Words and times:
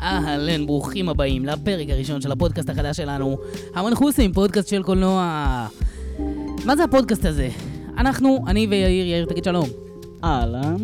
אהלן, 0.00 0.66
ברוכים 0.66 1.08
הבאים 1.08 1.44
לפרק 1.44 1.88
הראשון 1.90 2.20
של 2.20 2.32
הפודקאסט 2.32 2.70
החדש 2.70 2.96
שלנו, 2.96 3.38
המנחוסים, 3.74 4.32
פודקאסט 4.32 4.68
של 4.68 4.82
קולנוע. 4.82 5.66
מה 6.64 6.76
זה 6.76 6.84
הפודקאסט 6.84 7.24
הזה? 7.24 7.48
אנחנו, 7.98 8.44
אני 8.46 8.66
ויאיר, 8.66 9.06
יאיר, 9.06 9.24
תגיד 9.24 9.44
שלום. 9.44 9.68
אהלן. 10.24 10.76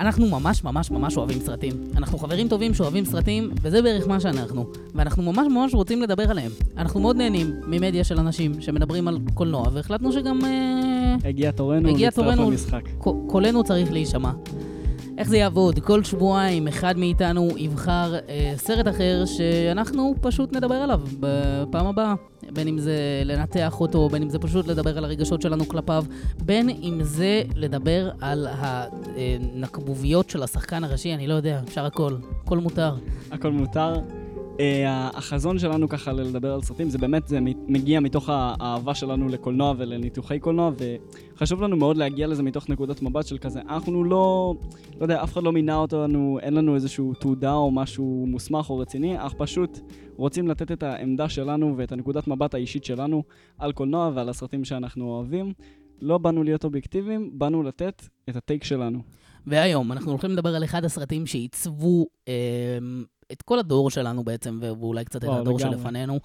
אנחנו 0.00 0.26
ממש 0.26 0.64
ממש 0.64 0.90
ממש 0.90 1.16
אוהבים 1.16 1.38
סרטים. 1.40 1.72
אנחנו 1.96 2.18
חברים 2.18 2.48
טובים 2.48 2.74
שאוהבים 2.74 3.04
סרטים, 3.04 3.50
וזה 3.62 3.82
בערך 3.82 4.08
מה 4.08 4.20
שאנחנו. 4.20 4.66
ואנחנו 4.94 5.22
ממש 5.22 5.46
ממש 5.50 5.74
רוצים 5.74 6.02
לדבר 6.02 6.30
עליהם. 6.30 6.50
אנחנו 6.76 7.00
מאוד 7.00 7.16
נהנים 7.16 7.50
ממדיה 7.66 8.04
של 8.04 8.18
אנשים 8.18 8.60
שמדברים 8.60 9.08
על 9.08 9.18
קולנוע, 9.34 9.68
והחלטנו 9.72 10.12
שגם... 10.12 10.44
אה, 10.44 11.28
הגיע 11.28 11.50
תורנו 11.50 11.88
הגיע 11.88 12.10
תורנו. 12.10 12.50
למשחק. 12.50 12.82
קולנו 13.26 13.64
צריך 13.64 13.92
להישמע. 13.92 14.30
איך 15.18 15.28
זה 15.28 15.36
יעבוד? 15.36 15.78
כל 15.78 16.04
שבועיים 16.04 16.68
אחד 16.68 16.98
מאיתנו 16.98 17.48
יבחר 17.56 18.14
אה, 18.28 18.52
סרט 18.56 18.88
אחר 18.88 19.24
שאנחנו 19.24 20.14
פשוט 20.20 20.52
נדבר 20.52 20.74
עליו 20.74 21.00
בפעם 21.20 21.86
הבאה. 21.86 22.14
בין 22.52 22.68
אם 22.68 22.78
זה 22.78 23.22
לנתח 23.24 23.80
אותו, 23.80 24.08
בין 24.08 24.22
אם 24.22 24.30
זה 24.30 24.38
פשוט 24.38 24.66
לדבר 24.66 24.98
על 24.98 25.04
הרגשות 25.04 25.42
שלנו 25.42 25.68
כלפיו, 25.68 26.04
בין 26.44 26.68
אם 26.68 26.98
זה 27.02 27.42
לדבר 27.56 28.10
על 28.20 28.48
הנקבוביות 28.50 30.30
של 30.30 30.42
השחקן 30.42 30.84
הראשי, 30.84 31.14
אני 31.14 31.26
לא 31.26 31.34
יודע, 31.34 31.60
אפשר 31.68 31.84
הכל, 31.84 32.16
הכל 32.44 32.58
מותר. 32.58 32.94
הכל 33.32 33.52
מותר. 33.52 33.94
אה, 34.60 35.08
החזון 35.14 35.58
שלנו 35.58 35.88
ככה 35.88 36.12
לדבר 36.12 36.54
על 36.54 36.62
סרטים, 36.62 36.90
זה 36.90 36.98
באמת, 36.98 37.28
זה 37.28 37.38
מגיע 37.68 38.00
מתוך 38.00 38.28
האהבה 38.28 38.94
שלנו 38.94 39.28
לקולנוע 39.28 39.74
ולניתוחי 39.78 40.38
קולנוע, 40.38 40.70
וחשוב 41.34 41.62
לנו 41.62 41.76
מאוד 41.76 41.96
להגיע 41.96 42.26
לזה 42.26 42.42
מתוך 42.42 42.68
נקודת 42.68 43.02
מבט 43.02 43.26
של 43.26 43.38
כזה, 43.38 43.60
אנחנו 43.60 44.04
לא, 44.04 44.54
לא 44.98 45.04
יודע, 45.04 45.22
אף 45.22 45.32
אחד 45.32 45.42
לא 45.42 45.52
מינה 45.52 45.76
אותנו, 45.76 46.38
אין 46.42 46.54
לנו 46.54 46.74
איזושהי 46.74 47.04
תעודה 47.20 47.54
או 47.54 47.70
משהו 47.70 48.24
מוסמך 48.28 48.70
או 48.70 48.78
רציני, 48.78 49.26
אך 49.26 49.34
פשוט 49.38 49.80
רוצים 50.16 50.48
לתת 50.48 50.72
את 50.72 50.82
העמדה 50.82 51.28
שלנו 51.28 51.74
ואת 51.76 51.92
הנקודת 51.92 52.28
מבט 52.28 52.54
האישית 52.54 52.84
שלנו 52.84 53.22
על 53.58 53.72
קולנוע 53.72 54.10
ועל 54.14 54.28
הסרטים 54.28 54.64
שאנחנו 54.64 55.04
אוהבים. 55.04 55.52
לא 56.00 56.18
באנו 56.18 56.42
להיות 56.42 56.64
אובייקטיביים, 56.64 57.30
באנו 57.32 57.62
לתת 57.62 58.02
את 58.28 58.36
הטייק 58.36 58.64
שלנו. 58.64 58.98
והיום 59.46 59.92
אנחנו 59.92 60.10
הולכים 60.10 60.30
לדבר 60.30 60.54
על 60.54 60.64
אחד 60.64 60.84
הסרטים 60.84 61.26
שעיצבו 61.26 62.06
אה, 62.28 62.78
את 63.32 63.42
כל 63.42 63.58
הדור 63.58 63.90
שלנו 63.90 64.24
בעצם, 64.24 64.58
ואולי 64.62 65.04
קצת 65.04 65.24
את 65.24 65.28
הדור 65.28 65.58
לגמרי. 65.58 65.76
שלפנינו. 65.76 66.20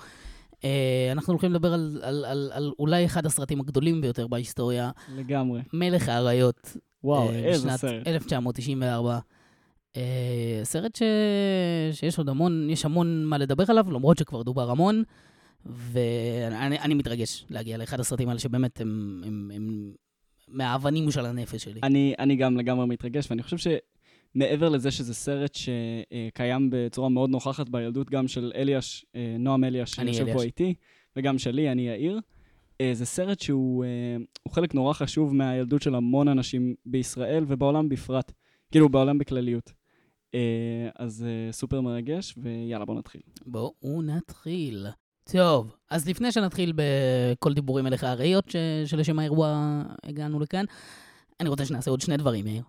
אה, 0.63 1.09
אנחנו 1.11 1.33
הולכים 1.33 1.51
לדבר 1.51 1.73
על, 1.73 1.99
על, 2.03 2.25
על, 2.25 2.51
על 2.53 2.71
אולי 2.79 3.05
אחד 3.05 3.25
הסרטים 3.25 3.59
הגדולים 3.59 4.01
ביותר 4.01 4.27
בהיסטוריה, 4.27 4.91
לגמרי. 5.15 5.61
מלך 5.73 6.09
האריות. 6.09 6.77
וואו, 7.03 7.29
אה, 7.29 7.35
איזה 7.35 7.69
סרט. 7.77 8.07
1994. 8.07 9.19
אה, 9.97 10.61
סרט 10.63 10.95
ש... 10.95 11.01
שיש 11.91 12.17
עוד 12.17 12.29
המון, 12.29 12.69
יש 12.69 12.85
המון 12.85 13.25
מה 13.25 13.37
לדבר 13.37 13.63
עליו, 13.67 13.91
למרות 13.91 14.17
שכבר 14.17 14.43
דובר 14.43 14.71
המון, 14.71 15.03
ואני 15.65 16.79
אני 16.79 16.93
מתרגש 16.93 17.45
להגיע 17.49 17.77
לאחד 17.77 17.99
הסרטים 17.99 18.29
האלה 18.29 18.39
שבאמת 18.39 18.81
הם, 18.81 19.21
הם, 19.25 19.51
הם 19.55 19.91
מהאבנים 20.47 21.11
של 21.11 21.25
הנפש 21.25 21.63
שלי. 21.63 21.79
אני, 21.83 22.13
אני 22.19 22.35
גם 22.35 22.57
לגמרי 22.57 22.85
מתרגש, 22.85 23.31
ואני 23.31 23.43
חושב 23.43 23.57
שמעבר 24.33 24.69
לזה 24.69 24.91
שזה 24.91 25.13
סרט 25.13 25.55
שקיים 25.55 26.69
בצורה 26.71 27.09
מאוד 27.09 27.29
נוכחת 27.29 27.69
בילדות, 27.69 28.09
גם 28.09 28.27
של 28.27 28.51
אליאש, 28.55 29.05
אה, 29.15 29.35
נועם 29.39 29.63
אליאש, 29.63 29.95
שיושב. 29.95 30.33
פה 30.33 30.43
איתי, 30.43 30.73
וגם 31.15 31.37
שלי, 31.37 31.71
אני 31.71 31.87
יאיר. 31.87 32.19
אה, 32.81 32.91
זה 32.93 33.05
סרט 33.05 33.39
שהוא 33.39 33.85
אה, 33.85 34.51
חלק 34.53 34.75
נורא 34.75 34.93
חשוב 34.93 35.35
מהילדות 35.35 35.81
של 35.81 35.95
המון 35.95 36.27
אנשים 36.27 36.75
בישראל 36.85 37.43
ובעולם 37.47 37.89
בפרט, 37.89 38.31
כאילו 38.71 38.89
בעולם 38.89 39.17
בכלליות. 39.17 39.71
אז 40.95 41.25
סופר 41.51 41.81
מרגש, 41.81 42.35
ויאללה, 42.37 42.85
בוא 42.85 42.95
נתחיל. 42.95 43.21
בואו 43.45 44.01
נתחיל. 44.01 44.87
טוב, 45.31 45.75
אז 45.89 46.07
לפני 46.07 46.31
שנתחיל 46.31 46.73
בכל 46.75 47.53
דיבורים 47.53 47.87
אליך 47.87 48.03
האריות, 48.03 48.49
ש... 48.49 48.55
שלשם 48.85 49.19
האירוע 49.19 49.81
הגענו 50.03 50.39
לכאן, 50.39 50.65
אני 51.39 51.49
רוצה 51.49 51.65
שנעשה 51.65 51.91
עוד 51.91 52.01
שני 52.01 52.17
דברים, 52.17 52.45
מאיר. 52.45 52.63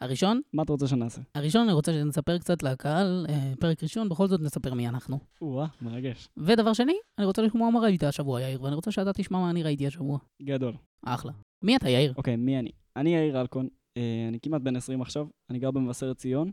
הראשון, 0.00 0.40
מה 0.52 0.62
אתה 0.62 0.72
רוצה 0.72 0.88
שנעשה? 0.88 1.20
הראשון 1.34 1.62
אני 1.62 1.72
רוצה 1.72 1.92
שנספר 1.92 2.38
קצת 2.38 2.62
לקהל, 2.62 3.26
אה, 3.28 3.52
פרק 3.60 3.82
ראשון, 3.82 4.08
בכל 4.08 4.26
זאת 4.26 4.40
נספר 4.40 4.74
מי 4.74 4.88
אנחנו. 4.88 5.18
או-אה, 5.42 5.66
מרגש. 5.82 6.28
ודבר 6.36 6.72
שני, 6.72 6.94
אני 7.18 7.26
רוצה 7.26 7.42
לשמוע 7.42 7.70
מה 7.70 7.80
ראית 7.80 8.02
השבוע, 8.02 8.40
יאיר, 8.40 8.62
ואני 8.62 8.74
רוצה 8.74 8.90
שאתה 8.90 9.12
תשמע 9.12 9.38
מה 9.38 9.50
אני 9.50 9.62
ראיתי 9.62 9.86
השבוע. 9.86 10.18
גדול. 10.42 10.74
אחלה. 11.02 11.32
מי 11.62 11.76
אתה, 11.76 11.88
יאיר? 11.88 12.14
אוקיי, 12.16 12.36
מי 12.36 12.58
אני? 12.58 12.70
אני 12.96 13.16
יאיר 13.16 13.40
אלקון, 13.40 13.68
אה, 13.96 14.26
אני 14.28 14.38
כמעט 14.40 14.62
בן 14.62 14.76
20 14.76 15.02
עכשיו, 15.02 15.26
אני 15.50 15.58
גר 15.58 15.70
במבשרת 15.70 16.16
ציון, 16.16 16.50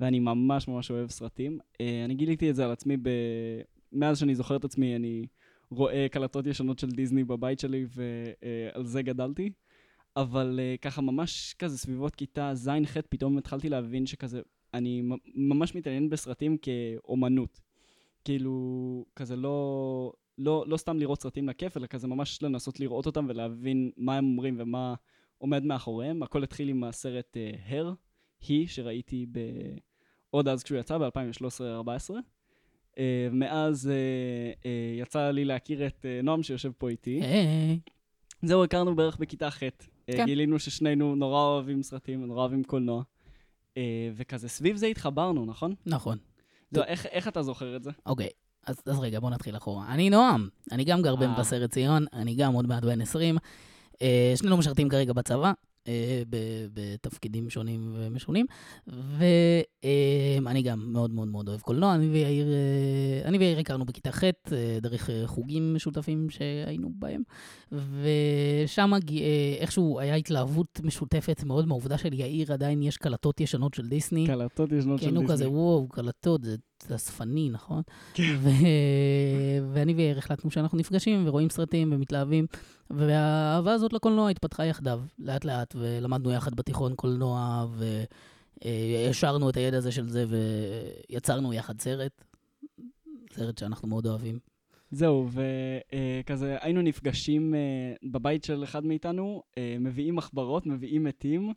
ואני 0.00 0.20
ממש 0.20 0.68
ממש 0.68 0.90
אוהב 0.90 1.10
סרטים. 1.10 1.58
אה, 1.80 2.02
אני 2.04 2.14
גיליתי 2.14 2.50
את 2.50 2.56
זה 2.56 2.64
על 2.64 2.70
עצמי 2.70 2.96
ב... 2.96 3.10
מאז 3.92 4.18
שאני 4.18 4.34
זוכר 4.34 4.56
את 4.56 4.64
עצמי, 4.64 4.96
אני 4.96 5.26
רואה 5.70 6.06
קלטות 6.10 6.46
ישנות 6.46 6.78
של 6.78 6.90
דיסני 6.90 7.24
בבית 7.24 7.60
שלי, 7.60 7.86
ועל 7.94 8.84
זה 8.86 9.02
גדלתי. 9.02 9.50
אבל 10.16 10.60
אה, 10.62 10.74
ככה 10.76 11.00
ממש 11.02 11.54
כזה 11.58 11.78
סביבות 11.78 12.14
כיתה 12.14 12.54
ז'-ח', 12.54 12.96
פתאום 13.08 13.38
התחלתי 13.38 13.68
להבין 13.68 14.06
שכזה, 14.06 14.40
אני 14.74 15.02
ממש 15.34 15.74
מתעניין 15.74 16.10
בסרטים 16.10 16.56
כאומנות. 16.56 17.60
כאילו, 18.24 19.04
כזה 19.16 19.36
לא, 19.36 20.12
לא, 20.38 20.64
לא 20.66 20.76
סתם 20.76 20.98
לראות 20.98 21.22
סרטים 21.22 21.48
לכיף, 21.48 21.76
אלא 21.76 21.86
כזה 21.86 22.08
ממש 22.08 22.42
לנסות 22.42 22.80
לראות 22.80 23.06
אותם 23.06 23.26
ולהבין 23.28 23.90
מה 23.96 24.16
הם 24.16 24.24
אומרים 24.24 24.56
ומה 24.58 24.94
עומד 25.38 25.64
מאחוריהם. 25.64 26.22
הכל 26.22 26.42
התחיל 26.42 26.68
עם 26.68 26.84
הסרט 26.84 27.36
הר, 27.66 27.92
uh, 27.92 28.46
היא, 28.48 28.68
שראיתי 28.68 29.26
ב... 29.32 29.38
עוד 30.30 30.48
אז 30.48 30.62
כשהוא 30.62 30.78
יצא, 30.78 30.98
ב-2013-2014. 30.98 32.10
Uh, 32.90 32.98
מאז 33.32 33.90
uh, 33.90 34.62
uh, 34.62 34.66
יצא 35.00 35.30
לי 35.30 35.44
להכיר 35.44 35.86
את 35.86 36.04
uh, 36.04 36.24
נועם 36.24 36.42
שיושב 36.42 36.72
פה 36.78 36.88
איתי. 36.88 37.20
היי. 37.22 37.80
זהו, 38.42 38.64
הכרנו 38.64 38.96
בערך 38.96 39.16
בכיתה 39.16 39.50
ח'. 39.50 39.62
כן. 40.12 40.18
כן. 40.18 40.26
גילינו 40.26 40.58
ששנינו 40.58 41.14
נורא 41.14 41.40
אוהבים 41.40 41.82
סרטים, 41.82 42.26
נורא 42.26 42.40
אוהבים 42.40 42.64
קולנוע. 42.64 43.02
אה, 43.76 44.10
וכזה, 44.14 44.48
סביב 44.48 44.76
זה 44.76 44.86
התחברנו, 44.86 45.46
נכון? 45.46 45.74
נכון. 45.86 46.18
זהו, 46.70 46.84
איך, 46.84 47.06
איך 47.06 47.28
אתה 47.28 47.42
זוכר 47.42 47.76
את 47.76 47.82
זה? 47.82 47.90
אוקיי, 48.06 48.28
אז, 48.66 48.82
אז 48.86 49.00
רגע, 49.00 49.20
בוא 49.20 49.30
נתחיל 49.30 49.56
אחורה. 49.56 49.94
אני 49.94 50.10
נועם, 50.10 50.48
אני 50.72 50.84
גם 50.84 51.02
גר 51.02 51.14
אה. 51.14 51.16
במבשרת 51.16 51.70
ציון, 51.70 52.04
אני 52.12 52.34
גם 52.34 52.52
עוד 52.52 52.66
מעט 52.66 52.84
בן 52.84 53.00
20. 53.00 53.38
אה, 54.02 54.32
שנינו 54.36 54.56
משרתים 54.56 54.88
כרגע 54.88 55.12
בצבא, 55.12 55.46
אה, 55.46 55.52
בתפקידים 56.72 57.50
שונים 57.50 57.94
ומשונים, 57.96 58.46
ואני 58.86 60.62
גם 60.62 60.92
מאוד 60.92 61.10
מאוד 61.10 61.28
מאוד 61.28 61.48
אוהב 61.48 61.60
קולנוע. 61.60 61.94
אני 61.94 62.06
ויאיר, 62.06 62.46
אה, 62.46 63.28
אני 63.28 63.38
ויאיר 63.38 63.58
הכרנו 63.58 63.84
בכיתה 63.84 64.12
ח', 64.12 64.24
אה, 64.24 64.30
דרך 64.82 65.10
אה, 65.10 65.22
חוגים 65.26 65.74
משותפים 65.74 66.30
שהיינו 66.30 66.90
בהם, 66.94 67.22
ושם 67.72 68.90
איכשהו 69.60 70.00
היה 70.00 70.14
התלהבות 70.14 70.80
משותפת 70.82 71.44
מאוד 71.44 71.66
מהעובדה 71.66 71.98
שליאיר 71.98 72.52
עדיין 72.52 72.82
יש 72.82 72.96
קלטות 72.96 73.40
ישנות 73.40 73.74
של 73.74 73.88
דיסני. 73.88 74.26
קלטות 74.26 74.72
ישנות 74.72 75.00
של 75.00 75.06
כן, 75.06 75.16
הוא 75.16 75.22
דיסני. 75.22 75.36
כזה, 75.36 75.50
וואו, 75.50 75.88
קלטות, 75.88 76.44
זה 76.44 76.56
זה 76.88 76.94
אספני, 76.94 77.50
נכון? 77.50 77.82
כן. 78.14 78.36
ואני 79.72 79.94
ויאיר 79.94 80.18
החלטנו 80.18 80.50
שאנחנו 80.50 80.78
נפגשים 80.78 81.22
ורואים 81.26 81.50
סרטים 81.50 81.92
ומתלהבים, 81.92 82.46
והאהבה 82.90 83.72
הזאת 83.72 83.92
לקולנוע 83.92 84.30
התפתחה 84.30 84.64
יחדיו, 84.64 85.00
לאט-לאט, 85.18 85.74
ולמדנו 85.78 86.32
יחד 86.32 86.54
בתיכון 86.54 86.94
קולנוע, 86.94 87.66
והשארנו 88.64 89.50
את 89.50 89.56
הידע 89.56 89.78
הזה 89.78 89.92
של 89.92 90.08
זה, 90.08 90.24
ויצרנו 91.08 91.52
יחד 91.52 91.80
סרט, 91.80 92.24
סרט 93.32 93.58
שאנחנו 93.58 93.88
מאוד 93.88 94.06
אוהבים. 94.06 94.38
זהו, 94.92 95.28
וכזה 95.30 96.56
היינו 96.60 96.82
נפגשים 96.82 97.54
אה, 97.54 97.60
בבית 98.10 98.44
של 98.44 98.64
אחד 98.64 98.84
מאיתנו, 98.84 99.42
אה, 99.58 99.76
מביאים 99.80 100.16
מחברות, 100.16 100.66
מביאים 100.66 101.04
מתים, 101.04 101.52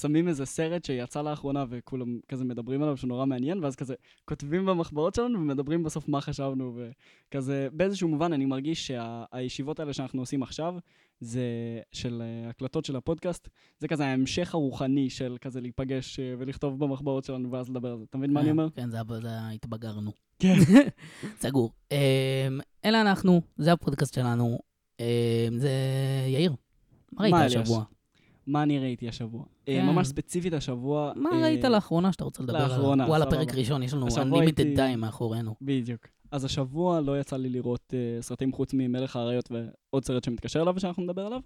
שמים 0.00 0.28
איזה 0.28 0.46
סרט 0.46 0.84
שיצא 0.84 1.22
לאחרונה 1.22 1.64
וכולם 1.68 2.18
כזה 2.28 2.44
מדברים 2.44 2.82
עליו 2.82 2.96
שהוא 2.96 3.08
נורא 3.08 3.26
מעניין, 3.26 3.64
ואז 3.64 3.76
כזה 3.76 3.94
כותבים 4.24 4.66
במחברות 4.66 5.14
שלנו 5.14 5.38
ומדברים 5.38 5.82
בסוף 5.82 6.08
מה 6.08 6.20
חשבנו, 6.20 6.76
וכזה 6.76 7.68
באיזשהו 7.72 8.08
מובן 8.08 8.32
אני 8.32 8.44
מרגיש 8.44 8.86
שהישיבות 8.86 9.80
האלה 9.80 9.92
שאנחנו 9.92 10.22
עושים 10.22 10.42
עכשיו, 10.42 10.74
זה 11.20 11.42
של 11.92 12.22
אה, 12.22 12.50
הקלטות 12.50 12.84
של 12.84 12.96
הפודקאסט, 12.96 13.48
זה 13.78 13.88
כזה 13.88 14.06
ההמשך 14.06 14.54
הרוחני 14.54 15.10
של 15.10 15.36
כזה 15.40 15.60
להיפגש 15.60 16.20
אה, 16.20 16.34
ולכתוב 16.38 16.84
במחברות 16.84 17.24
שלנו 17.24 17.50
ואז 17.50 17.68
לדבר 17.68 17.92
על 17.92 17.98
זה. 17.98 18.04
אתה 18.10 18.18
מבין 18.18 18.32
מה 18.32 18.40
אני 18.40 18.50
אומר? 18.50 18.70
כן, 18.70 18.90
זה, 18.90 18.98
התבגרנו. 19.54 20.12
כן. 20.38 20.54
סגור. 21.42 21.72
אמ, 21.92 21.96
אלה 22.84 23.00
אנחנו, 23.00 23.42
זה 23.56 23.72
הפודקאסט 23.72 24.14
שלנו. 24.14 24.58
אמ, 25.00 25.04
זה 25.56 25.70
יאיר. 26.26 26.54
מה 27.12 27.22
ראית? 27.22 27.34
השבוע? 27.34 27.84
מה 28.48 28.62
אני 28.62 28.78
ראיתי 28.78 29.08
השבוע? 29.08 29.44
אה, 29.68 29.74
כן. 29.80 29.86
ממש 29.86 30.08
ספציפית 30.08 30.52
השבוע. 30.52 31.12
מה 31.16 31.30
אה, 31.32 31.42
ראית 31.42 31.64
לאחרונה 31.64 32.12
שאתה 32.12 32.24
רוצה 32.24 32.42
לדבר 32.42 32.56
עליו? 32.56 32.68
לאחרונה, 32.68 33.04
וואלה. 33.06 33.26
פרק 33.30 33.54
ראשון, 33.54 33.82
יש 33.82 33.94
לנו 33.94 34.06
unlimited 34.06 34.42
הייתי- 34.56 34.76
time 34.76 34.96
מאחורינו. 34.96 35.54
בדיוק. 35.62 36.06
אז 36.30 36.44
השבוע 36.44 37.00
לא 37.00 37.20
יצא 37.20 37.36
לי 37.36 37.48
לראות 37.48 37.92
uh, 37.92 38.22
סרטים 38.22 38.52
חוץ 38.52 38.74
ממלך 38.74 39.16
האריות 39.16 39.50
ועוד 39.52 40.04
סרט 40.04 40.24
שמתקשר 40.24 40.62
אליו 40.62 40.74
ושאנחנו 40.76 41.02
נדבר 41.02 41.26
עליו, 41.26 41.40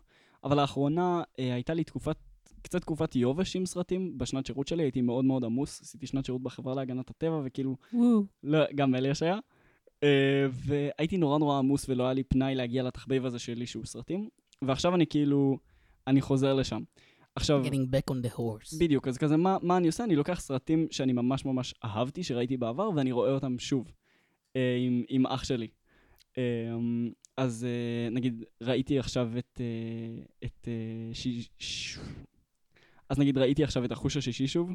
אבל 0.45 0.61
לאחרונה 0.61 1.23
uh, 1.23 1.35
הייתה 1.39 1.75
לי 1.75 1.85
תקופת, 1.85 2.17
קצת 2.63 2.81
תקופת 2.81 3.17
יובש 3.17 3.57
עם 3.57 3.67
סרטים. 3.67 4.19
בשנת 4.19 4.47
שירות 4.47 4.69
שלי 4.69 4.83
הייתי 4.83 5.01
מאוד 5.01 5.25
מאוד 5.25 5.45
עמוס, 5.45 5.81
עשיתי 5.81 6.07
שנת 6.07 6.25
שירות 6.25 6.43
בחברה 6.43 6.75
להגנת 6.75 7.11
הטבע, 7.11 7.41
וכאילו, 7.45 7.77
לא, 8.43 8.59
גם 8.75 8.95
אליאש 8.95 9.23
היה. 9.23 9.39
Uh, 10.01 10.05
והייתי 10.53 11.17
נורא 11.17 11.39
נורא 11.39 11.59
עמוס 11.59 11.89
ולא 11.89 12.05
היה 12.05 12.13
לי 12.13 12.23
פנאי 12.23 12.55
להגיע 12.55 12.83
לתחביב 12.83 13.27
הזה 13.27 13.39
שלי 13.39 13.67
שהוא 13.67 13.85
סרטים, 13.85 14.29
ועכשיו 14.63 14.95
אני 14.95 15.07
כאילו, 15.07 15.59
אני 16.07 16.21
חוזר 16.21 16.55
לשם. 16.55 16.83
עכשיו... 17.35 17.65
getting 17.67 17.95
back 17.95 18.15
on 18.15 18.27
the 18.27 18.39
horse. 18.39 18.79
בדיוק, 18.81 19.09
אז 19.09 19.19
כזה, 19.19 19.37
מה, 19.37 19.57
מה 19.63 19.77
אני 19.77 19.87
עושה? 19.87 20.05
אני 20.05 20.17
לוקח 20.17 20.41
סרטים 20.41 20.87
שאני 20.91 21.13
ממש 21.13 21.45
ממש 21.45 21.75
אהבתי, 21.85 22.23
שראיתי 22.23 22.57
בעבר, 22.57 22.91
ואני 22.97 23.13
רואה 23.13 23.31
אותם 23.31 23.59
שוב, 23.59 23.93
אה, 24.57 24.77
עם, 24.81 25.03
עם 25.09 25.27
אח 25.27 25.45
שלי. 25.45 25.69
אה, 26.39 26.43
אז 27.37 27.65
אה, 27.65 28.11
נגיד, 28.11 28.45
ראיתי 28.63 28.99
עכשיו 28.99 29.31
את... 29.39 29.61
אה, 29.61 30.25
את 30.45 30.69
אה, 30.69 31.15
ש... 31.15 31.27
ש... 31.59 31.99
אז 33.09 33.19
נגיד, 33.19 33.39
ראיתי 33.39 33.65
עכשיו 33.65 33.85
את 33.85 33.93
החוש 33.93 34.17
השישי 34.17 34.47
שוב. 34.47 34.71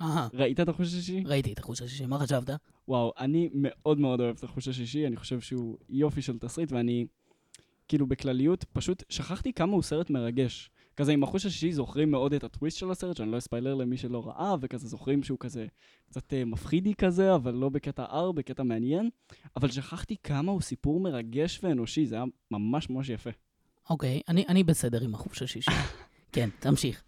אהה, 0.00 0.28
ראית 0.34 0.60
את 0.60 0.68
החוש 0.68 0.86
השישי? 0.86 1.22
ראיתי 1.26 1.52
את 1.52 1.58
החוש 1.58 1.82
השישי, 1.82 2.06
מה 2.06 2.18
חשבת? 2.18 2.50
וואו, 2.88 3.12
אני 3.18 3.50
מאוד 3.54 3.98
מאוד 3.98 4.20
אוהב 4.20 4.36
את 4.38 4.44
החוש 4.44 4.68
השישי, 4.68 5.06
אני 5.06 5.16
חושב 5.16 5.40
שהוא 5.40 5.78
יופי 5.88 6.22
של 6.22 6.38
תסריט, 6.38 6.72
ואני, 6.72 7.06
כאילו, 7.88 8.06
בכלליות, 8.06 8.64
פשוט 8.64 9.02
שכחתי 9.08 9.52
כמה 9.52 9.72
הוא 9.72 9.82
סרט 9.82 10.10
מרגש. 10.10 10.70
כזה 10.96 11.12
עם 11.12 11.22
החוש 11.22 11.46
השישי 11.46 11.72
זוכרים 11.72 12.10
מאוד 12.10 12.34
את 12.34 12.44
הטוויסט 12.44 12.78
של 12.78 12.90
הסרט, 12.90 13.16
שאני 13.16 13.32
לא 13.32 13.38
אספיילר 13.38 13.74
למי 13.74 13.96
שלא 13.96 14.26
ראה, 14.26 14.54
וכזה 14.60 14.88
זוכרים 14.88 15.22
שהוא 15.22 15.38
כזה 15.40 15.66
קצת 16.06 16.32
אה, 16.32 16.44
מפחידי 16.44 16.94
כזה, 16.94 17.34
אבל 17.34 17.54
לא 17.54 17.68
בקטע 17.68 18.04
R, 18.04 18.32
בקטע 18.32 18.62
מעניין. 18.62 19.10
אבל 19.56 19.70
שכחתי 19.70 20.16
כמה 20.22 20.52
הוא 20.52 20.60
סיפור 20.60 21.00
מרגש 21.00 21.60
ואנושי, 21.62 22.06
זה 22.06 22.14
היה 22.14 22.24
ממש 22.50 22.90
ממש 22.90 23.08
יפה. 23.08 23.30
אוקיי, 23.90 24.20
אני 24.28 24.44
אני 24.48 24.64
בסדר 24.64 25.04
עם 25.04 25.14
החוש 25.14 25.42
השישי. 25.42 25.70
כן, 26.32 26.48
תמשיך. 26.60 27.04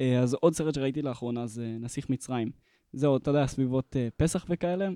אה, 0.00 0.18
אז 0.18 0.34
עוד 0.34 0.54
סרט 0.54 0.74
שראיתי 0.74 1.02
לאחרונה 1.02 1.46
זה 1.46 1.76
נסיך 1.80 2.10
מצרים. 2.10 2.50
זהו, 2.92 3.16
אתה 3.16 3.30
יודע, 3.30 3.46
סביבות 3.46 3.96
אה, 3.96 4.08
פסח 4.16 4.46
וכאלה, 4.48 4.88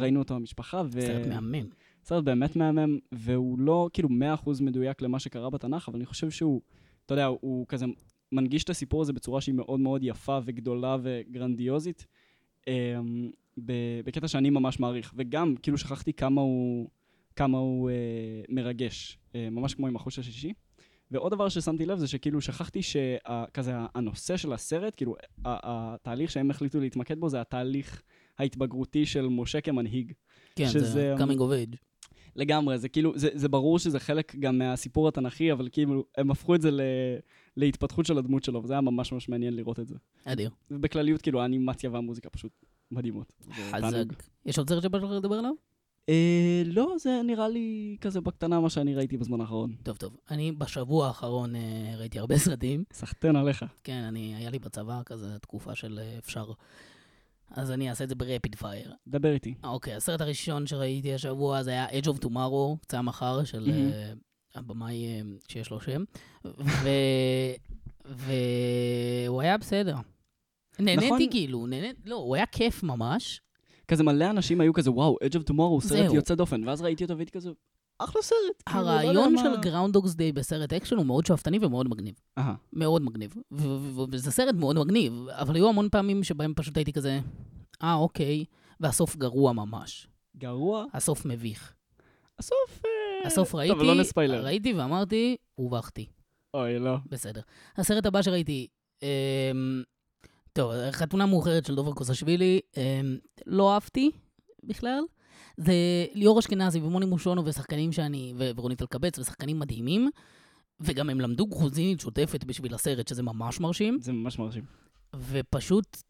ראינו 0.00 0.18
אותו 0.20 0.34
במשפחה, 0.34 0.82
ו... 0.92 1.02
סרט 1.02 1.26
מהמם. 1.26 1.66
סרט 2.04 2.24
באמת 2.24 2.56
מהמם, 2.56 2.98
והוא 3.12 3.58
לא 3.58 3.88
כאילו 3.92 4.08
100% 4.44 4.50
מדויק 4.60 5.02
למה 5.02 5.18
שקרה 5.18 5.50
בתנ"ך, 5.50 5.88
אבל 5.88 5.96
אני 5.96 6.06
חושב 6.06 6.30
שהוא, 6.30 6.60
אתה 7.06 7.14
יודע, 7.14 7.24
הוא 7.26 7.66
כזה 7.68 7.86
מנגיש 8.32 8.64
את 8.64 8.70
הסיפור 8.70 9.02
הזה 9.02 9.12
בצורה 9.12 9.40
שהיא 9.40 9.54
מאוד 9.54 9.80
מאוד 9.80 10.00
יפה 10.04 10.38
וגדולה 10.44 10.96
וגרנדיוזית, 11.02 12.06
אמ, 12.68 13.30
ב- 13.64 13.72
בקטע 14.04 14.28
שאני 14.28 14.50
ממש 14.50 14.80
מעריך. 14.80 15.12
וגם, 15.16 15.54
כאילו 15.62 15.78
שכחתי 15.78 16.12
כמה 16.12 16.40
הוא, 16.40 16.88
כמה 17.36 17.58
הוא 17.58 17.90
אה, 17.90 17.94
מרגש, 18.48 19.18
אה, 19.34 19.48
ממש 19.50 19.74
כמו 19.74 19.86
עם 19.86 19.96
החוש 19.96 20.18
השישי. 20.18 20.52
ועוד 21.10 21.32
דבר 21.32 21.48
ששמתי 21.48 21.86
לב 21.86 21.98
זה 21.98 22.06
שכאילו 22.08 22.40
שכחתי 22.40 22.80
שכזה 22.82 23.72
הנושא 23.94 24.36
של 24.36 24.52
הסרט, 24.52 24.94
כאילו 24.96 25.14
התהליך 25.44 26.30
שהם 26.30 26.50
החליטו 26.50 26.80
להתמקד 26.80 27.18
בו 27.20 27.28
זה 27.28 27.40
התהליך 27.40 28.02
ההתבגרותי 28.38 29.06
של 29.06 29.26
משה 29.28 29.60
כמנהיג. 29.60 30.12
כן, 30.56 30.66
שזה- 30.68 30.84
זה 30.86 31.14
coming 31.18 31.38
of 31.38 31.74
age. 31.74 31.76
לגמרי, 32.36 32.78
זה 32.78 32.88
כאילו, 32.88 33.12
זה, 33.18 33.28
זה 33.34 33.48
ברור 33.48 33.78
שזה 33.78 34.00
חלק 34.00 34.36
גם 34.36 34.58
מהסיפור 34.58 35.08
התנ"כי, 35.08 35.52
אבל 35.52 35.68
כאילו, 35.72 36.04
הם 36.16 36.30
הפכו 36.30 36.54
את 36.54 36.62
זה 36.62 36.70
ל, 36.70 36.80
להתפתחות 37.56 38.06
של 38.06 38.18
הדמות 38.18 38.44
שלו, 38.44 38.62
וזה 38.64 38.72
היה 38.72 38.80
ממש 38.80 39.12
ממש 39.12 39.28
מעניין 39.28 39.56
לראות 39.56 39.80
את 39.80 39.88
זה. 39.88 39.94
אדיר. 40.24 40.50
ובכלליות, 40.70 41.22
כאילו, 41.22 41.40
האנימציה 41.42 41.90
והמוזיקה 41.90 42.30
פשוט 42.30 42.52
מדהימות. 42.90 43.32
חזק. 43.70 44.04
יש 44.46 44.58
עוד 44.58 44.68
סרט 44.68 44.82
שבא 44.82 44.98
לך 44.98 45.10
לדבר 45.10 45.34
עליו? 45.34 45.52
אה, 46.08 46.62
לא, 46.66 46.94
זה 46.98 47.20
נראה 47.24 47.48
לי 47.48 47.96
כזה 48.00 48.20
בקטנה 48.20 48.60
מה 48.60 48.70
שאני 48.70 48.94
ראיתי 48.94 49.16
בזמן 49.16 49.40
האחרון. 49.40 49.74
טוב, 49.82 49.96
טוב. 49.96 50.16
אני 50.30 50.52
בשבוע 50.52 51.06
האחרון 51.06 51.56
אה, 51.56 51.94
ראיתי 51.98 52.18
הרבה 52.18 52.38
סרטים. 52.46 52.84
סחטיין 52.92 53.36
עליך. 53.36 53.64
כן, 53.84 54.02
אני, 54.02 54.34
היה 54.36 54.50
לי 54.50 54.58
בצבא 54.58 55.02
כזה 55.06 55.38
תקופה 55.38 55.74
של 55.74 56.00
אה, 56.02 56.18
אפשר. 56.18 56.52
אז 57.56 57.70
אני 57.70 57.90
אעשה 57.90 58.04
את 58.04 58.08
זה 58.08 58.14
ברפיד 58.14 58.54
פייר. 58.54 58.92
דבר 59.08 59.32
איתי. 59.32 59.54
אוקיי, 59.64 59.94
הסרט 59.94 60.20
הראשון 60.20 60.66
שראיתי 60.66 61.14
השבוע 61.14 61.62
זה 61.62 61.70
היה 61.70 61.88
Edge 61.88 62.06
of 62.06 62.24
Tomorrow, 62.24 62.76
יצא 62.84 63.00
מחר, 63.02 63.44
של. 63.44 63.70
אה, 63.70 64.12
הבמאי 64.54 65.06
אה, 65.06 65.20
שיש 65.48 65.70
לו 65.70 65.80
שם. 65.80 66.04
והוא 68.04 69.40
היה 69.40 69.58
בסדר. 69.58 69.96
נהניתי 70.78 71.06
נכון. 71.06 71.18
כאילו, 71.30 71.66
נהניתי, 71.66 72.00
לא, 72.04 72.14
הוא 72.14 72.36
היה 72.36 72.46
כיף 72.46 72.82
ממש. 72.82 73.40
כזה 73.88 74.02
מלא 74.02 74.30
אנשים 74.30 74.60
היו 74.60 74.72
כזה, 74.72 74.90
וואו, 74.90 75.16
Edge 75.24 75.34
of 75.34 75.50
Tomorrow 75.50 75.80
סרט. 75.88 76.14
יוצא 76.14 76.34
דופן, 76.34 76.68
ואז 76.68 76.82
ראיתי 76.82 77.04
אותו 77.04 77.16
והייתי 77.16 77.32
כזה, 77.32 77.50
אחלה 77.98 78.22
סרט. 78.22 78.62
כאילו, 78.68 78.84
לא 78.84 78.90
הרעיון 78.90 79.36
של 79.38 79.60
Groundhog 79.60 80.14
Day 80.14 80.32
בסרט 80.32 80.72
אקשן 80.72 80.96
הוא 80.96 81.06
מאוד 81.06 81.26
שאפתני 81.26 81.58
ומאוד 81.60 81.88
מגניב. 81.88 82.14
מאוד 82.72 83.02
מגניב. 83.02 83.34
וזה 84.10 84.30
סרט 84.30 84.54
מאוד 84.54 84.78
מגניב, 84.78 85.12
אבל 85.28 85.54
היו 85.54 85.68
המון 85.68 85.88
פעמים 85.88 86.24
שבהם 86.24 86.52
פשוט 86.56 86.76
הייתי 86.76 86.92
כזה, 86.92 87.20
אה, 87.82 87.94
אוקיי, 87.94 88.44
והסוף 88.80 89.16
גרוע 89.16 89.52
ממש. 89.52 90.08
גרוע. 90.36 90.84
הסוף 90.92 91.24
מביך. 91.26 91.72
הסוף... 92.38 92.82
אה, 92.84 93.26
הסוף 93.26 93.54
ראיתי, 93.54 93.74
טוב, 93.74 93.82
לא 93.82 93.94
נספיילר. 93.94 94.44
ראיתי 94.44 94.72
ואמרתי, 94.72 95.36
הובכתי. 95.54 96.06
אוי, 96.54 96.78
לא. 96.78 96.96
בסדר. 97.06 97.40
הסרט 97.76 98.06
הבא 98.06 98.22
שראיתי, 98.22 98.66
אמ, 99.02 99.82
טוב, 100.52 100.72
חתונה 100.90 101.26
מאוחרת 101.26 101.66
של 101.66 101.74
דובר 101.74 101.92
קוסשווילי, 101.92 102.60
אמ, 102.76 103.18
לא 103.46 103.74
אהבתי 103.74 104.10
בכלל. 104.64 105.00
זה 105.56 105.72
ליאור 106.14 106.38
אשכנזי 106.38 106.80
ומוני 106.80 107.06
מושונו 107.06 107.44
ושחקנים 107.44 107.92
שאני, 107.92 108.34
ורונית 108.36 108.82
אלקבץ, 108.82 109.18
ושחקנים 109.18 109.58
מדהימים, 109.58 110.10
וגם 110.80 111.10
הם 111.10 111.20
למדו 111.20 111.46
גרוזינית 111.46 112.00
שוטפת 112.00 112.44
בשביל 112.44 112.74
הסרט, 112.74 113.08
שזה 113.08 113.22
ממש 113.22 113.60
מרשים, 113.60 113.98
זה 114.00 114.12
ממש 114.12 114.38
מרשים. 114.38 114.64
ופשוט 115.16 116.02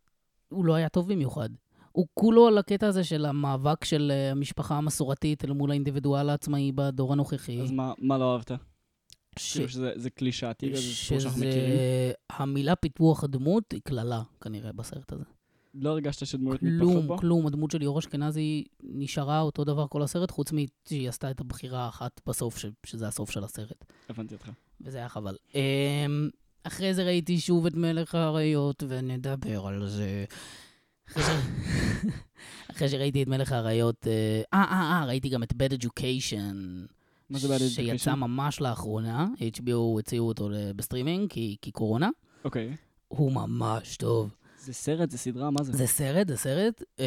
הוא 0.48 0.64
לא 0.64 0.74
היה 0.74 0.88
טוב 0.88 1.12
במיוחד. 1.12 1.48
הוא 1.92 2.06
כולו 2.14 2.46
על 2.48 2.58
הקטע 2.58 2.86
הזה 2.86 3.04
של 3.04 3.24
המאבק 3.24 3.84
של 3.84 4.12
אה, 4.14 4.30
המשפחה 4.30 4.76
המסורתית 4.76 5.44
אל 5.44 5.52
מול 5.52 5.70
האינדיבידואל 5.70 6.30
העצמאי 6.30 6.72
בדור 6.74 7.12
הנוכחי. 7.12 7.60
אז 7.60 7.70
מה 7.70 7.92
מה 7.98 8.18
לא 8.18 8.32
אהבת? 8.32 8.50
ש- 9.38 9.52
כאילו 9.52 9.68
שזה 9.68 9.92
זה 9.96 10.10
קלישאתי, 10.10 10.72
כזה 10.72 10.82
סיפור 10.82 11.20
שאנחנו 11.20 11.40
מכירים. 11.40 11.78
המילה 12.30 12.76
פיתוח 12.76 13.24
הדמות 13.24 13.72
היא 13.72 13.80
קללה, 13.84 14.22
כנראה, 14.40 14.72
בסרט 14.72 15.12
הזה. 15.12 15.24
לא 15.74 15.90
הרגשת 15.90 16.26
שדמויות 16.26 16.62
מתפתחות 16.62 16.92
כלום, 16.92 17.06
בו? 17.06 17.18
כלום. 17.18 17.46
הדמות 17.46 17.70
של 17.70 17.78
ליאור 17.78 17.98
אשכנזי 17.98 18.64
נשארה 18.82 19.40
אותו 19.40 19.64
דבר 19.64 19.86
כל 19.88 20.02
הסרט, 20.02 20.30
חוץ 20.30 20.52
משהיא 20.52 21.08
עשתה 21.08 21.30
את 21.30 21.40
הבחירה 21.40 21.84
האחת 21.84 22.20
בסוף, 22.26 22.58
ש... 22.58 22.66
שזה 22.86 23.08
הסוף 23.08 23.30
של 23.30 23.44
הסרט. 23.44 23.84
הבנתי 24.08 24.34
אותך. 24.34 24.50
וזה 24.80 24.98
היה 24.98 25.08
חבל. 25.08 25.36
אמ, 25.54 26.30
אחרי 26.62 26.94
זה 26.94 27.04
ראיתי 27.04 27.40
שוב 27.40 27.66
את 27.66 27.74
מלך 27.74 28.14
האריות, 28.14 28.82
ונדבר 28.88 29.66
על 29.66 29.88
זה. 29.88 30.24
אחרי, 32.70 32.88
שראיתי 32.90 33.22
את 33.22 33.28
מלך 33.28 33.52
האריות, 33.52 34.06
אה, 34.06 34.42
אה, 34.54 34.64
אה, 34.64 34.98
אה, 35.00 35.04
ראיתי 35.06 35.28
גם 35.28 35.42
את 35.42 35.52
Bad 35.52 35.82
Education. 35.82 36.54
מה 37.30 37.38
זה 37.38 37.56
Bad 37.56 37.58
Education? 37.58 37.68
שיצא 37.68 38.14
ממש 38.14 38.60
לאחרונה, 38.60 39.28
HBO 39.38 39.98
הציעו 39.98 40.28
אותו 40.28 40.48
בסטרימינג, 40.76 41.30
כי, 41.30 41.56
כי 41.62 41.70
קורונה. 41.70 42.08
אוקיי. 42.44 42.76
הוא 43.08 43.32
ממש 43.32 43.96
טוב. 43.96 44.34
זה 44.64 44.72
סרט, 44.72 45.10
זה 45.10 45.18
סדרה, 45.18 45.50
מה 45.50 45.62
זה? 45.62 45.72
זה 45.72 45.86
סרט, 45.86 46.28
זה 46.28 46.36
סרט 46.36 46.82
אמ, 46.98 47.04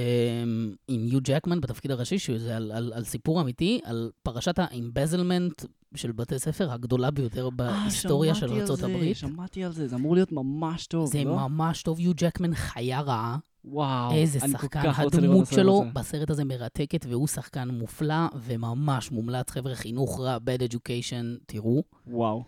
עם 0.88 1.08
יו 1.08 1.20
ג'קמן 1.24 1.62
בתפקיד 1.62 1.92
הראשי, 1.92 2.20
שזה 2.20 2.56
על, 2.58 2.72
על, 2.72 2.94
על 2.94 3.04
סיפור 3.04 3.42
אמיתי, 3.42 3.80
על 3.84 4.12
פרשת 4.24 4.60
ה 4.60 4.68
embezzlement 4.68 5.66
של 5.96 6.12
בתי 6.12 6.40
ספר 6.40 6.72
הגדולה 6.72 7.12
ביותר 7.12 7.46
אה, 7.46 7.52
בהיסטוריה 7.52 8.36
של 8.36 8.48
שמעתי 8.48 8.62
על 8.62 8.76
זה, 8.76 8.86
הברית. 8.86 9.18
שמעתי 9.18 9.64
על 9.64 9.74
זה, 9.74 9.88
זה 9.88 9.96
אמור 9.96 10.16
להיות 10.16 10.32
ממש 10.32 10.88
טוב, 10.88 11.12
זה 11.12 11.24
לא? 11.24 11.36
ממש 11.36 11.84
טוב, 11.84 12.00
יו 12.00 12.12
ג'קמן 12.16 12.56
חיה 12.56 13.02
רעה, 13.02 13.38
וואו, 13.66 14.12
איזה 14.14 14.40
שחקן, 14.40 14.80
הדמות 14.96 15.48
שלו 15.48 15.82
הזה. 15.82 15.92
בסרט 15.94 16.30
הזה 16.30 16.46
מרתקת, 16.46 17.06
והוא 17.10 17.28
שחקן 17.28 17.70
מופלא 17.70 18.28
וממש 18.36 19.12
מומלץ, 19.12 19.50
חבר'ה, 19.50 19.76
חינוך 19.76 20.20
רע, 20.20 20.38
bad 20.38 20.72
education, 20.72 21.44
תראו. 21.46 21.84
וואו. 22.08 22.44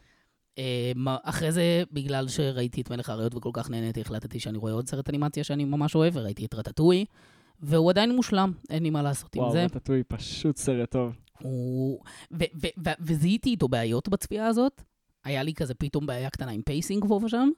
אה, 0.59 1.17
אחרי 1.23 1.51
זה, 1.51 1.83
בגלל 1.91 2.27
שראיתי 2.27 2.81
את 2.81 2.91
מלך 2.91 3.09
האריות 3.09 3.35
וכל 3.35 3.49
כך 3.53 3.69
נהניתי, 3.69 4.01
החלטתי 4.01 4.39
שאני 4.39 4.57
רואה 4.57 4.73
עוד 4.73 4.87
סרט 4.87 5.09
אנימציה 5.09 5.43
שאני 5.43 5.65
ממש 5.65 5.95
אוהב, 5.95 6.15
וראיתי 6.15 6.45
את 6.45 6.53
רטטוי, 6.53 7.05
והוא 7.59 7.89
עדיין 7.89 8.15
מושלם, 8.15 8.51
אין 8.69 8.83
לי 8.83 8.89
מה 8.89 9.01
לעשות 9.01 9.35
עם 9.35 9.41
וואו, 9.41 9.51
זה. 9.53 9.63
רטטוי, 9.65 10.03
פשוט 10.03 10.57
סרט 10.57 10.91
טוב. 10.91 11.15
הוא... 11.41 11.99
ו- 12.31 12.43
ו- 12.61 12.67
ו- 12.85 12.89
וזיהיתי 12.99 13.49
איתו 13.49 13.67
בעיות 13.67 14.09
בצפייה 14.09 14.47
הזאת. 14.47 14.81
היה 15.25 15.43
לי 15.43 15.53
כזה 15.53 15.73
פתאום 15.73 16.05
בעיה 16.05 16.29
קטנה 16.29 16.51
עם 16.51 16.61
pacing 16.61 17.05
פה 17.07 17.19
ושם, 17.23 17.49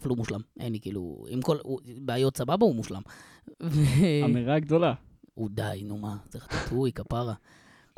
אבל 0.00 0.08
הוא 0.10 0.16
מושלם. 0.16 0.40
אין 0.60 0.72
לי 0.72 0.80
כאילו, 0.80 1.24
עם 1.28 1.42
כל 1.42 1.56
הוא- 1.62 1.80
בעיות 2.00 2.36
סבבה, 2.36 2.66
הוא 2.66 2.74
מושלם. 2.74 3.02
אמירה 4.24 4.58
גדולה. 4.58 4.94
הוא 5.34 5.48
די, 5.52 5.82
נו 5.84 5.98
מה, 5.98 6.16
זה 6.30 6.38
רטטוי, 6.38 6.92
כפרה. 6.92 7.34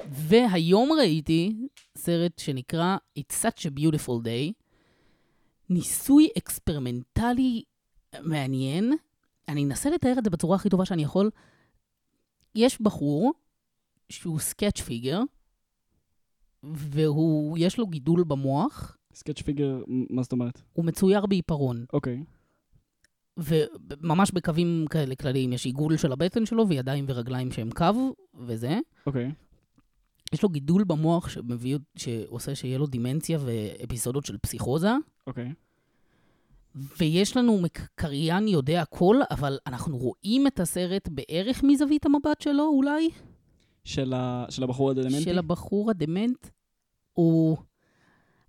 והיום 0.06 0.92
ראיתי 0.92 1.68
סרט 1.98 2.38
שנקרא 2.38 2.96
It's 3.18 3.44
such 3.44 3.66
a 3.66 3.80
beautiful 3.80 4.24
day, 4.24 4.52
ניסוי 5.70 6.28
אקספרימנטלי 6.38 7.62
מעניין. 8.20 8.92
אני 9.48 9.64
אנסה 9.64 9.90
לתאר 9.90 10.14
את 10.18 10.24
זה 10.24 10.30
בצורה 10.30 10.56
הכי 10.56 10.68
טובה 10.68 10.84
שאני 10.84 11.02
יכול. 11.02 11.30
יש 12.54 12.80
בחור, 12.80 13.32
שהוא 14.08 14.38
stick 14.38 14.80
figure, 14.80 15.20
והוא, 16.62 17.58
יש 17.60 17.78
לו 17.78 17.86
גידול 17.86 18.24
במוח, 18.24 18.96
stick 19.14 19.42
figure, 19.42 19.82
מה 20.10 20.22
זאת 20.22 20.32
אומרת? 20.32 20.62
הוא 20.72 20.84
מצויר 20.84 21.26
בעיפרון, 21.26 21.84
אוקיי. 21.92 22.24
וממש 23.36 24.30
בקווים 24.30 24.84
כאלה 24.90 25.14
כלליים, 25.14 25.52
יש 25.52 25.66
עיגול 25.66 25.96
של 25.96 26.12
הבטן 26.12 26.46
שלו 26.46 26.68
וידיים 26.68 27.04
ורגליים 27.08 27.52
שהם 27.52 27.70
קו, 27.70 28.14
וזה. 28.34 28.78
אוקיי. 29.06 29.32
יש 30.32 30.42
לו 30.42 30.48
גידול 30.48 30.84
במוח 30.84 31.28
שמביא, 31.28 31.78
שעושה 31.96 32.54
שיהיה 32.54 32.78
לו 32.78 32.86
דימנציה 32.86 33.38
ואפיסודות 33.44 34.26
של 34.26 34.36
פסיכוזה, 34.38 34.92
אוקיי. 35.26 35.52
ויש 36.98 37.36
לנו 37.36 37.62
קריין 37.94 38.48
יודע 38.48 38.82
הכל, 38.82 39.16
אבל 39.30 39.58
אנחנו 39.66 39.98
רואים 39.98 40.46
את 40.46 40.60
הסרט 40.60 41.08
בערך 41.08 41.62
מזווית 41.64 42.06
המבט 42.06 42.40
שלו, 42.40 42.64
אולי? 42.64 43.10
של, 43.84 44.12
ה... 44.12 44.44
של 44.48 44.62
הבחור 44.62 44.90
הדמנטי? 44.90 45.20
של 45.20 45.38
הבחור 45.38 45.90
הדמנט. 45.90 46.46
הוא 47.12 47.56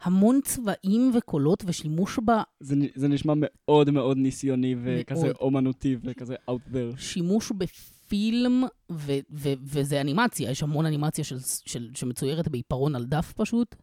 המון 0.02 0.40
צבעים 0.44 1.12
וקולות 1.18 1.64
ושימוש 1.68 2.20
ב... 2.26 2.32
זה, 2.60 2.76
זה 2.96 3.08
נשמע 3.08 3.34
מאוד 3.36 3.90
מאוד 3.90 4.18
ניסיוני 4.18 4.76
וכזה 4.84 5.26
מאוד. 5.26 5.36
אומנותי 5.42 5.98
וכזה 6.04 6.36
out 6.50 6.74
there. 6.74 6.98
שימוש 6.98 7.52
בפילם, 8.10 8.64
ו- 8.92 9.20
ו- 9.32 9.54
וזה 9.64 10.02
אנימציה, 10.02 10.52
יש 10.52 10.64
המון 10.64 10.86
אנימציה 10.86 11.24
של, 11.24 11.38
של, 11.66 11.90
שמצוירת 11.96 12.48
בעיפרון 12.48 12.96
על 12.96 13.06
דף 13.06 13.34
פשוט, 13.36 13.76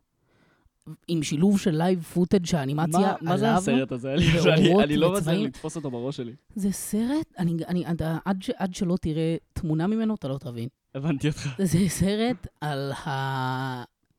עם 1.09 1.23
שילוב 1.23 1.61
של 1.61 1.71
live 1.71 2.03
footage 2.03 2.47
שהאנימציה 2.47 3.01
מה, 3.01 3.07
עליו. 3.07 3.17
מה 3.23 3.37
זה 3.37 3.55
הסרט 3.55 3.93
הזה? 3.93 4.15
אני, 4.15 4.25
אני, 4.55 4.85
אני 4.85 4.97
לא 4.97 5.09
מצליח 5.09 5.23
וצבעים. 5.23 5.45
לתפוס 5.45 5.77
אותו 5.77 5.91
בראש 5.91 6.17
שלי. 6.17 6.33
זה 6.55 6.73
סרט, 6.73 7.33
אני, 7.39 7.57
אני, 7.69 7.85
עד, 8.25 8.43
ש, 8.43 8.51
עד 8.51 8.75
שלא 8.75 8.97
תראה 9.01 9.37
תמונה 9.53 9.87
ממנו, 9.87 10.15
אתה 10.15 10.29
לא 10.29 10.39
תבין. 10.39 10.69
הבנתי 10.95 11.29
אותך. 11.29 11.49
זה 11.63 11.79
סרט 11.89 12.47
על 12.61 12.93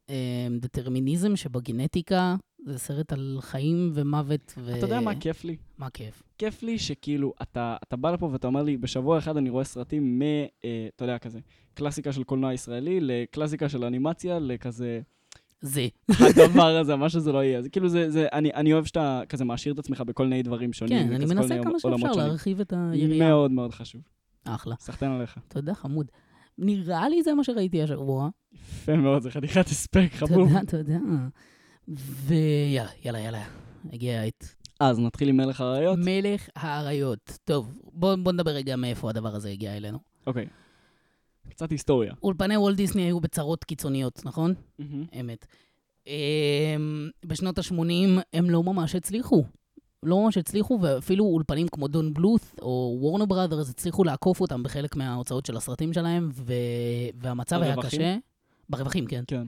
הדטרמיניזם 0.09 1.35
שבגנטיקה, 1.35 2.35
זה 2.65 2.77
סרט 2.77 3.13
על 3.13 3.37
חיים 3.41 3.91
ומוות. 3.93 4.53
ו... 4.57 4.77
אתה 4.77 4.85
יודע 4.85 4.99
מה 4.99 5.15
כיף 5.15 5.43
לי? 5.43 5.55
מה 5.77 5.89
כיף? 5.89 6.23
כיף 6.37 6.63
לי 6.63 6.79
שכאילו, 6.79 7.33
אתה, 7.41 7.77
אתה 7.87 7.95
בא 7.95 8.11
לפה 8.11 8.29
ואתה 8.31 8.47
אומר 8.47 8.63
לי, 8.63 8.77
בשבוע 8.77 9.17
אחד 9.17 9.37
אני 9.37 9.49
רואה 9.49 9.63
סרטים 9.63 10.19
מ... 10.19 10.21
אה, 10.21 10.87
אתה 10.95 11.03
יודע, 11.03 11.17
כזה, 11.17 11.39
קלאסיקה 11.73 12.11
של 12.11 12.23
קולנוע 12.23 12.53
ישראלי, 12.53 12.99
לקלאסיקה 13.01 13.69
של 13.69 13.83
אנימציה, 13.83 14.39
לכזה, 14.39 15.01
זה. 15.61 15.87
הדבר 16.09 16.77
הזה, 16.77 16.95
מה 17.03 17.09
שזה 17.09 17.31
לא 17.31 17.43
יהיה. 17.43 17.61
זה 17.61 17.69
כאילו, 17.69 17.89
זה, 17.89 18.09
זה, 18.09 18.27
אני, 18.33 18.53
אני 18.53 18.73
אוהב 18.73 18.85
שאתה 18.85 19.21
כזה 19.29 19.45
מעשיר 19.45 19.73
את 19.73 19.79
עצמך 19.79 20.01
בכל 20.01 20.23
מיני 20.23 20.43
דברים 20.43 20.73
שונים. 20.73 21.07
כן, 21.07 21.13
אני 21.13 21.25
מנסה 21.25 21.63
כמה 21.63 21.79
שאפשר. 21.79 22.11
להרחיב 22.11 22.59
את 22.59 22.73
היריעה. 22.77 23.29
מאוד 23.29 23.51
מאוד 23.51 23.73
חשוב. 23.73 24.01
אחלה. 24.43 24.75
סחטיין 24.79 25.11
עליך. 25.11 25.39
תודה, 25.47 25.73
חמוד. 25.73 26.11
נראה 26.57 27.09
לי 27.09 27.23
זה 27.23 27.33
מה 27.33 27.43
שראיתי 27.43 27.83
השבוע. 27.83 28.29
יפה 28.53 28.95
מאוד, 28.95 29.21
זה 29.21 29.31
חתיכת 29.31 29.65
הספק, 29.65 30.07
חבוב. 30.13 30.49
תודה, 30.49 30.61
תודה. 30.83 30.97
ויאללה, 32.27 32.89
יאללה, 33.05 33.19
יאללה. 33.19 33.43
הגיע 33.93 34.19
העת. 34.19 34.55
אז 34.79 34.99
נתחיל 34.99 35.29
עם 35.29 35.37
מלך 35.37 35.61
האריות? 35.61 35.99
מלך 36.01 36.49
האריות. 36.55 37.37
טוב, 37.43 37.79
בוא, 37.83 38.15
בוא 38.15 38.31
נדבר 38.31 38.51
רגע 38.51 38.75
מאיפה 38.75 39.09
הדבר 39.09 39.35
הזה 39.35 39.49
הגיע 39.49 39.77
אלינו. 39.77 39.99
אוקיי. 40.27 40.45
קצת 41.49 41.71
היסטוריה. 41.71 42.13
אולפני 42.23 42.57
וולט 42.57 42.77
דיסני 42.77 43.01
היו 43.01 43.19
בצרות 43.19 43.63
קיצוניות, 43.63 44.21
נכון? 44.25 44.53
מהמם. 44.79 45.05
אמת. 45.19 45.45
אמ, 46.07 47.09
בשנות 47.25 47.57
ה-80 47.57 48.21
הם 48.33 48.49
לא 48.49 48.63
ממש 48.63 48.95
הצליחו. 48.95 49.43
לא 50.03 50.23
ממש 50.23 50.37
הצליחו, 50.37 50.79
ואפילו 50.81 51.25
אולפנים 51.25 51.67
כמו 51.67 51.87
דון 51.87 52.13
בלות' 52.13 52.55
או 52.61 52.97
וורנר 52.99 53.25
בראדרס 53.25 53.69
הצליחו 53.69 54.03
לעקוף 54.03 54.41
אותם 54.41 54.63
בחלק 54.63 54.95
מההוצאות 54.95 55.45
של 55.45 55.57
הסרטים 55.57 55.93
שלהם, 55.93 56.29
ו... 56.33 56.53
והמצב 57.15 57.61
היה? 57.61 57.75
קשה. 57.81 58.17
ברווחים, 58.69 59.05
כן. 59.05 59.23
כן. 59.27 59.47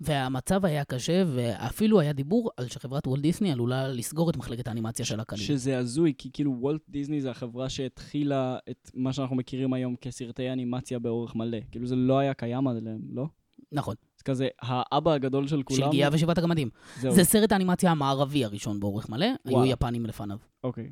והמצב 0.00 0.64
היה 0.64 0.84
קשה, 0.84 1.24
ואפילו 1.34 2.00
היה 2.00 2.12
דיבור 2.12 2.50
על 2.56 2.68
שחברת 2.68 3.06
וולט 3.06 3.22
דיסני 3.22 3.52
עלולה 3.52 3.88
לסגור 3.88 4.30
את 4.30 4.36
מחלקת 4.36 4.68
האנימציה 4.68 5.04
של 5.04 5.20
הקליל. 5.20 5.42
שזה 5.42 5.78
הזוי, 5.78 6.12
כי 6.18 6.30
כאילו 6.32 6.56
וולט 6.60 6.80
דיסני 6.88 7.20
זה 7.20 7.30
החברה 7.30 7.68
שהתחילה 7.68 8.58
את 8.70 8.90
מה 8.94 9.12
שאנחנו 9.12 9.36
מכירים 9.36 9.72
היום 9.72 9.96
כסרטי 10.00 10.52
אנימציה 10.52 10.98
באורך 10.98 11.36
מלא. 11.36 11.58
כאילו 11.70 11.86
זה 11.86 11.96
לא 11.96 12.18
היה 12.18 12.34
קיים 12.34 12.68
עליהם, 12.68 13.00
לא? 13.10 13.26
נכון, 13.72 13.94
כזה, 14.26 14.48
האבא 14.62 15.12
הגדול 15.12 15.48
של 15.48 15.62
כולם... 15.62 15.80
של 15.80 15.90
גיאה 15.90 16.08
ושבעת 16.12 16.38
הגמדים. 16.38 16.70
זהו, 17.00 17.12
זה 17.12 17.24
סרט 17.24 17.52
האנימציה 17.52 17.90
המערבי 17.90 18.44
הראשון 18.44 18.80
באורך 18.80 19.08
מלא, 19.08 19.26
היו. 19.44 19.64
יפנים 19.64 20.06
לפניו, 20.06 20.38
אוקיי, 20.64 20.90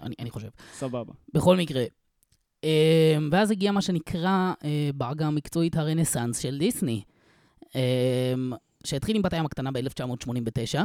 אני, 0.00 0.14
אני 0.18 0.30
חושב. 0.30 0.48
סבבה. 0.72 1.12
בכל 1.34 1.56
מקרה. 1.56 1.84
אה, 2.64 3.16
ואז 3.30 3.50
הגיע 3.50 3.72
מה 3.72 3.82
שנקרא 3.82 4.52
אה, 4.64 4.90
בעגה 4.94 5.26
המקצועית 5.26 5.76
הרנסאנס 5.76 6.38
של 6.38 6.58
דיסני, 6.58 7.02
אה, 7.76 8.34
שהתחיל 8.84 9.16
עם 9.16 9.22
בת 9.22 9.32
הים 9.32 9.46
הקטנה 9.46 9.70
ב-1989. 9.72 10.80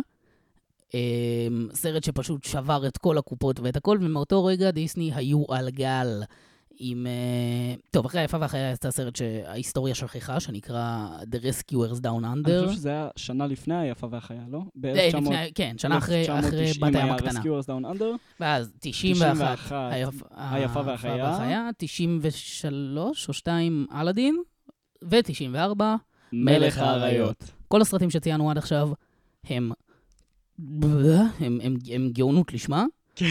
סרט 1.74 2.04
שפשוט 2.04 2.44
שבר 2.44 2.88
את 2.88 2.98
כל 2.98 3.18
הקופות 3.18 3.60
ואת 3.60 3.76
הכל, 3.76 3.98
ומאותו 4.02 4.46
רגע 4.46 4.72
דיסני 4.72 5.12
היו 5.14 5.44
על 5.50 5.70
גל. 5.70 6.24
עם... 6.80 7.08
אה, 7.08 7.76
טוב, 7.92 8.06
אחרי 8.06 8.22
היפה 8.22 8.38
והחיה 8.42 8.72
יצא 8.72 8.92
סרט 8.92 9.16
שההיסטוריה 9.16 9.96
שכחה, 9.96 10.40
שנקרא 10.40 11.08
The 11.32 11.38
Rescuers 11.44 12.00
Down 12.04 12.08
אני 12.18 12.28
Under. 12.42 12.66
חושב 12.66 12.72
שזה 12.76 12.90
היה 12.90 13.08
שנה 13.16 13.48
לפני 13.48 13.76
היפה 13.78 14.08
והחיה, 14.12 14.42
לא? 14.50 14.60
אה, 14.86 15.08
לפני- 15.14 15.52
כן, 15.56 15.76
שנה 15.78 15.98
אחרי 15.98 16.26
אחרי 16.40 16.72
בת 16.80 16.96
הים 16.96 17.12
הקטנה. 17.12 17.30
היה 17.44 17.60
Rescuers 17.60 17.64
Down 17.66 17.98
Under, 17.98 18.06
ואז 18.40 18.72
91, 18.80 19.34
91, 19.36 19.92
היפ- 19.94 20.24
היפה 20.38 20.82
והחיה. 20.86 21.70
93 21.78 23.28
או 23.28 23.34
2 23.34 23.86
אלאדין, 23.96 24.38
ו-94 25.04 25.82
מלך 26.34 26.78
האריות. 26.78 27.44
כל 27.68 27.82
הסרטים 27.82 28.10
שציינו 28.10 28.52
עד 28.52 28.58
עכשיו 28.58 28.90
הם, 29.44 29.72
הם, 30.60 31.60
הם, 31.64 31.78
הם 31.94 32.10
גאונות 32.14 32.54
לשמה. 32.54 32.86
כן. 33.16 33.26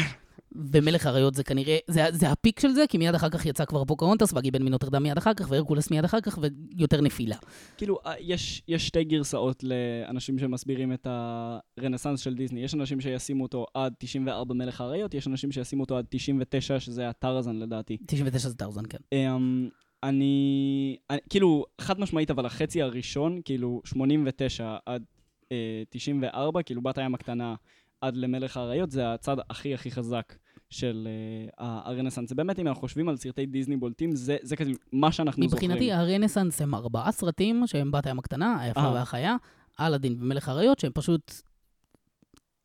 ומלך 0.52 1.06
האריות 1.06 1.34
זה 1.34 1.44
כנראה, 1.44 1.76
זה, 1.86 2.04
זה 2.12 2.30
הפיק 2.30 2.60
של 2.60 2.72
זה, 2.72 2.84
כי 2.88 2.98
מיד 2.98 3.14
אחר 3.14 3.28
כך 3.28 3.46
יצא 3.46 3.64
כבר 3.64 3.84
פוקהונטס, 3.84 4.32
והגיבן 4.32 4.62
מנוטרדם 4.62 5.02
מיד 5.02 5.18
אחר 5.18 5.34
כך, 5.34 5.50
והרקולס 5.50 5.90
מיד 5.90 6.04
אחר 6.04 6.20
כך, 6.20 6.38
ויותר 6.76 7.00
נפילה. 7.00 7.36
כאילו, 7.76 7.98
אה, 8.06 8.14
יש, 8.20 8.62
יש 8.68 8.86
שתי 8.86 9.04
גרסאות 9.04 9.64
לאנשים 9.64 10.38
שמסבירים 10.38 10.92
את 10.92 11.06
הרנסאנס 11.10 12.20
של 12.20 12.34
דיסני. 12.34 12.64
יש 12.64 12.74
אנשים 12.74 13.00
שישימו 13.00 13.42
אותו 13.42 13.66
עד 13.74 13.94
94 13.98 14.54
מלך 14.54 14.80
האריות, 14.80 15.14
יש 15.14 15.26
אנשים 15.26 15.52
שישימו 15.52 15.82
אותו 15.82 15.98
עד 15.98 16.04
99, 16.08 16.80
שזה 16.80 17.08
הטרזן 17.08 17.56
לדעתי. 17.56 17.96
99 18.06 18.48
זה 18.48 18.54
טרזן, 18.54 18.82
כן. 18.88 18.98
Um, 19.14 19.70
אני, 20.02 20.96
אני, 21.10 21.18
כאילו, 21.30 21.64
חד 21.80 22.00
משמעית, 22.00 22.30
אבל 22.30 22.46
החצי 22.46 22.82
הראשון, 22.82 23.40
כאילו, 23.44 23.80
89 23.84 24.76
עד 24.86 25.04
uh, 25.44 25.46
94, 25.90 26.62
כאילו, 26.62 26.82
בת 26.82 26.98
הים 26.98 27.14
הקטנה 27.14 27.54
עד 28.00 28.16
למלך 28.16 28.56
האריות, 28.56 28.90
זה 28.90 29.12
הצד 29.12 29.36
הכי 29.50 29.74
הכי 29.74 29.90
חזק 29.90 30.34
של 30.70 31.08
uh, 31.48 31.54
הרנסאנס. 31.58 32.28
זה 32.28 32.34
באמת, 32.34 32.58
אם 32.58 32.68
אנחנו 32.68 32.80
חושבים 32.80 33.08
על 33.08 33.16
סרטי 33.16 33.46
דיסני 33.46 33.76
בולטים, 33.76 34.16
זה, 34.16 34.36
זה 34.42 34.56
כזה 34.56 34.70
מה 34.92 35.12
שאנחנו 35.12 35.48
זוכרים. 35.48 35.70
מבחינתי, 35.70 35.92
הרנסאנס 35.92 36.62
הם 36.62 36.74
ארבעה 36.74 37.12
סרטים, 37.12 37.66
שהם 37.66 37.90
בת 37.90 38.06
הים 38.06 38.18
הקטנה, 38.18 38.60
היפה 38.60 38.80
אה. 38.80 38.92
והחיה, 38.92 39.36
אלאדין 39.80 40.16
ומלך 40.20 40.48
האריות, 40.48 40.78
שהם 40.78 40.92
פשוט... 40.94 41.32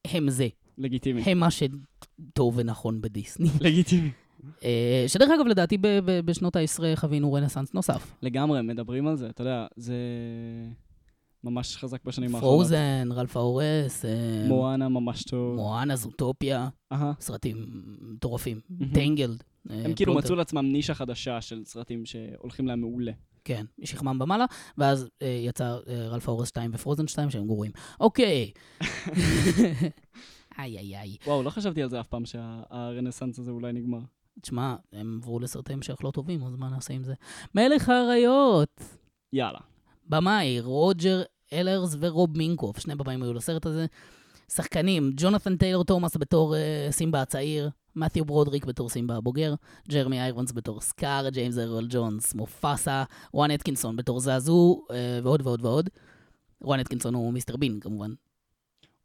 הם 0.07 0.29
זה. 0.29 0.47
לגיטימי. 0.77 1.21
הם 1.21 1.39
מה 1.39 1.47
שטוב 1.51 2.57
ונכון 2.57 3.01
בדיסני. 3.01 3.49
לגיטימי. 3.61 4.11
אה, 4.63 5.05
שדרך 5.07 5.29
אגב, 5.35 5.47
לדעתי 5.47 5.77
ב- 5.77 5.87
ב- 5.87 6.19
בשנות 6.25 6.55
העשרה 6.55 6.95
חווינו 6.95 7.33
רנסאנס 7.33 7.73
נוסף. 7.73 8.15
לגמרי, 8.21 8.61
מדברים 8.61 9.07
על 9.07 9.15
זה, 9.15 9.29
אתה 9.29 9.41
יודע, 9.41 9.67
זה 9.75 9.95
ממש 11.43 11.77
חזק 11.77 12.03
בשנים 12.05 12.35
האחרונות. 12.35 12.57
פרוזן, 12.57 13.09
רלף 13.11 13.37
האורס, 13.37 14.05
אה, 14.05 14.45
מואנה 14.47 14.89
ממש 14.89 15.23
טוב. 15.23 15.55
מואנה, 15.55 15.95
זוטופיה, 15.95 16.67
אהה. 16.91 17.11
סרטים 17.19 17.65
מטורפים. 18.01 18.59
טנגלד. 18.93 19.43
אה, 19.69 19.81
הם 19.85 19.93
כאילו. 19.93 20.13
מצאו 20.13 20.35
לעצמם 20.35 20.65
נישה 20.65 20.93
חדשה 20.93 21.41
של 21.41 21.61
סרטים 21.65 22.05
שהולכים 22.05 22.67
להם 22.67 22.81
מעולה. 22.81 23.11
כן, 23.45 23.65
שהם 23.83 24.19
במעלה, 24.19 24.45
ואז 24.77 25.09
אה, 25.21 25.27
יצא 25.27 25.77
רלף 25.87 26.29
האורס 26.29 26.47
2 26.47 26.71
ופרוזן 26.73 27.07
2 27.07 27.29
שהם 27.29 27.45
גרועים. 27.45 27.71
אוקיי. 27.99 28.51
איי 30.59 30.77
איי 30.77 30.97
איי. 30.97 31.17
וואו, 31.27 31.43
לא 31.43 31.49
חשבתי 31.49 31.83
על 31.83 31.89
זה 31.89 31.99
אף 31.99 32.07
פעם 32.07 32.25
שהרנסאנס 32.25 33.39
הזה 33.39 33.51
אולי 33.51 33.73
נגמר. 33.73 33.99
תשמע, 34.41 34.75
הם 34.93 35.19
עברו 35.21 35.39
לסרטי 35.39 35.73
המשך 35.73 35.95
לא 36.03 36.11
טובים, 36.11 36.43
אז 36.43 36.55
מה 36.55 36.69
נעשה 36.69 36.93
עם 36.93 37.03
זה? 37.03 37.13
מלך 37.55 37.89
האריות! 37.89 38.81
יאללה. 39.33 39.59
במאי, 40.09 40.59
רוג'ר 40.59 41.21
אלרס 41.53 41.95
ורוב 41.99 42.37
מינקוף, 42.37 42.79
שני 42.79 42.95
במאים 42.95 43.23
היו 43.23 43.33
לסרט 43.33 43.65
הזה. 43.65 43.85
שחקנים, 44.51 45.11
ג'ונתן 45.15 45.57
טיילור 45.57 45.83
תומאס 45.83 46.17
בתור 46.17 46.55
uh, 46.55 46.91
סימבה 46.91 47.21
הצעיר, 47.21 47.69
מתיו 47.95 48.25
ברודריק 48.25 48.65
בתור 48.65 48.89
סימבה 48.89 49.15
הבוגר, 49.15 49.53
ג'רמי 49.89 50.21
איירונס 50.21 50.51
בתור 50.51 50.81
סקאר, 50.81 51.29
ג'יימס 51.29 51.57
ארל 51.57 51.87
ג'ונס, 51.89 52.33
מופסה, 52.33 53.03
רואן 53.31 53.51
אטקינסון 53.51 53.95
בתור 53.95 54.19
זעזו, 54.19 54.81
uh, 54.89 54.93
ועוד 55.23 55.41
ועוד 55.41 55.65
ועוד. 55.65 55.89
רואן 56.61 56.79
אטקינסון 56.79 57.13
הוא 57.13 57.33
מיסטר 57.33 57.57
בין, 57.57 57.79
כמובן. 57.79 58.13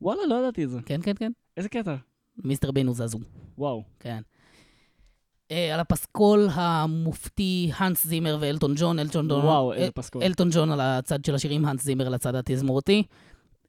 וואלה, 0.00 0.26
לא 0.26 0.34
ידעתי 0.34 0.64
את 0.64 0.70
זה. 0.70 0.78
כן, 0.86 1.00
כן, 1.02 1.14
כן. 1.18 1.32
איזה 1.56 1.68
קטע. 1.68 1.96
מיסטר 2.44 2.70
בין 2.70 2.86
הוא 2.86 2.94
זעזו, 2.94 3.18
וואו. 3.58 3.82
כן. 4.00 4.22
אה, 5.50 5.74
על 5.74 5.80
הפסקול 5.80 6.48
המופתי 6.52 7.70
האנס 7.76 8.06
זימר 8.06 8.36
ואלטון 8.40 8.74
ג'ון, 8.76 8.98
אלטון 8.98 9.28
ג'ון, 9.28 9.44
וואו, 9.44 9.72
אל- 9.72 9.76
איזה 9.78 9.90
פסקול. 9.92 10.22
אלטון 10.22 10.48
ג'ון 10.52 10.70
על 10.70 10.80
הצד 10.80 11.24
של 11.24 11.34
השירים, 11.34 11.64
האנס 11.64 11.84
זימר 11.84 12.06
על 12.06 12.14
הצד 12.14 12.34
התזמורתי. 12.34 13.02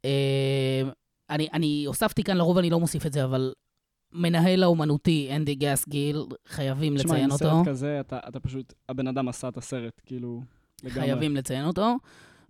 אה, 0.06 0.82
אני, 1.30 1.48
אני 1.54 1.84
הוספתי 1.88 2.24
כאן, 2.24 2.38
לרוב 2.38 2.58
אני 2.58 2.70
לא 2.70 2.80
מוסיף 2.80 3.06
את 3.06 3.14
זה, 3.14 3.24
אבל 3.24 3.54
מנהל 4.14 4.64
האומנותי, 4.64 5.30
אנדי 5.36 5.56
גסגיל, 5.56 6.26
חייבים 6.48 6.98
תשמע, 6.98 7.10
לציין 7.12 7.24
עם 7.26 7.32
אותו. 7.32 7.46
סרט 7.46 7.68
כזה, 7.68 8.00
אתה, 8.00 8.20
אתה 8.28 8.40
פשוט, 8.40 8.74
הבן 8.90 9.08
אדם 9.08 9.30
עשה 9.30 9.48
את 9.48 9.58
הסרט, 9.58 10.02
כאילו, 10.06 10.42
לגמרי. 10.84 11.02
חייבים 11.02 11.36
לציין 11.36 11.66
אותו. 11.66 11.96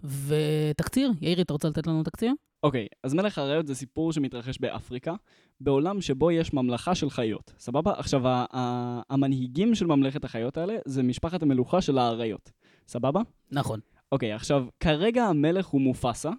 ותקציר, 0.03 1.11
יאיר, 1.21 1.41
אתה 1.41 1.53
רוצה 1.53 1.67
לתת 1.69 1.87
לנו 1.87 2.03
תקציר? 2.03 2.33
אוקיי, 2.63 2.87
אז 3.03 3.13
מלך 3.13 3.37
האריות 3.37 3.67
זה 3.67 3.75
סיפור 3.75 4.13
שמתרחש 4.13 4.57
באפריקה, 4.59 5.13
בעולם 5.61 6.01
שבו 6.01 6.31
יש 6.31 6.53
ממלכה 6.53 6.95
של 6.95 7.09
חיות, 7.09 7.53
סבבה? 7.59 7.93
עכשיו, 7.97 8.27
ה- 8.27 8.45
ה- 8.53 9.01
המנהיגים 9.09 9.75
של 9.75 9.85
ממלכת 9.85 10.23
החיות 10.25 10.57
האלה 10.57 10.75
זה 10.85 11.03
משפחת 11.03 11.43
המלוכה 11.43 11.81
של 11.81 11.97
האריות, 11.97 12.51
סבבה? 12.87 13.21
נכון. 13.51 13.79
אוקיי, 14.11 14.33
עכשיו, 14.33 14.65
כרגע 14.79 15.23
המלך 15.25 15.67
הוא 15.67 15.81
מופסה, 15.81 16.29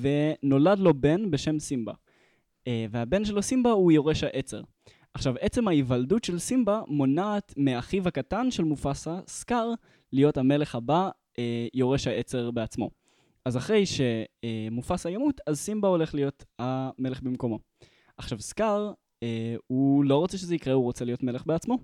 ונולד 0.00 0.78
לו 0.78 0.94
בן 0.94 1.30
בשם 1.30 1.58
סימבה. 1.58 1.92
אה, 2.66 2.86
והבן 2.90 3.24
שלו 3.24 3.42
סימבה 3.42 3.70
הוא 3.70 3.92
יורש 3.92 4.24
העצר. 4.24 4.62
עכשיו, 5.14 5.34
עצם 5.40 5.68
ההיוולדות 5.68 6.24
של 6.24 6.38
סימבה 6.38 6.82
מונעת 6.88 7.54
מאחיו 7.56 8.08
הקטן 8.08 8.50
של 8.50 8.64
מופסה, 8.64 9.20
סקאר, 9.26 9.72
להיות 10.12 10.36
המלך 10.36 10.74
הבא, 10.74 11.08
אה, 11.38 11.66
יורש 11.74 12.06
העצר 12.06 12.50
בעצמו. 12.50 12.90
אז 13.46 13.56
אחרי 13.56 13.84
שמופסה 13.86 15.10
ימות, 15.10 15.40
אז 15.46 15.58
סימבה 15.58 15.88
הולך 15.88 16.14
להיות 16.14 16.44
המלך 16.58 17.22
במקומו. 17.22 17.58
עכשיו, 18.16 18.40
סקאר, 18.40 18.92
אה, 19.22 19.56
הוא 19.66 20.04
לא 20.04 20.18
רוצה 20.18 20.38
שזה 20.38 20.54
יקרה, 20.54 20.74
הוא 20.74 20.84
רוצה 20.84 21.04
להיות 21.04 21.22
מלך 21.22 21.46
בעצמו. 21.46 21.78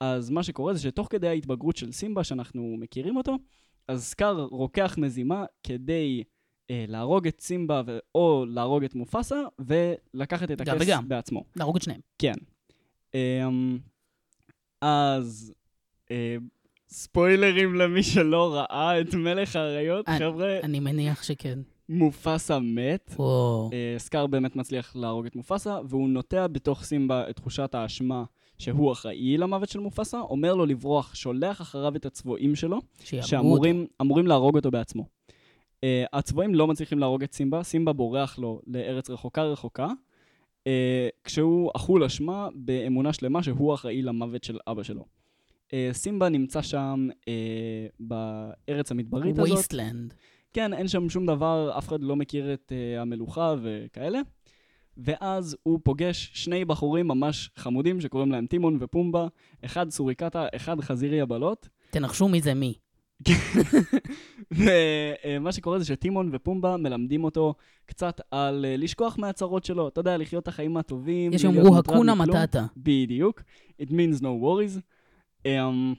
אז 0.00 0.30
מה 0.30 0.42
שקורה 0.42 0.74
זה 0.74 0.80
שתוך 0.80 1.06
כדי 1.10 1.28
ההתבגרות 1.28 1.76
של 1.76 1.92
סימבה, 1.92 2.24
שאנחנו 2.24 2.76
מכירים 2.78 3.16
אותו, 3.16 3.36
אז 3.88 4.04
סקאר 4.04 4.42
רוקח 4.42 4.94
מזימה 4.98 5.44
כדי 5.62 6.24
אה, 6.70 6.84
להרוג 6.88 7.26
את 7.26 7.40
סימבה 7.40 7.82
ו- 7.86 7.98
או 8.14 8.44
להרוג 8.48 8.84
את 8.84 8.94
מופסה, 8.94 9.40
ולקחת 9.58 10.50
את 10.50 10.60
הכס 10.60 10.80
וגם. 10.80 11.08
בעצמו. 11.08 11.44
להרוג 11.56 11.76
את 11.76 11.82
שניהם. 11.82 12.00
כן. 12.18 12.34
אמ, 13.14 13.78
אז 14.80 15.54
אה, 16.10 16.36
ספוילרים 16.92 17.74
למי 17.74 18.02
שלא 18.02 18.54
ראה 18.54 19.00
את 19.00 19.14
מלך 19.14 19.56
האריות, 19.56 20.08
חבר'ה, 20.18 20.60
אני 20.62 20.80
מניח 20.80 21.22
שכן. 21.22 21.58
מופסה 21.88 22.58
מת. 22.58 23.14
וואו. 23.16 23.70
אה, 23.72 23.94
סקאר 23.98 24.26
באמת 24.26 24.56
מצליח 24.56 24.96
להרוג 24.96 25.26
את 25.26 25.36
מופסה, 25.36 25.78
והוא 25.88 26.08
נוטע 26.08 26.46
בתוך 26.46 26.84
סימבה 26.84 27.30
את 27.30 27.36
תחושת 27.36 27.74
האשמה 27.74 28.24
שהוא 28.58 28.92
אחראי 28.92 29.36
למוות 29.36 29.68
של 29.68 29.80
מופסה, 29.80 30.20
אומר 30.20 30.54
לו 30.54 30.66
לברוח, 30.66 31.14
שולח 31.14 31.60
אחריו 31.60 31.96
את 31.96 32.06
הצבועים 32.06 32.54
שלו. 32.54 32.78
שאמורים 33.04 33.86
אמורים 34.02 34.26
להרוג 34.26 34.56
אותו 34.56 34.70
בעצמו. 34.70 35.06
Uh, 35.06 35.84
הצבועים 36.12 36.54
לא 36.54 36.66
מצליחים 36.66 36.98
להרוג 36.98 37.22
את 37.22 37.32
סימבה, 37.32 37.62
סימבה 37.62 37.92
בורח 37.92 38.38
לו 38.38 38.60
לארץ 38.66 39.10
רחוקה 39.10 39.42
רחוקה, 39.42 39.88
uh, 39.88 40.70
כשהוא 41.24 41.70
אכול 41.76 42.04
אשמה 42.04 42.48
באמונה 42.54 43.12
שלמה 43.12 43.42
שהוא 43.42 43.74
אחראי 43.74 44.02
למוות 44.02 44.44
של 44.44 44.58
אבא 44.66 44.82
שלו. 44.82 45.21
Uh, 45.72 45.74
סימבה 45.92 46.28
נמצא 46.28 46.62
שם 46.62 47.08
uh, 47.20 47.24
בארץ 48.00 48.90
המדברית 48.90 49.38
הזאת. 49.38 49.50
וייסטלנד. 49.50 50.14
כן, 50.52 50.74
אין 50.74 50.88
שם 50.88 51.08
שום 51.08 51.26
דבר, 51.26 51.78
אף 51.78 51.88
אחד 51.88 52.02
לא 52.02 52.16
מכיר 52.16 52.54
את 52.54 52.72
uh, 52.72 53.00
המלוכה 53.00 53.54
וכאלה. 53.62 54.20
ואז 54.96 55.56
הוא 55.62 55.80
פוגש 55.82 56.30
שני 56.34 56.64
בחורים 56.64 57.08
ממש 57.08 57.50
חמודים 57.56 58.00
שקוראים 58.00 58.32
להם 58.32 58.46
טימון 58.46 58.78
ופומבה, 58.80 59.26
אחד 59.64 59.90
סוריקטה, 59.90 60.46
אחד 60.56 60.80
חזירי 60.80 61.20
הבלות. 61.20 61.68
תנחשו 61.90 62.28
מי 62.28 62.40
זה 62.40 62.54
מי. 62.54 62.74
ומה 64.52 65.52
שקורה 65.52 65.78
זה 65.78 65.84
שטימון 65.84 66.30
ופומבה 66.32 66.76
מלמדים 66.76 67.24
אותו 67.24 67.54
קצת 67.86 68.20
על 68.30 68.64
אה, 68.68 68.76
לשכוח 68.76 69.18
מהצרות 69.18 69.64
שלו, 69.64 69.88
אתה 69.88 70.00
יודע, 70.00 70.16
לחיות 70.16 70.42
את 70.42 70.48
החיים 70.48 70.76
הטובים. 70.76 71.32
יש 71.32 71.40
שיאמרו 71.40 71.78
הקונה. 71.78 72.14
מטאטה. 72.14 72.66
בדיוק. 72.76 73.42
It 73.82 73.88
means 73.88 74.20
no 74.20 74.24
worries. 74.42 74.80
Um, 75.46 75.96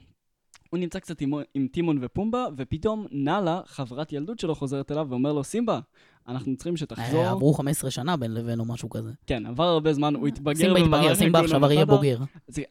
הוא 0.74 0.78
נמצא 0.78 0.98
קצת 0.98 1.20
עם, 1.20 1.32
עם 1.54 1.66
טימון 1.72 1.98
ופומבה, 2.00 2.46
ופתאום 2.56 3.06
נאלה, 3.10 3.60
חברת 3.66 4.12
ילדות 4.12 4.38
שלו, 4.38 4.54
חוזרת 4.54 4.92
אליו 4.92 5.06
ואומר 5.10 5.32
לו, 5.32 5.44
סימבה, 5.44 5.80
אנחנו 6.28 6.56
צריכים 6.56 6.76
שתחזור. 6.76 7.24
אה, 7.24 7.30
עברו 7.30 7.54
15 7.54 7.90
שנה 7.90 8.16
בין 8.16 8.34
לבין 8.34 8.60
או 8.60 8.64
משהו 8.64 8.90
כזה. 8.90 9.10
כן, 9.26 9.46
עבר 9.46 9.64
הרבה 9.64 9.92
זמן, 9.92 10.14
הוא 10.14 10.28
התבגר 10.28 10.54
סימבה 10.54 10.80
התבגר, 10.80 11.14
סימבה 11.14 11.40
עכשיו 11.40 11.60
מטאטה. 11.60 11.84
בוגר. 11.84 12.18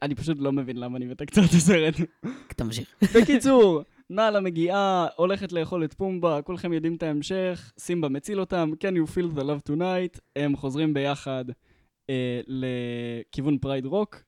אני 0.01 0.15
פשוט 0.15 0.37
לא 0.39 0.51
מבין 0.51 0.77
למה 0.77 0.97
אני 0.97 1.05
מתקצר 1.05 1.41
את 1.45 1.49
הסרט. 1.49 1.95
תמשיך. 2.57 2.95
בקיצור, 3.15 3.81
נאלה 4.09 4.39
מגיעה, 4.39 5.07
הולכת 5.15 5.51
לאכול 5.51 5.83
את 5.83 5.93
פומבה, 5.93 6.41
כולכם 6.41 6.73
יודעים 6.73 6.95
את 6.95 7.03
ההמשך, 7.03 7.73
סימבה 7.79 8.09
מציל 8.09 8.39
אותם, 8.39 8.71
can 8.83 8.95
you 8.95 9.11
feel 9.11 9.37
the 9.37 9.41
love 9.41 9.71
tonight, 9.71 10.19
הם 10.35 10.55
חוזרים 10.55 10.93
ביחד 10.93 11.45
אה, 12.09 12.41
לכיוון 12.47 13.57
פרייד 13.57 13.85
רוק, 13.85 14.15
אה, 14.15 14.21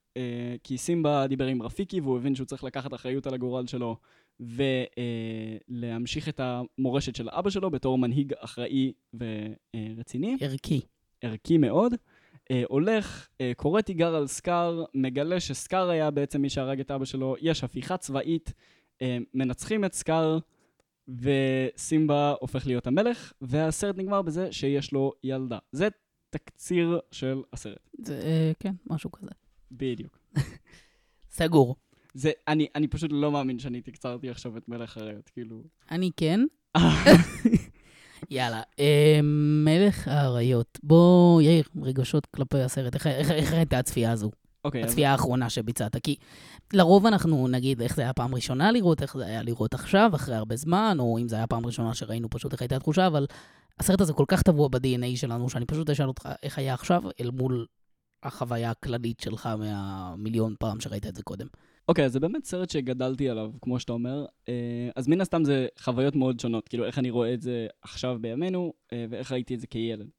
כי 0.64 0.78
סימבה 0.78 1.28
דיבר 1.28 1.46
עם 1.46 1.62
רפיקי 1.62 2.00
והוא 2.00 2.18
הבין 2.18 2.36
שהוא 2.36 2.46
צריך 2.46 2.64
לקחת 2.64 2.94
אחריות 2.94 3.28
על 3.28 3.34
הגורל 3.34 3.68
שלו 3.68 3.98
ולהמשיך 5.70 6.30
את 6.30 6.40
המורשת 6.44 7.16
של 7.16 7.30
אבא 7.30 7.50
שלו 7.50 7.72
בתור 7.72 7.98
מנהיג 7.98 8.34
אחראי 8.40 8.94
ורציני. 9.14 10.38
ערכי. 10.42 10.82
ערכי 11.22 11.58
מאוד. 11.58 11.94
אה, 12.52 12.64
הולך, 12.68 13.28
אה, 13.42 13.52
קורא 13.58 13.82
תיגר 13.82 14.16
על 14.16 14.28
סקאר, 14.28 14.84
מגלה 14.94 15.40
שסקאר 15.40 15.90
היה 15.90 16.12
בעצם 16.12 16.42
מי 16.42 16.50
שהרג 16.50 16.80
את 16.80 16.92
אבא 16.92 17.06
שלו, 17.06 17.36
יש 17.42 17.64
הפיכה 17.64 17.98
צבאית, 17.98 18.54
אה, 19.02 19.18
מנצחים 19.34 19.86
את 19.86 19.94
סקאר, 19.94 20.38
וסימבה 21.08 22.34
הופך 22.40 22.68
להיות 22.68 22.88
המלך, 22.88 23.34
והסרט 23.42 23.98
נגמר 23.98 24.22
בזה 24.22 24.52
שיש 24.52 24.92
לו 24.92 25.14
ילדה. 25.24 25.58
זה 25.72 25.88
תקציר 26.30 27.00
של 27.12 27.42
הסרט. 27.54 27.90
זה, 28.00 28.22
אה, 28.24 28.52
כן, 28.60 28.74
משהו 28.86 29.12
כזה. 29.12 29.32
בדיוק. 29.72 30.18
סגור. 31.32 31.76
זה, 32.14 32.32
אני, 32.48 32.68
אני 32.76 32.88
פשוט 32.88 33.12
לא 33.14 33.32
מאמין 33.32 33.60
שאני 33.60 33.82
תקצרתי 33.82 34.30
עכשיו 34.30 34.58
את 34.58 34.70
מלך 34.70 34.98
הריות, 34.98 35.30
כאילו... 35.30 35.64
אני 35.92 36.12
כן. 36.18 36.40
יאללה, 38.30 38.62
אה, 38.80 39.20
מלך 39.66 40.08
האריות. 40.08 40.80
בוא, 40.84 41.42
יאיר, 41.42 41.64
רגשות 41.82 42.26
כלפי 42.26 42.58
הסרט. 42.62 42.94
איך- 42.96 43.08
איך 43.08 43.32
איך 43.32 43.54
הייתה 43.54 43.80
הצפייה 43.80 44.12
הזו? 44.12 44.32
אוקיי, 44.66 44.84
אז 44.84 44.90
הצפייה 44.90 45.12
האחרונה 45.12 45.50
שביצעת? 45.50 45.96
כי 46.04 46.16
לרוב 46.74 47.06
אנחנו 47.06 47.48
נגיד 47.48 47.82
איך 47.82 47.96
זה 47.96 48.02
היה 48.02 48.14
פעם 48.14 48.36
ראשונה 48.36 48.72
לראות, 48.72 49.02
איך 49.02 49.18
זה 49.18 49.26
היה 49.26 49.44
לראות 49.44 49.74
עכשיו, 49.74 50.12
אחרי 50.16 50.36
הרבה 50.36 50.56
זמן, 50.56 50.98
או 51.00 51.18
אם 51.22 51.28
זה 51.28 51.36
היה 51.36 51.48
פעם 51.48 51.66
ראשונה 51.66 51.94
שראינו 51.94 52.30
פשוט 52.30 52.54
איך 52.54 52.62
הייתה 52.62 52.76
התחושה, 52.76 53.08
אבל 53.08 53.26
הסרט 53.80 54.02
הזה 54.02 54.14
כל 54.14 54.26
כך 54.28 54.42
טבוע 54.42 54.68
ב-DNA 54.68 55.16
שלנו, 55.18 55.50
שאני 55.50 55.66
פשוט 55.66 55.90
אשאל 55.90 56.08
אותך 56.08 56.30
איך 56.44 56.58
היה 56.58 56.74
עכשיו, 56.74 57.04
אל 57.20 57.32
מול 57.32 57.66
החוויה 58.26 58.72
הכללית 58.72 59.20
שלך 59.20 59.50
מהמיליון 59.60 60.56
פעם 60.60 60.80
שראית 60.80 61.08
את 61.08 61.16
זה 61.16 61.24
קודם. 61.24 61.48
אוקיי, 61.88 62.06
אז 62.06 62.14
זה 62.14 62.20
באמת 62.20 62.46
סרט 62.46 62.70
שגדלתי 62.70 63.30
עליו, 63.30 63.52
כמו 63.62 63.80
שאתה 63.80 63.94
אומר. 63.94 64.26
אה, 64.50 64.90
אז 64.96 65.08
מן 65.08 65.22
הסתם 65.22 65.44
זה 65.44 65.68
חוויות 65.80 66.16
מאוד 66.16 66.40
שונות, 66.40 66.68
כאילו 66.68 66.86
איך 66.86 67.00
אני 67.00 67.10
רואה 67.10 67.34
את 67.34 67.42
זה 67.42 67.68
עכשיו 67.82 68.18
בימינו, 68.22 68.74
אה, 68.94 69.06
ואיך 69.10 69.32
ראיתי 69.32 69.56
את 69.56 69.60
זה 69.60 69.68
כילד. 69.68 70.10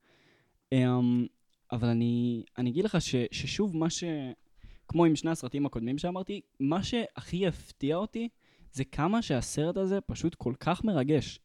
אמ, 0.73 1.27
אבל 1.73 1.89
אני, 1.89 2.45
אני 2.59 2.71
אגיד 2.71 2.85
לך 2.85 3.01
ש, 3.01 3.15
ששוב, 3.31 3.77
מה 3.77 3.91
ש... 3.91 4.05
כמו 4.89 5.05
עם 5.05 5.17
שני 5.17 5.31
הסרטים 5.31 5.67
הקודמים 5.67 5.99
שאמרתי, 5.99 6.41
מה 6.61 6.83
שהכי 6.83 7.47
הפתיע 7.47 7.97
אותי 7.97 8.29
זה 8.73 8.85
כמה 8.85 9.23
שהסרט 9.23 9.77
הזה 9.77 10.01
פשוט 10.01 10.35
כל 10.35 10.55
כך 10.61 10.85
מרגש. 10.85 11.41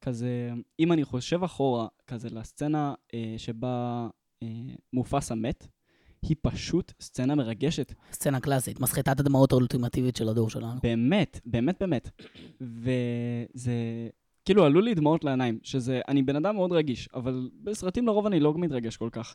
כזה, 0.00 0.50
אם 0.80 0.92
אני 0.92 1.04
חושב 1.04 1.44
אחורה, 1.44 1.86
כזה 2.06 2.28
לסצנה 2.30 2.94
אה, 3.14 3.34
שבה 3.36 4.08
אה, 4.42 4.48
מופסה 4.92 5.34
מת, 5.34 5.66
היא 6.28 6.36
פשוט 6.42 6.92
סצנה 7.00 7.34
מרגשת. 7.34 7.94
סצנה 8.12 8.40
קלאסית, 8.40 8.80
מסחטת 8.80 9.20
הדמעות 9.20 9.52
האולטימטיבית 9.52 10.16
של 10.16 10.28
הדור 10.28 10.50
שלנו. 10.50 10.80
באמת, 10.82 11.40
באמת 11.46 11.76
באמת. 11.80 12.10
וזה, 12.60 13.72
כאילו, 14.44 14.64
עלו 14.64 14.80
לי 14.80 14.94
דמעות 14.94 15.24
לעיניים, 15.24 15.58
שזה, 15.62 16.00
אני 16.08 16.22
בן 16.22 16.36
אדם 16.36 16.54
מאוד 16.54 16.72
רגיש, 16.72 17.08
אבל 17.14 17.50
בסרטים 17.62 18.06
לרוב 18.06 18.26
אני 18.26 18.40
לא 18.40 18.54
מתרגש 18.56 18.96
כל 18.96 19.08
כך. 19.12 19.34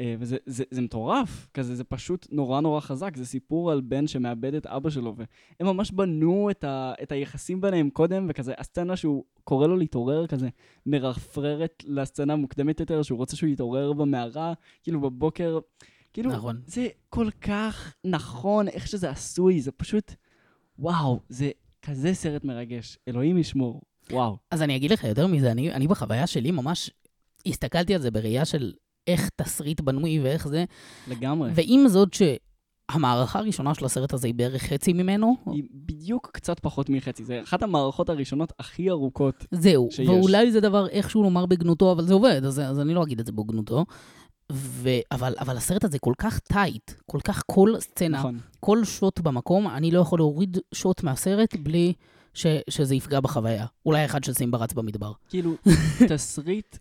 אה, 0.00 0.14
וזה 0.18 0.36
זה, 0.46 0.64
זה 0.70 0.82
מטורף, 0.82 1.48
כזה, 1.54 1.74
זה 1.74 1.84
פשוט 1.84 2.26
נורא 2.30 2.60
נורא 2.60 2.80
חזק, 2.80 3.16
זה 3.16 3.26
סיפור 3.26 3.70
על 3.70 3.80
בן 3.80 4.06
שמאבד 4.06 4.54
את 4.54 4.66
אבא 4.66 4.90
שלו, 4.90 5.14
והם 5.16 5.76
ממש 5.76 5.90
בנו 5.90 6.50
את, 6.50 6.64
ה, 6.64 6.92
את 7.02 7.12
היחסים 7.12 7.60
ביניהם 7.60 7.90
קודם, 7.90 8.26
וכזה, 8.28 8.54
הסצנה 8.58 8.96
שהוא 8.96 9.24
קורא 9.44 9.66
לו 9.66 9.76
להתעורר, 9.76 10.26
כזה, 10.26 10.48
מרפררת 10.86 11.84
לסצנה 11.86 12.32
המוקדמת 12.32 12.80
יותר, 12.80 13.02
שהוא 13.02 13.18
רוצה 13.18 13.36
שהוא 13.36 13.50
יתעורר 13.50 13.92
במערה, 13.92 14.52
כאילו 14.82 15.00
בבוקר, 15.00 15.58
כאילו, 16.12 16.32
נכון. 16.32 16.60
זה 16.66 16.88
כל 17.08 17.28
כך 17.40 17.94
נכון 18.04 18.68
איך 18.68 18.88
שזה 18.88 19.10
עשוי, 19.10 19.60
זה 19.60 19.72
פשוט, 19.72 20.12
וואו, 20.78 21.20
זה 21.28 21.50
כזה 21.82 22.14
סרט 22.14 22.44
מרגש, 22.44 22.98
אלוהים 23.08 23.38
ישמור, 23.38 23.80
וואו. 24.10 24.36
אז 24.50 24.62
אני 24.62 24.76
אגיד 24.76 24.90
לך 24.90 25.04
יותר 25.04 25.26
מזה, 25.26 25.50
אני, 25.50 25.72
אני 25.72 25.88
בחוויה 25.88 26.26
שלי 26.26 26.50
ממש 26.50 26.90
הסתכלתי 27.46 27.94
על 27.94 28.00
זה 28.00 28.10
בראייה 28.10 28.44
של 28.44 28.72
איך 29.06 29.30
תסריט 29.36 29.80
בנוי 29.80 30.20
ואיך 30.20 30.48
זה, 30.48 30.64
לגמרי. 31.08 31.50
ועם 31.54 31.88
זאת 31.88 32.16
המערכה 32.88 33.38
הראשונה 33.38 33.74
של 33.74 33.84
הסרט 33.84 34.12
הזה 34.12 34.26
היא 34.26 34.34
בערך 34.34 34.62
חצי 34.62 34.92
ממנו. 34.92 35.36
היא 35.52 35.62
בדיוק 35.70 36.30
קצת 36.32 36.60
פחות 36.60 36.90
מחצי. 36.90 37.24
זה 37.24 37.40
אחת 37.42 37.62
המערכות 37.62 38.08
הראשונות 38.08 38.52
הכי 38.58 38.90
ארוכות. 38.90 39.46
זהו, 39.50 39.88
שיש. 39.90 40.08
ואולי 40.08 40.52
זה 40.52 40.60
דבר 40.60 40.88
איכשהו 40.88 41.22
לומר 41.22 41.46
בגנותו, 41.46 41.92
אבל 41.92 42.06
זה 42.06 42.14
עובד, 42.14 42.44
אז, 42.44 42.60
אז 42.60 42.80
אני 42.80 42.94
לא 42.94 43.02
אגיד 43.02 43.20
את 43.20 43.26
זה 43.26 43.32
בגנותו. 43.32 43.84
ו... 44.52 44.88
אבל, 45.12 45.34
אבל 45.40 45.56
הסרט 45.56 45.84
הזה 45.84 45.98
כל 45.98 46.14
כך 46.18 46.38
טייט, 46.38 46.90
כל 47.06 47.18
כך 47.24 47.42
כל 47.46 47.74
סצנה, 47.78 48.18
נכון. 48.18 48.38
כל 48.60 48.84
שוט 48.84 49.20
במקום, 49.20 49.68
אני 49.68 49.90
לא 49.90 50.00
יכול 50.00 50.18
להוריד 50.18 50.58
שוט 50.74 51.02
מהסרט 51.02 51.56
בלי 51.56 51.92
ש... 52.34 52.46
שזה 52.70 52.94
יפגע 52.94 53.20
בחוויה. 53.20 53.66
אולי 53.86 54.04
אחד 54.04 54.24
של 54.24 54.32
סימבה 54.32 54.58
רץ 54.58 54.72
במדבר. 54.72 55.12
כאילו, 55.28 55.54
תסריט, 56.08 56.78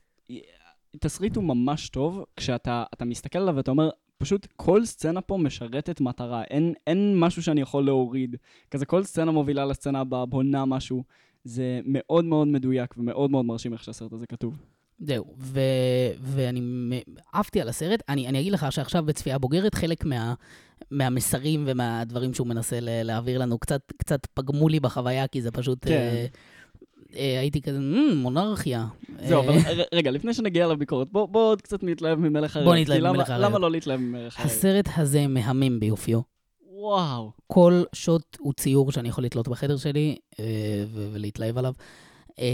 תסריט 0.99 1.35
הוא 1.35 1.43
ממש 1.43 1.89
טוב, 1.89 2.23
כשאתה 2.35 2.83
אתה 2.93 3.05
מסתכל 3.05 3.39
עליו 3.39 3.55
ואתה 3.55 3.71
אומר, 3.71 3.89
פשוט 4.17 4.47
כל 4.55 4.85
סצנה 4.85 5.21
פה 5.21 5.37
משרתת 5.37 6.01
מטרה, 6.01 6.43
אין, 6.43 6.73
אין 6.87 7.19
משהו 7.19 7.43
שאני 7.43 7.61
יכול 7.61 7.85
להוריד. 7.85 8.35
כזה 8.71 8.85
כל 8.85 9.03
סצנה 9.03 9.31
מובילה 9.31 9.65
לסצנה 9.65 9.99
הבאה, 9.99 10.25
בונה 10.25 10.65
משהו. 10.65 11.03
זה 11.43 11.79
מאוד 11.85 12.25
מאוד 12.25 12.47
מדויק 12.47 12.93
ומאוד 12.97 13.31
מאוד 13.31 13.45
מרשים 13.45 13.73
איך 13.73 13.83
שהסרט 13.83 14.13
הזה 14.13 14.27
כתוב. 14.27 14.57
זהו, 15.03 15.25
ו... 15.39 15.59
ואני 16.21 16.61
עפתי 17.33 17.61
על 17.61 17.69
הסרט. 17.69 18.03
אני, 18.09 18.27
אני 18.27 18.39
אגיד 18.39 18.53
לך 18.53 18.71
שעכשיו 18.71 19.03
בצפייה 19.05 19.37
בוגרת, 19.37 19.75
חלק 19.75 20.05
מה... 20.05 20.33
מהמסרים 20.91 21.63
ומהדברים 21.67 22.33
שהוא 22.33 22.47
מנסה 22.47 22.79
ל- 22.79 23.03
להעביר 23.03 23.39
לנו 23.39 23.57
קצת, 23.59 23.81
קצת 23.97 24.25
פגמו 24.33 24.69
לי 24.69 24.79
בחוויה, 24.79 25.27
כי 25.27 25.41
זה 25.41 25.51
פשוט... 25.51 25.85
כן. 25.85 25.91
אה, 25.91 26.25
אה, 27.15 27.39
הייתי 27.39 27.61
כזה, 27.61 27.79
"מ, 27.79 28.17
מונרכיה. 28.17 28.87
זהו, 29.27 29.41
אה, 29.41 29.49
אבל 29.49 29.81
רגע, 29.93 30.11
לפני 30.11 30.33
שנגיע 30.33 30.67
לביקורת, 30.67 31.07
בוא, 31.11 31.25
בוא 31.25 31.49
עוד 31.49 31.61
קצת 31.61 31.83
נתלהב 31.83 32.19
ממלך 32.19 32.55
הריאות. 32.55 32.73
בוא 32.73 32.81
נתלהב 32.81 33.13
ממלך 33.13 33.29
הריאות. 33.29 33.49
למה 33.49 33.59
לא 33.59 33.71
להתלהב 33.71 33.99
ממלך 33.99 34.39
הריאות? 34.39 34.51
הסרט 34.55 34.85
הזה 34.97 35.27
מהמם 35.27 35.79
ביופיו. 35.79 36.19
וואו. 36.71 37.31
כל 37.47 37.83
שוט 37.93 38.37
הוא 38.39 38.53
ציור 38.53 38.91
שאני 38.91 39.09
יכול 39.09 39.23
לתלות 39.23 39.47
בחדר 39.47 39.77
שלי 39.77 40.15
ולהתלהב 41.13 41.57
עליו. 41.57 41.73
אה, 42.41 42.47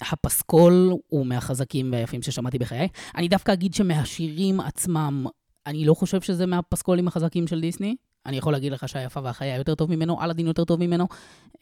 הפסקול 0.00 0.92
הוא 1.08 1.26
מהחזקים 1.26 1.92
והיפים 1.92 2.22
ששמעתי 2.22 2.58
בחיי. 2.58 2.88
אני 3.16 3.28
דווקא 3.28 3.52
אגיד 3.52 3.74
שמהשירים 3.74 4.60
עצמם, 4.60 5.26
אני 5.66 5.84
לא 5.84 5.94
חושב 5.94 6.20
שזה 6.20 6.46
מהפסקולים 6.46 7.08
החזקים 7.08 7.46
של 7.46 7.60
דיסני. 7.60 7.96
אני 8.26 8.36
יכול 8.36 8.52
להגיד 8.52 8.72
לך 8.72 8.88
שהיפה 8.88 9.20
והחיה 9.22 9.56
יותר 9.56 9.74
טוב 9.74 9.90
ממנו, 9.90 10.22
אלאדין 10.22 10.46
יותר 10.46 10.64
טוב 10.64 10.80
ממנו. 10.80 11.06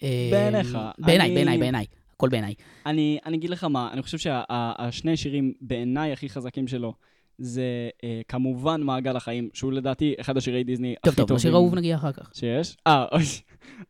אה, 0.02 0.28
בעיניך, 0.30 0.78
בעיניי, 0.98 1.34
בעיניי, 1.34 1.58
בעיניי. 1.58 1.86
הכל 2.14 2.28
בעיניי. 2.28 2.54
אני, 2.86 3.18
אני 3.26 3.36
אגיד 3.36 3.50
לך 3.50 3.64
מה, 3.64 3.88
אני 3.92 4.02
חושב 4.02 4.18
שהשני 4.18 5.16
שירים 5.16 5.52
בעיניי 5.60 6.12
הכי 6.12 6.28
חזקים 6.28 6.68
שלו, 6.68 6.94
זה 7.38 7.88
אה, 8.04 8.20
כמובן 8.28 8.82
מעגל 8.82 9.16
החיים, 9.16 9.48
שהוא 9.54 9.72
לדעתי 9.72 10.14
אחד 10.20 10.36
השירי 10.36 10.64
דיסני 10.64 10.94
טוב, 11.02 11.12
הכי 11.12 11.16
טוב, 11.16 11.28
טובים 11.28 11.36
לשיר 11.36 11.54
אהוב 11.54 11.74
נגיע 11.74 11.96
אחר 11.96 12.12
כך. 12.12 12.30
שיש. 12.34 12.76
אה, 12.86 13.04
אוי, 13.12 13.24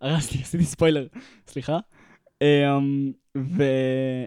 הרסתי, 0.01 0.39
עשיתי 0.43 0.65
ספוילר, 0.65 1.07
סליחה. 1.47 1.79
אמ, 2.43 3.13
ו... 3.37 3.63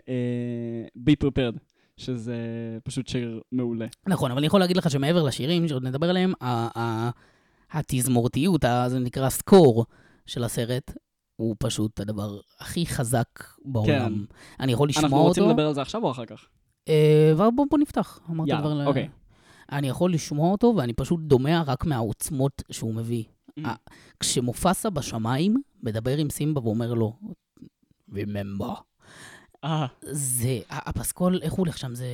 אה, 0.09 0.85
prepared, 1.23 1.57
שזה 1.97 2.37
פשוט 2.83 3.07
שיר 3.07 3.41
מעולה. 3.51 3.85
נכון, 4.07 4.31
אבל 4.31 4.37
אני 4.37 4.47
יכול 4.47 4.59
להגיד 4.59 4.77
לך 4.77 4.91
שמעבר 4.91 5.23
לשירים, 5.23 5.67
שעוד 5.67 5.83
נדבר 5.83 6.09
עליהם, 6.09 6.33
התזמורתיות, 7.71 8.65
זה 8.87 8.99
נקרא 8.99 9.29
סקור 9.29 9.85
של 10.25 10.43
הסרט, 10.43 10.91
הוא 11.35 11.55
פשוט 11.59 11.99
הדבר 11.99 12.39
הכי 12.59 12.85
חזק 12.85 13.27
בעולם. 13.65 14.25
אני 14.59 14.71
יכול 14.71 14.89
לשמוע 14.89 15.03
אנחנו 15.03 15.17
אותו. 15.17 15.27
רוצים 15.27 15.49
לדבר 15.49 15.67
על 15.67 15.73
זה 15.73 15.81
עכשיו 15.81 16.03
או 16.03 16.11
אחר 16.11 16.25
כך? 16.25 16.45
אה, 16.89 17.31
ובוא 17.33 17.65
בוא 17.69 17.79
נפתח. 17.79 18.19
אמרת 18.29 18.47
כבר 18.59 18.85
אוקיי. 18.85 19.09
אני 19.71 19.89
יכול 19.89 20.13
לשמוע 20.13 20.51
אותו, 20.51 20.73
ואני 20.77 20.93
פשוט 20.93 21.19
דומע 21.19 21.61
רק 21.65 21.85
מהעוצמות 21.85 22.63
שהוא 22.71 22.93
מביא. 22.93 23.23
Mm. 23.59 23.67
כשמופסה 24.19 24.89
בשמיים, 24.89 25.61
מדבר 25.83 26.17
עם 26.17 26.29
סימבה 26.29 26.61
ואומר 26.61 26.93
לו, 26.93 27.13
remember. 28.13 28.73
אה, 29.63 29.85
זה, 30.01 30.59
הפסקול, 30.69 31.39
איך 31.41 31.53
הוא 31.53 31.59
הולך 31.59 31.77
שם? 31.77 31.95
זה... 31.95 32.05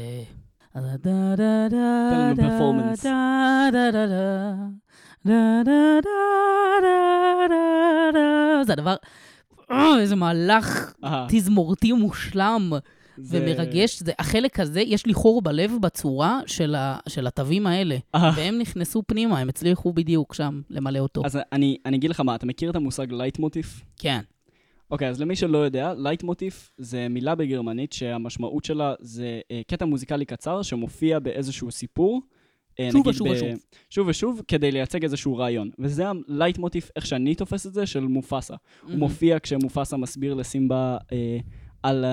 לנו 2.36 2.36
performance. 2.36 3.06
זה 8.66 8.74
הדבר, 8.74 8.96
אה, 9.72 10.00
איזה 10.00 10.16
מהלך 10.16 10.94
אה, 11.04 11.28
תזמורתי 11.30 11.92
מושלם 11.92 12.72
זה- 13.18 13.40
ומרגש. 13.42 14.00
זה, 14.04 14.12
החלק 14.20 14.60
הזה, 14.60 14.82
יש 14.82 15.06
לי 15.06 15.14
חור 15.14 15.42
בלב 15.42 15.72
בצורה 15.82 16.40
של, 16.46 16.76
ה, 16.76 16.98
של 17.10 17.28
התווים 17.28 17.68
האלה. 17.68 17.98
אה. 18.16 18.32
והם 18.36 18.58
נכנסו 18.60 19.04
פנימה, 19.08 19.40
הם 19.40 19.50
הצליחו 19.50 19.94
בדיוק 19.94 20.34
שם 20.34 20.62
למלא 20.70 21.00
אותו. 21.00 21.22
אז 21.26 21.40
אני, 21.52 21.78
אני 21.86 21.98
אגיד 21.98 22.10
לך 22.10 22.20
מה, 22.20 22.36
אתה 22.36 22.46
מכיר 22.46 22.70
את 22.70 22.76
המושג 22.76 23.12
לייט 23.12 23.40
מוטיף? 23.40 23.82
כן. 24.00 24.20
אוקיי, 24.92 25.10
אז 25.10 25.22
למי 25.22 25.36
שלא 25.36 25.58
יודע, 25.58 25.94
לייט 25.98 26.24
מוטיף 26.24 26.72
זה 26.78 27.08
מילה 27.10 27.36
בגרמנית 27.36 27.94
שהמשמעות 27.94 28.66
שלה 28.66 28.94
זה 29.00 29.42
אה, 29.52 29.62
קטע 29.68 29.86
מוזיקלי 29.86 30.26
קצר 30.26 30.62
שמופיע 30.62 31.20
באיזשהו 31.20 31.72
סיפור. 31.72 32.22
אה, 32.80 32.90
שוב 32.92 33.08
ושוב 33.08 33.28
ושוב. 33.28 33.48
שוב 33.90 34.08
ושוב, 34.08 34.42
כדי 34.48 34.72
לייצג 34.72 35.04
איזשהו 35.04 35.38
רעיון. 35.38 35.70
וזה 35.80 36.04
הלייט 36.08 36.58
מוטיף, 36.58 36.90
איך 36.96 37.06
שאני 37.06 37.36
תופס 37.36 37.68
את 37.68 37.74
זה, 37.74 37.86
של 37.86 38.00
מופסה. 38.00 38.56
הוא 38.84 38.96
מופיע 38.96 39.38
כשמופסה 39.40 39.98
מסביר 39.98 40.34
לסימבה 40.34 40.98
אה, 41.12 41.38
על 41.84 42.06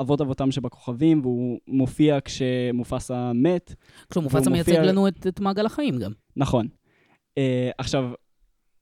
אבות 0.00 0.20
אבותם 0.20 0.50
שבכוכבים, 0.50 1.20
והוא 1.20 1.58
מופיע 1.68 2.18
כשמופסה 2.24 3.32
מת. 3.32 3.74
כשמופסה 4.10 4.38
והוא 4.38 4.52
מייצג 4.52 4.70
מופיע- 4.72 4.84
לנו 4.92 5.08
את, 5.08 5.26
את 5.26 5.40
מעגל 5.40 5.66
החיים 5.66 5.98
גם. 5.98 6.12
נכון. 6.36 6.68
אה, 7.38 7.70
עכשיו, 7.78 8.04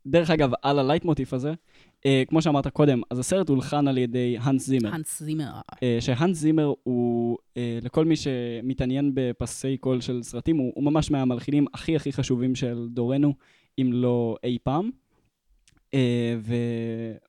דרך 0.07 0.31
אגב, 0.31 0.51
על 0.63 0.79
הלייט 0.79 1.05
מוטיף 1.05 1.33
הזה, 1.33 1.55
אה, 2.07 2.23
כמו 2.29 2.43
שאמרת 2.43 2.67
קודם, 2.67 3.01
אז 3.11 3.19
הסרט 3.19 3.49
הולחן 3.49 3.89
על 3.89 3.99
ידי 3.99 4.37
האנס 4.41 4.67
זימר. 4.67 4.93
האנס 4.93 5.23
זימר. 5.23 5.53
אה, 5.83 5.97
שהאנס 6.01 6.37
זימר 6.37 6.73
הוא, 6.83 7.39
אה, 7.57 7.79
לכל 7.83 8.05
מי 8.05 8.17
שמתעניין 8.17 9.11
בפסי 9.15 9.77
קול 9.77 10.01
של 10.01 10.23
סרטים, 10.23 10.57
הוא, 10.57 10.73
הוא 10.75 10.85
ממש 10.85 11.11
מהמלחינים 11.11 11.67
הכי 11.75 11.97
הכי 11.97 12.13
חשובים 12.13 12.55
של 12.55 12.87
דורנו, 12.91 13.35
אם 13.79 13.91
לא 13.93 14.37
אי 14.45 14.59
פעם. 14.63 14.91
אה, 15.95 16.37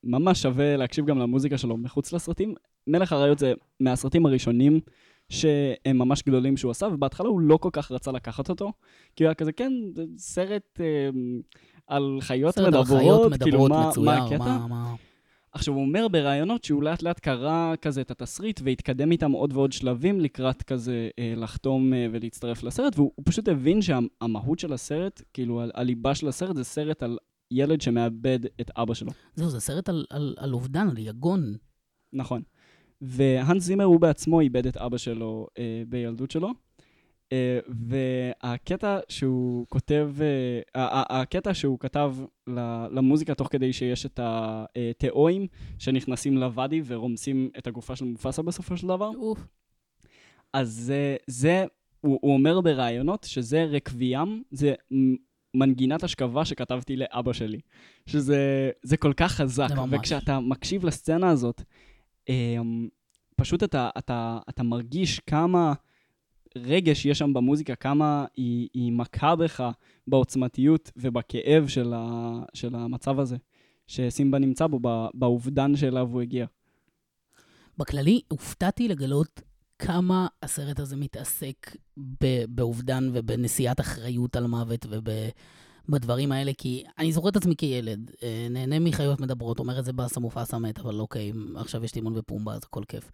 וממש 0.04 0.42
שווה 0.42 0.76
להקשיב 0.76 1.06
גם 1.06 1.18
למוזיקה 1.18 1.58
שלו 1.58 1.76
מחוץ 1.76 2.12
לסרטים. 2.12 2.54
מלך 2.86 3.12
האריות 3.12 3.38
זה 3.38 3.52
מהסרטים 3.80 4.26
הראשונים 4.26 4.80
שהם 5.28 5.98
ממש 5.98 6.22
גדולים 6.22 6.56
שהוא 6.56 6.70
עשה, 6.70 6.86
ובהתחלה 6.86 7.28
הוא 7.28 7.40
לא 7.40 7.56
כל 7.56 7.68
כך 7.72 7.92
רצה 7.92 8.12
לקחת 8.12 8.50
אותו, 8.50 8.72
כי 9.16 9.24
הוא 9.24 9.28
היה 9.28 9.34
כזה, 9.34 9.52
כן, 9.52 9.72
זה 9.94 10.04
סרט 10.16 10.80
אה, 10.80 11.10
על 11.88 12.18
חיות 12.20 12.58
מדברות, 12.58 12.86
חיות 12.86 13.32
כאילו, 13.42 13.64
מדברות, 13.64 13.70
מה, 13.70 13.78
מה 13.78 13.88
מצויר, 13.88 14.10
הקטע? 14.10 14.44
מה... 14.44 14.66
מה... 14.66 14.94
עכשיו, 15.52 15.74
הוא 15.74 15.82
אומר 15.82 16.08
בראיונות 16.08 16.64
שהוא 16.64 16.82
לאט 16.82 17.02
לאט 17.02 17.20
קרא 17.20 17.74
כזה 17.82 18.00
את 18.00 18.10
התסריט 18.10 18.60
והתקדם 18.64 19.12
איתם 19.12 19.32
עוד 19.32 19.52
ועוד 19.52 19.72
שלבים 19.72 20.20
לקראת 20.20 20.62
כזה 20.62 21.08
אה, 21.18 21.34
לחתום 21.36 21.94
אה, 21.94 22.06
ולהצטרף 22.12 22.62
לסרט, 22.62 22.96
והוא 22.96 23.12
הוא 23.14 23.24
פשוט 23.26 23.48
הבין 23.48 23.82
שהמהות 23.82 24.58
של 24.58 24.72
הסרט, 24.72 25.22
כאילו 25.34 25.62
הליבה 25.74 26.14
של 26.14 26.28
הסרט 26.28 26.56
זה 26.56 26.64
סרט 26.64 27.02
על 27.02 27.18
ילד 27.50 27.80
שמאבד 27.80 28.38
את 28.60 28.70
אבא 28.76 28.94
שלו. 28.94 29.10
זהו, 29.34 29.48
זה 29.48 29.60
סרט 29.60 29.88
על, 29.88 30.04
על, 30.10 30.34
על 30.38 30.52
אובדן, 30.52 30.88
על 30.88 30.98
יגון. 30.98 31.56
נכון. 32.12 32.42
והאנס 33.00 33.62
זימר 33.62 33.84
הוא 33.84 34.00
בעצמו 34.00 34.40
איבד 34.40 34.66
את 34.66 34.76
אבא 34.76 34.98
שלו 34.98 35.46
אה, 35.58 35.82
בילדות 35.88 36.30
שלו. 36.30 36.50
אה, 37.32 37.58
והקטע 37.68 38.98
שהוא 39.08 39.66
כותב, 39.68 40.12
ה- 40.74 41.20
הקטע 41.20 41.54
שהוא 41.54 41.78
כתב 41.78 42.14
למוזיקה 42.90 43.34
תוך 43.34 43.48
כדי 43.50 43.72
שיש 43.72 44.06
את 44.06 44.20
התיאואים 44.22 45.46
שנכנסים 45.78 46.38
לוואדי 46.38 46.82
ורומסים 46.86 47.50
את 47.58 47.66
הגופה 47.66 47.96
של 47.96 48.04
מופסה 48.04 48.42
בסופו 48.42 48.76
של 48.76 48.86
דבר, 48.86 49.10
אוף. 49.16 49.38
אז 50.52 50.68
זה, 50.68 51.16
זה 51.26 51.64
הוא, 52.00 52.18
הוא 52.22 52.34
אומר 52.34 52.60
בראיונות 52.60 53.24
שזה 53.24 53.64
רקוויאם, 53.64 54.42
זה 54.50 54.74
מנגינת 55.54 56.02
השכבה 56.02 56.44
שכתבתי 56.44 56.96
לאבא 56.96 57.32
שלי. 57.32 57.60
שזה 58.06 58.70
זה 58.82 58.96
כל 58.96 59.12
כך 59.16 59.32
חזק. 59.32 59.68
זה 59.68 59.74
ממש. 59.74 59.98
וכשאתה 60.00 60.40
מקשיב 60.40 60.86
לסצנה 60.86 61.30
הזאת, 61.30 61.62
אמ, 62.28 62.88
פשוט 63.36 63.62
אתה, 63.62 63.90
אתה, 63.98 64.38
אתה 64.48 64.62
מרגיש 64.62 65.20
כמה 65.20 65.72
רגש 66.56 67.06
יש 67.06 67.18
שם 67.18 67.32
במוזיקה, 67.32 67.74
כמה 67.74 68.24
היא, 68.36 68.68
היא 68.74 68.92
מכה 68.92 69.36
בך 69.36 69.70
בעוצמתיות 70.06 70.90
ובכאב 70.96 71.68
של, 71.68 71.92
ה, 71.96 72.32
של 72.54 72.74
המצב 72.74 73.20
הזה, 73.20 73.36
שסימבה 73.86 74.38
נמצא 74.38 74.66
בו, 74.66 74.80
באובדן 75.14 75.76
שאליו 75.76 76.08
הוא 76.12 76.22
הגיע. 76.22 76.46
בכללי, 77.78 78.20
הופתעתי 78.28 78.88
לגלות 78.88 79.40
כמה 79.78 80.26
הסרט 80.42 80.80
הזה 80.80 80.96
מתעסק 80.96 81.76
באובדן 82.48 83.10
ובנשיאת 83.12 83.80
אחריות 83.80 84.36
על 84.36 84.46
מוות 84.46 84.86
בדברים 85.88 86.32
האלה, 86.32 86.52
כי 86.58 86.84
אני 86.98 87.12
זוכר 87.12 87.28
את 87.28 87.36
עצמי 87.36 87.56
כילד, 87.56 88.10
אה, 88.22 88.46
נהנה 88.50 88.78
מחיות 88.78 89.20
מדברות, 89.20 89.58
אומר 89.58 89.78
את 89.78 89.84
זה 89.84 89.92
באסה 89.92 90.20
מופסה 90.20 90.58
מת, 90.58 90.78
אבל 90.78 91.00
אוקיי, 91.00 91.32
עכשיו 91.56 91.84
יש 91.84 91.92
טימון 91.92 92.16
ופומבה, 92.16 92.54
אז 92.54 92.60
הכל 92.64 92.82
כיף. 92.88 93.10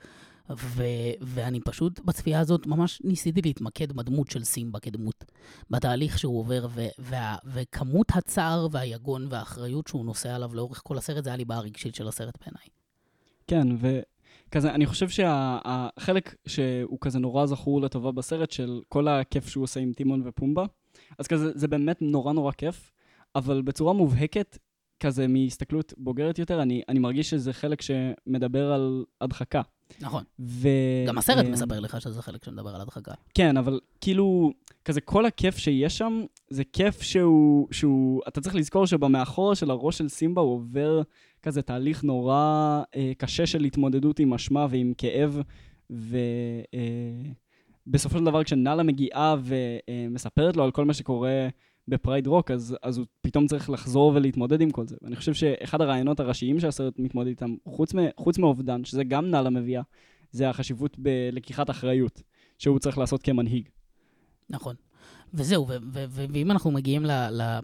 ו- 0.51 1.13
ואני 1.21 1.61
פשוט 1.61 2.01
בצפייה 2.05 2.41
הזאת 2.41 2.67
ממש 2.67 3.01
ניסיתי 3.05 3.43
להתמקד 3.43 3.93
בדמות 3.93 4.31
של 4.31 4.45
סימבה 4.45 4.81
כדמות, 4.81 5.25
בתהליך 5.71 6.19
שהוא 6.19 6.39
עובר, 6.39 6.67
ו- 6.71 6.87
וה- 6.99 7.37
וכמות 7.47 8.07
הצער 8.15 8.69
והיגון 8.71 9.27
והאחריות 9.31 9.87
שהוא 9.87 10.05
נושא 10.05 10.35
עליו 10.35 10.55
לאורך 10.55 10.81
כל 10.85 10.99
הסרט, 10.99 11.25
זה 11.25 11.31
היה 11.31 11.37
ליבה 11.37 11.57
הרגשית 11.57 11.95
של 11.95 12.09
הסרט 12.09 12.39
בעיניי. 12.41 12.67
כן, 13.47 13.69
וכזה, 14.49 14.71
אני 14.71 14.87
חושב 14.87 15.09
שהחלק 15.09 16.35
שהוא 16.47 16.99
כזה 17.01 17.19
נורא 17.19 17.47
זכור 17.47 17.81
לטובה 17.81 18.13
בסרט, 18.13 18.51
של 18.51 18.81
כל 18.89 19.09
הכיף 19.09 19.49
שהוא 19.49 19.65
עושה 19.65 19.81
עם 19.81 19.93
טימון 19.93 20.23
ופומבה, 20.25 20.65
אז 21.19 21.27
כזה, 21.27 21.53
זה 21.55 21.69
באמת 21.69 22.03
נורא 22.03 22.33
נורא 22.33 22.53
כיף, 22.53 22.93
אבל 23.35 23.63
בצורה 23.63 23.93
מובהקת, 23.93 24.59
כזה 25.01 25.27
מהסתכלות 25.29 25.95
בוגרת 25.97 26.39
יותר, 26.39 26.63
אני, 26.63 26.83
אני 26.89 26.99
מרגיש 26.99 27.31
שזה 27.31 27.53
חלק 27.53 27.83
שמדבר 27.83 28.73
על 28.73 29.05
הדחקה. 29.21 29.63
נכון. 30.01 30.25
ו... 30.41 30.69
גם 31.07 31.19
הסרט 31.19 31.45
אה, 31.45 31.51
מספר 31.51 31.81
לך 31.81 32.01
שזה 32.01 32.23
חלק 32.23 32.45
שמדבר 32.45 32.75
על 32.75 32.81
הדחקה. 32.81 33.13
כן, 33.35 33.57
אבל 33.57 33.81
כאילו, 34.01 34.53
כזה 34.85 35.01
כל 35.01 35.27
הכיף 35.27 35.57
שיש 35.57 35.99
שם, 35.99 36.23
זה 36.51 36.63
כיף 36.73 37.03
שהוא, 37.03 37.69
שהוא, 37.71 38.23
אתה 38.29 38.41
צריך 38.41 38.55
לזכור 38.55 38.87
שבמאחור 38.87 39.55
של 39.55 39.71
הראש 39.71 39.99
של 39.99 40.09
סימבה 40.09 40.43
הוא 40.43 40.55
עובר 40.55 41.03
כזה 41.43 41.63
תהליך 41.63 42.05
נורא 42.05 42.83
אה, 42.97 43.13
קשה 43.19 43.47
של 43.47 43.65
התמודדות 43.65 44.19
עם 44.19 44.35
אשמה 44.35 44.67
ועם 44.71 44.93
כאב, 44.99 45.41
ובסופו 45.91 46.15
אה, 48.15 48.19
של 48.19 48.25
דבר 48.25 48.45
כשנאלה 48.45 48.83
מגיעה 48.83 49.37
ומספרת 49.45 50.57
לו 50.57 50.65
על 50.65 50.71
כל 50.71 50.85
מה 50.85 50.95
שקורה 50.95 51.49
בפרייד 51.89 52.27
רוק, 52.27 52.51
אז, 52.51 52.77
אז 52.83 52.99
הוא 52.99 53.07
פתאום 53.21 53.47
צריך 53.47 53.71
לחזור 53.71 54.13
ולהתמודד 54.15 54.61
עם 54.61 54.71
כל 54.71 54.87
זה. 54.87 54.97
ואני 55.03 55.17
חושב 55.17 55.35
שאחד 55.35 55.81
הרעיונות 55.81 56.21
הראשיים 56.21 56.61
שהסרט 56.61 56.99
מתמודד 56.99 57.29
איתם, 57.29 57.55
חוץ, 57.69 57.95
מ, 57.95 57.99
חוץ 58.17 58.39
מאובדן, 58.39 58.85
שזה 58.85 59.05
גם 59.05 59.31
נאלה 59.31 59.51
מביאה, 59.51 59.83
זה 60.31 60.51
החשיבות 60.51 60.99
בלקיחת 60.99 61.71
אחריות, 61.71 62.23
שהוא 62.59 62.79
צריך 62.79 62.99
לעשות 62.99 63.23
כמנהיג. 63.23 63.69
נכון. 64.51 64.75
וזהו, 65.35 65.67
ואם 65.93 66.51
אנחנו 66.51 66.71
מגיעים 66.71 67.05
ל... 67.05 67.11
ל- 67.11 67.59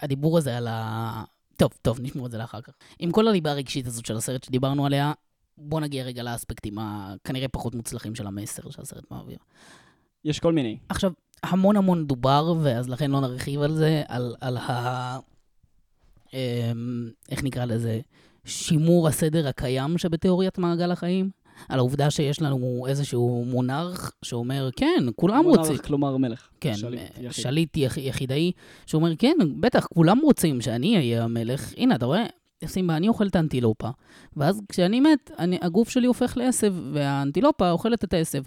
הדיבור 0.00 0.38
הזה 0.38 0.56
על 0.56 0.66
ה... 0.66 1.24
טוב, 1.56 1.70
טוב, 1.82 2.00
נשמור 2.00 2.26
את 2.26 2.30
זה 2.30 2.38
לאחר 2.38 2.60
כך. 2.60 2.72
עם 2.98 3.10
כל 3.10 3.28
הליבה 3.28 3.50
הרגשית 3.50 3.86
הזאת 3.86 4.06
של 4.06 4.16
הסרט 4.16 4.44
שדיברנו 4.44 4.86
עליה, 4.86 5.12
בוא 5.58 5.80
נגיע 5.80 6.04
רגע 6.04 6.22
לאספקטים 6.22 6.78
הכנראה 6.78 7.48
פחות 7.48 7.74
מוצלחים 7.74 8.14
של 8.14 8.26
המסר 8.26 8.70
שהסרט 8.70 9.04
מעביר. 9.10 9.38
יש 10.24 10.40
כל 10.40 10.52
מיני. 10.52 10.78
עכשיו, 10.88 11.12
המון 11.42 11.76
המון 11.76 12.06
דובר, 12.06 12.54
ואז 12.62 12.88
לכן 12.88 13.10
לא 13.10 13.20
נרחיב 13.20 13.62
על 13.62 13.74
זה, 13.74 14.02
על, 14.08 14.34
על 14.40 14.56
ה... 14.56 15.18
אמ, 16.34 17.08
איך 17.30 17.44
נקרא 17.44 17.64
לזה? 17.64 18.00
שימור 18.44 19.08
הסדר 19.08 19.48
הקיים 19.48 19.98
שבתיאוריית 19.98 20.58
מעגל 20.58 20.92
החיים. 20.92 21.30
על 21.68 21.78
העובדה 21.78 22.10
שיש 22.10 22.42
לנו 22.42 22.86
איזשהו 22.88 23.44
מונרך 23.46 24.12
שאומר, 24.22 24.68
כן, 24.76 25.04
כולם 25.16 25.42
מונרך, 25.44 25.58
רוצים. 25.58 25.78
כלומר 25.78 26.16
מלך. 26.16 26.48
כן, 26.60 26.74
שליט 26.74 27.00
יחיד. 27.18 27.42
שליט 27.42 27.76
יח, 27.76 27.96
יחידאי, 27.98 28.52
שאומר, 28.86 29.12
כן, 29.18 29.36
בטח, 29.60 29.86
כולם 29.94 30.18
רוצים 30.18 30.60
שאני 30.60 30.96
אהיה 30.96 31.24
המלך. 31.24 31.72
הנה, 31.76 31.94
אתה 31.94 32.06
רואה? 32.06 32.26
סימבה, 32.66 32.96
אני 32.96 33.08
אוכל 33.08 33.26
את 33.26 33.36
האנטילופה, 33.36 33.88
ואז 34.36 34.60
כשאני 34.68 35.00
מת, 35.00 35.30
אני, 35.38 35.58
הגוף 35.62 35.88
שלי 35.88 36.06
הופך 36.06 36.36
לעשב, 36.36 36.74
והאנטילופה 36.92 37.70
אוכלת 37.70 38.04
את 38.04 38.12
העשב. 38.12 38.42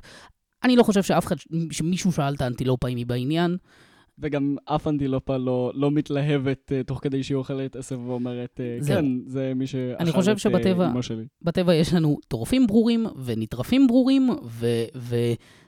אני 0.63 0.75
לא 0.75 0.83
חושב 0.83 1.03
שאף 1.03 1.25
אחד, 1.25 1.35
שמישהו 1.71 2.11
שאל 2.11 2.33
את 2.33 2.41
האנטילופה 2.41 2.87
אם 2.87 2.97
היא 2.97 3.05
בעניין. 3.05 3.57
וגם 4.19 4.55
אף 4.65 4.87
אנטילופה 4.87 5.37
לא, 5.37 5.71
לא 5.75 5.91
מתלהבת 5.91 6.71
uh, 6.71 6.87
תוך 6.87 6.99
כדי 7.03 7.23
שהיא 7.23 7.35
אוכלת 7.35 7.75
עשב 7.75 7.99
ואומרת, 7.99 8.59
uh, 8.59 8.83
זהו. 8.83 8.95
כן, 8.97 9.05
זה 9.25 9.53
מי 9.55 9.67
שאכל 9.67 10.11
חושב 10.11 10.31
את 10.31 10.39
שבטבע- 10.39 10.83
אה, 10.85 10.91
אמא 10.91 11.01
שלי. 11.01 11.23
בטבע 11.41 11.75
יש 11.75 11.93
לנו 11.93 12.17
טורפים 12.27 12.67
ברורים 12.67 13.05
ונטרפים 13.25 13.87
ברורים, 13.87 14.29
ו, 14.43 14.67
ו, 14.95 15.15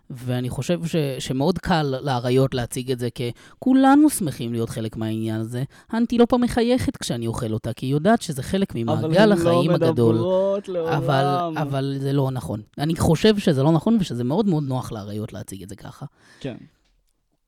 ואני 0.10 0.50
חושב 0.50 0.86
ש, 0.86 0.96
שמאוד 1.20 1.58
קל 1.58 1.96
לאריות 2.02 2.54
להציג 2.54 2.92
את 2.92 3.00
זה 3.00 3.08
ככולנו 3.10 4.10
שמחים 4.10 4.54
להיות 4.54 4.70
חלק 4.70 4.98
מהעניין 4.98 5.42
הזה. 5.42 5.64
האנטילופה 5.90 6.38
מחייכת 6.38 6.98
כשאני 6.98 7.28
אוכל 7.28 7.54
אותה, 7.54 7.74
כי 7.74 7.86
היא 7.86 7.94
יודעת 7.94 8.22
שזה 8.22 8.44
חלק 8.44 8.76
ממעגל 8.76 9.32
החיים 9.32 9.72
אבל 9.72 9.84
הן 9.84 9.90
הגדול. 9.90 10.16
לא 10.16 10.22
מדברות 10.22 10.70
לעולם. 10.70 10.94
אבל, 10.94 11.26
אבל 11.62 11.96
זה 12.00 12.14
לא 12.14 12.32
נכון. 12.32 12.62
אני 12.78 12.96
חושב 12.96 13.38
שזה 13.38 13.64
לא 13.64 13.72
נכון 13.72 13.98
ושזה 14.00 14.24
מאוד 14.24 14.46
מאוד 14.46 14.64
נוח 14.64 14.92
לאריות 14.92 15.34
להציג 15.34 15.64
את 15.64 15.70
זה 15.70 15.76
ככה. 15.76 16.06
כן. 16.40 16.56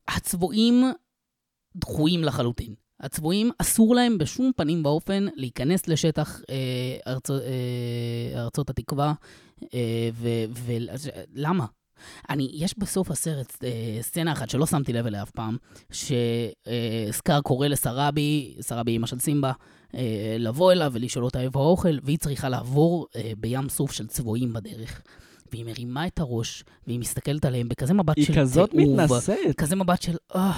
הצבועים 0.08 0.84
דחויים 1.76 2.24
לחלוטין. 2.24 2.74
הצבועים, 3.00 3.50
אסור 3.58 3.94
להם 3.94 4.18
בשום 4.18 4.50
פנים 4.56 4.84
ואופן 4.84 5.26
להיכנס 5.34 5.88
לשטח 5.88 6.40
אה, 6.50 7.12
ארצ... 7.12 7.30
אה, 7.30 8.42
ארצות 8.42 8.70
התקווה. 8.70 9.12
אה, 9.74 10.10
ולמה? 11.34 11.66
אני, 12.30 12.50
יש 12.52 12.78
בסוף 12.78 13.10
הסרט 13.10 13.64
אה, 13.64 13.98
סצנה 14.00 14.32
אחת 14.32 14.50
שלא 14.50 14.66
שמתי 14.66 14.92
לב 14.92 15.06
אליה 15.06 15.22
אף 15.22 15.30
פעם, 15.30 15.56
שסקאר 15.90 17.40
קורא 17.40 17.66
לסראבי, 17.66 18.56
סראבי 18.60 18.92
אימא 18.92 19.06
של 19.06 19.18
סימבה, 19.18 19.52
אה, 19.94 20.36
לבוא 20.38 20.72
אליו 20.72 20.90
ולשאול 20.94 21.24
אותה 21.24 21.40
איפה 21.40 21.60
האוכל, 21.60 21.98
והיא 22.02 22.18
צריכה 22.18 22.48
לעבור 22.48 23.06
אה, 23.16 23.32
בים 23.38 23.68
סוף 23.68 23.92
של 23.92 24.06
צבועים 24.06 24.52
בדרך. 24.52 25.02
והיא 25.52 25.64
מרימה 25.64 26.06
את 26.06 26.20
הראש, 26.20 26.64
והיא 26.86 26.98
מסתכלת 26.98 27.44
עליהם 27.44 27.68
בכזה 27.68 27.94
מבט 27.94 28.16
היא 28.16 28.24
של 28.24 28.34
כזאת 28.34 28.70
תיעוב. 28.70 29.00
מתנשאת. 29.00 29.56
כזה 29.56 29.76
מבט 29.76 30.02
של, 30.02 30.16
אה, 30.34 30.52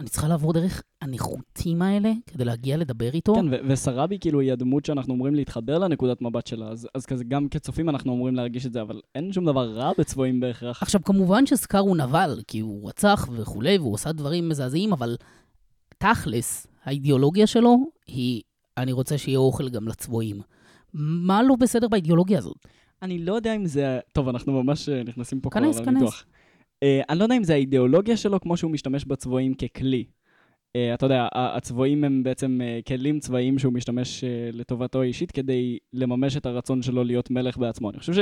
אני 0.00 0.08
צריכה 0.08 0.28
לעבור 0.28 0.52
דרך 0.52 0.82
הנחותים 1.02 1.82
האלה 1.82 2.12
כדי 2.26 2.44
להגיע 2.44 2.76
לדבר 2.76 3.10
איתו. 3.14 3.34
כן, 3.34 3.46
ו- 3.50 3.56
וסראבי 3.68 4.18
כאילו 4.20 4.40
היא 4.40 4.52
הדמות 4.52 4.84
שאנחנו 4.84 5.14
אומרים 5.14 5.34
להתחבר 5.34 5.78
לנקודת 5.78 6.22
מבט 6.22 6.46
שלה, 6.46 6.68
אז, 6.68 6.88
אז 6.94 7.06
כזה 7.06 7.24
גם 7.24 7.48
כצופים 7.48 7.88
אנחנו 7.88 8.12
אומרים 8.12 8.34
להרגיש 8.34 8.66
את 8.66 8.72
זה, 8.72 8.82
אבל 8.82 9.00
אין 9.14 9.32
שום 9.32 9.44
דבר 9.44 9.70
רע 9.70 9.92
בצבועים 9.98 10.40
בהכרח. 10.40 10.82
עכשיו, 10.82 11.00
כמובן 11.04 11.46
שסקאר 11.46 11.80
הוא 11.80 11.96
נבל, 11.96 12.40
כי 12.46 12.60
הוא 12.60 12.88
רצח 12.88 13.28
וכולי, 13.32 13.78
והוא 13.78 13.94
עשה 13.94 14.12
דברים 14.12 14.48
מזעזעים, 14.48 14.92
אבל 14.92 15.16
תכלס, 15.98 16.66
האידיאולוגיה 16.84 17.46
שלו 17.46 17.76
היא, 18.06 18.42
אני 18.76 18.92
רוצה 18.92 19.18
שיהיה 19.18 19.38
אוכל 19.38 19.68
גם 19.68 19.88
לצבועים. 19.88 20.40
מה 20.94 21.42
לא 21.42 21.56
בסדר 21.56 21.88
באידיאולוגיה 21.88 22.38
הזאת? 22.38 22.56
אני 23.02 23.18
לא 23.18 23.34
יודע 23.34 23.56
אם 23.56 23.66
זה... 23.66 23.98
טוב, 24.12 24.28
אנחנו 24.28 24.62
ממש 24.62 24.88
אה, 24.88 25.02
נכנסים 25.02 25.40
פה 25.40 25.50
כנס, 25.50 25.76
כבר 25.76 25.84
כנס. 25.84 25.94
לניתוח. 25.94 26.24
Uh, 26.84 27.04
אני 27.08 27.18
לא 27.18 27.24
יודע 27.24 27.36
אם 27.36 27.44
זה 27.44 27.52
האידיאולוגיה 27.52 28.16
שלו 28.16 28.40
כמו 28.40 28.56
שהוא 28.56 28.70
משתמש 28.70 29.04
בצבועים 29.04 29.54
ככלי. 29.54 30.04
Uh, 30.76 30.94
אתה 30.94 31.06
יודע, 31.06 31.28
הצבועים 31.32 32.04
הם 32.04 32.22
בעצם 32.22 32.60
uh, 32.60 32.88
כלים 32.88 33.20
צבאיים 33.20 33.58
שהוא 33.58 33.72
משתמש 33.72 34.24
uh, 34.24 34.56
לטובתו 34.56 35.02
האישית 35.02 35.30
כדי 35.30 35.78
לממש 35.92 36.36
את 36.36 36.46
הרצון 36.46 36.82
שלו 36.82 37.04
להיות 37.04 37.30
מלך 37.30 37.58
בעצמו. 37.58 37.90
אני 37.90 37.98
חושב 37.98 38.12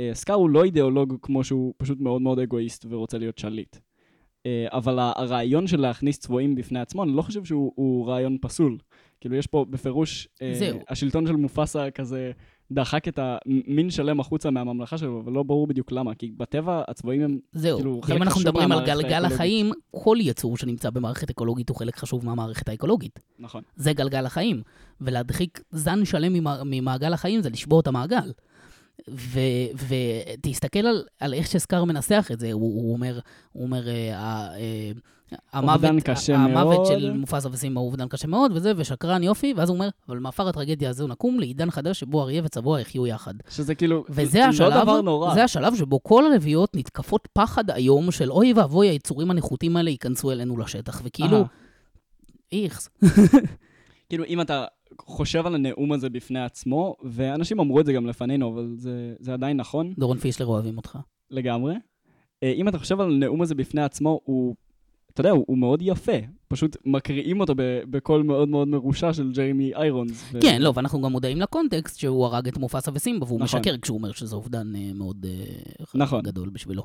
שסקאר 0.00 0.34
הוא 0.34 0.50
לא 0.50 0.64
אידיאולוג 0.64 1.16
כמו 1.22 1.44
שהוא 1.44 1.74
פשוט 1.76 2.00
מאוד 2.00 2.22
מאוד 2.22 2.38
אגואיסט 2.38 2.86
ורוצה 2.88 3.18
להיות 3.18 3.38
שליט. 3.38 3.76
Uh, 3.76 3.80
אבל 4.66 4.98
הרעיון 4.98 5.66
של 5.66 5.80
להכניס 5.80 6.18
צבועים 6.18 6.54
בפני 6.54 6.80
עצמו, 6.80 7.02
אני 7.02 7.12
לא 7.12 7.22
חושב 7.22 7.44
שהוא 7.44 7.72
הוא 7.74 8.08
רעיון 8.08 8.38
פסול. 8.40 8.78
כאילו, 9.20 9.36
יש 9.36 9.46
פה 9.46 9.66
בפירוש, 9.70 10.28
uh. 10.34 10.76
השלטון 10.88 11.26
של 11.26 11.36
מופסה 11.36 11.90
כזה 11.90 12.32
דחק 12.72 13.08
את 13.08 13.18
המין 13.22 13.90
שלם 13.90 14.20
החוצה 14.20 14.50
מהממלכה 14.50 14.98
שלו, 14.98 15.20
אבל 15.24 15.32
לא 15.32 15.42
ברור 15.42 15.66
בדיוק 15.66 15.92
למה, 15.92 16.14
כי 16.14 16.32
בטבע 16.36 16.82
הצבועים 16.88 17.22
הם 17.22 17.38
זהו, 17.52 17.76
כאילו, 17.78 18.00
חלק 18.02 18.14
ואם 18.14 18.22
אנחנו 18.22 18.40
חשוב 18.40 18.48
מדברים 18.48 18.72
על 18.72 18.78
מהמערכת 18.78 18.92
גלגל 18.96 19.12
האקולוגית. 19.14 19.34
החיים, 19.34 19.72
כל 19.90 20.16
יצור 20.20 20.56
שנמצא 20.56 20.90
במערכת 20.90 21.30
אקולוגית 21.30 21.68
הוא 21.68 21.76
חלק 21.76 21.96
חשוב 21.96 22.26
מהמערכת 22.26 22.68
האקולוגית. 22.68 23.20
נכון. 23.38 23.62
זה 23.76 23.92
גלגל 23.92 24.26
החיים. 24.26 24.62
ולהדחיק 25.00 25.60
זן 25.70 26.04
שלם 26.04 26.32
ממע- 26.32 26.62
ממעגל 26.64 27.12
החיים 27.12 27.42
זה 27.42 27.50
לשבור 27.50 27.80
את 27.80 27.86
המעגל. 27.86 28.32
ותסתכל 29.88 30.78
על, 30.78 31.04
על 31.20 31.34
איך 31.34 31.46
שסקאר 31.46 31.84
מנסח 31.84 32.28
את 32.32 32.40
זה, 32.40 32.52
הוא, 32.52 32.82
הוא 32.82 32.92
אומר, 32.92 33.18
הוא 33.52 33.64
אומר, 33.64 33.88
אה, 33.88 34.12
אה, 34.56 34.90
המוות, 35.52 35.74
אובדן 35.74 36.00
קשה 36.00 36.36
המוות 36.36 36.76
מאוד. 36.76 36.86
של 36.86 37.12
מופסה 37.12 37.48
וסימבה 37.52 37.80
הוא 37.80 37.86
אובדן 37.86 38.08
קשה 38.08 38.28
מאוד, 38.28 38.52
וזה, 38.54 38.72
ושקרן 38.76 39.22
יופי, 39.22 39.54
ואז 39.56 39.68
הוא 39.68 39.74
אומר, 39.74 39.88
אבל 40.08 40.18
מעפר 40.18 40.48
הטרגדיה 40.48 40.90
הזו 40.90 41.06
נקום 41.06 41.40
לעידן 41.40 41.70
חדש 41.70 42.00
שבו 42.00 42.22
אריה 42.22 42.42
וצבוע 42.44 42.80
יחיו 42.80 43.06
יחד. 43.06 43.34
שזה 43.50 43.74
כאילו, 43.74 44.04
וזה 44.08 44.38
לא 44.38 44.44
השלב, 44.44 44.82
דבר 44.82 45.00
נורא. 45.00 45.34
זה 45.34 45.44
השלב 45.44 45.76
שבו 45.76 46.02
כל 46.02 46.32
הרביעיות 46.32 46.76
נתקפות 46.76 47.28
פחד 47.32 47.70
איום 47.70 48.10
של 48.10 48.30
אוי 48.30 48.52
ואבוי, 48.52 48.88
היצורים 48.88 49.30
הנחותים 49.30 49.76
האלה 49.76 49.90
ייכנסו 49.90 50.30
אלינו 50.30 50.58
לשטח, 50.58 51.00
וכאילו. 51.04 51.44
איכס. 52.52 52.88
כאילו, 54.08 54.24
אם 54.24 54.40
אתה 54.40 54.64
חושב 55.00 55.46
על 55.46 55.54
הנאום 55.54 55.92
הזה 55.92 56.10
בפני 56.10 56.44
עצמו, 56.44 56.94
ואנשים 57.02 57.60
אמרו 57.60 57.80
את 57.80 57.86
זה 57.86 57.92
גם 57.92 58.06
לפנינו, 58.06 58.52
אבל 58.54 58.74
זה, 58.76 59.14
זה 59.20 59.32
עדיין 59.32 59.56
נכון 59.56 59.94
דורון 59.98 60.18
פישלר 60.18 60.46
אוהבים 60.46 60.76
אותך. 60.76 60.98
לגמרי. 61.30 61.74
אה, 62.42 62.52
אם 62.52 62.68
אתה 62.68 62.78
חושב 62.78 63.00
על 63.00 63.10
הנאום 63.10 63.42
הזה 63.42 63.54
בפני 63.54 63.82
עצמו, 63.82 64.20
הוא, 64.24 64.54
אתה 65.20 65.28
יודע, 65.28 65.36
הוא, 65.36 65.44
הוא 65.48 65.58
מאוד 65.58 65.80
יפה. 65.82 66.12
פשוט 66.48 66.76
מקריאים 66.84 67.40
אותו 67.40 67.54
בקול 67.90 68.22
מאוד 68.22 68.48
מאוד 68.48 68.68
מרושע 68.68 69.12
של 69.12 69.32
ג'יימי 69.32 69.74
איירונס. 69.74 70.24
ו- 70.32 70.40
כן, 70.40 70.62
לא, 70.62 70.72
ואנחנו 70.74 71.02
גם 71.02 71.12
מודעים 71.12 71.40
לקונטקסט 71.40 71.98
שהוא 71.98 72.26
הרג 72.26 72.48
את 72.48 72.58
מופסה 72.58 72.90
וסימבה, 72.94 73.26
והוא 73.26 73.40
נכון. 73.40 73.60
משקר 73.60 73.76
כשהוא 73.82 73.98
אומר 73.98 74.12
שזה 74.12 74.36
אובדן 74.36 74.76
אה, 74.76 74.90
מאוד 74.94 75.26
אה, 75.28 75.84
נכון. 75.94 76.22
גדול 76.22 76.48
בשבילו. 76.48 76.82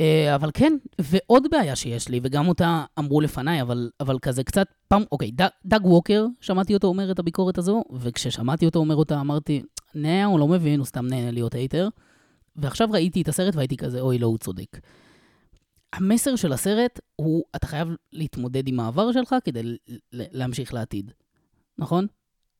אה, 0.00 0.34
אבל 0.34 0.50
כן, 0.54 0.76
ועוד 1.00 1.46
בעיה 1.50 1.76
שיש 1.76 2.08
לי, 2.08 2.20
וגם 2.22 2.48
אותה 2.48 2.84
אמרו 2.98 3.20
לפניי, 3.20 3.62
אבל, 3.62 3.90
אבל 4.00 4.18
כזה 4.18 4.44
קצת 4.44 4.66
פעם, 4.88 5.02
אוקיי, 5.12 5.30
ד, 5.30 5.46
דג 5.66 5.86
ווקר, 5.86 6.26
שמעתי 6.40 6.74
אותו 6.74 6.86
אומר 6.86 7.10
את 7.10 7.18
הביקורת 7.18 7.58
הזו, 7.58 7.84
וכששמעתי 7.92 8.66
אותו 8.66 8.78
אומר 8.78 8.96
אותה, 8.96 9.20
אמרתי, 9.20 9.62
נה, 9.94 10.24
הוא 10.24 10.38
לא 10.38 10.48
מבין, 10.48 10.78
הוא 10.80 10.86
סתם 10.86 11.06
נהנה 11.06 11.30
להיות 11.30 11.54
הייטר. 11.54 11.88
ועכשיו 12.56 12.88
ראיתי 12.92 13.22
את 13.22 13.28
הסרט 13.28 13.56
והייתי 13.56 13.76
כזה, 13.76 14.00
אוי, 14.00 14.18
לא, 14.18 14.26
הוא 14.26 14.38
צודק. 14.38 14.78
המסר 15.94 16.36
של 16.36 16.52
הסרט 16.52 17.00
הוא, 17.16 17.44
אתה 17.56 17.66
חייב 17.66 17.88
להתמודד 18.12 18.68
עם 18.68 18.80
העבר 18.80 19.12
שלך 19.12 19.34
כדי 19.44 19.76
להמשיך 20.12 20.74
לעתיד, 20.74 21.12
נכון? 21.78 22.06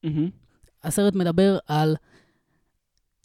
מהמם. 0.02 0.30
הסרט 0.82 1.14
מדבר 1.14 1.58
על 1.66 1.96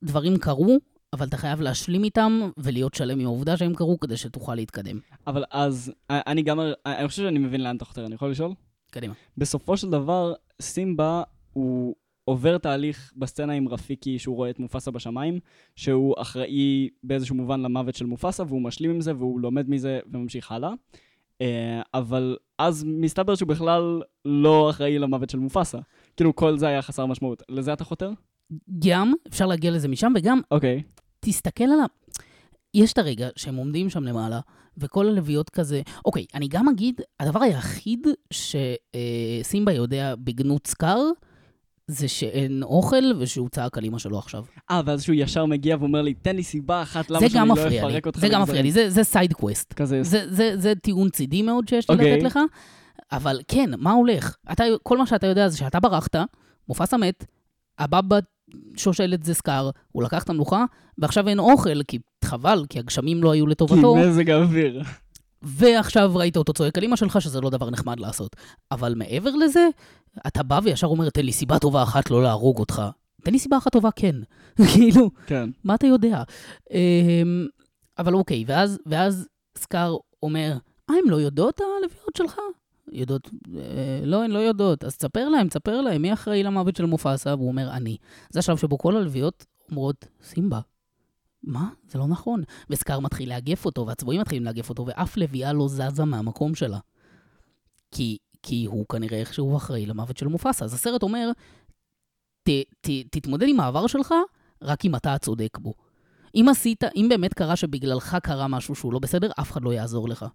דברים 0.04 0.38
קרו, 0.38 0.78
אבל 1.14 1.28
אתה 1.28 1.38
חייב 1.38 1.62
להשלים 1.62 2.04
איתם 2.04 2.50
ולהיות 2.58 2.94
שלם 2.94 3.20
עם 3.20 3.26
העובדה 3.26 3.58
שהם 3.58 3.74
קרו 3.74 4.00
כדי 4.00 4.18
שתוכל 4.18 4.56
להתקדם. 4.56 5.00
אבל 5.28 5.44
אז, 5.52 5.92
אני 6.10 6.42
גם, 6.42 6.60
אני 6.86 7.08
חושב 7.08 7.24
שאני 7.24 7.40
מבין 7.40 7.64
לאן 7.64 7.78
אתה 7.78 7.86
חותר, 7.86 8.06
אני 8.06 8.16
יכול 8.16 8.32
לשאול? 8.32 8.54
קדימה. 8.92 9.14
בסופו 9.38 9.78
של 9.78 9.90
דבר, 9.90 10.34
סימבה 10.62 11.24
הוא 11.54 11.96
עובר 12.30 12.58
תהליך 12.58 13.14
בסצנה 13.16 13.54
עם 13.54 13.68
רפיקי, 13.68 14.20
שהוא 14.20 14.36
רואה 14.36 14.50
את 14.50 14.60
מופסה 14.60 14.92
בשמיים, 14.92 15.40
שהוא 15.76 16.16
אחראי 16.18 16.90
באיזשהו 17.04 17.36
מובן 17.36 17.62
למוות 17.62 17.96
של 17.96 18.06
מופסה, 18.06 18.44
והוא 18.48 18.62
משלים 18.62 18.92
עם 18.92 19.02
זה, 19.02 19.16
והוא 19.16 19.40
לומד 19.40 19.70
מזה 19.70 20.00
וממשיך 20.12 20.52
הלאה. 20.52 20.70
אה, 21.42 21.82
אבל 21.94 22.38
אז 22.58 22.84
מסתבר 22.88 23.36
שהוא 23.36 23.50
בכלל 23.50 24.02
לא 24.26 24.70
אחראי 24.70 25.00
למוות 25.00 25.30
של 25.30 25.40
מופסה. 25.40 25.78
כאילו, 26.18 26.36
כל 26.36 26.58
זה 26.58 26.68
היה 26.68 26.82
חסר 26.82 27.06
משמעות. 27.06 27.44
לזה 27.50 27.74
אתה 27.74 27.84
חותר? 27.84 28.12
גם, 28.80 29.14
אפשר 29.28 29.46
להגיע 29.46 29.72
לזה 29.72 29.88
משם, 29.88 30.14
וגם 30.16 30.42
אוקיי. 30.52 30.84
תסתכל 31.20 31.64
על 31.64 31.80
ה... 31.80 31.86
יש 32.74 32.94
את 32.94 32.98
הרגע 32.98 33.30
שהם 33.36 33.56
עומדים 33.56 33.90
שם 33.90 34.04
למעלה, 34.04 34.40
וכל 34.78 35.08
הלוויות 35.08 35.50
כזה... 35.50 35.82
אוקיי, 36.06 36.26
אני 36.34 36.48
גם 36.48 36.70
אגיד, 36.70 37.02
הדבר 37.20 37.42
היחיד 37.42 38.08
שסימבה 38.32 39.74
יודע 39.74 40.16
בגנות 40.16 40.68
סקאר, 40.68 41.02
זה 41.90 42.08
שאין 42.08 42.64
אוכל 42.64 43.04
ושהוא 43.20 43.50
צעק 43.50 43.78
על 43.78 43.86
אמא 43.86 44.00
שלו 44.00 44.18
עכשיו. 44.20 44.44
אה, 44.72 44.82
ואז 44.86 45.04
שהוא 45.04 45.16
ישר 45.20 45.46
מגיע 45.46 45.78
ואומר 45.80 46.02
לי, 46.02 46.14
תן 46.14 46.36
לי 46.36 46.44
סיבה 46.44 46.82
אחת 46.82 47.10
למה 47.10 47.30
שאני 47.30 47.48
לא 47.48 47.54
מפריע 47.54 47.70
לי, 47.70 47.80
אפרק 47.80 48.08
אותך. 48.08 48.20
זה 48.20 48.28
גם 48.28 48.42
לגזרים." 48.42 48.44
מפריע 48.44 48.62
לי, 48.62 48.72
זה- 48.72 48.90
זה 48.90 49.04
side 49.04 49.34
quest. 49.34 49.74
כזה, 49.74 50.04
זה, 50.04 50.24
זה, 50.30 50.52
זה 50.58 50.74
טיעון 50.76 51.10
צידי 51.10 51.42
מאוד 51.42 51.68
שיש 51.68 51.90
לי 51.90 51.96
אוקיי. 51.96 52.14
לתת 52.16 52.24
לך, 52.24 52.40
אבל 53.12 53.40
כן, 53.48 53.70
מה 53.78 53.92
הולך? 53.92 54.36
אתה, 54.52 54.64
כל 54.84 54.98
מה 54.98 55.06
שאתה 55.08 55.28
יודע 55.28 55.48
זה 55.50 55.58
שאתה 55.58 55.80
ברחת, 55.80 56.16
מופסה 56.70 56.98
מת, 56.98 57.26
הבא 57.80 58.20
בשושלת 58.78 59.24
זה 59.24 59.34
סקאר, 59.34 59.70
הוא 59.92 60.04
לקח 60.04 60.24
את 60.24 60.30
המלוכה, 60.30 60.66
ועכשיו 60.98 61.28
אין 61.28 61.40
אוכל, 61.40 61.84
כי 61.84 62.00
חבל, 62.26 62.66
כי 62.70 62.80
הגשמים 62.80 63.24
לא 63.24 63.32
היו 63.32 63.46
כי 63.46 63.52
לטובתו, 63.52 63.96
מזג 63.96 64.30
האוויר. 64.30 64.82
ועכשיו 65.42 66.12
ראית 66.16 66.38
אותו 66.38 66.54
צועק 66.54 66.78
על 66.78 66.84
אמא 66.84 66.96
שלך, 66.96 67.22
שזה 67.22 67.42
לא 67.42 67.50
דבר 67.50 67.70
נחמד 67.70 68.00
לעשות. 68.00 68.36
אבל 68.72 68.94
מעבר 68.96 69.36
לזה, 69.36 69.68
אתה 70.28 70.44
בא 70.44 70.60
וישר 70.64 70.88
אומר, 70.88 71.10
תן 71.10 71.26
לי 71.26 71.32
סיבה 71.32 71.60
טובה 71.60 71.84
אחת 71.84 72.12
לא 72.12 72.24
להרוג 72.24 72.60
אותך. 72.60 72.82
תן 73.24 73.32
לי 73.32 73.40
סיבה 73.40 73.58
אחת 73.58 73.72
טובה 73.72 73.90
כן. 73.96 74.16
כאילו, 74.74 75.10
כן. 75.28 75.50
מה 75.64 75.76
אתה 75.76 75.88
יודע? 75.88 76.24
אמ, 76.72 77.48
אבל 77.98 78.14
אוקיי, 78.14 78.44
ואז, 78.48 78.80
ואז 78.86 79.28
סקאר 79.58 79.98
אומר, 80.24 80.58
אה, 80.90 80.96
הן 80.96 81.10
לא 81.10 81.16
יודעות 81.16 81.62
הלוויות 81.62 82.16
שלך? 82.18 82.40
יודעות, 82.92 83.30
אה, 83.58 84.02
לא, 84.06 84.24
הן 84.24 84.32
לא 84.32 84.40
יודעות. 84.40 84.84
אז 84.84 84.98
תספר 84.98 85.30
להם, 85.30 85.48
תספר 85.48 85.82
להם, 85.82 86.02
מי 86.02 86.14
אחראי 86.14 86.44
למוות 86.44 86.76
של 86.76 86.86
מופסה? 86.86 87.36
והוא 87.36 87.48
אומר, 87.48 87.72
אני. 87.72 87.98
זה 88.30 88.40
השלב 88.40 88.58
שבו 88.58 88.78
כל 88.78 88.98
הלוויות 88.98 89.46
אומרות, 89.70 90.06
סימבה. 90.24 90.60
מה? 91.44 91.70
זה 91.90 92.00
לא 92.00 92.08
נכון. 92.08 92.44
וסקאר 92.70 93.00
מתחיל 93.00 93.30
לאגף 93.30 93.66
אותו, 93.66 93.88
והצבועים 93.88 94.22
מתחילים 94.22 94.46
לאגף 94.46 94.70
אותו, 94.70 94.86
ואף 94.86 95.18
לביאה 95.18 95.54
לא 95.54 95.68
זזה 95.68 96.06
מהמקום 96.06 96.56
שלה. 96.56 96.80
כי, 97.92 98.18
כי 98.44 98.66
הוא 98.66 98.86
כנראה 98.90 99.20
איכשהו 99.20 99.58
אחראי 99.58 99.86
למוות 99.86 100.18
של 100.18 100.28
מופסה. 100.28 100.66
אז 100.66 100.74
הסרט 100.74 101.04
אומר, 101.04 101.32
ת, 102.44 102.50
ת, 102.82 102.90
תתמודד 103.12 103.48
עם 103.50 103.60
העבר 103.60 103.88
שלך 103.88 104.14
רק 104.62 104.86
אם 104.86 104.96
אתה 104.96 105.14
הצודק 105.14 105.58
בו. 105.58 105.74
אם 106.36 106.46
עשית, 106.52 106.84
אם 106.84 107.06
באמת 107.10 107.34
קרה 107.34 107.56
שבגללך 107.56 108.18
קרה 108.24 108.48
משהו 108.48 108.76
שהוא 108.76 108.94
לא 108.94 109.00
בסדר, 109.00 109.32
אף 109.40 109.52
אחד 109.52 109.64
לא 109.64 109.74
יעזור 109.74 110.10
לך. 110.10 110.26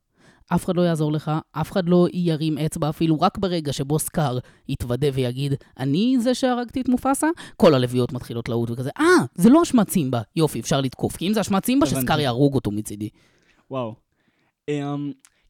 אף 0.54 0.64
אחד 0.64 0.76
לא 0.76 0.82
יעזור 0.82 1.12
לך, 1.12 1.30
אף 1.52 1.72
אחד 1.72 1.88
לא 1.88 2.06
ירים 2.12 2.58
אצבע 2.58 2.88
אפילו 2.88 3.20
רק 3.20 3.38
ברגע 3.38 3.72
שבו 3.72 3.98
סקאר 3.98 4.38
יתוודה 4.68 5.06
ויגיד, 5.12 5.54
אני 5.78 6.16
זה 6.20 6.34
שהרגתי 6.34 6.80
את 6.80 6.88
מופסה, 6.88 7.26
כל 7.56 7.74
הלוויות 7.74 8.12
מתחילות 8.12 8.48
לעוט 8.48 8.70
וכזה, 8.70 8.90
אה, 8.98 9.04
זה 9.34 9.50
לא 9.50 9.62
אשמת 9.62 9.90
סימבה, 9.90 10.20
יופי, 10.36 10.60
אפשר 10.60 10.80
לתקוף, 10.80 11.16
כי 11.16 11.28
אם 11.28 11.34
זה 11.34 11.40
אשמת 11.40 11.64
סימבה. 11.64 11.86
שסקאר 11.86 12.20
יהרוג 12.20 12.54
אותו 12.54 12.70
מצידי. 12.70 13.08
וואו. 13.70 13.94
Um, 14.70 14.74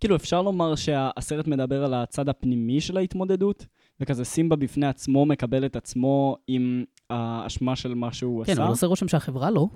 כאילו, 0.01 0.17
אפשר 0.17 0.43
לומר 0.43 0.75
שהסרט 0.75 1.47
מדבר 1.47 1.85
על 1.85 1.95
הצד 1.95 2.29
הפנימי 2.29 2.81
של 2.81 2.97
ההתמודדות, 2.97 3.67
וכזה 4.01 4.25
סימבה 4.25 4.57
בפני 4.57 4.87
עצמו 4.87 5.27
מקבל 5.27 5.67
את 5.67 5.77
עצמו 5.77 6.37
עם 6.47 6.85
האשמה 7.11 7.77
של 7.77 7.95
מה 7.95 8.13
שהוא 8.13 8.45
כן, 8.45 8.53
עשה. 8.53 8.63
אבל 8.63 8.71
עושה 8.71 8.87
רושם 8.87 9.09
שהחברה 9.09 9.51
לא. 9.51 9.67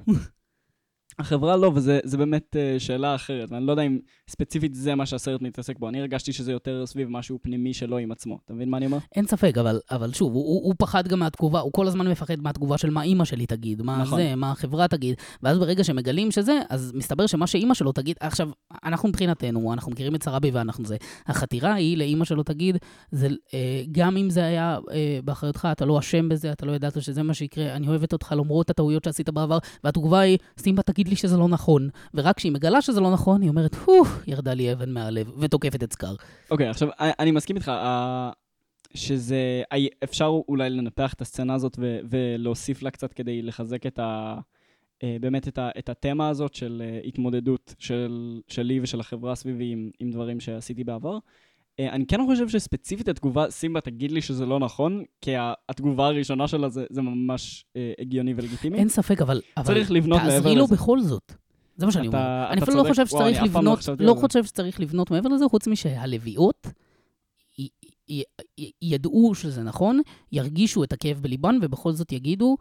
החברה 1.18 1.56
לא, 1.56 1.72
וזה 1.74 2.00
זה 2.04 2.16
באמת 2.16 2.56
uh, 2.56 2.80
שאלה 2.80 3.14
אחרת, 3.14 3.52
ואני 3.52 3.66
לא 3.66 3.72
יודע 3.72 3.82
אם 3.82 3.98
ספציפית 4.28 4.74
זה 4.74 4.94
מה 4.94 5.06
שהסרט 5.06 5.42
מתעסק 5.42 5.78
בו. 5.78 5.88
אני 5.88 6.00
הרגשתי 6.00 6.32
שזה 6.32 6.52
יותר 6.52 6.86
סביב 6.86 7.08
משהו 7.10 7.38
פנימי 7.42 7.74
שלו 7.74 7.98
עם 7.98 8.12
עצמו. 8.12 8.38
אתה 8.44 8.54
מבין 8.54 8.70
מה 8.70 8.76
אני 8.76 8.86
אומר? 8.86 8.98
אין 9.16 9.26
ספק, 9.26 9.58
אבל, 9.58 9.80
אבל 9.90 10.12
שוב, 10.12 10.32
הוא, 10.32 10.44
הוא, 10.44 10.64
הוא 10.64 10.74
פחד 10.78 11.08
גם 11.08 11.18
מהתגובה, 11.18 11.60
הוא 11.60 11.72
כל 11.72 11.86
הזמן 11.86 12.10
מפחד 12.10 12.40
מהתגובה 12.40 12.78
של 12.78 12.90
מה 12.90 13.02
אימא 13.02 13.24
שלי 13.24 13.46
תגיד, 13.46 13.82
מה 13.82 13.98
נכון. 14.02 14.18
זה, 14.18 14.34
מה 14.34 14.50
החברה 14.50 14.88
תגיד, 14.88 15.14
ואז 15.42 15.58
ברגע 15.58 15.84
שמגלים 15.84 16.30
שזה, 16.30 16.60
אז 16.68 16.92
מסתבר 16.94 17.26
שמה 17.26 17.46
שאימא 17.46 17.74
שלו 17.74 17.92
תגיד, 17.92 18.16
עכשיו, 18.20 18.50
אנחנו 18.84 19.08
מבחינתנו, 19.08 19.72
אנחנו 19.72 19.92
מכירים 19.92 20.14
את 20.14 20.22
שרבי 20.22 20.50
ואנחנו 20.50 20.84
זה, 20.84 20.96
החתירה 21.26 21.74
היא 21.74 21.96
לאימא 21.96 22.24
שלו 22.24 22.42
תגיד, 22.42 22.76
זה, 23.10 23.28
אה, 23.54 23.82
גם 23.92 24.16
אם 24.16 24.30
זה 24.30 24.44
היה 24.44 24.78
אה, 24.90 25.18
באחריותך, 25.24 25.68
אתה 25.72 25.84
לא 25.84 25.98
אשם 25.98 26.28
בזה, 26.28 26.52
אתה 26.52 26.66
לא 26.66 26.72
ידעת 26.72 27.02
שזה 27.02 27.22
מה 27.22 27.34
שיקרה, 27.34 27.76
אני 27.76 27.88
אוהבת 27.88 28.12
אותך 28.12 28.34
למרות 28.36 28.70
הטעויות 28.70 29.04
שעשית 29.04 29.30
בעבר, 29.30 29.58
והתגובה 29.84 30.20
היא, 30.20 30.38
סימבה 30.58 30.82
תגיד 30.82 31.07
לי 31.08 31.16
שזה 31.16 31.36
לא 31.36 31.48
נכון, 31.48 31.88
ורק 32.14 32.36
כשהיא 32.36 32.52
מגלה 32.52 32.82
שזה 32.82 33.00
לא 33.00 33.12
נכון, 33.12 33.42
היא 33.42 33.50
אומרת, 33.50 33.74
הו, 33.74 34.04
ירדה 34.26 34.54
לי 34.54 34.72
אבן 34.72 34.90
מהלב, 34.90 35.32
ותוקפת 35.38 35.82
את 35.82 35.92
סקאר. 35.92 36.14
אוקיי, 36.50 36.68
עכשיו, 36.68 36.88
אני, 37.00 37.30
מסכים 37.30 37.56
איתך, 37.56 37.72
שזה... 38.94 39.62
אפשר 40.04 40.40
אולי 40.48 40.70
לנפח 40.70 41.14
את 41.14 41.20
הסצנה 41.20 41.54
הזאת 41.54 41.76
ו- 41.78 41.98
ולהוסיף 42.10 42.82
לה 42.82 42.90
קצת 42.90 43.12
כדי 43.12 43.42
לחזק 43.42 43.86
את 43.86 43.98
ה... 43.98 44.38
uh, 44.98 45.06
באמת 45.20 45.48
את, 45.48 45.58
ה, 45.58 45.70
את 45.78 45.88
התמה 45.88 46.28
הזאת 46.28 46.54
של 46.54 46.82
uh, 46.84 47.06
התמודדות 47.08 47.74
של, 47.78 48.40
שלי 48.48 48.80
ושל 48.80 49.00
החברה 49.00 49.34
סביבי 49.34 49.72
עם, 49.72 49.90
עם 50.00 50.10
דברים 50.10 50.40
שעשיתי 50.40 50.84
בעבר. 50.84 51.18
Uh, 51.80 51.90
אני 51.92 52.06
כן 52.06 52.20
חושב 52.26 52.48
שספציפית 52.48 53.08
התגובה, 53.08 53.50
סימבה 53.50 53.80
תגיד 53.80 54.12
לי 54.12 54.20
שזה 54.22 54.46
לא 54.46 54.58
נכון, 54.60 55.04
כי 55.20 55.30
התגובה 55.68 56.06
הראשונה 56.06 56.48
שלה 56.48 56.68
זה, 56.68 56.84
זה 56.90 57.02
ממש 57.02 57.64
uh, 57.68 57.78
הגיוני 58.02 58.34
ולגיטימי. 58.36 58.78
אין 58.78 58.88
ספק, 58.88 59.22
אבל... 59.22 59.40
אבל 59.56 59.66
צריך 59.66 59.90
לבנות 59.90 60.18
מעבר 60.18 60.30
תעזרי 60.30 60.54
לו 60.56 60.64
לזה. 60.64 60.74
בכל 60.74 61.00
זאת. 61.00 61.32
זה 61.76 61.86
מה 61.86 61.92
שאני 61.92 62.08
אתה- 62.08 62.16
אומר. 62.16 62.44
אתה 62.44 62.52
אני 62.52 62.62
אפילו 62.62 62.76
לא. 62.76 62.88
חושב 62.88 63.04
וואו, 63.10 63.22
שצריך 63.22 63.38
פעם 63.38 63.64
לא 63.64 63.72
לבנות, 63.72 64.00
לא 64.00 64.14
זה. 64.14 64.20
חושב 64.20 64.44
שצריך 64.44 64.80
לבנות 64.80 65.10
מעבר 65.10 65.28
לזה, 65.28 65.44
חוץ 65.50 65.66
משהלוויות 65.68 66.66
י- 67.58 67.68
י- 68.08 68.22
י- 68.58 68.70
ידעו 68.82 69.34
שזה 69.34 69.62
נכון, 69.62 70.00
ירגישו 70.32 70.84
את 70.84 70.92
הכאב 70.92 71.18
בליבן, 71.22 71.58
ובכל 71.62 71.92
זאת 71.92 72.12
יגידו, 72.12 72.56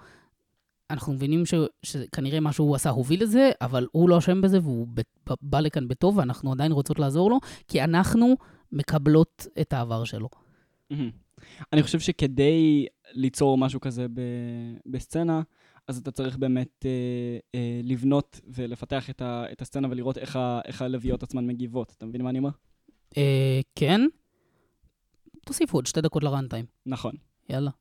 אנחנו 0.92 1.14
מבינים 1.14 1.46
ש- 1.46 1.54
שכנראה 1.84 2.40
מה 2.40 2.52
שהוא 2.54 2.76
עשה 2.76 2.90
הוביל 2.90 3.24
לזה, 3.24 3.52
אבל 3.62 3.88
הוא 3.92 4.10
לא 4.10 4.18
אשם 4.18 4.42
בזה, 4.42 4.60
והוא 4.62 4.88
ב- 4.94 5.02
בא 5.42 5.60
לכאן 5.60 5.88
בטוב, 5.88 6.18
ואנחנו 6.18 6.52
עדיין 6.52 6.72
רוצות 6.72 7.00
לעזור 7.00 7.30
לו, 7.30 7.40
כי 7.68 7.84
אנחנו 7.84 8.36
מקבלות 8.72 9.48
את 9.62 9.74
העבר 9.74 10.04
שלו. 10.04 10.30
אני 11.74 11.84
חושב 11.84 12.00
שכדי 12.00 12.86
ליצור 13.12 13.58
משהו 13.58 13.80
כזה 13.82 14.08
ב- 14.14 14.22
בסצנה, 14.86 15.42
אז 15.88 15.98
אתה 15.98 16.12
צריך 16.12 16.38
באמת 16.38 16.86
אה, 16.86 16.90
אה, 17.56 17.82
לבנות 17.84 18.40
ולפתח 18.48 19.10
את, 19.10 19.22
ה- 19.22 19.46
את 19.52 19.62
הסצנה 19.62 19.88
ולראות 19.92 20.18
איך, 20.18 20.36
ה- 20.36 20.60
איך 20.66 20.82
הלוויות 20.82 21.24
עצמן 21.24 21.48
מגיבות. 21.48 21.94
אתה 21.98 22.06
מבין 22.06 22.22
מה 22.22 22.30
אני 22.30 22.40
אומר? 22.40 22.50
אה, 23.18 23.60
כן? 23.76 24.02
תוסיפו 25.46 25.78
עוד 25.78 25.86
שתי 25.86 26.02
דקות 26.02 26.24
לרנטיים. 26.24 26.66
נכון. 26.86 27.14
יאללה. 27.50 27.72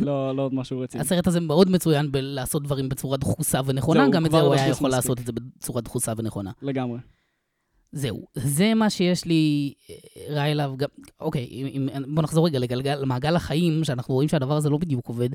לא, 0.00 0.36
לא 0.36 0.42
עוד 0.42 0.54
משהו 0.54 0.80
רציני. 0.80 1.00
הסרט 1.02 1.26
הזה 1.26 1.40
מאוד 1.40 1.70
מצוין 1.70 2.12
בלעשות 2.12 2.62
דברים 2.62 2.88
בצורה 2.88 3.16
דחוסה 3.16 3.60
ונכונה, 3.66 4.00
זהו, 4.02 4.10
גם 4.12 4.26
את 4.26 4.30
זה 4.30 4.40
הוא 4.40 4.54
היה 4.54 4.62
יכול 4.68 4.88
מספיק. 4.88 4.96
לעשות 4.96 5.20
את 5.20 5.26
זה 5.26 5.32
בצורה 5.32 5.80
דחוסה 5.80 6.12
ונכונה. 6.16 6.50
לגמרי. 6.62 6.98
זהו, 7.94 8.26
זה 8.34 8.74
מה 8.74 8.90
שיש 8.90 9.24
לי 9.24 9.72
אה, 9.90 10.34
רע 10.34 10.44
אליו 10.44 10.74
גם, 10.76 10.88
אוקיי, 11.20 11.46
אם, 11.50 11.88
בוא 12.14 12.22
נחזור 12.22 12.46
רגע 12.46 12.58
לגלגל, 12.58 12.94
למעגל 12.94 13.36
החיים, 13.36 13.84
שאנחנו 13.84 14.14
רואים 14.14 14.28
שהדבר 14.28 14.56
הזה 14.56 14.70
לא 14.70 14.78
בדיוק 14.78 15.08
עובד. 15.08 15.28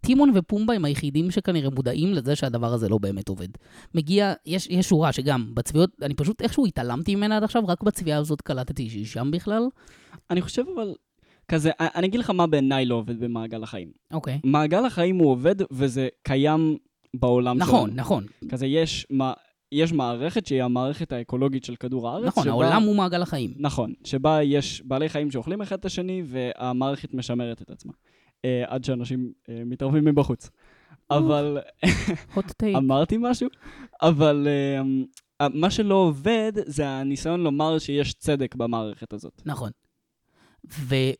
טימון 0.00 0.32
ופומבה 0.34 0.74
הם 0.74 0.84
היחידים 0.84 1.30
שכנראה 1.30 1.70
מודעים 1.70 2.12
לזה 2.12 2.36
שהדבר 2.36 2.72
הזה 2.72 2.88
לא 2.88 2.98
באמת 2.98 3.28
עובד. 3.28 3.48
מגיע, 3.94 4.32
יש, 4.46 4.66
יש 4.70 4.88
שורה 4.88 5.12
שגם 5.12 5.50
בצביעות, 5.54 5.90
אני 6.02 6.14
פשוט 6.14 6.42
איכשהו 6.42 6.66
התעלמתי 6.66 7.14
ממנה 7.14 7.36
עד 7.36 7.42
עכשיו, 7.42 7.62
רק 7.66 7.82
בצביעה 7.82 8.18
הזאת 8.18 8.40
קלטתי 8.40 8.90
שהיא 8.90 9.06
שם 9.06 9.30
בכלל. 9.30 9.62
אני 10.30 10.42
חושב 10.42 10.64
אבל, 10.74 10.94
כזה, 11.48 11.70
אני 11.80 11.88
אני 11.94 12.06
אגיד 12.06 12.20
לך 12.20 12.30
מה 12.30 12.46
בעיניי 12.46 12.86
לא 12.86 12.94
עובד 12.94 13.20
במעגל 13.20 13.62
החיים. 13.62 13.88
אוקיי. 14.12 14.40
מעגל 14.44 14.84
החיים 14.84 15.18
הוא 15.18 15.30
עובד 15.30 15.54
וזה 15.70 16.08
קיים 16.22 16.76
בעולם 17.14 17.56
שלנו. 17.56 17.68
נכון, 17.68 17.90
נכון. 17.94 18.26
כזה 18.48 18.66
יש 18.66 19.06
מה... 19.10 19.32
יש 19.72 19.92
מערכת 19.92 20.46
שהיא 20.46 20.62
המערכת 20.62 21.12
האקולוגית 21.12 21.64
של 21.64 21.76
כדור 21.76 22.08
הארץ. 22.08 22.26
נכון, 22.26 22.42
שבה- 22.44 22.52
העולם 22.52 22.82
הוא 22.82 22.96
מעגל 22.96 23.22
החיים. 23.22 23.54
נכון, 23.56 23.92
שבה 24.04 24.42
יש 24.42 24.82
בעלי 24.84 25.08
חיים 25.08 25.30
שאוכלים 25.30 25.62
אחד 25.62 25.78
את 25.78 25.84
השני, 25.84 26.22
והמערכת 26.26 27.14
משמרת 27.14 27.62
את 27.62 27.70
עצמה. 27.70 27.92
אה, 28.44 28.64
עד 28.66 28.84
שאנשים 28.84 29.32
אה, 29.48 29.62
מתערבים 29.66 30.04
מבחוץ. 30.04 30.50
אבל 31.10 31.58
hot 32.34 32.50
take. 32.62 32.76
אמרתי 32.76 33.16
משהו? 33.20 33.48
אבל 34.02 34.48
אה, 35.40 35.48
מה 35.48 35.70
שלא 35.70 35.94
עובד 35.94 36.52
זה 36.66 36.88
הניסיון 36.88 37.40
לומר 37.40 37.78
שיש 37.78 38.14
צדק 38.14 38.54
במערכת 38.54 39.12
הזאת. 39.12 39.42
נכון. 39.46 39.70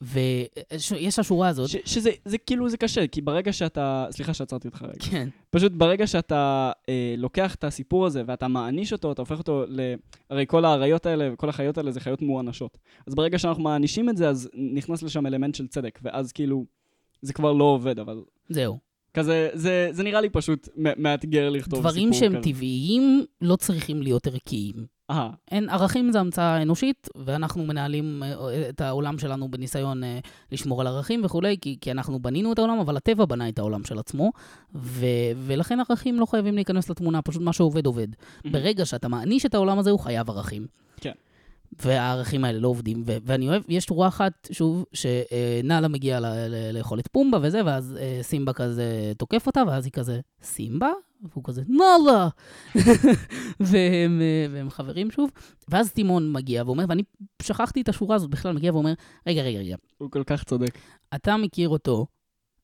ויש 0.03 1.18
השורה 1.18 1.48
הזאת, 1.48 1.68
ש- 1.68 1.76
שזה 1.84 2.11
זה 2.24 2.38
כאילו 2.38 2.68
זה 2.68 2.76
קשה, 2.76 3.07
כי 3.07 3.20
ברגע 3.20 3.53
שאתה... 3.53 4.07
סליחה 4.11 4.34
שעצרתי 4.34 4.68
אותך 4.68 4.82
רגע. 4.82 5.11
כן, 5.11 5.28
פשוט 5.51 5.72
ברגע 5.72 6.07
שאתה 6.07 6.72
אה, 6.88 7.14
לוקח 7.18 7.55
את 7.55 7.64
הסיפור 7.64 8.07
הזה 8.07 8.22
ואתה 8.26 8.48
מעניש 8.48 8.92
אותו, 8.92 9.12
אתה 9.12 9.22
הופך 9.22 9.38
אותו 9.38 9.64
ל... 9.68 9.80
הרי 10.30 10.44
כל 10.48 10.64
האריות 10.64 11.07
האלה 11.07 11.28
וכל 11.32 11.48
החיות 11.48 11.78
האלה 11.78 11.90
זה 11.90 12.01
חיות 12.01 12.22
מוענשות. 12.22 12.78
אז 13.07 13.14
ברגע 13.14 13.38
שאנחנו 13.38 13.62
מענישים 13.62 14.09
את 14.09 14.16
זה, 14.16 14.28
אז 14.28 14.51
נכנס 14.55 15.03
לשם 15.03 15.26
אלמנט 15.26 15.55
של 15.55 15.66
צדק, 15.66 15.98
ואז 16.03 16.32
כאילו, 16.32 16.64
זה 17.22 17.32
כבר 17.32 17.53
לא 17.53 17.64
עובד, 17.64 17.98
אבל... 17.98 18.22
זהו. 18.48 18.78
כזה, 19.14 19.48
זה, 19.55 19.88
זה 19.92 20.03
נראה 20.03 20.20
לי 20.20 20.30
פשוט 20.30 20.68
מאתגר 20.76 21.51
לכתוב 21.51 21.78
סיפור 21.78 21.90
דברים 21.90 22.12
שהם 22.12 22.32
כזה. 22.32 22.53
טבעיים 22.53 23.24
לא 23.40 23.57
צריכים 23.57 24.03
להיות 24.03 24.26
ערכיים. 24.26 24.74
אה, 25.11 25.30
אין, 25.50 25.68
ערכים 25.68 26.12
זה 26.12 26.20
המצאה 26.20 26.62
אנושית, 26.62 27.08
ואנחנו 27.16 27.64
מנהלים 27.64 28.22
אה, 28.22 28.68
את 28.68 28.80
העולם 28.80 29.18
שלנו 29.18 29.48
בניסיון 29.48 30.04
אה, 30.04 30.18
לשמור 30.52 30.80
על 30.80 30.86
ערכים 30.86 31.24
וכולי, 31.24 31.56
כי, 31.61 31.78
כי 31.80 31.90
אנחנו 31.90 32.18
בנינו 32.18 32.52
את 32.52 32.58
העולם, 32.58 32.78
אבל 32.78 32.96
הטבע 32.96 33.24
בנה 33.24 33.48
את 33.48 33.58
העולם 33.58 33.84
של 33.84 33.98
עצמו, 33.98 34.30
ו, 34.74 35.06
ולכן 35.46 35.78
ערכים 35.80 36.20
לא 36.20 36.26
חייבים 36.26 36.54
להיכנס 36.54 36.90
לתמונה, 36.90 37.22
פשוט 37.22 37.42
מה 37.42 37.52
שעובד 37.52 37.86
עובד. 37.86 38.08
ברגע 38.44 38.84
שאתה 38.86 39.08
מעניש 39.08 39.46
את 39.46 39.54
העולם 39.54 39.78
הזה, 39.78 39.90
הוא 39.90 40.00
חייב 40.00 40.30
ערכים. 40.30 40.66
כן. 41.00 41.12
והערכים 41.84 42.44
האלה 42.44 42.58
לא 42.58 42.68
עובדים, 42.68 43.02
ו- 43.06 43.16
ואני 43.24 43.48
אוהב, 43.48 43.62
יש 43.68 43.84
שורה 43.84 44.08
אחת, 44.08 44.48
שוב, 44.52 44.84
שנאלה 44.92 45.88
מגיעה 45.88 46.20
ל- 46.20 46.26
ל- 46.26 46.76
לאכול 46.78 47.00
את 47.00 47.08
פומבה 47.12 47.38
וזה, 47.42 47.61
ואז 47.66 47.98
סימבה 48.22 48.52
כזה 48.52 49.12
תוקף 49.18 49.46
אותה, 49.46 49.62
ואז 49.66 49.84
היא 49.84 49.92
כזה, 49.92 50.20
סימבה? 50.42 50.90
והוא 51.23 51.45
כזה, 51.45 51.62
נאלה! 51.68 52.29
והם, 53.61 54.21
אה, 54.21 54.47
והם 54.51 54.71
חברים 54.71 55.11
שוב, 55.11 55.31
ואז 55.68 55.93
טימון 55.93 56.33
מגיע 56.33 56.62
ואומר, 56.66 56.85
ואני 56.89 57.03
שכחתי 57.43 57.81
את 57.81 57.89
השורה 57.89 58.16
הזאת 58.16 58.31
בכלל, 58.31 58.53
מגיע 58.53 58.73
ואומר, 58.73 58.93
רגע, 59.27 59.43
רגע, 59.43 59.59
רגע, 59.59 59.77
הוא 59.99 60.11
כל 60.11 60.23
כך 60.27 60.45
צודק. 60.45 60.79
אתה 61.14 61.37
מכיר 61.37 61.68
אותו, 61.68 62.07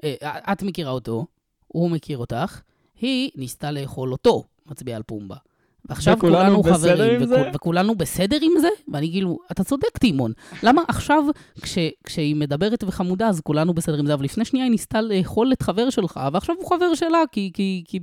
אה, 0.05 0.53
את 0.53 0.63
מכירה 0.63 0.91
אותו, 0.91 1.27
הוא 1.67 1.91
מכיר 1.91 2.19
אותך, 2.19 2.61
היא 3.01 3.31
ניסתה 3.35 3.71
לאכול 3.71 4.13
אותו, 4.13 4.45
מצביע 4.67 4.97
על 4.97 5.03
פומבה. 5.03 5.37
ועכשיו 5.89 6.15
כולנו 6.21 6.63
חברים? 6.63 7.21
וכו- 7.23 7.55
וכולנו 7.55 7.95
בסדר 7.95 8.39
עם 8.43 8.53
זה? 8.61 8.69
ואני 8.93 9.11
כאילו, 9.11 9.39
אתה 9.53 9.65
צודק, 9.65 9.99
טימון. 9.99 10.33
למה 10.63 10.83
עכשיו, 10.89 11.25
כש, 11.63 11.79
כשהיא 12.05 12.37
מדברת 12.37 12.85
וחמודה, 12.87 13.29
אז 13.29 13.41
כולנו 13.41 13.75
בסדר 13.75 13.99
עם 13.99 14.07
זה, 14.07 14.15
אבל 14.15 14.25
לפני 14.25 14.45
שנייה 14.45 14.65
היא 14.65 14.71
ניסתה 14.71 15.01
לאכול 15.01 15.53
את 15.53 15.63
חבר 15.63 15.91
שלך, 15.91 16.21
ועכשיו 16.33 16.55
הוא 16.59 16.69
חבר 16.69 16.95
שלה, 16.95 17.19
כי, 17.33 17.51
כי, 17.55 17.85
כי 17.87 18.01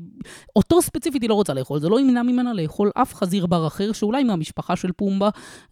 אותו 0.56 0.82
ספציפית 0.82 1.22
היא 1.22 1.30
לא 1.30 1.34
רוצה 1.36 1.54
לאכול, 1.54 1.80
זה 1.80 1.90
לא 1.90 2.00
ימנע 2.00 2.24
ממנה 2.24 2.54
לאכול 2.54 2.92
אף 2.96 3.14
חזיר 3.16 3.46
בר 3.46 3.68
אחר, 3.68 3.92
שאולי 3.92 4.24
מהמשפחה 4.24 4.76
של 4.76 4.92
פומבה 4.92 5.30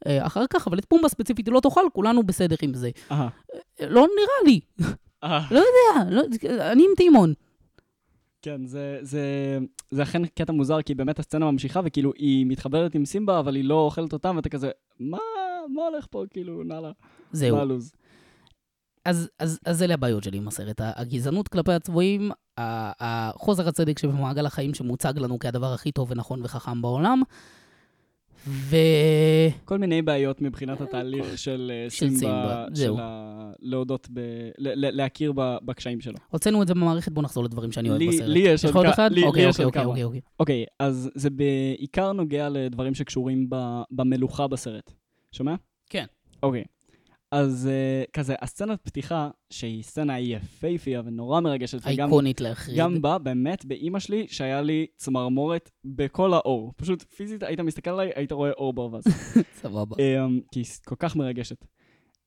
אה, 0.07 0.26
אחר 0.28 0.43
כך, 0.49 0.68
אבל 0.68 0.80
את 0.80 0.86
פומבה 0.86 1.09
ספציפית 1.09 1.45
היא 1.45 1.53
לא 1.53 1.59
תאכל, 1.59 1.82
כולנו 1.93 2.24
בסדר 2.24 2.55
עם 2.62 2.74
זה. 2.74 2.89
אה, 3.12 3.28
לא 3.80 4.01
נראה 4.01 4.53
לי. 4.53 4.59
אה. 5.24 5.41
יודע, 5.51 6.09
לא, 6.09 6.22
אני 6.72 6.84
עם 6.84 6.95
טימון. 6.97 7.34
כן, 8.42 8.66
זה, 8.66 9.00
זה, 9.02 9.58
זה 9.92 10.04
אכן 10.04 10.26
קטע 10.26 10.54
מוזר, 10.54 10.82
כי 10.82 10.96
באמת 10.96 11.20
הסצנה 11.20 11.52
ממשיכה, 11.52 11.82
וכאילו, 11.86 12.12
היא 12.18 12.46
מתחברת 12.46 12.96
עם 12.96 13.06
סימבה, 13.06 13.39
אבל 13.39 13.56
היא 13.56 13.64
לא 13.64 13.80
אוכלת 13.80 14.14
אותם, 14.14 14.36
ואתה 14.36 14.50
כזה, 14.50 14.72
מה, 15.00 15.18
מה 15.74 15.82
הולך 15.82 16.06
פה, 16.10 16.24
כאילו, 16.30 16.64
נאללה, 16.64 16.92
זהו. 17.32 17.56
מה 17.56 17.62
הלו"ז? 17.62 17.92
אז, 19.06 19.30
אז, 19.39 19.60
אז 19.66 19.84
אלה 19.84 19.94
הבעיות 19.94 20.24
שלי 20.24 20.38
עם 20.38 20.48
הסרט. 20.48 20.82
הגזענות 20.84 21.48
כלפי 21.48 21.72
הצבועים, 21.72 22.32
החוזר 22.58 23.68
הצדק 23.68 24.00
שבמעגל 24.00 24.46
החיים 24.46 24.74
שמוצג 24.74 25.14
לנו 25.18 25.39
כהדבר 25.39 25.74
הכי 25.74 25.92
טוב 25.92 26.12
ונכון 26.12 26.39
וחכם 26.44 26.82
בעולם, 26.82 27.22
ו... 28.48 28.76
כל 29.66 29.78
מיני 29.78 30.02
בעיות 30.02 30.42
מבחינת 30.42 30.82
התהליך 30.82 31.38
של 31.38 31.72
אה, 31.74 31.89
של 31.89 32.10
סימבה, 32.10 32.66
של. 32.76 32.94
ה... 33.00 33.52
להודות 33.60 34.08
ב... 34.14 34.20
ל- 34.58 34.96
להכיר 34.98 35.34
בקשיים 35.36 36.02
שלו. 36.02 36.16
הוצאנו 36.30 36.62
את 36.62 36.68
זה 36.68 36.74
במערכת, 36.74 37.12
בוא 37.12 37.24
נחזור 37.24 37.44
לדברים 37.44 37.72
שאני 37.72 37.89
אוהב 37.89 38.00
לי- 38.00 38.08
בסרט. 38.08 38.28
לי 38.28 38.39
יש 38.39 38.66
עוד 38.66 38.76
עוד 38.76 38.86
כ- 38.86 38.89
אחד? 38.89 39.12
לי- 39.12 39.24
אוקיי, 39.24 39.48
אוקיי, 39.48 39.66
אוקיי, 39.66 39.82
כמה. 39.82 39.89
אוקיי, 39.92 40.04
אוקיי. 40.04 40.22
אוקיי, 40.39 40.66
אז 40.80 41.10
זה 41.16 41.30
בעיקר 41.30 42.12
נוגע 42.12 42.50
לדברים 42.50 42.94
שקשורים. 42.94 43.50
במלוכה 43.92 44.48
בסרט. 44.48 44.92
שומע? 45.32 45.56
כן. 45.89 46.06
אוקיי. 46.44 46.64
אז 47.32 47.70
אה, 47.72 48.04
כזה, 48.14 48.36
הסצנת 48.42 48.80
פתיחה, 48.84 49.30
שהיא 49.50 49.84
סצנה 49.84 50.20
יפהפייה 50.20 51.02
ונורא 51.06 51.40
מרגשת, 51.40 51.86
אייקונית 51.86 52.42
להחריד. 52.42 52.78
גם 52.78 53.02
בה, 53.02 53.18
באמת, 53.18 53.66
באימא 53.66 54.00
שלי, 54.00 54.28
שהיה 54.28 54.62
לי 54.62 54.88
צמרמורת 54.96 55.72
בכל 55.86 56.34
האור. 56.34 56.74
פשוט 56.78 57.04
פיזית, 57.04 57.44
היית 57.44 57.60
מסתכל 57.60 57.90
עליי, 57.90 58.12
היית 58.16 58.32
רואה 58.32 58.52
אור 58.52 58.74
ברווז. 58.74 59.04
סבבה. 59.62 59.96
אמ, 60.00 60.40
כי 60.52 60.60
היא 60.60 60.66
כל 60.86 60.96
כך 61.00 61.16
מרגשת. 61.16 61.66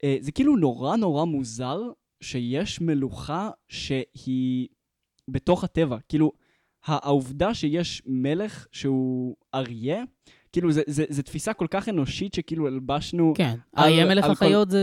אה, 0.05 0.17
זה 0.21 0.33
כאילו 0.33 0.57
נורא 0.57 0.97
נורא 0.97 1.25
מוזר 1.25 1.81
שיש 2.21 2.81
מלוכה 2.81 3.51
שהיא 3.69 4.69
בתוך 5.29 5.65
הטבע. 5.65 5.97
כאילו, 6.09 6.33
העובדה 6.85 7.55
שיש 7.55 8.03
מלך 8.07 8.67
שהוא 8.73 9.37
אריה, 9.55 10.05
כאילו, 10.55 10.69
זה 10.87 11.23
תפיסה 11.23 11.53
כל 11.53 11.67
כך 11.71 11.89
אנושית 11.89 12.35
שכאילו 12.35 12.67
הלבשנו... 12.67 13.33
כן, 13.37 13.57
על 13.73 14.23
כל- 14.23 14.31
החיות 14.31 14.71
זה 14.71 14.81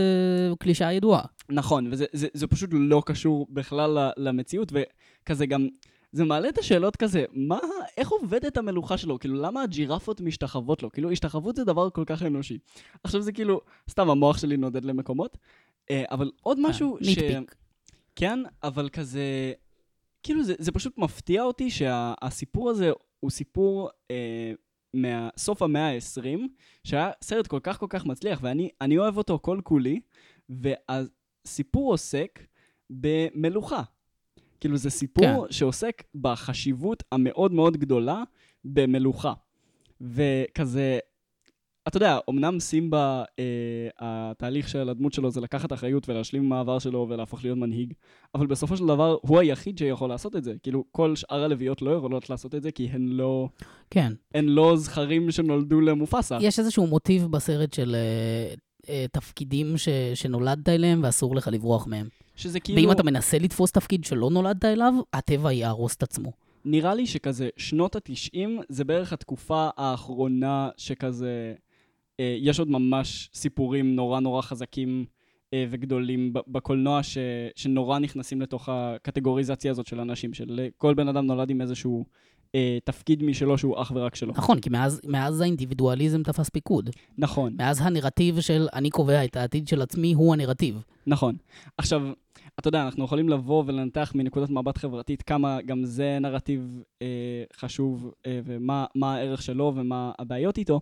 קלישאה 0.58 0.92
ידועה. 0.92 1.22
נכון, 1.48 1.88
וזה 1.92 2.04
זה, 2.12 2.26
זה 2.34 2.46
פשוט 2.46 2.70
לא 2.72 3.02
קשור 3.06 3.46
בכלל 3.50 4.10
למציאות, 4.16 4.72
וכזה 4.72 5.46
גם, 5.46 5.68
זה 6.12 6.24
מעלה 6.24 6.48
את 6.48 6.58
השאלות 6.58 6.96
כזה, 6.96 7.24
מה, 7.32 7.58
איך 7.96 8.08
עובדת 8.08 8.56
המלוכה 8.56 8.96
שלו? 8.96 9.18
כאילו, 9.18 9.42
למה 9.42 9.62
הג'ירפות 9.62 10.20
משתחוות 10.20 10.82
לו? 10.82 10.90
כאילו, 10.90 11.10
השתחוות 11.10 11.56
זה 11.56 11.64
דבר 11.64 11.90
כל 11.90 12.04
כך 12.06 12.22
אנושי. 12.22 12.58
עכשיו 13.04 13.20
זה 13.20 13.32
כאילו, 13.32 13.60
סתם 13.90 14.10
המוח 14.10 14.38
שלי 14.38 14.56
נודד 14.56 14.84
למקומות, 14.84 15.36
אה, 15.90 16.04
אבל 16.10 16.30
עוד 16.42 16.60
משהו 16.60 16.98
ש... 17.02 17.06
ניטפיק. 17.06 17.54
כן, 18.16 18.38
אבל 18.62 18.88
כזה, 18.88 19.52
כאילו, 20.22 20.44
זה, 20.44 20.54
זה 20.58 20.72
פשוט 20.72 20.98
מפתיע 20.98 21.42
אותי 21.42 21.70
שהסיפור 21.70 22.70
הזה 22.70 22.90
הוא 23.20 23.30
סיפור 23.30 23.90
אה, 24.10 24.52
מסוף 24.94 25.62
המאה 25.62 25.88
ה-20, 25.88 26.40
שהיה 26.84 27.10
סרט 27.22 27.46
כל 27.46 27.60
כך 27.62 27.78
כל 27.78 27.86
כך 27.90 28.06
מצליח, 28.06 28.38
ואני 28.42 28.70
אני 28.80 28.98
אוהב 28.98 29.16
אותו 29.16 29.38
כל 29.42 29.60
כולי, 29.64 30.00
והסיפור 30.48 31.92
עוסק 31.92 32.40
במלוכה. 32.90 33.82
כאילו, 34.60 34.76
זה 34.76 34.90
סיפור. 34.90 35.24
כן. 35.46 35.52
שעוסק 35.52 36.02
בחשיבות 36.14 37.02
המאוד 37.12 37.52
מאוד 37.52 37.76
גדולה 37.76 38.22
במלוכה. 38.64 39.32
וכזה, 40.00 40.98
אתה 41.88 41.96
יודע, 41.96 42.18
אמנם 42.30 42.60
סימבה, 42.60 43.24
אה, 43.38 43.44
התהליך 43.98 44.68
של 44.68 44.88
הדמות 44.88 45.12
שלו 45.12 45.30
זה 45.30 45.40
לקחת 45.40 45.72
אחריות 45.72 46.08
ולהשלים 46.08 46.44
עם 46.44 46.52
העבר 46.52 46.78
שלו 46.78 47.06
ולהפוך 47.10 47.44
להיות 47.44 47.58
מנהיג, 47.58 47.92
אבל 48.34 48.46
בסופו 48.46 48.76
של 48.76 48.86
דבר 48.86 49.16
הוא 49.22 49.38
היחיד 49.38 49.78
שיכול 49.78 50.08
לעשות 50.08 50.36
את 50.36 50.44
זה. 50.44 50.54
כאילו, 50.62 50.84
כל 50.90 51.16
שאר 51.16 51.44
הלוויות 51.44 51.82
לא 51.82 51.90
יכולות 51.90 52.30
לעשות 52.30 52.54
את 52.54 52.62
זה 52.62 52.72
כי 52.72 52.88
הן 52.92 53.08
לא, 53.08 53.48
כן. 53.90 54.12
הן 54.34 54.44
לא 54.44 54.76
זכרים 54.76 55.30
שנולדו 55.30 55.80
למופסה. 55.80 56.38
יש 56.40 56.58
איזשהו 56.58 56.86
מוטיב 56.86 57.26
בסרט 57.26 57.72
של 57.72 57.94
אה, 57.94 58.54
אה, 58.88 59.06
תפקידים 59.12 59.78
ש, 59.78 59.88
שנולדת 60.14 60.68
אליהם 60.68 61.00
ואסור 61.04 61.36
לך 61.36 61.48
לברוח 61.52 61.86
מהם. 61.86 62.08
שזה 62.36 62.60
כאילו, 62.60 62.82
ואם 62.82 62.90
אתה 62.90 63.02
מנסה 63.02 63.38
לתפוס 63.38 63.72
תפקיד 63.72 64.04
שלא 64.04 64.30
נולדת 64.30 64.64
אליו, 64.64 64.94
הטבע 65.12 65.52
יהרוס 65.52 65.94
את 65.94 66.02
עצמו. 66.02 66.32
נראה 66.64 66.94
לי 66.94 67.06
שכזה 67.06 67.48
שנות 67.56 67.96
התשעים 67.96 68.60
זה 68.68 68.84
בערך 68.84 69.12
התקופה 69.12 69.68
האחרונה 69.76 70.68
שכזה, 70.76 71.54
יש 72.38 72.58
עוד 72.58 72.70
ממש 72.70 73.30
סיפורים 73.34 73.96
נורא 73.96 74.20
נורא 74.20 74.42
חזקים 74.42 75.04
אה, 75.54 75.64
וגדולים 75.70 76.32
בקולנוע 76.46 77.02
ש, 77.02 77.18
שנורא 77.56 77.98
נכנסים 77.98 78.40
לתוך 78.40 78.68
הקטגוריזציה 78.68 79.70
הזאת 79.70 79.86
של 79.86 80.00
אנשים, 80.00 80.34
של 80.34 80.60
אה, 80.62 80.68
כל 80.78 80.94
בן 80.94 81.08
אדם 81.08 81.26
נולד 81.26 81.50
עם 81.50 81.60
איזשהו 81.60 82.04
אה, 82.54 82.78
תפקיד 82.84 83.22
משלו 83.22 83.58
שהוא 83.58 83.82
אך 83.82 83.92
ורק 83.94 84.14
שלו. 84.14 84.32
נכון, 84.36 84.60
כי 84.60 84.70
מאז, 84.70 85.00
מאז 85.04 85.40
האינדיבידואליזם 85.40 86.22
תפס 86.22 86.48
פיקוד. 86.48 86.90
נכון, 87.18 87.54
מאז 87.58 87.80
הנרטיב 87.80 88.40
של 88.40 88.66
אני 88.74 88.90
קובע 88.90 89.24
את 89.24 89.36
העתיד 89.36 89.68
של 89.68 89.82
עצמי 89.82 90.12
הוא 90.12 90.32
הנרטיב. 90.32 90.82
נכון. 91.06 91.36
עכשיו, 91.78 92.02
אתה 92.58 92.68
יודע, 92.68 92.82
אנחנו 92.82 93.04
יכולים 93.04 93.28
לבוא 93.28 93.64
ולנתח 93.66 94.12
מנקודת 94.14 94.50
מבט 94.50 94.78
חברתית 94.78 95.22
כמה 95.22 95.62
גם 95.62 95.84
זה 95.84 96.18
נרטיב 96.20 96.82
אה, 97.02 97.06
חשוב, 97.56 98.12
אה, 98.26 98.40
ומה 98.44 98.86
מה 98.94 99.14
הערך 99.14 99.42
שלו 99.42 99.72
ומה 99.76 100.12
הבעיות 100.18 100.58
איתו, 100.58 100.80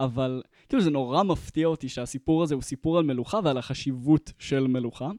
אבל 0.00 0.42
כאילו 0.68 0.82
זה 0.82 0.90
נורא 0.90 1.22
מפתיע 1.22 1.66
אותי 1.66 1.88
שהסיפור 1.88 2.42
הזה 2.42 2.54
הוא 2.54 2.62
סיפור 2.62 2.98
על 2.98 3.04
מלוכה 3.04 3.40
ועל 3.44 3.58
החשיבות 3.58 4.32
של 4.38 4.66
מלוכה, 4.66 5.10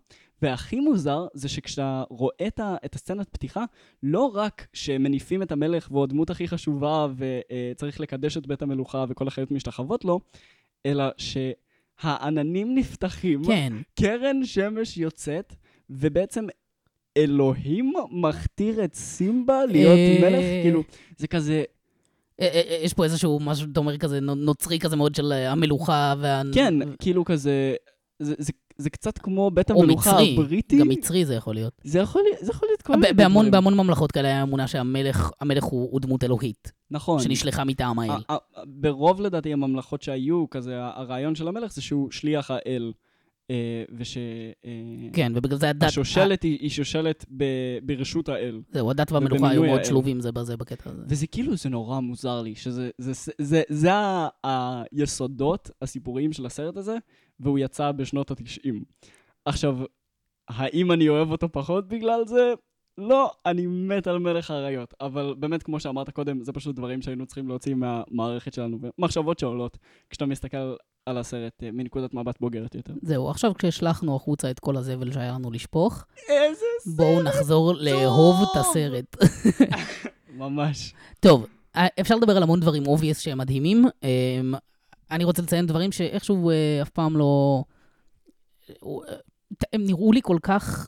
והכי 0.42 0.80
מוזר 0.80 1.28
זה 1.34 1.50
שכשאתה 1.50 2.04
רואה 2.10 2.48
את, 2.48 2.60
ה, 2.60 2.76
את 2.86 2.96
הסצנת 2.96 3.30
פתיחה, 3.30 3.66
לא 4.04 4.32
רק 4.34 4.68
שמניפים 4.74 5.42
את 5.42 5.52
המלך 5.52 5.88
והוא 5.92 6.04
הדמות 6.04 6.30
הכי 6.30 6.48
חשובה 6.48 7.08
וצריך 7.18 8.00
לקדש 8.00 8.38
את 8.38 8.48
בית 8.48 8.62
המלוכה 8.62 9.06
וכל 9.10 9.28
החיות 9.28 9.52
משתחוות 9.52 10.06
לו, 10.06 10.20
אלא 10.86 11.04
שהעננים 11.18 12.76
נפתחים, 12.76 13.44
כן. 13.46 13.74
קרן 14.00 14.46
שמש 14.46 14.98
יוצאת, 14.98 15.56
ובעצם 15.90 16.46
אלוהים 17.18 17.94
מכתיר 18.12 18.84
את 18.84 18.94
סימבה 18.94 19.66
להיות 19.66 19.98
אה, 19.98 20.18
מלך? 20.22 20.64
כאילו, 20.64 20.84
זה 21.18 21.28
כזה... 21.28 21.64
אה, 22.42 22.48
אה, 22.48 22.62
אה, 22.70 22.80
יש 22.84 22.94
פה 22.94 23.04
איזשהו 23.04 23.40
משהו, 23.40 23.68
אתה 23.72 23.80
אומר, 23.80 23.98
כזה 23.98 24.20
נו- 24.20 24.36
נוצרי 24.36 24.80
כזה 24.80 24.96
מאוד 24.96 25.16
של 25.16 25.32
המלוכה 25.32 26.14
וה... 26.20 26.42
כן, 26.54 26.74
כאילו 27.00 27.26
כזה... 27.26 27.76
זה, 28.20 28.34
זה, 28.38 28.52
זה 28.78 28.90
קצת 28.90 29.18
כמו 29.18 29.52
בית 29.52 29.70
המלוכה 29.70 30.12
מצרי, 30.12 30.34
הבריטי. 30.34 30.78
גם 30.80 30.90
מצרי 30.90 31.26
זה 31.26 31.36
יכול 31.36 31.56
להיות. 31.56 31.74
זה 31.84 32.00
יכול, 32.00 32.22
זה 32.42 32.52
יכול 32.52 32.68
להיות 32.68 32.82
כל 32.82 32.96
מיני 32.96 33.14
בהמון, 33.14 33.34
דברים. 33.34 33.52
בהמון 33.52 33.74
ממלכות 33.78 34.12
כאלה 34.12 34.28
היה 34.28 34.44
אמונה 34.44 34.68
שהמלך 34.68 35.32
המלך 35.42 35.64
הוא, 35.64 35.90
הוא 35.92 36.02
דמות 36.02 36.24
אלוהית, 36.24 36.72
נכון. 36.92 37.20
שנשלחה 37.20 37.64
מטעם 37.64 38.00
האל. 38.00 38.12
ברוב 38.66 39.22
לדעתי 39.22 39.54
הממלכות 39.54 40.02
שהיו, 40.02 40.50
כזה 40.50 40.74
הרעיון 40.78 41.36
של 41.36 41.48
המלך 41.48 41.74
זה 41.74 41.82
שהוא 41.82 42.12
שליח 42.12 42.52
האל. 42.52 42.92
אה, 43.50 43.84
כן, 45.14 45.32
ובגלל 45.36 45.58
זה 45.60 45.70
הדת... 45.70 45.84
ושהשושלת 45.88 46.44
היא 46.44 46.58
היא 46.62 46.70
שושלת 46.70 47.26
ב- 47.38 47.78
ברשות 47.84 48.30
האל. 48.30 48.62
זהו, 48.72 48.92
הדת 48.92 49.12
והמלוכה 49.12 49.50
היו 49.50 49.64
מאוד. 49.64 49.84
שלובים 49.86 50.20
זה 50.22 50.32
בזה 50.32 50.58
בקטע 50.58 50.90
הזה. 50.90 51.04
וזה 51.08 51.28
כאילו, 51.28 51.56
זה 51.56 51.70
נורא 51.70 52.00
מוזר 52.00 52.42
לי, 52.42 52.56
שזה 52.56 52.90
זה, 52.98 53.14
זה, 53.14 53.32
זה, 53.38 53.62
זה 53.70 53.94
ה- 53.94 54.28
היסודות 54.92 55.72
הסיפוריים 55.82 56.34
של 56.34 56.46
הסרט 56.46 56.78
הזה, 56.78 56.98
והוא 57.40 57.60
יצא 57.60 57.92
בשנות 57.92 58.32
ה-90. 58.32 58.70
עכשיו, 59.46 59.78
האם 60.50 60.92
אני 60.92 61.10
אוהב 61.10 61.32
אותו 61.32 61.52
פחות 61.52 61.88
בגלל 61.88 62.22
זה? 62.26 62.54
לא, 62.98 63.32
אני 63.46 63.66
מת 63.68 64.08
על 64.08 64.20
מלך 64.20 64.52
האריות, 64.52 64.94
אבל 65.02 65.36
באמת, 65.40 65.64
כמו 65.64 65.80
שאמרת 65.80 66.10
קודם, 66.10 66.44
זה 66.44 66.54
פשוט 66.54 66.76
דברים 66.76 67.02
שהיינו 67.02 67.26
צריכים 67.26 67.48
להוציא 67.48 67.76
מהמערכת 67.76 68.54
שלנו, 68.54 68.80
ומחשבות 69.00 69.40
שעולות 69.40 69.78
כשאתה 70.10 70.26
מסתכל 70.26 70.76
על 71.06 71.18
הסרט 71.18 71.64
אה, 71.64 71.72
מנקודת 71.72 72.14
מבט 72.14 72.40
בוגרת 72.40 72.76
יותר. 72.76 72.94
זהו, 73.02 73.30
עכשיו 73.30 73.54
כשהשלכנו 73.54 74.16
החוצה 74.16 74.52
את 74.52 74.60
כל 74.60 74.78
הזבל 74.78 75.12
שהיה 75.12 75.32
לנו 75.32 75.52
לשפוך, 75.52 76.06
איזה 76.30 76.66
סרט! 76.82 76.96
בואו 76.96 77.24
נחזור 77.24 77.74
לאהוב 77.74 78.36
את 78.42 78.58
הסרט. 78.60 79.16
ממש. 80.38 80.94
טוב, 81.20 81.48
אה, 81.76 81.88
אפשר 82.00 82.16
לדבר 82.16 82.38
על 82.38 82.44
המון 82.44 82.60
דברים 82.60 82.88
obvious 82.88 83.20
שהם 83.20 83.38
מדהימים. 83.38 83.86
אמ, 84.04 84.54
אני 85.12 85.24
רוצה 85.24 85.42
לציין 85.42 85.66
דברים 85.66 85.92
שאיכשהו 85.92 86.50
אה, 86.50 86.82
אף 86.82 86.90
פעם 86.90 87.18
לא... 87.18 87.64
אה, 88.72 89.16
הם 89.74 89.86
נראו 89.86 90.12
לי 90.12 90.20
כל 90.24 90.38
כך 90.44 90.88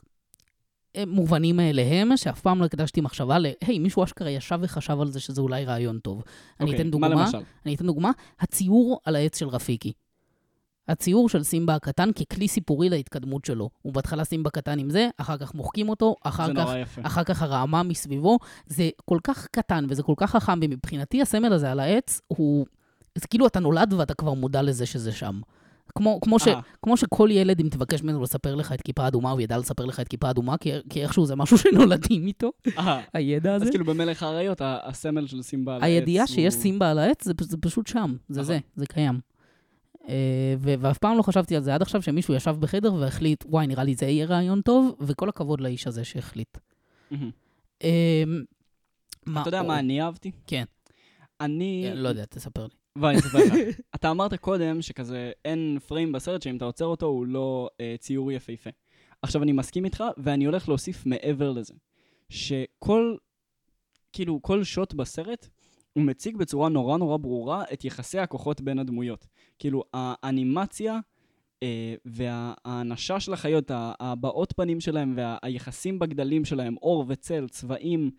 אה, 0.96 1.04
מובנים 1.06 1.56
מאליהם, 1.56 2.16
שאף 2.16 2.40
פעם 2.40 2.60
לא 2.60 2.64
הקדשתי 2.64 3.00
מחשבה 3.00 3.38
ל... 3.38 3.46
היי, 3.60 3.78
מישהו 3.78 4.04
אשכרה 4.04 4.30
ישב 4.30 4.58
וחשב 4.62 5.00
על 5.00 5.10
זה 5.10 5.20
שזה 5.20 5.40
אולי 5.40 5.64
רעיון 5.64 5.98
טוב. 5.98 6.22
אני 6.60 6.70
אוקיי, 6.70 6.88
אתן 6.88 6.98
מה 7.00 7.08
דוגמה. 7.08 7.30
אני 7.66 7.74
אתן 7.74 7.86
דוגמה, 7.86 8.10
הציור 8.40 9.00
על 9.04 9.16
העץ 9.16 9.38
של 9.38 9.48
רפיקי. 9.48 9.92
הציור 10.88 11.28
של 11.28 11.42
סימבה 11.42 11.74
הקטן 11.74 12.10
ככלי 12.12 12.48
סיפורי 12.48 12.88
להתקדמות 12.88 13.44
שלו. 13.44 13.70
הוא 13.82 13.92
בהתחלה 13.92 14.24
סימבה 14.24 14.50
קטן 14.50 14.78
עם 14.78 14.90
זה, 14.90 15.08
אחר 15.16 15.36
כך 15.36 15.54
מוחקים 15.54 15.88
אותו, 15.88 16.14
אחר 16.22 16.54
כך. 16.54 16.68
אחר 17.02 17.24
כך 17.24 17.42
הרעמה 17.42 17.82
מסביבו, 17.82 18.38
זה 18.66 18.88
כל 19.04 19.18
כך 19.24 19.46
קטן 19.50 19.86
וזה 19.88 20.02
כל 20.02 20.14
כך 20.16 20.30
חכם, 20.30 20.58
ומבחינתי 20.62 21.22
הסמל 21.22 21.52
הזה 21.52 21.70
על 21.70 21.80
העץ 21.80 22.20
הוא... 22.28 22.66
זה 23.18 23.26
כאילו 23.28 23.46
אתה 23.46 23.60
נולד 23.60 23.92
ואתה 23.92 24.14
כבר 24.14 24.34
מודע 24.34 24.62
לזה 24.62 24.86
שזה 24.86 25.12
שם. 25.12 25.40
כמו, 25.94 26.18
כמו, 26.20 26.38
ש, 26.38 26.48
אה. 26.48 26.60
כמו 26.82 26.96
שכל 26.96 27.28
ילד, 27.32 27.60
אם 27.60 27.68
תבקש 27.68 28.02
ממנו 28.02 28.22
לספר 28.22 28.54
לך 28.54 28.72
את 28.72 28.82
כיפה 28.82 29.08
אדומה, 29.08 29.30
הוא 29.30 29.40
ידע 29.40 29.58
לספר 29.58 29.84
לך 29.84 30.00
את 30.00 30.08
כיפה 30.08 30.30
אדומה, 30.30 30.56
כי, 30.56 30.70
כי 30.90 31.02
איכשהו 31.02 31.26
זה 31.26 31.36
משהו 31.36 31.58
שנולדים 31.62 32.26
איתו, 32.26 32.50
אה, 32.78 33.00
הידע 33.14 33.54
הזה. 33.54 33.64
אז 33.64 33.70
כאילו 33.70 33.84
במלך 33.84 34.22
האריות, 34.22 34.60
הסמל 34.64 35.26
של 35.26 35.42
סימבה 35.42 35.76
על 35.76 35.82
העץ 35.82 35.90
הידיעה 35.90 36.24
הוא- 36.28 36.34
שיש 36.34 36.54
סימבה 36.54 36.90
על 36.90 36.98
העץ, 36.98 37.24
זה, 37.24 37.32
זה 37.40 37.56
פשוט 37.56 37.86
שם, 37.86 38.16
זה 38.28 38.40
נכון. 38.40 38.54
זה, 38.54 38.58
זה 38.76 38.86
קיים. 38.86 39.20
אה, 40.08 40.54
ואף 40.60 40.98
פעם 40.98 41.16
לא 41.16 41.22
חשבתי 41.22 41.56
על 41.56 41.62
זה 41.62 41.74
עד 41.74 41.82
עכשיו, 41.82 42.02
שמישהו 42.02 42.34
ישב 42.34 42.56
בחדר 42.60 42.94
והחליט, 42.94 43.44
וואי, 43.46 43.66
נראה 43.66 43.84
לי 43.84 43.94
זה 43.94 44.06
יהיה 44.06 44.26
רעיון 44.26 44.60
טוב, 44.60 44.96
וכל 45.00 45.28
הכבוד 45.28 45.60
לאיש 45.60 45.86
הזה 45.86 46.04
שהחליט. 46.04 46.58
מה 49.26 49.42
אתה 49.42 49.48
יודע? 49.48 49.62
מה 49.62 49.78
אני 49.78 50.02
אהבתי? 50.02 50.30
כן. 50.46 50.64
אני... 51.40 51.84
אה, 51.88 51.94
לא 51.94 52.08
יודע, 52.08 52.24
תספר 52.24 52.62
לי. 52.62 52.74
בוא, 52.98 53.10
אני 53.10 53.18
אספר 53.18 53.38
לך. 53.38 53.52
אתה 53.94 54.10
אמרת 54.10 54.34
קודם 54.34 54.82
שכזה 54.82 55.32
אין 55.44 55.78
פריים 55.86 56.12
בסרט 56.12 56.42
שאם 56.42 56.56
אתה 56.56 56.64
עוצר 56.64 56.84
אותו 56.84 57.06
הוא 57.06 57.26
לא 57.26 57.68
אה, 57.80 57.94
ציור 57.98 58.32
יפהפה. 58.32 58.70
עכשיו, 59.22 59.42
אני 59.42 59.52
מסכים 59.52 59.84
איתך, 59.84 60.04
ואני 60.16 60.44
הולך 60.44 60.68
להוסיף 60.68 61.06
מעבר 61.06 61.50
לזה. 61.52 61.74
שכל, 62.28 63.16
כאילו, 64.12 64.42
כל 64.42 64.64
שוט 64.64 64.94
בסרט, 64.94 65.48
הוא 65.98 66.06
מציג 66.06 66.36
בצורה 66.36 66.68
נורא 66.68 66.98
נורא 66.98 67.16
ברורה 67.16 67.64
את 67.72 67.84
יחסי 67.84 68.18
הכוחות 68.18 68.60
בין 68.60 68.78
הדמויות. 68.78 69.26
כאילו, 69.58 69.84
האנימציה 69.94 70.98
אה, 71.62 71.94
והאנשה 72.04 73.20
של 73.20 73.32
החיות, 73.32 73.70
הבעות 73.74 74.52
פנים 74.56 74.80
שלהם 74.80 75.14
והיחסים 75.16 75.98
בגדלים 75.98 76.44
שלהם, 76.44 76.76
אור 76.82 77.04
וצל, 77.08 77.48
צבעים, 77.48 78.10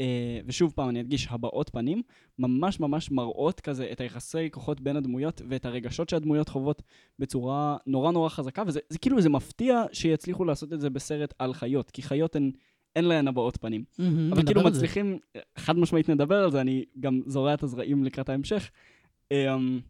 אה, 0.00 0.40
ושוב 0.46 0.72
פעם, 0.76 0.88
אני 0.88 1.00
אדגיש, 1.00 1.28
הבעות 1.30 1.70
פנים, 1.70 2.02
ממש 2.38 2.80
ממש 2.80 3.10
מראות 3.10 3.60
כזה 3.60 3.88
את 3.92 4.00
היחסי 4.00 4.50
כוחות 4.50 4.80
בין 4.80 4.96
הדמויות 4.96 5.42
ואת 5.48 5.66
הרגשות 5.66 6.08
שהדמויות 6.08 6.48
חוות 6.48 6.82
בצורה 7.18 7.76
נורא 7.86 8.12
נורא 8.12 8.28
חזקה, 8.28 8.62
וזה 8.66 8.80
זה 8.88 8.98
כאילו, 8.98 9.20
זה 9.20 9.28
מפתיע 9.28 9.82
שיצליחו 9.92 10.44
לעשות 10.44 10.72
את 10.72 10.80
זה 10.80 10.90
בסרט 10.90 11.34
על 11.38 11.54
חיות, 11.54 11.90
כי 11.90 12.02
חיות 12.02 12.36
הן, 12.36 12.50
אין 12.96 13.04
להן 13.04 13.28
הבעות 13.28 13.56
פנים. 13.56 13.84
מהמם, 13.98 14.32
אבל 14.32 14.46
כאילו. 14.46 14.64
מצליחים, 14.64 15.18
חד 15.58 15.76
משמעית 15.78 16.10
נדבר 16.10 16.44
על 16.44 16.50
זה, 16.50 16.60
אני 16.60 16.84
גם 17.00 17.20
זורע 17.26 17.54
את 17.54 17.62
הזרעים 17.62 18.04
לקראת 18.04 18.28
ההמשך. 18.28 18.70
אמ, 19.30 19.80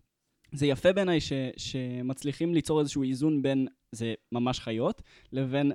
זה 0.53 0.67
יפה 0.67 0.93
בעיניי 0.93 1.21
ש, 1.21 1.33
שמצליחים 1.57 2.55
ליצור 2.55 2.81
איזשהו 2.81 3.03
איזון 3.03 3.43
בין 3.43 3.67
זה 3.93 4.15
ממש 4.33 4.61
חיות, 4.61 5.03
לבין 5.33 5.73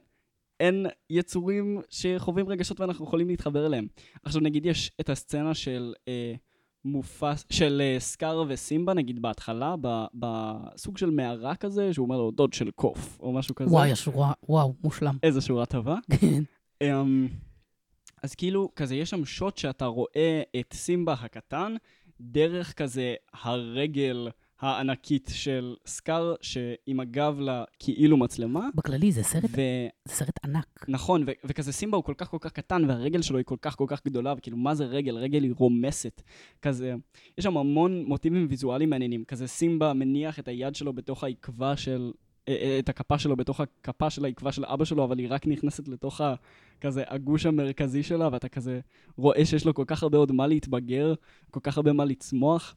אין 0.60 0.86
יצורים 1.10 1.82
שחווים 1.90 2.50
רגשות 2.50 2.80
ואנחנו 2.80 3.06
יכולים 3.06 3.28
להתחבר 3.28 3.66
אליהם. 3.66 3.88
עכשיו 4.24 4.42
נגיד 4.42 4.66
יש 4.66 4.92
את 5.00 5.10
הסצנה 5.10 5.54
של 5.54 5.94
אה, 6.08 6.34
מופס, 6.86 7.46
של 7.50 7.82
אה, 7.82 8.00
סקאר 8.00 8.44
וסימבה, 8.48 8.94
נגיד 8.94 9.22
בהתחלה, 9.22 9.76
ב, 9.82 10.06
בסוג 10.14 10.98
של 10.98 11.10
מערה 11.10 11.56
כזה, 11.56 11.94
שהוא 11.94 12.04
אומר 12.04 12.18
לו 12.18 12.32
דוד 12.32 12.54
של 12.54 12.72
קוף, 12.72 13.20
או 13.20 13.34
משהו 13.34 13.56
כזה. 13.56 13.72
וואי, 13.72 13.92
השורה, 13.92 14.32
וואו, 14.50 14.74
מושלם. 14.84 15.18
איזה 15.24 15.42
שורה 15.42 15.66
טובה. 15.66 15.96
כן. 16.20 16.44
Um, 16.84 16.88
אז 18.24 18.36
כאילו, 18.36 18.70
כזה 18.76 18.96
יש 18.96 19.10
שם 19.10 19.26
שוט 19.26 19.58
שאתה 19.58 19.86
רואה 19.86 20.42
את 20.60 20.74
סימבה 20.74 21.14
הקטן, 21.14 21.76
דרך 22.22 22.74
כזה 22.74 23.16
הרגל 23.34 24.30
הענקית 24.60 25.30
של 25.34 25.76
סקאר, 25.86 26.36
שעם 26.42 27.00
הגב 27.00 27.40
לה 27.40 27.64
כאילו 27.80 28.18
מצלמה. 28.18 28.68
בכללי, 28.76 29.12
זה 29.12 29.24
סרט, 29.24 29.44
ו... 29.44 29.62
זה 30.08 30.14
סרט 30.14 30.40
ענק. 30.46 30.86
נכון, 30.88 31.24
ו- 31.28 31.32
וכזה 31.44 31.72
סימבה 31.72 31.98
הוא 31.98 32.04
כל 32.04 32.14
כך 32.18 32.30
כל 32.30 32.38
כך 32.42 32.52
קטן, 32.52 32.86
והרגל 32.88 33.22
שלו 33.22 33.38
היא 33.38 33.46
כל 33.46 33.56
כך 33.62 33.76
כל 33.76 33.86
כך 33.88 34.06
גדולה, 34.06 34.34
וכאילו, 34.38 34.58
מה 34.58 34.76
זה 34.76 34.86
רגל? 34.86 35.18
רגל 35.18 35.44
היא 35.44 35.54
רומסת. 35.56 36.22
כזה, 36.62 36.96
יש 37.38 37.44
שם 37.44 37.58
המון 37.58 38.04
מוטיבים 38.06 38.48
ויזואליים 38.50 38.90
מעניינים. 38.90 39.24
כזה 39.24 39.48
סימבה 39.48 39.94
מניח 39.94 40.40
את 40.40 40.48
היד 40.48 40.76
שלו 40.76 40.94
בתוך 40.94 41.24
העקבה 41.24 41.78
של... 41.78 42.12
את 42.80 42.90
הכפה 42.90 43.20
שלו 43.20 43.36
בתוך 43.36 43.62
הכפה 43.62 44.10
של 44.10 44.26
העקבה 44.26 44.52
של 44.52 44.66
אבא 44.66 44.86
שלו, 44.86 45.04
אבל 45.04 45.20
היא 45.20 45.28
רק 45.30 45.48
נכנסת 45.48 45.88
לתוך 45.88 46.22
ה... 46.22 46.36
כזה 46.82 47.04
הגוש 47.08 47.46
המרכזי 47.46 48.04
שלה, 48.04 48.30
ואתה 48.32 48.50
כזה 48.50 48.80
רואה 49.18 49.46
שיש 49.46 49.66
לו 49.66 49.74
כל 49.74 49.84
כך 49.88 50.04
הרבה 50.04 50.18
עוד 50.18 50.32
מה 50.32 50.48
להתבגר, 50.48 51.14
כל 51.52 51.60
כך 51.64 51.78
הרבה 51.78 51.94
מה 51.94 52.06
לצמוח. 52.06 52.76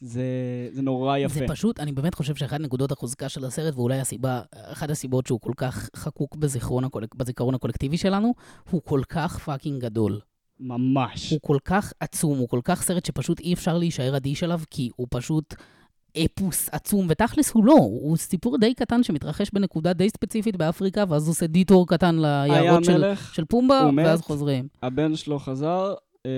זה, 0.00 0.24
זה 0.72 0.82
נורא 0.82 1.18
יפה. 1.18 1.38
זה 1.38 1.44
פשוט, 1.48 1.80
אני 1.80 1.92
באמת 1.92 2.14
חושב 2.14 2.34
שאחת 2.34 2.60
נקודות 2.60 2.92
החוזקה 2.92 3.28
של 3.28 3.44
הסרט, 3.44 3.74
ואולי 3.74 4.00
הסיבה, 4.00 4.40
אחת 4.54 4.90
הסיבות 4.90 5.26
שהוא 5.26 5.40
כל 5.40 5.52
כך 5.56 5.90
חקוק 5.96 6.36
בזיכרון, 6.36 6.84
הקולק, 6.84 7.14
בזיכרון 7.14 7.54
הקולקטיבי 7.54 7.96
שלנו, 7.96 8.34
הוא 8.70 8.82
כל 8.84 9.00
כך 9.08 9.38
fucking 9.38 9.82
גדול. 9.82 10.20
ממש. 10.60 11.30
הוא 11.30 11.38
כל 11.42 11.58
כך 11.64 11.92
עצום, 12.00 12.38
הוא 12.38 12.48
כל 12.48 12.60
כך 12.64 12.82
סרט 12.82 13.04
שפשוט 13.04 13.40
אי 13.40 13.54
אפשר 13.54 13.78
להישאר 13.78 14.16
אדיש 14.16 14.42
אליו, 14.42 14.60
כי 14.70 14.90
הוא 14.96 15.06
פשוט 15.10 15.54
אפוס 16.24 16.68
עצום, 16.72 17.06
ותכלס 17.10 17.50
הוא 17.50 17.64
לא, 17.64 17.72
הוא 17.74 18.16
סיפור 18.16 18.58
די 18.58 18.74
קטן 18.74 19.02
שמתרחש 19.02 19.50
בנקודה 19.52 19.92
די 19.92 20.10
ספציפית 20.10 20.56
באפריקה, 20.56 21.04
ואז 21.08 21.26
הוא 21.26 21.32
עושה 21.32 21.46
detour 21.46 21.86
קטן 21.88 22.16
ליערות 22.18 22.84
של, 22.84 22.98
מלך, 22.98 23.34
של 23.34 23.44
פומבה, 23.44 23.80
הוא 23.82 23.92
מת. 23.92 24.06
ואז 24.06 24.20
חוזרים. 24.22 24.68
הבן 24.82 25.16
שלו 25.16 25.38
חזר, 25.38 25.94
אה, 26.26 26.30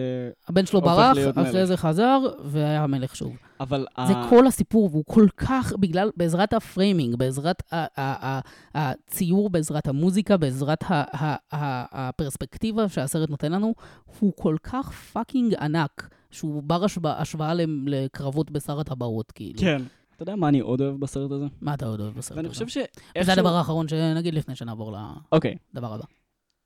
הבן 0.48 0.66
שלו 0.66 0.80
ברח, 0.80 1.16
אחרי 1.30 1.42
מלך. 1.42 1.64
זה 1.64 1.76
חזר, 1.76 2.20
והיה 2.44 2.82
המלך 2.82 3.16
שוב. 3.16 3.32
אבל... 3.60 3.86
זה 4.06 4.12
ה- 4.12 4.26
כל 4.30 4.46
הסיפור, 4.46 4.88
והוא 4.92 5.04
כל 5.06 5.26
כך, 5.36 5.72
בגלל, 5.80 6.10
בעזרת 6.16 6.52
ה 6.52 6.60
framing, 6.60 7.16
בעזרת 7.16 7.62
ה- 7.72 7.76
ה- 8.00 8.26
ה- 8.26 8.40
הציור, 8.74 9.50
בעזרת 9.50 9.88
המוזיקה, 9.88 10.36
בעזרת 10.36 10.82
ה- 10.82 10.94
ה- 10.94 11.36
ה- 11.52 12.08
הפרספקטיבה 12.08 12.88
שהסרט 12.88 13.30
נותן 13.30 13.52
לנו, 13.52 13.74
הוא 14.20 14.32
כל 14.36 14.56
כך 14.62 14.92
fucking 14.92 15.54
ענק, 15.54 16.08
שהוא 16.32 16.62
בר 16.62 16.84
השוואה, 16.84 17.20
השוואה 17.20 17.52
לקרבות 17.86 18.50
בשר 18.50 18.80
הטבעות, 18.80 19.32
כאילו. 19.32 19.60
כן. 19.60 19.82
אתה 20.16 20.22
יודע 20.22 20.36
מה 20.36 20.48
אני 20.48 20.60
עוד 20.60 20.80
אוהב 20.80 21.00
בסרט 21.00 21.30
הזה? 21.30 21.46
מה 21.60 21.74
אתה 21.74 21.86
עוד 21.86 22.00
אוהב 22.00 22.14
בסרט 22.14 22.36
ואני 22.36 22.48
הזה? 22.48 22.54
חושב 22.54 22.68
שאיכשהו... 22.68 23.24
זה 23.24 23.32
הדבר 23.32 23.48
האחרון 23.48 23.88
שנגיד 23.88 24.34
לפני 24.34 24.54
שנעבור 24.54 24.96
אוקיי. 25.32 25.56
לדבר 25.74 25.94
הבא. 25.94 26.04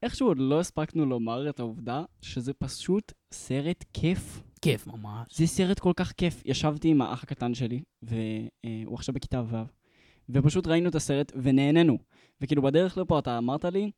איכשהו 0.03 0.29
עוד 0.29 0.39
לא 0.39 0.61
הספקנו 0.61 1.07
לומר 1.07 1.49
את 1.49 1.61
העובדה 1.61 2.05
שזה 2.21 2.53
פשוט 2.53 3.13
סרט 3.33 3.85
כיף. 3.93 4.43
כיף 4.63 4.87
ממש. 4.87 5.27
זה 5.31 5.47
סרט 5.47 5.79
כל 5.79 5.93
כך 5.97 6.13
כיף. 6.13 6.43
ישבתי 6.45 6.89
עם 6.89 7.03
האח 7.03 7.23
הקטן 7.23 7.55
שלי, 7.55 7.83
והוא 8.03 8.95
עכשיו 8.95 9.15
בכיתה 9.15 9.43
ו', 9.51 9.57
ופשוט 10.29 10.67
ראינו 10.67 10.89
את 10.89 10.95
הסרט 10.95 11.33
ונהנינו. 11.43 11.99
וכאילו 12.41 12.63
בדרך 12.63 12.99
לפה 12.99 13.19
אתה 13.19 13.39
אמרת 13.39 13.65
לי, 13.65 13.91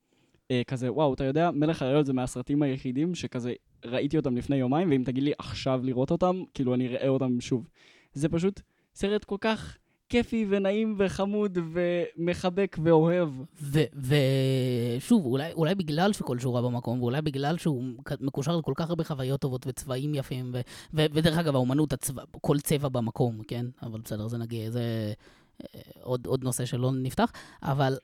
אה, 0.50 0.62
כזה, 0.66 0.92
וואו, 0.92 1.14
אתה 1.14 1.24
יודע, 1.24 1.50
מלך 1.50 1.82
האריות 1.82 2.06
זה 2.06 2.12
מהסרטים 2.12 2.62
היחידים 2.62 3.14
שכזה 3.14 3.52
ראיתי 3.84 4.16
אותם 4.16 4.36
לפני 4.36 4.56
יומיים, 4.56 4.90
ואם 4.90 5.02
תגיד 5.04 5.22
לי 5.22 5.32
עכשיו 5.38 5.80
לראות 5.84 6.10
אותם, 6.10 6.42
כאילו 6.54 6.74
אני 6.74 6.88
אראה 6.88 7.08
אותם 7.08 7.40
שוב. 7.40 7.68
זה 8.12 8.28
פשוט 8.28 8.60
סרט 8.94 9.24
כל 9.24 9.36
כך 9.40 9.78
כיפי 10.08 10.46
ונעים 10.48 10.94
וחמוד 10.98 11.58
ומחבק 11.72 12.76
ואוהב. 12.82 13.28
ושוב, 14.98 15.26
אולי, 15.26 15.52
אולי 15.52 15.74
בגלל 15.74 16.12
שכל 16.12 16.38
שורה 16.38 16.62
במקום, 16.62 17.00
ואולי 17.00 17.22
בגלל 17.22 17.58
שהוא 17.58 17.84
מקושר 18.20 18.56
לכל 18.56 18.72
כך 18.76 18.88
הרבה 18.88 19.04
חוויות 19.04 19.40
טובות 19.40 19.66
וצבעים 19.66 20.14
יפים, 20.14 20.50
ו- 20.54 20.60
ו- 20.94 21.06
ודרך 21.12 21.38
אגב, 21.38 21.54
האומנות, 21.54 21.92
הצבע, 21.92 22.22
כל 22.40 22.60
צבע 22.60 22.88
במקום, 22.88 23.42
כן? 23.48 23.66
אבל 23.82 24.00
בסדר, 24.00 24.28
זה 24.28 24.38
נגיד, 24.38 24.70
זה 24.72 25.12
אה, 25.62 25.80
עוד, 26.02 26.26
עוד 26.26 26.44
נושא 26.44 26.64
שלא 26.64 26.92
נפתח, 26.92 27.32
אבל 27.62 27.96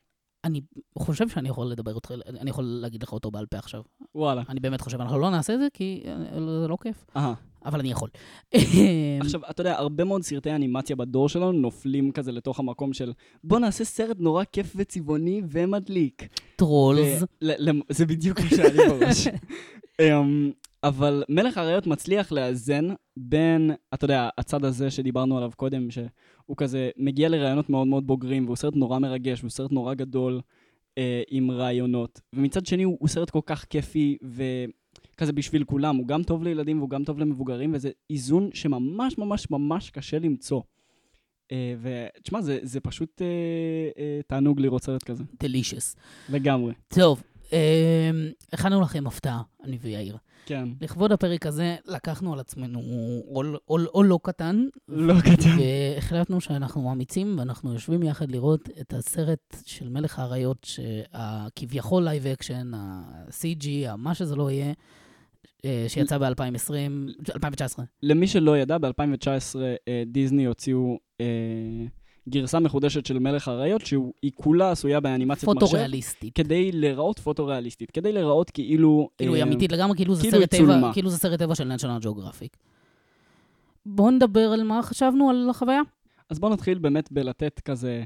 אני 0.45 0.61
חושב 0.99 1.29
שאני 1.29 1.49
יכול 1.49 1.67
לדבר 1.67 1.95
אותך, 1.95 2.13
אני 2.41 2.51
יכול 2.51 2.65
להגיד 2.65 3.03
לך 3.03 3.13
אותו 3.13 3.31
בעל 3.31 3.47
פה 3.47 3.59
עכשיו. 3.59 3.83
וואלה. 4.15 4.43
אני 4.49 4.61
באמת 4.61 4.81
חושב, 4.81 5.01
אנחנו 5.01 5.19
לא 5.19 5.31
נעשה 5.31 5.55
את 5.55 5.59
זה 5.59 5.67
כי 5.73 6.03
אה, 6.07 6.41
זה 6.61 6.69
לא 6.69 6.77
כיף, 6.83 7.05
אהה. 7.17 7.35
אבל 7.65 7.81
אני 7.81 7.91
יכול. 7.91 8.09
עכשיו, 9.21 9.41
אתה 9.51 9.61
יודע, 9.61 9.79
הרבה 9.79 10.05
מאוד 10.05 10.23
סרטי 10.23 10.51
אנימציה 10.51 10.97
בדור 10.97 11.29
שלנו 11.29 11.53
נופלים 11.53 12.13
כזה 12.13 12.33
לתוך 12.33 12.61
המקום 12.61 12.93
של 12.93 13.13
בוא 13.45 13.59
נעשה 13.59 13.85
סרט 13.85 14.17
נורא 14.21 14.45
כיף 14.53 14.73
וצבעוני 14.77 15.43
ומדליק. 15.49 16.29
טרולס. 16.57 17.23
זה 17.89 18.07
בדיוק 18.07 18.41
מה 18.41 18.49
שהיה 18.49 18.73
לי 18.73 18.89
בראש. 18.89 19.29
אבל 20.85 21.25
מלך 21.29 21.59
האריות 21.59 21.87
מצליח 21.87 22.33
לאזן 22.33 22.89
בין, 23.17 23.71
אתה 23.95 24.05
יודע, 24.05 24.29
הצד 24.39 24.65
הזה 24.65 24.91
שדיברנו 24.91 25.37
עליו 25.37 25.51
קודם, 25.57 25.91
שהוא 25.91 26.57
כזה 26.57 26.91
מגיע 26.97 27.29
לרעיונות 27.29 27.71
מאוד 27.71 27.87
מאוד 27.87 28.07
בוגרים, 28.07 28.45
והוא 28.45 28.57
סרט 28.57 28.77
נורא 28.77 28.99
מרגש, 28.99 29.41
והוא 29.41 29.51
סרט 29.51 29.73
נורא 29.73 29.95
גדול 29.95 30.41
אה, 30.99 31.23
עם 31.31 31.51
רעיונות. 31.51 32.21
ומצד 32.33 32.67
שני 32.67 32.83
הוא, 32.83 32.97
הוא 33.01 33.09
סרט 33.09 33.31
כל 33.31 33.41
כך 33.47 33.65
כיפי 33.71 34.19
וכזה 34.23 35.33
בשביל 35.33 35.65
כולם, 35.65 35.97
הוא 35.97 36.07
גם 36.07 36.23
טוב 36.23 36.45
לילדים 36.45 36.79
והוא 36.79 36.91
גם 36.91 37.05
טוב 37.05 37.19
למבוגרים, 37.19 37.75
וזה 37.75 37.91
איזון 38.11 38.51
שממש 38.55 39.19
ממש 39.19 39.51
ממש 39.51 39.91
קשה 39.91 40.19
למצוא. 40.19 40.61
אה, 41.53 41.75
ותשמע, 41.81 42.41
זה, 42.41 42.59
זה 42.63 42.81
פשוט 42.81 43.23
אה, 43.23 43.27
אה, 43.99 44.21
תענוג 44.27 44.61
לראות 44.61 44.85
סרט 44.85 45.03
כזה, 45.03 45.25
delicious. 45.41 45.97
לגמרי. 46.29 46.73
טוב, 46.89 47.23
אה, 47.53 48.11
הכנו 48.53 48.81
לכם 48.81 49.07
הפתעה, 49.07 49.43
אני 49.65 49.79
ויאיר. 49.81 50.17
כן. 50.47 50.69
לכבוד 50.81 51.13
הפרק 51.13 51.47
הזה 51.47 51.77
לקחנו 51.87 52.33
על 52.33 52.41
עצמנו 52.41 52.81
עול, 53.27 53.57
עול, 53.65 53.87
עול 53.91 54.07
לא 54.07 54.19
קטן, 54.23 54.65
לא 54.89 55.15
קטן. 55.21 55.57
והחלטנו 55.59 56.41
שאנחנו 56.41 56.93
אמיצים, 56.93 57.39
ואנחנו 57.39 57.73
יושבים 57.73 58.03
יחד 58.03 58.31
לראות 58.31 58.69
את 58.81 58.93
הסרט 58.93 59.57
של 59.67 59.89
מלך 59.89 60.19
האריות, 60.19 60.67
שכביכול 60.67 62.05
live 62.05 62.27
action, 62.27 62.75
ה-CG, 62.75 63.97
מה 63.97 64.15
שזה 64.15 64.37
לא 64.37 64.51
יהיה, 64.51 64.73
אה, 65.65 65.85
שיצא 65.89 66.19
ב-2020, 66.19 67.31
2019. 67.35 67.85
למי 68.03 68.27
שלא 68.27 68.59
ידע, 68.59 68.79
ב-2019 68.79 69.57
אה, 69.89 70.03
דיסני 70.07 70.45
הוציאו 70.45 70.99
אה, 71.21 71.27
גרסה 72.29 72.59
מחודשת 72.61 73.07
של 73.07 73.19
מלך 73.19 73.49
האריות, 73.49 73.87
שהיא 73.87 74.33
כולה 74.35 74.71
עשויה 74.71 75.01
באנימציית 75.01 75.49
מחשב. 75.49 75.61
פוטו-ריאליסטית. 75.61 76.35
כדי 76.35 76.73
להיראות 76.73 77.19
פוטו-ריאליסטית, 77.19 77.91
כדי 77.91 78.13
להיראות 78.13 78.51
כאילו... 78.51 79.09
כאילו 79.19 79.35
היא 79.35 79.43
אה, 79.43 79.49
אמיתית 79.49 79.73
לגמרי, 79.73 79.97
כאילו 79.97 80.15
זה 80.15 80.23
כאילו 80.23 80.39
סרט 80.41 80.55
טבע. 80.55 80.93
כאילו 80.93 81.11
זה 81.11 81.19
סרט 81.19 81.39
טבע 81.39 81.55
של 81.55 81.65
נשיונל 81.65 81.99
ג'אוגרפיק. 82.01 82.57
בואו 83.87 84.11
נדבר 84.11 84.53
על 84.53 84.63
מה 84.63 84.83
חשבנו 84.83 85.31
על 85.31 85.51
החוויה. 85.51 85.81
אז 86.31 86.39
בואו 86.39 86.53
נתחיל 86.53 86.79
באמת 86.79 87.13
בלתת 87.13 87.61
כזה... 87.65 88.05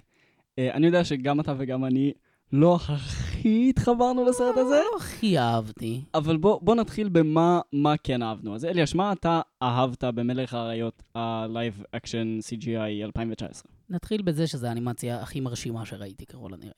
אה, 0.59 0.75
אני 0.75 0.87
יודע 0.87 1.05
שגם 1.05 1.41
אתה 1.41 1.55
וגם 1.59 1.85
אני 1.85 2.13
לא 2.53 2.77
הכי 2.77 3.67
התחברנו 3.71 4.25
לסרט 4.25 4.57
הזה, 4.57 4.75
לא 4.75 4.97
הכי 4.97 5.39
אהבתי. 5.39 6.01
אבל 6.15 6.37
בוא, 6.37 6.61
בוא 6.63 6.75
נתחיל 6.75 7.09
במה 7.09 7.61
מה 7.73 7.95
כן 7.97 8.23
אהבנו. 8.23 8.55
אז 8.55 8.65
אליאש, 8.65 8.95
מה 8.95 9.13
אתה 9.13 9.41
אהבת 9.63 10.05
במלך 10.05 10.55
האריות 10.55 11.03
ה-Live 11.15 11.83
Action 11.97 12.43
CGI 12.43 13.05
2019? 13.05 13.78
נתחיל 13.91 14.23
בזה 14.23 14.47
שזו 14.47 14.67
האנימציה 14.67 15.23
הכי 15.23 15.41
מרשימה 15.41 15.87
שראיתי 15.87 16.27
ככל 16.27 16.55
הנראה. 16.55 16.73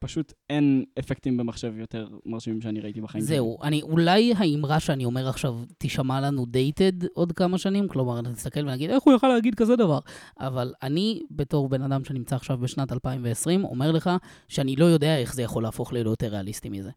פשוט 0.00 0.32
אין 0.50 0.84
אפקטים 0.98 1.36
במחשב 1.36 1.72
יותר 1.78 2.08
מרשימים 2.26 2.60
שאני 2.60 2.80
ראיתי 2.80 3.00
בחיים. 3.00 3.24
זהו, 3.24 3.58
אני, 3.62 3.82
אולי 3.82 4.34
האמרה 4.36 4.80
שאני 4.80 5.04
אומר 5.04 5.28
עכשיו 5.28 5.58
תישמע 5.78 6.20
לנו 6.20 6.46
דייטד 6.46 7.04
עוד 7.14 7.32
כמה 7.32 7.58
שנים, 7.58 7.88
כלומר, 7.88 8.20
נסתכל 8.20 8.60
ונגיד, 8.60 8.90
איך 8.90 9.02
הוא 9.02 9.14
יכל 9.14 9.28
להגיד 9.28 9.54
כזה 9.54 9.76
דבר? 9.76 9.98
אבל 10.40 10.74
אני, 10.82 11.22
בתור 11.30 11.68
בן 11.68 11.82
אדם 11.82 12.04
שנמצא 12.04 12.36
עכשיו 12.36 12.58
בשנת 12.58 12.92
2020, 12.92 13.64
אומר 13.64 13.92
לך 13.92 14.10
שאני 14.48 14.76
לא 14.76 14.84
יודע 14.84 15.18
איך 15.18 15.34
זה 15.34 15.42
יכול 15.42 15.62
להפוך 15.62 15.92
ליותר 15.92 16.28
ריאליסטי 16.28 16.68
מזה. 16.68 16.90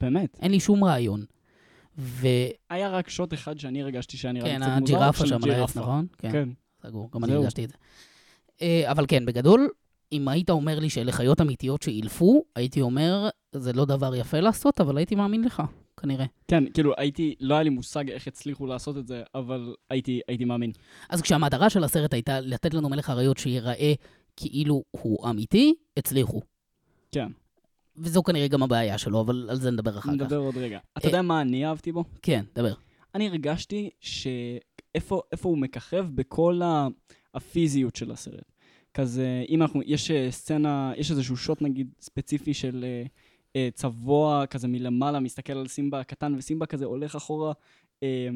באמת. 0.00 0.38
אין 0.42 0.50
לי 0.50 0.60
שום 0.60 0.84
רעיון. 0.84 1.24
וכן, 1.98 2.28
היה 2.70 2.90
רק 2.90 3.08
שוט 3.08 3.34
אחד 3.34 3.58
שאני 3.58 3.82
הרגשתי 3.82 4.16
שהיה 4.16 4.32
נראה 4.32 4.58
לי 4.58 4.64
קצת 4.64 4.80
מוזר. 4.80 4.96
הג'ירפה 4.96 5.26
של 5.26 5.40
שם. 5.40 5.80
נכון? 5.80 6.06
כן, 6.18 6.32
כן. 6.32 6.48
סגור, 6.82 7.10
גם 7.14 7.24
אני 7.24 7.32
זהו. 7.32 7.42
הרגשתי 7.42 7.64
את 7.64 7.70
זה. 7.70 7.76
אה, 8.62 8.90
אבל 8.90 9.04
כן, 9.08 9.26
בגדול, 9.26 9.68
אם 10.12 10.28
היית 10.28 10.50
אומר 10.50 10.78
לי 10.78 10.90
שאלה 10.90 11.12
חיות 11.12 11.40
אמיתיות 11.40 11.82
שאילפו, 11.82 12.44
הייתי 12.56 12.80
אומר, 12.80 13.28
זה 13.52 13.72
לא 13.72 13.84
דבר 13.84 14.14
יפה 14.14 14.40
לעשות, 14.40 14.80
אבל 14.80 14.96
הייתי 14.96 15.14
מאמין 15.14 15.44
לך, 15.44 15.62
כנראה. 15.96 16.26
כן, 16.48 16.64
כאילו 16.74 16.92
הייתי, 16.96 17.34
לא 17.40 17.54
היה 17.54 17.62
לי 17.62 17.70
מושג 17.70 18.10
איך 18.10 18.26
הצליחו 18.26 18.66
לעשות 18.66 18.96
את 18.98 19.06
זה, 19.06 19.22
אבל 19.34 19.74
הייתי, 19.90 20.20
הייתי 20.28 20.44
מאמין. 20.44 20.72
אז 21.08 21.22
כשהמטרה 21.22 21.70
של 21.70 21.84
הסרט 21.84 22.12
הייתה 22.14 22.40
לתת 22.40 22.74
לנו 22.74 22.88
מלך 22.88 23.10
אריות 23.10 23.38
שיראה 23.38 23.92
כאילו 24.36 24.82
הוא 24.90 25.30
אמיתי, 25.30 25.74
הצליחו. 25.96 26.40
כן. 27.12 27.28
וזו 27.96 28.22
כנראה 28.22 28.48
גם 28.48 28.62
הבעיה 28.62 28.98
שלו, 28.98 29.20
אבל 29.20 29.46
על 29.50 29.56
זה 29.56 29.70
נדבר 29.70 29.90
אחר 29.98 30.00
כך. 30.00 30.08
נדבר 30.08 30.36
עוד 30.36 30.56
רגע. 30.56 30.78
אתה 30.98 31.04
אה, 31.04 31.10
יודע 31.10 31.22
מה 31.22 31.40
אני 31.40 31.66
אהבתי 31.66 31.92
בו? 31.92 32.04
כן, 32.22 32.44
דבר. 32.54 32.72
אני 33.14 33.28
הרגשתי 33.28 33.90
שאיפה 34.00 35.20
איפה 35.32 35.48
הוא 35.48 35.58
מככב 35.58 36.06
בכל 36.14 36.60
ה- 36.64 36.88
הפיזיות 37.34 37.96
של 37.96 38.10
הסרט. 38.10 38.52
כזה, 38.94 39.44
אם 39.48 39.62
אנחנו, 39.62 39.80
יש 39.86 40.10
אה, 40.10 40.30
סצנה, 40.30 40.92
יש 40.96 41.10
איזשהו 41.10 41.36
שוט 41.36 41.62
נגיד 41.62 41.90
ספציפי 42.00 42.54
של 42.54 42.84
אה, 42.84 43.04
אה, 43.56 43.68
צבוע 43.74 44.46
כזה 44.46 44.68
מלמעלה, 44.68 45.20
מסתכל 45.20 45.52
על 45.52 45.68
סימבה 45.68 46.00
הקטן, 46.00 46.34
וסימבה 46.38 46.66
כזה 46.66 46.84
הולך 46.84 47.16
אחורה, 47.16 47.52
אה, 48.02 48.28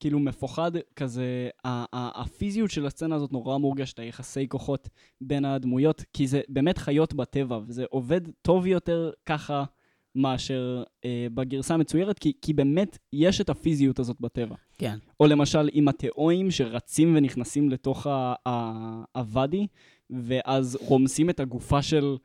כאילו 0.00 0.18
מפוחד, 0.18 0.72
כזה, 0.96 1.48
ה- 1.64 1.96
ה- 1.96 2.22
הפיזיות 2.22 2.70
של 2.70 2.86
הסצנה 2.86 3.14
הזאת 3.14 3.32
נורא 3.32 3.58
מורגשת, 3.58 3.98
היחסי 3.98 4.48
כוחות 4.48 4.88
בין 5.20 5.44
הדמויות, 5.44 6.04
כי 6.12 6.26
זה 6.26 6.40
באמת 6.48 6.78
חיות 6.78 7.14
בטבע, 7.14 7.58
וזה 7.66 7.84
עובד 7.90 8.20
טוב 8.42 8.66
יותר 8.66 9.10
ככה. 9.26 9.64
מאשר 10.14 10.82
אה, 11.04 11.26
בגרסה 11.34 11.74
המצוירת, 11.74 12.18
כי, 12.18 12.32
כי 12.42 12.52
באמת 12.52 12.98
יש 13.12 13.40
את 13.40 13.50
הפיזיות 13.50 13.98
הזאת 13.98 14.16
בטבע. 14.20 14.54
כן. 14.78 14.98
או 15.20 15.26
למשל 15.26 15.68
עם 15.72 15.88
התיאואים 15.88 16.50
שרצים 16.50 17.16
ונכנסים 17.16 17.70
לתוך 17.70 18.06
הוואדי, 19.14 19.66
ואז 20.10 20.78
רומסים 20.80 21.30
את 21.30 21.40
הגופה 21.40 21.82
של 21.82 22.16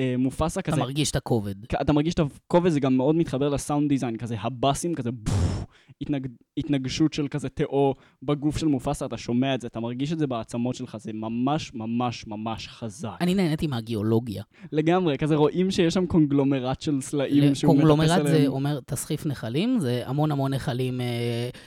אה, 0.00 0.14
מופסה 0.18 0.60
אתה 0.60 0.72
כזה. 0.72 0.80
מרגיש 0.80 1.10
את 1.10 1.16
הכובד. 1.16 1.54
אתה 1.80 1.92
מרגיש 1.92 2.14
את 2.14 2.18
הכובד, 2.18 2.70
זה 2.70 2.80
גם 2.80 2.96
מאוד 2.96 3.16
מתחבר 3.16 3.48
לסאונד 3.48 3.88
דיזיין, 3.88 4.16
כזה 4.16 4.36
הבאסים, 4.40 4.94
כזה 4.94 5.10
בוף, 5.12 5.55
התנג, 6.00 6.26
התנגשות 6.58 7.12
של 7.12 7.28
כזה 7.28 7.48
תיאו 7.48 7.94
בגוף 8.22 8.58
של 8.58 8.66
מופסה, 8.66 9.06
אתה 9.06 9.16
שומע 9.16 9.54
את 9.54 9.60
זה, 9.60 9.66
אתה 9.66 9.80
מרגיש 9.80 10.12
את 10.12 10.18
זה 10.18 10.26
בעצמות 10.26 10.74
שלך, 10.74 10.96
זה 10.96 11.12
ממש 11.12 11.74
ממש 11.74 12.26
ממש 12.26 12.68
חזק. 12.68 13.16
אני 13.20 13.34
נהניתי 13.34 13.66
מהגיאולוגיה. 13.66 14.42
לגמרי, 14.72 15.18
כזה 15.18 15.34
רואים 15.34 15.70
שיש 15.70 15.94
שם 15.94 16.06
קונגלומרט 16.06 16.80
של 16.80 17.00
סלעים 17.00 17.42
שהוא 17.42 17.50
מטפס 17.50 17.64
קונגלומרט 17.64 18.08
זה 18.08 18.14
עליהם. 18.14 18.52
אומר 18.52 18.80
תסחיף 18.86 19.26
נחלים, 19.26 19.78
זה 19.78 20.02
המון 20.06 20.32
המון 20.32 20.54
נחלים 20.54 21.00
אה, 21.00 21.06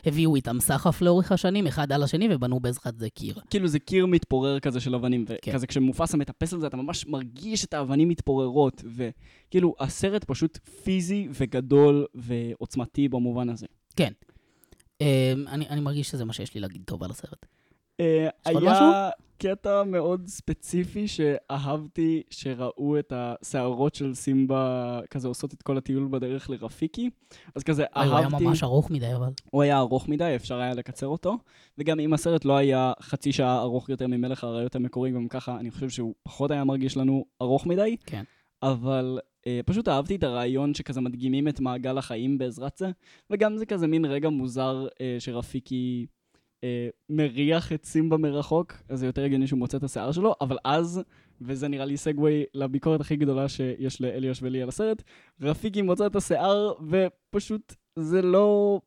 הביאו 0.05 0.36
איתם 0.36 0.60
סחף 0.60 1.01
לאורך 1.01 1.32
השנים, 1.32 1.68
אחד 1.68 1.91
על 1.91 2.03
השני, 2.03 2.28
ובנו 2.32 2.60
בעזרת 2.60 2.97
זה 2.97 3.10
קיר. 3.10 3.36
כאילו 3.49 3.68
זה 3.68 3.80
קיר 3.80 4.05
מתפורר 4.05 4.60
כזה 4.60 4.80
של 4.80 4.95
אבנים, 4.95 5.26
כן. 5.26 5.51
וכזה 5.51 5.68
כשמופסה 5.68 6.18
מטפס 6.18 6.53
על 6.53 6.60
זה, 6.60 6.68
אתה 6.68 6.78
ממש 6.78 7.07
מרגיש 7.07 7.66
את 7.66 7.74
האבנים 7.74 8.10
מתפוררות, 8.10 8.84
וכאילו 8.86 9.76
הסרט 9.80 10.24
פשוט 10.24 10.57
פיזי 10.84 11.28
וגדול 11.32 12.05
ועוצמתי 12.16 13.07
במובן 13.07 13.49
הזה. 13.49 13.66
אה, 15.02 15.34
אני 15.47 15.70
אני 15.70 15.82
מרגיש 15.82 16.10
שזה 16.10 16.26
מה 16.26 16.34
שיש 16.34 16.54
לי 16.54 16.62
להגיד 16.62 16.82
טוב 16.86 17.04
על 17.04 17.12
הסרט. 17.12 17.45
אה, 18.00 18.30
היה... 18.45 19.10
קטע 19.41 19.84
מאוד 19.84 20.28
ספציפי 20.28 21.08
שאהבתי 21.08 22.24
שראו 22.30 23.00
את 23.00 23.14
השערות 23.16 23.95
של 23.95 24.14
סימבה 24.16 25.00
כזה 25.10 25.28
עושות 25.28 25.54
את 25.54 25.62
כל 25.62 25.78
הטיול 25.78 26.08
בדרך 26.12 26.50
לרפיקי. 26.50 27.10
אז 27.56 27.64
כזה 27.64 27.86
הוא 27.95 28.04
היה 28.04 28.14
אהבתי... 28.14 28.43
ממש 28.43 28.64
ארוך 28.64 28.91
מדי, 28.91 29.16
אבל. 29.16 29.32
הוא 29.52 29.62
היה 29.62 29.78
ארוך 29.78 30.08
מדי, 30.08 30.34
אפשר 30.36 30.60
היה 30.60 30.74
לקצר 30.74 31.08
אותו. 31.08 31.38
וגם 31.78 32.00
אם 32.00 32.14
הסרט 32.14 32.45
לא 32.45 32.58
היה 32.58 32.93
חצי 33.02 33.32
שעה 33.32 33.60
ארוך 33.62 33.89
יותר 33.89 34.08
ממלך 34.08 34.43
האריות 34.43 34.76
המקורי, 34.76 35.12
גם 35.12 35.28
ככה 35.28 35.60
אני 35.60 35.72
חושב 35.72 35.89
שהוא 35.89 36.14
פחות 36.24 36.52
היה 36.52 36.64
מרגיש 36.64 36.97
לנו 36.97 37.26
ארוך 37.41 37.66
מדי. 37.66 37.95
כן. 38.06 38.24
אבל 38.64 39.20
אה, 39.47 39.60
פשוט 39.66 39.88
אהבתי 39.88 40.16
את 40.16 40.24
הרעיון 40.24 40.74
שכזה 40.74 41.01
מדגימים 41.01 41.47
את 41.47 41.60
מעגל 41.60 41.97
החיים 41.97 42.38
בעזרת 42.38 42.78
זה, 42.78 42.91
וגם 43.30 43.57
זה 43.57 43.66
כזה 43.66 43.88
מין 43.88 44.05
רגע 44.05 44.30
מוזר 44.30 44.88
אה, 45.01 45.16
שרפיקי 45.20 46.05
אה, 46.64 46.89
מריח 47.10 47.74
את 47.74 47.86
סימבה 47.86 48.18
מרחוק, 48.18 48.74
אז 48.89 48.99
זה 48.99 49.05
יותר 49.05 49.24
הגיוני 49.24 49.47
שהוא 49.47 49.60
מוצא 49.60 49.78
את 49.78 49.84
השיער 49.84 50.12
שלו, 50.12 50.36
אבל 50.41 50.57
אז, 50.66 51.01
וזה 51.41 51.68
נראה 51.68 51.86
לי 51.86 51.97
סגווי 51.97 52.43
לביקורת 52.53 53.01
הכי 53.01 53.16
גדולה 53.16 53.49
שיש 53.49 54.01
לאליוש 54.01 54.39
ולי 54.41 54.62
על 54.62 54.70
הסרט, 54.70 55.03
רפיקי 55.41 55.82
מוצא 55.82 56.07
את 56.07 56.16
השיער, 56.16 56.74
ופשוט 56.89 57.74
זה 57.95 58.22
לא 58.22 58.82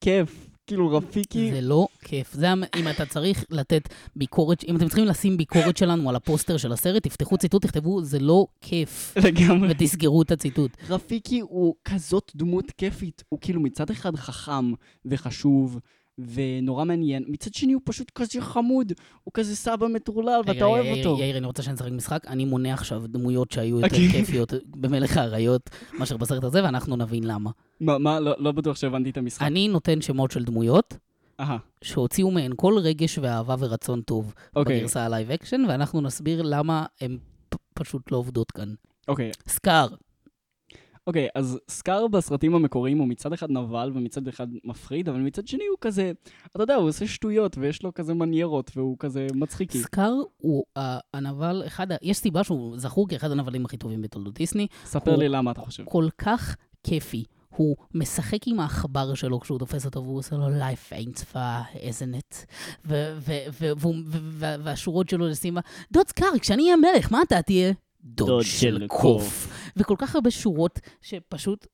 כיף. 0.00 0.55
כאילו 0.66 0.90
רפיקי... 0.90 1.50
זה 1.52 1.60
לא 1.60 1.88
כיף. 2.00 2.32
זה 2.32 2.46
אם 2.76 2.88
אתה 2.88 3.06
צריך 3.06 3.44
לתת 3.50 3.88
ביקורת, 4.16 4.64
אם 4.64 4.76
אתם 4.76 4.86
צריכים 4.86 5.04
לשים 5.04 5.36
ביקורת 5.36 5.76
שלנו 5.76 6.08
על 6.08 6.16
הפוסטר 6.16 6.56
של 6.56 6.72
הסרט, 6.72 7.02
תפתחו 7.02 7.38
ציטוט, 7.38 7.62
תכתבו, 7.62 8.02
זה 8.02 8.18
לא 8.18 8.46
כיף. 8.60 9.14
לגמרי. 9.24 9.68
ותסגרו 9.70 10.22
את 10.22 10.30
הציטוט. 10.30 10.70
רפיקי 10.88 11.40
הוא 11.40 11.74
כזאת 11.84 12.32
דמות 12.34 12.70
כיפית. 12.70 13.24
הוא 13.28 13.38
כאילו 13.40 13.60
מצד 13.60 13.90
אחד 13.90 14.16
חכם 14.16 14.72
וחשוב 15.04 15.78
ונורא 16.18 16.84
מעניין, 16.84 17.24
מצד 17.28 17.54
שני 17.54 17.72
הוא 17.72 17.82
פשוט 17.84 18.10
כזה 18.14 18.40
חמוד. 18.40 18.92
הוא 19.24 19.32
כזה 19.34 19.56
סבא 19.56 19.86
מטורלל 19.86 20.40
ואתה 20.46 20.64
אוהב 20.64 20.86
אותו. 20.98 21.16
יאיר, 21.20 21.38
אני 21.38 21.46
רוצה 21.46 21.62
שנשחק 21.62 21.90
משחק. 21.90 22.26
אני 22.26 22.44
מונה 22.44 22.72
עכשיו 22.72 23.02
דמויות 23.06 23.50
שהיו 23.50 23.80
יותר 23.80 23.86
אוקיי. 23.96 24.08
כיפיות 24.08 24.52
במלך 24.66 25.16
האריות 25.16 25.70
מאשר 25.98 26.16
בסרט 26.16 26.44
הזה, 26.44 26.64
ואנחנו 26.64 26.96
נבין 26.96 27.24
למה. 27.24 27.50
מה, 27.80 27.98
מה, 27.98 28.20
לא, 28.20 28.34
לא 28.38 28.52
בטוח 28.52 28.76
שהבנתי 28.76 29.10
את 29.10 29.16
המשחק. 29.16 29.42
אני 29.42 29.68
נותן 29.68 30.00
שמות 30.00 30.30
של 30.30 30.44
דמויות 30.44 30.96
אהה, 31.40 31.56
שהוציאו 31.82 32.30
מהן 32.30 32.52
כל 32.56 32.78
רגש 32.78 33.18
ואהבה 33.18 33.54
ורצון 33.58 34.00
טוב 34.00 34.34
אוקיי, 34.56 34.78
בגרסה 34.78 35.04
ה 35.04 35.09
live 35.09 35.30
action, 35.30 35.62
ואנחנו 35.68 36.00
נסביר 36.00 36.42
למה 36.42 36.86
הן 37.00 37.18
פשוט 37.74 38.12
לא 38.12 38.16
עובדות 38.16 38.50
כאן. 38.50 38.74
אוקיי. 39.08 39.30
סקאר, 39.48 39.88
אוקיי, 41.06 41.28
אז 41.34 41.58
סקאר 41.68 42.06
בסרטים 42.08 42.54
המקוריים 42.54 42.98
הוא 42.98 43.08
מצד 43.08 43.32
אחד 43.32 43.50
נבל 43.50 43.90
ומצד 43.94 44.28
אחד 44.28 44.46
מפחיד, 44.64 45.08
אבל 45.08 45.18
מצד 45.20 45.46
שני 45.46 45.64
הוא 45.70 45.76
כזה, 45.80 46.12
אתה 46.56 46.62
יודע, 46.62 46.74
הוא 46.74 46.88
עושה 46.88 47.06
שטויות 47.06 47.58
ויש 47.58 47.82
לו 47.82 47.94
כזה 47.94 48.14
מניירות 48.14 48.70
והוא 48.76 48.96
כזה 48.98 49.26
מצחיקי. 49.34 49.78
סקאר 49.78 50.12
הוא 50.36 50.64
ה- 50.78 50.98
הנבל, 51.14 51.62
אחד, 51.66 51.86
יש 52.02 52.16
סיבה 52.16 52.44
שהוא 52.44 52.78
זכור 52.78 53.08
כאחד 53.08 53.30
הנבלים 53.30 53.64
הכי 53.64 53.76
טובים 53.76 54.02
בתולדות 54.02 54.34
דיסני, 54.34 54.66
ספר 54.84 55.10
הוא- 55.10 55.18
לי 55.22 55.28
למה 55.28 55.50
אתה 55.50 55.60
חושב. 55.60 55.84
כל 55.84 56.08
כך 56.18 56.56
כיפי. 56.82 57.24
הוא 57.56 57.76
משחק 57.94 58.38
עם 58.46 58.60
העכבר 58.60 59.14
שלו 59.14 59.40
כשהוא 59.40 59.58
תופס 59.58 59.84
אותו, 59.86 60.02
והוא 60.04 60.18
עושה 60.18 60.36
לו 60.36 60.46
life 60.48 60.92
ain't 60.92 61.18
far, 61.32 61.76
isn't 61.76 62.18
it? 62.18 62.36
והשורות 64.62 65.08
שלו 65.08 65.28
לסימבה, 65.28 65.60
דוד 65.92 66.08
סקאר, 66.08 66.38
כשאני 66.40 66.62
אהיה 66.62 66.76
מלך, 66.76 67.12
מה 67.12 67.22
אתה 67.22 67.42
תהיה? 67.42 67.72
דוד 68.06 68.28
דוד 68.28 68.42
של 68.42 68.78
של 68.78 68.86
קוף. 68.86 69.48
וכל 69.76 69.94
כך 69.98 70.14
הרבה 70.14 70.30
שורות 70.30 70.80
שפשוט, 71.02 71.66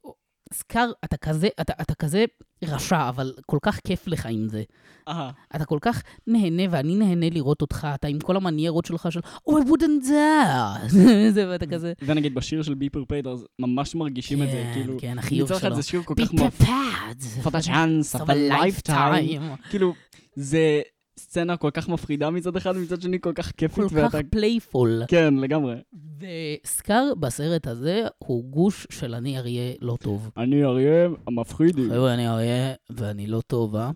סקאר, 0.53 0.91
אתה 1.05 1.17
כזה, 1.17 1.49
אתה, 1.61 1.73
אתה 1.81 1.95
כזה 1.95 2.25
רשע, 2.65 3.09
אבל 3.09 3.35
כל 3.47 3.59
כך 3.63 3.81
כיף 3.87 4.07
לך 4.07 4.27
עם 4.27 4.49
זה. 4.49 4.63
אהה, 5.09 5.31
אתה 5.57 5.65
כל 5.65 5.79
כך 5.83 6.03
נהנה, 6.27 6.63
ואני 6.71 6.97
נהנה 6.97 7.31
לראות 7.31 7.61
אותך, 7.63 7.89
אתה 7.95 8.09
עם 8.09 8.21
כל 8.21 8.37
המניירות 8.37 8.85
שלך 8.85 9.13
של, 9.13 9.21
Oh, 9.21 9.53
I 9.53 9.67
wouldn't 9.69 10.07
dare. 10.09 10.89
זה, 11.35 11.49
ואתה 11.49 11.67
כזה, 11.67 11.93
ונגיד 12.03 12.35
בשיר 12.35 12.63
של 12.63 12.75
Be 12.75 12.91
Prepared, 12.91 13.27
אז 13.27 13.47
ממש 13.59 13.95
מרגישים 13.95 14.43
את 14.43 14.47
זה, 14.51 14.53
כן, 14.53 14.71
כאילו, 14.75 14.97
כן, 15.01 15.19
החיוך 15.19 15.51
מצד 15.51 15.57
אחד 15.57 15.69
שלו. 15.69 15.77
זה 15.77 15.83
שיר 15.83 16.03
כל 16.03 16.15
כך 16.15 16.31
chance 16.33 18.15
of 18.17 18.21
of 18.21 18.29
a 18.29 18.31
a 18.31 18.53
lifetime. 18.53 18.89
lifetime. 18.89 19.71
כאילו, 19.71 19.95
זה 20.35 20.81
סצנה 21.19 21.57
כל 21.57 21.71
כך 21.71 21.89
מפחידה 21.89 22.31
מצד 22.31 22.57
אחד, 22.57 22.77
מצד 22.77 23.03
שני 23.03 23.21
כל 23.21 23.33
כך 23.35 23.53
כיפית, 23.57 23.85
כל 23.85 23.89
כך 23.89 24.15
ואתה... 24.15 24.29
playful. 24.31 25.03
כן, 25.09 25.35
לגמרי. 25.35 25.75
וסקאר 26.19 27.13
בסרט 27.21 27.67
הזה 27.67 28.07
הוא 28.19 28.45
גוש 28.45 28.87
של 28.91 29.15
אני 29.15 29.39
אריה 29.39 29.73
לא 29.81 29.97
טוב. 30.01 30.31
אני 30.37 30.65
אריה 30.65 31.09
המפחידי. 31.27 31.89
חבר'ה, 31.89 32.15
אני 32.15 32.29
אריה 32.29 32.75
ואני 32.91 33.27
לא 33.27 33.41
טוב, 33.41 33.77
אה? 33.77 33.91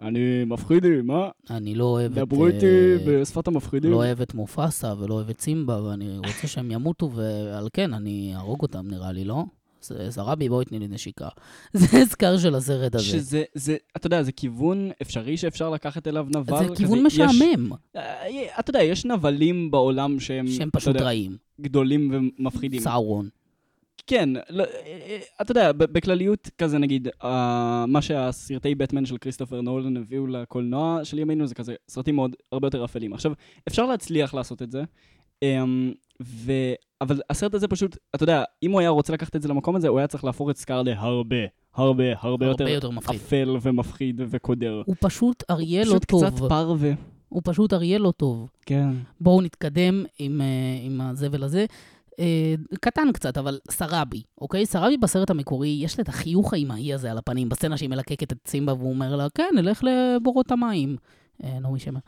אני 0.00 0.44
מפחידי, 0.44 1.00
מה? 1.04 1.28
אני 1.50 1.74
לא 1.74 1.84
אוהב 1.84 2.18
את... 2.18 2.28
דברו 2.28 2.46
איתי 2.46 2.66
אה, 2.66 2.96
בשפת 3.06 3.48
המפחידים. 3.48 3.90
לא 3.90 3.96
אוהב 3.96 4.20
את 4.20 4.34
מופסה 4.34 4.94
ולא 4.98 5.14
אוהב 5.14 5.30
את 5.30 5.40
סימבה, 5.40 5.82
ואני 5.82 6.18
רוצה 6.18 6.46
שהם 6.46 6.70
ימותו, 6.70 7.10
ועל 7.14 7.68
כן, 7.72 7.94
אני 7.94 8.32
אהרוג 8.34 8.62
אותם 8.62 8.88
נראה 8.88 9.12
לי, 9.12 9.24
לא? 9.24 9.44
זה- 9.84 10.10
זרבי, 10.10 10.48
בואי 10.48 10.64
תני 10.64 10.78
לי 10.78 10.88
נשיקה. 10.88 11.28
זה 11.72 12.06
סקאר 12.06 12.38
של 12.38 12.54
הסרט 12.54 12.94
הזה. 12.94 13.04
שזה, 13.04 13.42
זה, 13.54 13.76
אתה 13.96 14.06
יודע, 14.06 14.22
זה 14.22 14.32
כיוון 14.32 14.90
אפשרי 15.02 15.36
שאפשר 15.36 15.70
לקחת 15.70 16.08
אליו 16.08 16.26
נבל. 16.34 16.58
זה 16.58 16.64
כזה, 16.64 16.76
כיוון 16.76 17.06
יש- 17.06 17.20
משעמם, 17.20 17.72
אה, 17.96 18.60
אתה 18.60 18.70
יודע, 18.70 18.82
יש 18.82 19.04
נבלים 19.04 19.70
בעולם 19.70 20.20
שהם, 20.20 20.46
שהם 20.48 20.70
פשוט 20.72 20.94
יודע, 20.94 21.04
רעים. 21.04 21.36
גדולים 21.60 22.30
ומפחידים. 22.38 22.80
סאורון. 22.80 23.28
כן, 24.06 24.28
לא, 24.50 24.62
אה, 24.64 24.68
אה, 24.86 25.18
אתה 25.42 25.50
יודע, 25.52 25.72
בכלליות, 25.72 26.50
כזה 26.58 26.78
נגיד, 26.78 27.08
אה, 27.24 27.84
מה 27.88 28.02
שהסרטי 28.02 28.74
בטמן 28.74 29.06
של 29.06 29.18
כריסטופר 29.18 29.60
נולן 29.60 29.96
הביאו 29.96 30.26
לקולנוע 30.26 31.00
של 31.04 31.18
ימינו 31.18 31.46
זה 31.46 31.54
כזה 31.54 31.74
סרטים 31.88 32.14
מאוד, 32.16 32.36
הרבה 32.52 32.66
יותר 32.66 32.84
אפלים. 32.84 33.12
עכשיו, 33.12 33.32
אפשר 33.68 33.86
להצליח 33.86 34.34
לעשות 34.34 34.62
את 34.62 34.70
זה, 34.70 34.82
אמ, 35.42 35.92
ו... 36.22 36.52
אבל 37.00 37.20
הסרט 37.30 37.54
הזה 37.54 37.68
פשוט, 37.68 37.96
אתה 38.14 38.24
יודע, 38.24 38.44
אם 38.62 38.70
הוא 38.70 38.80
היה 38.80 38.88
רוצה 38.88 39.12
לקחת 39.12 39.36
את 39.36 39.42
זה 39.42 39.48
למקום 39.48 39.76
הזה, 39.76 39.88
הוא 39.88 39.98
היה 39.98 40.06
צריך 40.06 40.24
להפוך 40.24 40.50
את 40.50 40.56
סקאר 40.56 40.82
להרבה, 40.82 41.36
הרבה, 41.74 42.04
הרבה 42.20 42.46
הרבה 42.46 42.46
יותר 42.46 42.68
יותר 42.68 42.90
מפחיד. 42.90 43.20
אפל 43.20 43.56
ומפחיד 43.62 44.20
וקודר. 44.28 44.82
הוא 44.86 44.96
פשוט 45.00 45.44
אריה 45.50 45.84
לא 45.84 45.90
פשוט 45.90 46.04
טוב. 46.04 46.24
קצת 46.24 46.38
פרווה. 46.48 46.92
הוא 47.28 47.42
פשוט 47.44 47.72
אריה 47.72 47.98
לא 47.98 48.12
טוב. 48.16 48.50
כן. 48.66 48.90
בואו 49.20 49.42
נתקדם 49.42 50.04
עם, 50.18 50.40
אה, 50.40 50.46
עם 50.86 51.00
הזבל 51.00 51.42
הזה. 51.42 51.66
אה, 52.18 52.54
קטן 52.80 53.12
קצת, 53.12 53.38
אבל 53.38 53.58
סראבי, 53.70 54.22
אוקיי? 54.40 54.66
סראבי 54.66 54.96
בסרט 54.96 55.30
המקורי, 55.30 55.78
יש 55.82 55.98
לה 55.98 56.02
את 56.02 56.08
החיוך 56.08 56.52
האימהי 56.52 56.94
הזה 56.94 57.10
על 57.10 57.18
הפנים, 57.18 57.48
בסצנה 57.48 57.76
שהיא 57.76 57.90
מלקקת 57.90 58.32
את 58.32 58.38
סימבה 58.46 58.74
והוא 58.74 58.92
אומר 58.92 59.16
לה, 59.16 59.26
כן, 59.34 59.54
נלך 59.54 59.84
לבורות 59.84 60.52
המים. 60.52 60.96
אה, 61.44 61.58
נעמי 61.60 61.78
שמר. 61.78 62.00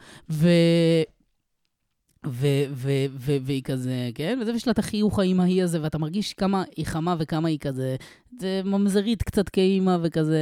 והיא 2.31 3.63
כזה, 3.63 4.11
כן? 4.15 4.39
וזה 4.43 4.53
יש 4.53 4.67
לה 4.67 4.73
את 4.73 4.79
החיוך 4.79 5.19
האימהי 5.19 5.63
הזה, 5.63 5.83
ואתה 5.83 5.99
מרגיש 5.99 6.33
כמה 6.35 6.63
היא 6.77 6.87
חמה 6.87 7.15
וכמה 7.19 7.49
היא 7.49 7.59
כזה, 7.59 7.97
זה 8.41 8.61
ממזרית 8.65 9.23
קצת 9.23 9.49
כאימא 9.49 9.97
וכזה, 10.03 10.41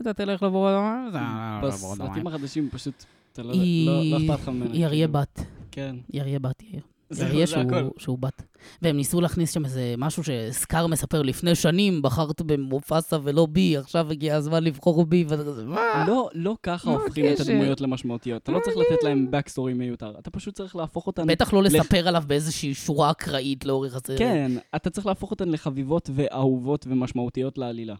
אתה 0.00 0.12
תלך 0.12 0.42
לבורות 0.42 0.72
המים? 0.74 1.12
זה 1.12 1.18
לא 1.62 1.68
לבורות 1.68 2.00
המים. 2.00 2.10
בסרטים 2.12 2.26
החדשים 2.26 2.68
פשוט, 2.72 3.04
לא 3.38 3.52
היא- 3.52 3.86
לא- 3.86 4.18
לא 4.18 4.34
אכפת 4.34 4.42
לך 4.42 4.48
ממנה. 4.48 4.70
היא 4.72 4.86
אריה 4.86 5.06
כאילו. 5.06 5.20
בת. 5.20 5.40
כן. 5.70 5.96
היא 6.12 6.20
אריה 6.22 6.38
בת, 6.38 6.62
יאיר. 6.62 6.82
אריה 7.20 7.46
שהוא. 7.46 7.62
שהוא 7.98 8.18
בת. 8.18 8.42
והם 8.82 8.96
ניסו 8.96 9.20
להכניס 9.20 9.52
שם 9.52 9.64
איזה 9.64 9.94
משהו 9.98 10.22
שסקאר 10.24 10.86
מספר 10.86 11.22
לפני 11.22 11.54
שנים, 11.54 12.02
בחרת 12.02 12.42
במופסה 12.42 13.16
ולא 13.22 13.46
בי, 13.46 13.76
עכשיו 13.76 14.10
הגיע 14.10 14.36
הזמן 14.36 14.64
לבחור 14.64 15.04
בי, 15.04 15.24
ואתה 15.28 15.44
כזה, 15.44 15.64
מה? 15.64 16.04
לא, 16.08 16.28
לא 16.34 16.56
ככה 16.62 16.90
מה 16.90 16.96
הופכים 16.96 17.24
את? 17.32 17.40
הדמויות 17.40 17.80
למשמעותיות. 17.80 18.42
אתה 18.42 18.52
לא 18.52 18.60
צריך 18.64 18.76
לתת 18.76 19.02
להם 19.02 19.28
backstory 19.32 19.74
מיותר. 19.74 20.14
אתה 20.18 20.30
פשוט 20.30 20.54
צריך 20.54 20.76
להפוך 20.76 21.06
אותן... 21.06 21.26
בטח 21.26 21.52
לא 21.52 21.62
לספר 21.62 22.08
עליו 22.08 22.24
באיזושהי 22.26 22.74
שורה 22.74 23.10
אקראית 23.10 23.64
לאורך 23.64 23.96
הסרט. 23.96 24.18
כן, 24.18 24.52
אתה 24.76 24.90
צריך 24.90 25.06
להפוך 25.06 25.30
אותן 25.30 25.48
לחביבות 25.48 26.10
ואהובות 26.14 26.86
ומשמעותיות 26.88 27.58
לעלילה. 27.58 27.94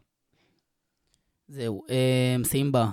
זהו, 1.48 1.82
אמ, 1.88 2.44
סימבה. 2.44 2.90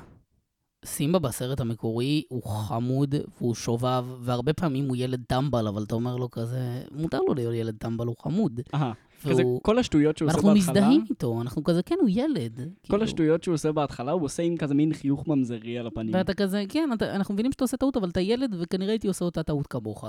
סימבה 0.85 1.19
בסרט 1.19 1.59
המקורי 1.59 2.23
הוא 2.27 2.43
חמוד 2.43 3.15
והוא 3.37 3.55
שובב, 3.55 4.05
והרבה 4.21 4.53
פעמים 4.53 4.87
הוא 4.87 4.95
ילד 4.95 5.23
טמבל, 5.27 5.67
אבל 5.67 5.83
אתה 5.83 5.95
אומר 5.95 6.15
לו 6.15 6.31
כזה, 6.31 6.83
מותר 6.91 7.19
לו 7.27 7.33
להיות 7.33 7.53
ילד 7.55 7.75
טמבל, 7.77 8.07
הוא 8.07 8.15
חמוד. 8.19 8.61
אהה, 8.73 8.91
כזה 9.23 9.41
והוא... 9.41 9.59
כל 9.63 9.79
השטויות 9.79 10.17
שהוא 10.17 10.27
עושה 10.27 10.37
בהתחלה, 10.37 10.53
מזדהים 10.53 11.05
איתו, 11.09 11.41
אנחנו 11.41 11.63
כזה, 11.63 11.83
כן, 11.83 11.95
הוא 12.01 12.09
ילד. 12.11 12.55
כל 12.57 12.63
כאילו. 12.83 13.03
השטויות 13.03 13.43
שהוא 13.43 13.53
עושה 13.53 13.71
בהתחלה, 13.71 14.11
הוא 14.11 14.23
עושה 14.23 14.43
עם 14.43 14.57
כזה 14.57 14.73
מין 14.73 14.93
חיוך 14.93 15.27
ממזרי 15.27 15.77
על 15.77 15.87
הפנים. 15.87 16.13
ואתה 16.13 16.33
כזה, 16.33 16.63
כן, 16.69 16.89
אתה, 16.93 17.15
אנחנו 17.15 17.33
מבינים 17.33 17.51
שאתה 17.51 17.63
עושה 17.63 17.77
טעות, 17.77 17.97
אבל 17.97 18.09
אתה 18.09 18.21
ילד, 18.21 18.55
וכנראה 18.59 18.91
הייתי 18.91 19.07
עושה 19.07 19.25
אותה 19.25 19.43
טעות 19.43 19.67
כמוך. 19.67 20.05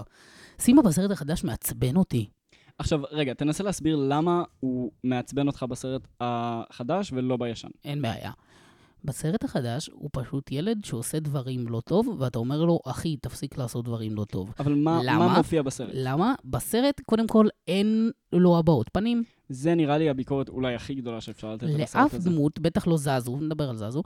סימבה 0.59 0.83
בסרט 0.83 1.11
החדש 1.11 1.45
מעצבן 1.45 1.97
אותי. 1.97 2.27
עכשיו, 2.79 3.01
רגע, 3.11 3.35
תנסה 3.35 3.65
להסביר 3.65 3.97
למה 3.97 4.43
הוא 4.61 4.91
מעצבן 5.05 5.47
אותך 5.47 5.63
בסרט 5.69 6.09
החדש 6.21 7.13
ולא 7.13 7.37
בישן. 7.37 7.69
אין 7.85 8.03
בעיה. 8.03 8.31
בסרט 9.05 9.45
החדש 9.45 9.91
הוא 9.93 10.11
פשוט 10.13 10.53
ילד 10.53 10.85
שעושה 10.85 11.21
דברים 11.21 11.69
לא 11.69 11.81
טוב, 11.81 12.17
ואתה 12.19 12.39
אומר 12.39 12.65
לו, 12.65 12.81
אחי, 12.87 13.17
תפסיק 13.17 13.59
לעשות 13.59 13.85
דברים 13.85 14.15
לא 14.15 14.25
טוב. 14.25 14.55
אבל 14.59 14.75
מה, 14.75 15.01
למה? 15.05 15.29
מה 15.29 15.37
מופיע 15.37 15.63
בסרט? 15.63 15.91
למה? 15.93 16.35
בסרט, 16.45 17.01
קודם 17.07 17.27
כל, 17.27 17.47
אין 17.69 18.11
לו 18.33 18.59
הבעות 18.59 18.89
פנים. 18.93 19.23
זה 19.49 19.75
נראה 19.75 19.99
לי 19.99 20.11
הביקורת 20.11 20.49
אולי 20.49 20.75
הכי 20.75 20.95
גדולה 20.95 21.21
שאפשר 21.21 21.55
לתת 21.55 21.63
על 21.63 21.81
הסרט 21.81 22.03
לאף 22.03 22.15
הזה. 22.15 22.31
דמות, 22.31 22.59
בטח 22.59 22.87
לא 22.87 22.97
זזו, 22.97 23.37
נדבר 23.41 23.71
על 23.71 23.77
זזו, 23.77 24.03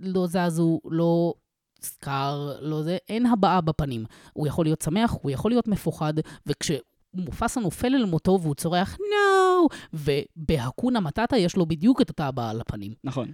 לא- 0.00 0.26
זזו, 0.26 0.80
לא 0.84 1.34
סקאר, 1.82 2.56
לא 2.60 2.82
זה, 2.82 2.96
אין 3.08 3.26
הבעה 3.26 3.60
בפנים. 3.60 4.04
הוא 4.32 4.46
יכול 4.46 4.66
להיות 4.66 4.82
שמח, 4.82 5.16
הוא 5.22 5.30
יכול 5.30 5.50
להיות 5.50 5.68
מפוחד, 5.68 6.14
וכשמופסה 6.46 7.60
נופל 7.60 7.94
אל 7.94 8.04
מותו 8.04 8.38
והוא 8.42 8.54
צורח 8.54 8.96
נו, 8.98 9.68
ובהקונה 9.92 11.00
מטאטה 11.00 11.36
יש 11.36 11.56
לו 11.56 11.66
בדיוק 11.66 12.02
את 12.02 12.08
אותה 12.08 12.26
הבעה 12.26 12.50
על 12.50 12.60
הפנים. 12.60 12.94
נכון. 13.04 13.32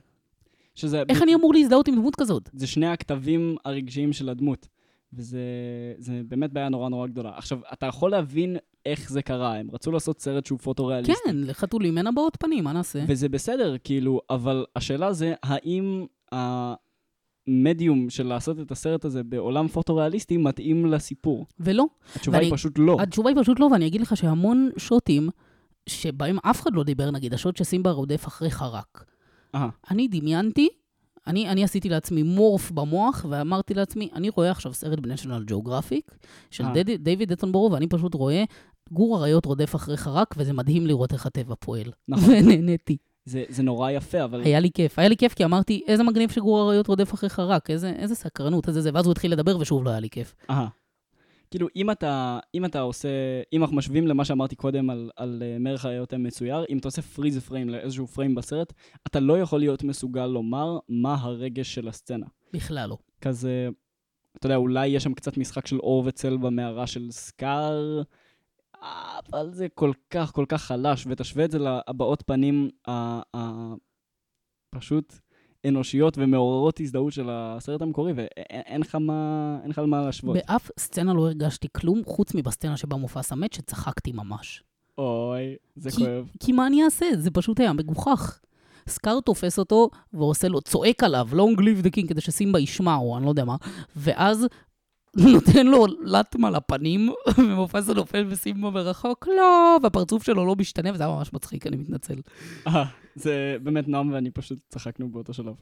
שזה... 0.76 1.02
איך 1.08 1.22
אני 1.22 1.34
אמור 1.34 1.54
להזדהות 1.54 1.88
עם 1.88 1.94
דמות 1.94 2.16
כזאת? 2.16 2.50
זה 2.52 2.66
שני 2.66 2.86
הכתבים 2.86 3.56
הרגשיים 3.64 4.12
של 4.12 4.28
הדמות. 4.28 4.68
וזה 5.12 5.40
זה 5.98 6.20
באמת 6.28 6.52
בעיה 6.52 6.68
נורא 6.68 6.88
נורא 6.88 7.06
גדולה. 7.06 7.32
עכשיו, 7.36 7.58
אתה 7.72 7.86
יכול 7.86 8.10
להבין 8.10 8.56
איך 8.86 9.10
זה 9.10 9.22
קרה, 9.22 9.56
הם 9.56 9.66
רצו 9.72 9.92
לעשות 9.92 10.20
סרט 10.20 10.46
שהוא 10.46 10.58
פוטו-ריאליסטי. 10.58 11.14
כן, 11.26 11.36
לחתולים 11.36 11.98
אין 11.98 12.06
הבעות 12.06 12.36
פנים, 12.40 12.64
מה 12.64 12.72
נעשה? 12.72 13.04
וזה 13.08 13.28
בסדר, 13.28 13.76
כאילו, 13.84 14.20
אבל 14.30 14.64
השאלה 14.76 15.12
זה, 15.12 15.34
האם 15.42 16.06
המדיום 16.32 18.10
של 18.10 18.26
לעשות 18.26 18.60
את 18.60 18.70
הסרט 18.70 19.04
הזה 19.04 19.22
בעולם 19.22 19.68
פוטו-ריאליסטי 19.68 20.36
מתאים 20.36 20.86
לסיפור? 20.86 21.46
ולא. 21.60 21.84
התשובה 22.16 22.36
ואני- 22.36 22.46
היא 22.46 22.54
פשוט 22.54 22.78
לא. 22.78 22.96
התשובה 23.00 23.30
היא 23.30 23.36
פשוט 23.40 23.60
לא, 23.60 23.68
ואני 23.72 23.86
אגיד 23.86 24.00
לך 24.00 24.16
שהמון 24.16 24.70
שוטים, 24.76 25.28
שבהם 25.88 26.38
אף 26.42 26.60
אחד 26.62 26.74
לא 26.74 26.82
דיבר, 26.82 27.10
נגיד 27.10 27.34
השוט 27.34 27.56
שסימבה 27.56 27.90
רודף 27.90 28.26
אחרי 28.26 28.50
חרק. 28.50 29.04
אה, 29.56 29.68
אני 29.90 30.08
דמיינתי, 30.08 30.68
אני, 31.26 31.48
אני 31.48 31.64
עשיתי 31.64 31.88
לעצמי 31.88 32.22
מורף 32.22 32.70
במוח, 32.70 33.26
ואמרתי 33.28 33.74
לעצמי, 33.74 34.08
אני 34.14 34.28
רואה 34.28 34.50
עכשיו 34.50 34.74
סרט 34.74 34.98
בנשיונל 34.98 35.44
ג'אוגרפיק, 35.44 36.10
של. 36.50 36.64
דד, 36.74 36.90
דיוויד 36.90 37.32
אטנבורו, 37.32 37.72
ואני 37.72 37.86
פשוט 37.86 38.14
רואה 38.14 38.44
גור 38.92 39.18
אריות 39.18 39.44
רודף 39.44 39.74
אחרי 39.74 39.96
חרק, 39.96 40.34
וזה 40.36 40.52
מדהים 40.52 40.86
לראות 40.86 41.12
איך 41.12 41.26
הטבע 41.26 41.54
פועל. 41.60 41.92
נכון. 42.08 42.34
ונהניתי. 42.34 42.96
זה, 43.24 43.44
זה 43.48 43.62
נורא 43.62 43.90
יפה, 43.90 44.24
אבל... 44.24 44.40
היה 44.40 44.60
לי 44.60 44.70
כיף. 44.74 44.98
היה 44.98 45.08
לי 45.08 45.16
כיף 45.16 45.34
כי 45.34 45.44
אמרתי, 45.44 45.82
איזה 45.86 46.02
מגניב 46.02 46.30
שגור 46.30 46.68
אריות 46.68 46.86
רודף 46.86 47.14
אחרי 47.14 47.28
חרק, 47.28 47.70
איזה, 47.70 47.90
איזה 47.90 48.14
סקרנות, 48.14 48.68
איזה 48.68 48.80
זה, 48.80 48.90
ואז 48.94 49.06
הוא 49.06 49.12
התחיל 49.12 49.32
לדבר 49.32 49.58
ושוב 49.60 49.84
לא 49.84 49.90
היה 49.90 50.00
לי 50.00 50.10
כיף. 50.10 50.34
אהה. 50.50 50.68
כאילו, 51.56 51.68
אם 51.76 51.90
אתה, 51.90 52.38
אם 52.54 52.64
אתה 52.64 52.80
עושה, 52.80 53.08
אם 53.52 53.62
אנחנו 53.62 53.76
משווים 53.76 54.06
למה 54.06 54.24
שאמרתי 54.24 54.56
קודם 54.56 54.90
על, 54.90 55.10
על 55.16 55.42
uh, 55.42 55.58
מלך 55.62 55.84
הראיות 55.84 56.12
המצויר, 56.12 56.64
אם 56.70 56.78
אתה 56.78 56.88
עושה 56.88 57.02
פריז 57.02 57.38
פריים 57.38 57.68
לאיזשהו 57.68 58.06
פריים 58.06 58.34
בסרט, 58.34 58.72
אתה 59.06 59.20
לא 59.20 59.38
יכול 59.38 59.58
להיות 59.60 59.82
מסוגל 59.84 60.26
לומר 60.26 60.78
מה 60.88 61.14
הרגש 61.14 61.74
של 61.74 61.88
הסצנה. 61.88 62.26
בכלל 62.52 62.88
לא. 62.88 62.98
כזה, 63.20 63.68
אתה 64.36 64.46
יודע, 64.46 64.56
אולי 64.56 64.86
יש 64.86 65.02
שם 65.04 65.14
קצת 65.14 65.36
משחק 65.36 65.66
של 65.66 65.78
אור 65.78 66.02
וצל 66.06 66.36
במערה 66.36 66.86
של 66.86 67.10
סקאר, 67.10 68.02
אבל 68.82 69.50
זה 69.52 69.68
כל 69.74 69.92
כך 70.10 70.32
כל 70.32 70.44
כך 70.48 70.62
חלש, 70.62 71.06
ותשווה 71.10 71.44
את 71.44 71.50
זה 71.50 71.58
להבעות 71.58 72.22
פנים 72.26 72.68
ה- 72.88 73.36
ה- 73.36 73.74
פשוט 74.70 75.14
אנושיות 75.68 76.14
ומעוררות 76.18 76.80
הזדהות 76.80 77.12
של 77.12 77.26
הסרט 77.30 77.82
המקורי, 77.82 78.12
ואין 78.12 78.26
אין 78.66 78.80
לך 78.80 78.94
מה, 78.94 79.22
אין 79.62 79.70
לך 79.70 79.78
על 79.78 79.86
מה 79.86 80.00
להשוות. 80.02 80.36
באף 80.36 80.70
סצנה 80.78 81.14
לא 81.14 81.20
הרגשתי 81.26 81.68
כלום, 81.76 82.02
חוץ 82.06 82.34
מבסצנה 82.34 82.76
שבה 82.76 82.96
מופסה 82.96 83.34
מת, 83.34 83.52
שצחקתי 83.52 84.12
ממש. 84.12 84.62
אוי, 84.98 85.42
זה 85.76 85.90
כי- 85.90 85.96
כואב. 85.96 86.30
כי 86.40 86.52
מה 86.52 86.66
אני 86.66 86.84
אעשה? 86.84 87.06
זה 87.16 87.30
פשוט 87.30 87.60
היה 87.60 87.72
מגוחך. 87.72 88.38
סקאר 88.88 89.20
תופס 89.20 89.58
אותו 89.58 89.90
ועושה 90.12 90.48
לו, 90.48 90.60
צועק 90.60 91.04
עליו, 91.04 91.28
long 91.32 91.60
live 91.60 91.84
the 91.86 91.90
king, 91.96 92.08
כדי 92.08 92.20
שסימבה 92.20 92.60
ישמע, 92.60 92.96
או 92.96 93.16
אני 93.16 93.24
לא 93.24 93.30
יודע 93.30 93.44
מה, 93.44 93.56
ואז 93.96 94.46
נותן 95.16 95.66
לו 95.66 95.86
לטמה 96.04 96.50
לפנים, 96.50 97.10
ומופסה 97.38 97.94
נופל 97.94 98.26
וסימבה 98.28 98.70
מרחוק, 98.70 99.28
לא, 99.36 99.78
והפרצוף 99.82 100.22
שלו 100.22 100.46
לא 100.46 100.54
משתנה, 100.56 100.90
וזה 100.94 101.04
היה 101.06 101.14
ממש 101.16 101.32
מצחיק, 101.32 101.66
אני 101.66 101.76
מתנצל. 101.76 102.14
אה, 102.66 102.84
זה 103.14 103.56
באמת 103.62 103.88
נועם 103.88 104.12
ואני 104.12 104.30
פשוט 104.30 104.58
צחקנו 104.68 105.08
באותו 105.08 105.34
שלב. 105.34 105.54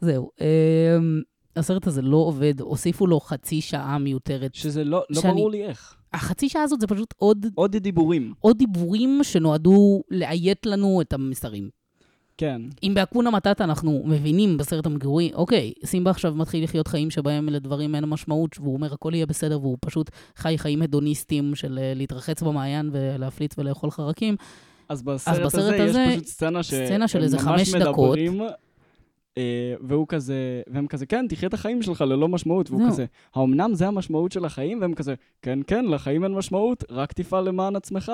זהו. 0.00 0.30
אמ, 0.40 1.20
הסרט 1.56 1.86
הזה 1.86 2.02
לא 2.02 2.16
עובד, 2.16 2.60
הוסיפו 2.60 3.06
לו 3.06 3.20
חצי 3.20 3.60
שעה 3.60 3.98
מיותרת. 3.98 4.54
שזה 4.54 4.84
לא, 4.84 5.02
לא 5.10 5.20
שאני- 5.20 5.32
ברור 5.34 5.50
לי 5.50 5.64
איך. 5.64 5.94
החצי 6.12 6.48
שעה 6.48 6.62
הזאת 6.62 6.80
זה 6.80 6.86
פשוט 6.86 7.14
עוד, 7.16 7.46
עוד 7.54 7.76
דיבורים. 7.76 8.32
עוד 8.40 8.58
דיבורים 8.58 9.20
שנועדו 9.22 10.02
לאיית 10.10 10.66
לנו 10.66 11.00
את 11.00 11.12
המסרים. 11.12 11.70
כן. 12.38 12.62
אם 12.82 12.92
באקונה 12.94 13.30
מטאטה 13.30 13.64
אנחנו 13.64 14.02
מבינים 14.04 14.56
בסרט 14.56 14.86
המקורי, 14.86 15.30
אוקיי, 15.34 15.72
סימבה 15.84 16.10
עכשיו 16.10 16.34
מתחיל 16.34 16.64
לחיות 16.64 16.88
חיים 16.88 17.10
שבהם 17.10 17.48
לדברים 17.48 17.94
אין 17.94 18.04
משמעות, 18.04 18.56
והוא 18.60 18.74
אומר 18.74 18.94
הכל 18.94 19.14
יהיה 19.14 19.26
בסדר, 19.26 19.60
והוא 19.60 19.76
פשוט 19.80 20.10
חי 20.36 20.58
חיים 20.58 20.82
הדוניסטיים 20.82 21.54
של 21.54 21.78
אה, 21.82 21.92
להתרחץ 21.94 22.42
במעיין 22.42 22.90
ולהפליץ 22.92 23.58
ולאכול 23.58 23.90
חרקים. 23.90 24.36
אז 24.88 25.02
בסרט, 25.02 25.40
בסרט 25.40 25.74
הזה, 25.74 25.84
הזה, 25.84 26.00
יש 26.00 26.14
פשוט 26.14 26.26
סצנה 26.26 26.62
ש... 26.62 26.74
סצנה 26.74 27.08
של 27.08 27.22
איזה 27.22 27.38
חמש 27.38 27.74
דקות. 27.74 28.18
אה, 29.38 29.74
והוא 29.80 30.06
כזה, 30.08 30.62
והם 30.66 30.86
כזה, 30.86 31.06
כן, 31.06 31.26
תחיה 31.28 31.48
את 31.48 31.54
החיים 31.54 31.82
שלך 31.82 32.00
ללא 32.00 32.28
משמעות. 32.28 32.70
והוא. 32.70 32.88
כזה, 32.88 33.04
האומנם 33.34 33.74
זה 33.74 33.86
המשמעות 33.86 34.32
של 34.32 34.44
החיים? 34.44 34.80
והם 34.80 34.94
כזה, 34.94 35.14
כן, 35.42 35.58
כן, 35.66 35.84
לחיים 35.84 36.24
אין 36.24 36.32
משמעות, 36.32 36.84
רק 36.90 37.12
תפעל 37.12 37.44
למען 37.44 37.76
עצמך. 37.76 38.12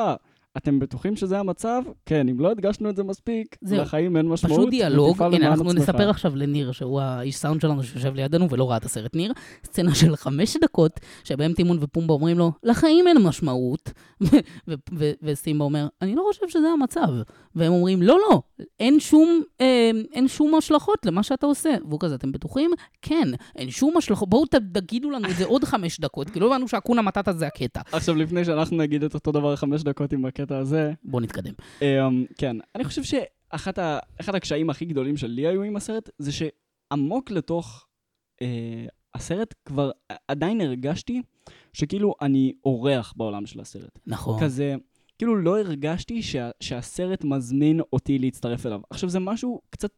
אתם 0.56 0.78
בטוחים 0.78 1.16
שזה 1.16 1.38
המצב? 1.38 1.82
כן, 2.06 2.28
אם 2.28 2.40
לא 2.40 2.50
הדגשנו 2.50 2.90
את 2.90 2.96
זה 2.96 3.04
מספיק, 3.04 3.56
זהו. 3.60 3.80
לחיים 3.80 4.16
אין 4.16 4.28
משמעות, 4.28 4.58
פשוט 4.58 4.70
דיאלוג, 4.70 5.22
הנה 5.22 5.48
אנחנו 5.48 5.70
עצמך. 5.70 5.82
נספר 5.82 6.10
עכשיו 6.10 6.36
לניר, 6.36 6.72
שהוא 6.72 7.00
האיש 7.00 7.36
סאונד 7.36 7.60
שלנו 7.60 7.82
שיושב 7.82 8.14
לידינו 8.14 8.50
ולא 8.50 8.70
ראה 8.70 8.76
את 8.76 8.84
הסרט 8.84 9.16
ניר, 9.16 9.32
סצנה 9.64 9.94
של 9.94 10.16
חמש 10.16 10.56
דקות, 10.56 11.00
שבהם 11.24 11.52
טימון 11.52 11.78
ופומבה 11.80 12.14
אומרים 12.14 12.38
לו, 12.38 12.52
לחיים 12.62 13.08
אין 13.08 13.18
משמעות, 13.22 13.92
וסימבה 15.22 15.64
אומר, 15.64 15.86
אני 16.02 16.14
לא 16.14 16.22
חושב 16.32 16.48
שזה 16.48 16.68
המצב. 16.68 17.08
והם 17.54 17.72
אומרים, 17.72 18.02
לא, 18.02 18.18
לא, 18.30 18.42
אין 18.80 19.00
שום, 19.00 19.42
אה, 19.60 19.90
אין 20.12 20.28
שום 20.28 20.54
השלכות 20.54 21.06
למה 21.06 21.22
שאתה 21.22 21.46
עושה. 21.46 21.74
והוא 21.88 22.00
כזה, 22.00 22.14
אתם 22.14 22.32
בטוחים? 22.32 22.70
כן, 23.02 23.28
אין 23.56 23.70
שום 23.70 23.96
השלכות, 23.96 24.28
בואו 24.28 24.44
תגידו 24.72 25.10
לנו 25.10 25.28
את 25.30 25.36
זה 25.36 25.44
עוד 25.44 25.64
חמש 25.64 26.00
דקות, 26.00 26.30
כי 26.30 26.40
לא 26.40 26.46
הבנו 26.46 26.68
שהקונה 26.68 27.02
מטאטה 27.02 27.32
זה 27.32 27.46
הקטע. 27.46 27.80
עכשיו, 27.92 28.14
לפני 28.14 28.44
שאנחנו 28.44 28.76
נגיד 28.76 29.04
את 29.04 29.14
אותו 29.14 29.32
דבר 29.32 29.56
חמש 29.56 29.82
דקות 29.82 30.12
עם 30.12 30.24
הקטע 30.24 30.43
הזה, 30.52 30.92
בואו 31.04 31.22
נתקדם. 31.22 31.52
Um, 31.80 31.84
כן, 32.38 32.56
אני 32.74 32.84
חושב 32.84 33.02
שאחד 33.02 34.34
הקשיים 34.34 34.70
הכי 34.70 34.84
גדולים 34.84 35.16
שלי 35.16 35.46
היו 35.46 35.62
עם 35.62 35.76
הסרט, 35.76 36.10
זה 36.18 36.30
שעמוק 36.32 37.30
לתוך 37.30 37.86
uh, 38.42 38.44
הסרט 39.14 39.54
כבר 39.64 39.90
עדיין 40.28 40.60
הרגשתי 40.60 41.22
שכאילו 41.72 42.14
אני 42.22 42.52
אורח 42.64 43.14
בעולם 43.16 43.46
של 43.46 43.60
הסרט. 43.60 43.98
נכון. 44.06 44.40
כזה, 44.40 44.74
כאילו 45.18 45.36
לא 45.36 45.58
הרגשתי 45.58 46.22
שה, 46.22 46.50
שהסרט 46.60 47.24
מזמין 47.24 47.80
אותי 47.92 48.18
להצטרף 48.18 48.66
אליו. 48.66 48.80
עכשיו, 48.90 49.08
זה 49.08 49.20
משהו 49.20 49.60
קצת 49.70 49.90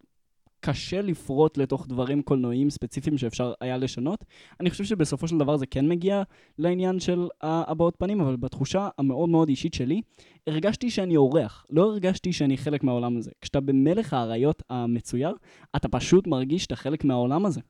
קשה 0.60 1.02
לפרוט 1.02 1.58
לתוך 1.58 1.86
דברים 1.88 2.22
קולנועיים 2.22 2.70
ספציפיים 2.70 3.18
שאפשר 3.18 3.52
היה 3.60 3.76
לשנות. 3.76 4.24
אני 4.60 4.70
חושב 4.70 4.84
שבסופו 4.84 5.28
של 5.28 5.38
דבר 5.38 5.56
זה 5.56 5.66
כן 5.66 5.88
מגיע 5.88 6.22
לעניין 6.58 7.00
של 7.00 7.28
הבעות 7.42 7.94
פנים, 7.98 8.20
אבל 8.20 8.36
בתחושה 8.36 8.88
המאוד 8.98 9.28
מאוד 9.28 9.48
אישית 9.48 9.74
שלי, 9.74 10.02
הרגשתי 10.46 10.90
שאני 10.90 11.16
אורח, 11.16 11.66
לא 11.70 11.82
הרגשתי 11.82 12.32
שאני 12.32 12.56
חלק 12.56 12.84
מהעולם 12.84 13.16
הזה. 13.16 13.30
כשאתה 13.40 13.60
במלך 13.60 14.12
האריות 14.12 14.62
המצויר, 14.70 15.34
אתה 15.76 15.88
פשוט 15.88 16.26
מרגיש 16.26 16.62
שאתה 16.62 16.76
חלק 16.76 17.04
מהעולם 17.04 17.46
הזה. 17.46 17.60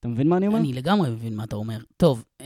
אתה 0.00 0.08
מבין 0.08 0.28
מה 0.28 0.36
אני 0.36 0.46
אומר? 0.46 0.58
אני 0.58 0.72
לגמרי 0.72 1.10
מבין 1.10 1.36
מה 1.36 1.44
אתה 1.44 1.56
אומר. 1.56 1.78
טוב, 1.96 2.24
um, 2.42 2.44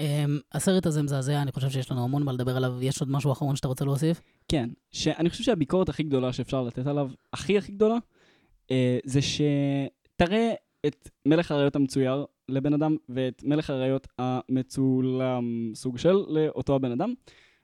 הסרט 0.53 0.87
הזה 0.87 1.03
מזעזע, 1.03 1.43
אני 1.43 1.53
חושב 1.53 1.71
שיש 1.71 1.91
לנו 1.91 2.05
המון 2.05 2.23
מה 2.23 2.33
לדבר 2.33 2.57
עליו. 2.57 2.83
יש 2.83 3.01
עוד 3.01 3.11
משהו 3.11 3.33
אחרון 3.33 3.57
שאתה 3.57 3.69
רוצה 3.69 3.85
להוסיף? 3.85 4.21
כן, 4.49 4.71
שאני 4.93 5.31
חושב 5.31 5.45
שהביקורת 5.45 5.89
הכי 5.89 6.03
גדולה 6.03 6.33
שאפשר 6.33 6.63
לתת 6.63 6.87
עליו, 6.87 7.11
הכי 7.33 7.59
הכי 7.59 7.73
גדולה, 7.73 7.97
זה 9.05 9.21
שתראה 9.23 10.53
את 10.87 11.09
מלך 11.27 11.51
האריות 11.51 11.77
המצויר 11.77 12.27
לבן 12.49 12.75
אדם, 12.75 12.97
ואת 13.09 13.43
מלך 13.45 13.71
האריות 13.71 14.09
המצולם 14.19 15.71
סוג 15.75 15.99
של 15.99 16.17
לאותו 16.29 16.75
הבן 16.75 16.93
אדם, 16.93 17.15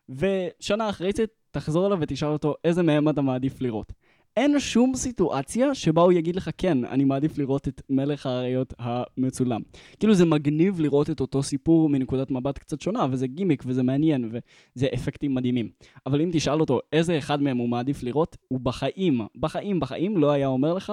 ושנה 0.08 0.90
אחרי 0.90 1.10
זה 1.16 1.24
תחזור 1.50 1.86
אליו 1.86 1.98
ותשאל 2.00 2.28
אותו 2.28 2.54
איזה 2.64 2.82
מהם 2.82 3.08
אתה 3.08 3.20
מעדיף 3.20 3.60
לראות. 3.60 3.92
אין 4.38 4.60
שום 4.60 4.94
סיטואציה 4.94 5.74
שבה 5.74 6.02
הוא 6.02 6.12
יגיד 6.12 6.36
לך, 6.36 6.50
כן, 6.58 6.84
אני 6.84 7.04
מעדיף 7.04 7.38
לראות 7.38 7.68
את 7.68 7.82
מלך 7.90 8.26
האריות 8.26 8.74
המצולם. 8.78 9.60
כאילו 9.98 10.14
זה 10.14 10.24
מגניב 10.24 10.80
לראות 10.80 11.10
את 11.10 11.20
אותו 11.20 11.42
סיפור 11.42 11.88
מנקודת 11.88 12.30
מבט 12.30 12.58
קצת 12.58 12.80
שונה, 12.80 13.06
וזה 13.10 13.26
גימיק 13.26 13.62
וזה 13.66 13.82
מעניין, 13.82 14.30
וזה 14.32 14.86
אפקטים 14.94 15.34
מדהימים. 15.34 15.68
אבל 16.06 16.20
אם 16.20 16.30
תשאל 16.32 16.60
אותו 16.60 16.80
איזה 16.92 17.18
אחד 17.18 17.42
מהם 17.42 17.56
הוא 17.56 17.68
מעדיף 17.68 18.02
לראות, 18.02 18.36
הוא 18.48 18.60
בחיים, 18.60 19.20
בחיים, 19.36 19.80
בחיים 19.80 20.18
לא 20.18 20.30
היה 20.30 20.46
אומר 20.46 20.74
לך, 20.74 20.92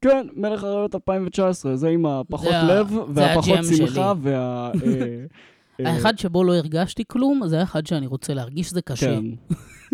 כן, 0.00 0.26
מלך 0.36 0.64
האריות 0.64 0.94
2019, 0.94 1.76
זה 1.76 1.88
עם 1.88 2.06
הפחות 2.06 2.52
זה 2.52 2.74
לב, 2.74 2.88
זה 2.88 3.00
והפחות 3.08 3.58
שמחה. 3.76 4.12
וה... 4.22 4.70
אה, 4.84 5.24
אה, 5.80 5.92
האחד 5.92 6.18
שבו 6.18 6.44
לא 6.44 6.54
הרגשתי 6.54 7.02
כלום, 7.06 7.40
זה 7.46 7.60
האחד 7.60 7.86
שאני 7.86 8.06
רוצה 8.06 8.34
להרגיש 8.34 8.68
שזה 8.68 8.82
קשה. 8.82 9.06
כן. 9.06 9.24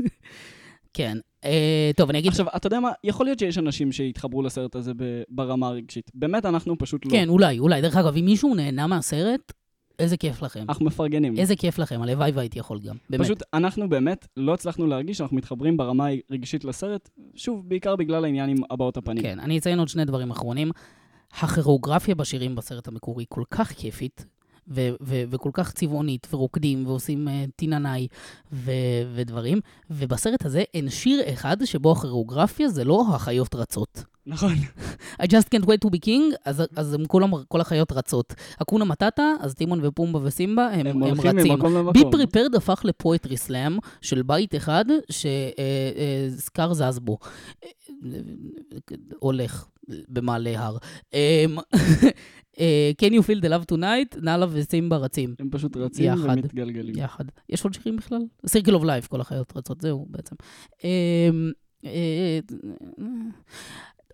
כן. 0.94 1.18
אה, 1.44 1.90
טוב, 1.96 2.10
אני 2.10 2.18
אגיד... 2.18 2.30
עכשיו, 2.30 2.46
אתה 2.56 2.66
יודע 2.66 2.80
מה? 2.80 2.90
יכול 3.04 3.26
להיות 3.26 3.38
שיש 3.38 3.58
אנשים 3.58 3.92
שיתחברו 3.92 4.42
לסרט 4.42 4.76
הזה 4.76 4.92
ברמה 5.28 5.68
הרגשית. 5.68 6.10
באמת, 6.14 6.46
אנחנו 6.46 6.78
פשוט 6.78 7.06
לא. 7.06 7.10
כן, 7.10 7.28
אולי, 7.28 7.58
אולי. 7.58 7.82
דרך 7.82 7.96
אגב, 7.96 8.16
אם 8.16 8.24
מישהו 8.24 8.54
נהנה 8.54 8.86
מהסרט, 8.86 9.52
איזה 9.98 10.16
כיף 10.16 10.42
לכם. 10.42 10.64
אנחנו 10.68 10.86
מפרגנים. 10.86 11.38
איזה 11.38 11.56
כיף 11.56 11.78
לכם, 11.78 12.02
הלוואי 12.02 12.30
והייתי 12.30 12.58
יכול 12.58 12.78
גם. 12.78 12.96
באמת. 13.10 13.24
פשוט 13.24 13.42
אנחנו 13.54 13.88
באמת 13.88 14.28
לא 14.36 14.54
הצלחנו 14.54 14.86
להרגיש 14.86 15.18
שאנחנו 15.18 15.36
מתחברים 15.36 15.76
ברמה 15.76 16.06
הרגשית 16.30 16.64
לסרט, 16.64 17.10
שוב, 17.34 17.68
בעיקר 17.68 17.96
בגלל 17.96 18.24
העניין 18.24 18.50
עם 18.50 18.56
הבעות 18.70 18.96
הפנים. 18.96 19.22
כן, 19.22 19.40
אני 19.40 19.58
אציין 19.58 19.78
עוד 19.78 19.88
שני 19.88 20.04
דברים 20.04 20.30
אחרונים. 20.30 20.70
הכירוגרפיה 21.40 22.14
בשירים 22.14 22.54
בסרט 22.54 22.88
המקורי 22.88 23.24
כל 23.28 23.42
כך 23.50 23.72
כיפית, 23.72 24.26
ו- 24.68 24.94
ו- 25.00 25.22
וכל 25.30 25.50
כך 25.52 25.72
צבעונית, 25.72 26.26
ורוקדים, 26.32 26.86
ועושים 26.86 27.28
uh, 27.28 27.30
טיננאי 27.56 28.06
ו- 28.52 28.70
ודברים, 29.14 29.60
ובסרט 29.90 30.44
הזה 30.44 30.62
אין 30.74 30.90
שיר 30.90 31.22
אחד 31.32 31.64
שבו 31.64 31.92
הכירוגרפיה 31.92 32.68
זה 32.68 32.84
לא 32.84 33.04
החיות 33.08 33.54
רצות. 33.54 34.04
נכון. 34.26 34.52
I 35.22 35.26
just 35.26 35.48
can't 35.54 35.64
wait 35.64 35.80
to 35.86 35.90
be 35.90 35.98
king, 36.06 36.36
אז, 36.44 36.62
אז 36.76 36.94
הם 36.94 37.04
כולם, 37.06 37.30
כל 37.48 37.60
החיות 37.60 37.92
רצות. 37.92 38.34
Hakuna 38.62 38.84
Matata, 38.84 39.32
אז 39.40 39.54
טימון 39.54 39.80
ופומבה 39.82 40.18
וסימבה, 40.22 40.68
הם, 40.68 40.86
הם 40.86 41.02
הם 41.02 41.20
רצים. 41.20 41.58
Be 41.92 42.00
Prepared 42.10 42.54
הפך 42.54 42.80
ל 42.84 42.92
poetry 42.92 43.36
slam 43.36 43.78
של 44.00 44.22
בית 44.22 44.54
אחד 44.54 44.84
שסקאר 45.10 46.74
זז 46.74 46.98
בו. 46.98 47.18
אה, 47.64 47.68
הולך 49.18 49.68
במעלה 50.08 50.60
הר. 50.60 50.76
אמ, 51.14 51.58
אה, 52.60 52.90
Can 53.02 53.10
you 53.12 53.22
feel 53.22 53.42
the 53.44 53.48
love 53.48 53.74
tonight? 53.74 54.20
נאלה 54.22 54.46
וסימבה 54.50 54.96
רצים. 54.96 55.34
הם 55.38 55.48
פשוט 55.50 55.76
רצים 55.76 56.04
יחד. 56.04 56.38
ומתגלגלים. 56.38 56.94
יחד. 56.98 57.24
יש 57.48 57.64
עוד 57.64 57.74
שירים 57.74 57.96
בכלל? 57.96 58.22
Circle 58.46 58.74
of 58.74 58.84
Life, 58.84 59.06
כל 59.06 59.20
החיות 59.20 59.56
רצות, 59.56 59.80
זהו 59.80 60.06
בעצם. 60.10 60.36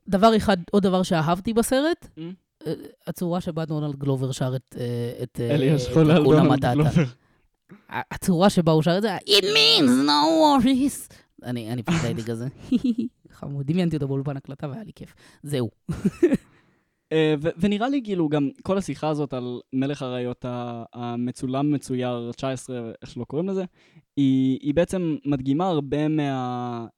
דבר 0.09 0.37
אחד, 0.37 0.57
עוד 0.71 0.83
דבר 0.83 1.03
שאהבתי 1.03 1.53
בסרט, 1.53 2.07
Mm? 2.17 2.21
אה, 2.67 2.73
הצורה 3.07 3.41
שבה 3.41 3.65
דונלד 3.65 3.97
גלובר 3.97 4.33
שר 4.33 4.57
את 4.57 4.77
אה, 4.79 5.23
את, 5.23 5.41
אה, 5.41 5.77
אקונה 6.23 6.43
מטאטה. 6.43 6.91
הצורה 7.91 8.51
שבה 8.51 8.73
הוא 8.73 8.83
שר 8.83 8.97
את 8.99 9.03
זה, 9.03 9.17
It 9.17 9.43
means 9.43 10.07
no 10.07 10.27
worries. 10.65 11.15
אני 11.43 11.73
אני 11.73 11.83
פשוט 11.83 12.05
הייתי 12.05 12.23
כזה, 12.23 12.47
חמוד, 13.31 13.67
דמיינתי 13.67 13.97
אותו 13.97 14.09
באולפן 14.09 14.37
הקלטה 14.37 14.69
והיה 14.69 14.85
לי 14.85 14.93
כיף. 14.95 15.15
זהו. 15.43 15.71
אה, 17.17 17.35
ו- 17.43 17.49
ונראה 17.61 17.89
לי 17.89 18.01
כאילו 18.05 18.29
גם 18.29 18.51
כל 18.63 18.79
השיחה 18.79 19.09
הזאת 19.09 19.35
על 19.35 19.61
מלך 19.73 20.03
האריות 20.03 20.45
ה- 20.45 20.85
המצולם 20.95 21.73
מצויר 21.73 22.31
19, 22.37 22.91
איך 23.03 23.11
שלא 23.11 23.25
קוראים 23.25 23.49
לזה, 23.49 23.65
היא, 24.17 24.59
היא 24.63 24.75
בעצם 24.75 25.17
מדגימה 25.25 25.67
הרבה 25.69 25.97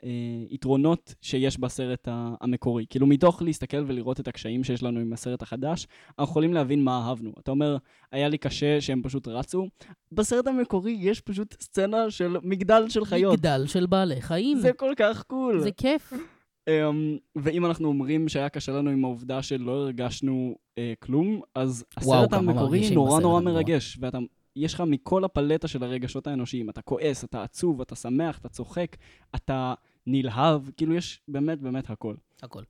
מהיתרונות 0.03 1.15
שיש 1.23 1.59
בסרט 1.61 2.09
המקורי. 2.11 2.87
כאילו 2.91 3.07
מתוך 3.07 3.43
להסתכל 3.43 3.85
ולראות 3.87 4.21
את 4.21 4.29
הקשיים 4.29 4.65
שיש 4.65 4.83
לנו 4.83 5.01
עם 5.01 5.13
הסרט 5.13 5.43
החדש, 5.43 5.87
אנחנו 6.19 6.31
יכולים 6.31 6.55
להבין 6.55 6.85
מה 6.85 7.07
אהבנו. 7.09 7.33
אתה 7.39 7.51
אומר, 7.51 7.77
היה 8.13 8.29
לי 8.29 8.39
קשה 8.39 8.81
שהם 8.81 9.03
פשוט 9.03 9.29
רצו. 9.29 9.67
בסרט 10.13 10.47
המקורי 10.47 10.97
יש 11.01 11.21
פשוט 11.21 11.57
סצנה 11.63 12.11
של 12.11 12.37
מגדל 12.43 12.89
של 12.89 13.05
חיות. 13.05 13.33
מגדל 13.33 13.67
של 13.67 13.87
בעלי 13.87 14.21
חיים. 14.23 14.59
זה 14.59 14.73
כל 14.73 14.93
כך 14.97 15.23
קול. 15.23 15.61
זה 15.61 15.71
כיף. 15.71 16.13
Um, 16.69 16.71
ואם 17.37 17.67
אנחנו 17.67 17.89
אומרים 17.89 18.29
שהיה 18.29 18.49
קשה 18.49 18.73
לנו 18.73 18.91
עם 18.91 19.05
העובדה 19.05 19.43
שלא 19.43 19.73
הרגשנו 19.73 20.57
uh, 20.59 20.81
כלום, 20.99 21.41
אז 21.55 21.85
הסרט 21.97 22.33
המקורי 22.33 22.91
נורא 22.91 23.21
נורא. 23.21 23.41
מרגש, 23.41 23.99
ואתה, 24.01 24.19
יש 24.57 24.75
לך 24.75 24.83
מכל 24.87 25.25
הפלטה 25.25 25.69
של 25.69 25.83
הרגשות 25.85 26.27
האנושיים, 26.27 26.71
אתה 26.71 26.83
כועס, 26.83 27.25
אתה 27.25 27.43
עצוב, 27.43 27.81
אתה 27.81 27.95
שמח, 27.95 28.39
אתה 28.39 28.49
צוחק, 28.49 28.97
אתה 29.35 29.75
נלהב, 30.07 30.63
כאילו 30.77 30.95
יש 30.95 31.21
באמת 31.29 31.61
באמת 31.61 31.91
הכל. 31.91 32.15
הכל. 32.43 32.63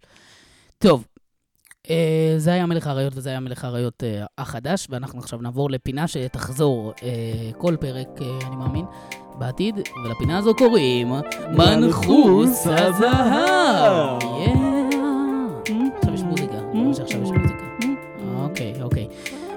טוב, 0.78 1.06
אה, 1.06 1.27
זה 2.36 2.52
היה 2.52 2.66
מלך 2.66 2.86
האריות 2.86 3.12
וזה 3.16 3.30
היה 3.30 3.40
מלך 3.40 3.64
האריות 3.64 4.04
אה, 4.04 4.24
החדש, 4.38 4.86
ואנחנו 4.90 5.18
עכשיו 5.18 5.38
נעבור 5.42 5.70
לפינה 5.70 6.08
שתחזור 6.08 6.92
אה, 7.02 7.50
כל 7.58 7.76
פרק, 7.80 8.08
אה, 8.20 8.48
אני 8.48 8.56
מאמין, 8.56 8.84
בעתיד, 9.38 9.80
ולפינה 10.04 10.38
הזו 10.38 10.54
קוראים 10.54 11.12
מנחוס 11.48 12.66
הזהב! 12.66 14.18
עכשיו 15.96 16.14
יש 16.14 16.20
מוזיקה, 16.22 16.60
רואה 16.60 16.94
שעכשיו 16.94 17.22
יש 17.22 17.30
מוזיקה. 17.30 17.64
אוקיי, 18.34 18.82
אוקיי. 18.82 19.08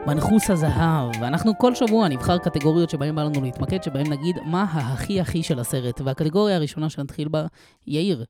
מנחוס 0.07 0.49
הזהב, 0.49 1.11
ואנחנו 1.21 1.57
כל 1.57 1.75
שבוע 1.75 2.07
נבחר 2.07 2.37
קטגוריות 2.37 2.89
שבהן 2.89 3.15
בא 3.15 3.23
לנו 3.23 3.41
להתמקד, 3.41 3.83
שבהן 3.83 4.07
נגיד 4.07 4.35
מה 4.45 4.65
ההכי 4.71 5.21
הכי 5.21 5.43
של 5.43 5.59
הסרט. 5.59 6.01
והקטגוריה 6.01 6.55
הראשונה 6.55 6.89
שנתחיל 6.89 7.27
בה, 7.27 7.45
יאיר, 7.87 8.25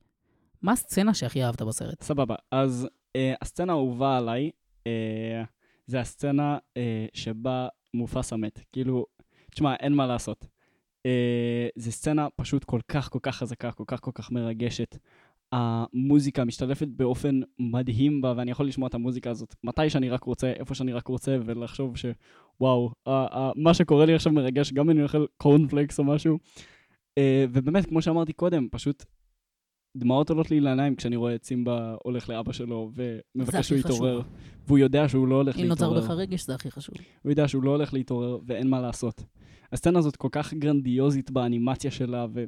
מה 0.62 0.72
הסצנה 0.72 1.14
שהכי 1.14 1.44
אהבת 1.44 1.62
בסרט? 1.62 2.02
סבבה, 2.02 2.34
אז 2.50 2.88
uh, 3.16 3.36
הסצנה 3.42 3.72
האהובה 3.72 4.18
עליי, 4.18 4.50
uh, 4.78 4.86
זה 5.86 6.00
הסצנה 6.00 6.58
uh, 6.58 6.80
שבה 7.14 7.68
מופסה 7.94 8.36
מת. 8.36 8.60
כאילו, 8.72 9.06
תשמע, 9.50 9.74
אין 9.74 9.92
מה 9.92 10.06
לעשות. 10.06 10.46
Uh, 11.08 11.70
זו 11.76 11.92
סצנה 11.92 12.28
פשוט 12.36 12.64
כל 12.64 12.80
כך 12.88 13.10
כל 13.10 13.18
כך 13.22 13.36
חזקה, 13.36 13.72
כל 13.72 13.84
כך 13.86 14.00
כל 14.00 14.10
כך 14.14 14.30
מרגשת. 14.30 14.98
המוזיקה 15.52 16.44
משתלפת 16.44 16.88
באופן 16.88 17.40
מדהים 17.58 18.20
בה, 18.20 18.34
ואני 18.36 18.50
יכול 18.50 18.66
לשמוע 18.66 18.88
את 18.88 18.94
המוזיקה 18.94 19.30
הזאת 19.30 19.54
מתי 19.64 19.90
שאני 19.90 20.10
רק 20.10 20.24
רוצה, 20.24 20.52
איפה 20.52 20.74
שאני 20.74 20.92
רק 20.92 21.08
רוצה, 21.08 21.38
ולחשוב 21.44 21.96
שוואו, 21.96 22.90
uh, 23.08 23.10
uh, 23.10 23.36
מה 23.56 23.74
שקורה 23.74 24.06
לי 24.06 24.14
עכשיו 24.14 24.32
מרגש, 24.32 24.72
גם 24.72 24.90
אם 24.90 24.96
אני 24.96 25.02
אוכל 25.02 25.26
קורנפלקס 25.36 25.98
או 25.98 26.04
משהו. 26.04 26.38
Uh, 27.18 27.22
ובאמת, 27.52 27.86
כמו 27.86 28.02
שאמרתי 28.02 28.32
קודם, 28.32 28.68
פשוט 28.70 29.04
דמעות 29.96 30.30
עולות 30.30 30.50
לי 30.50 30.60
לעיניים 30.60 30.96
כשאני 30.96 31.16
רואה 31.16 31.34
את 31.34 31.44
סימבה 31.44 31.96
הולך 32.04 32.28
לאבא 32.28 32.52
שלו 32.52 32.90
ומבקש 32.94 33.68
שהוא. 33.68 33.78
יתעורר, 33.78 34.22
והוא 34.66 34.78
יודע 34.78 35.08
שהוא 35.08 35.28
לא 35.28 35.34
הולך 35.34 35.56
אם 35.58 35.68
להתעורר. 35.68 36.00
בך 36.00 36.10
רגש, 36.10 36.46
זה 36.46 36.54
הכי 36.54 36.70
חשוב. 36.70 36.94
הוא 37.22 37.32
יודע 37.32 37.48
שהוא 37.48 37.62
לא 37.62 37.70
הולך 37.70 37.94
להתעורר 37.94 38.38
ואין 38.46 38.70
מה 38.70 38.80
לעשות. 38.80 39.22
הסצנה 39.72 39.98
הזאת 39.98 40.16
כל 40.16 40.28
כך 40.32 40.54
גרנדיוזית 40.54 41.30
באנימציה 41.30 41.90
שלה, 41.90 42.26
ו... 42.34 42.44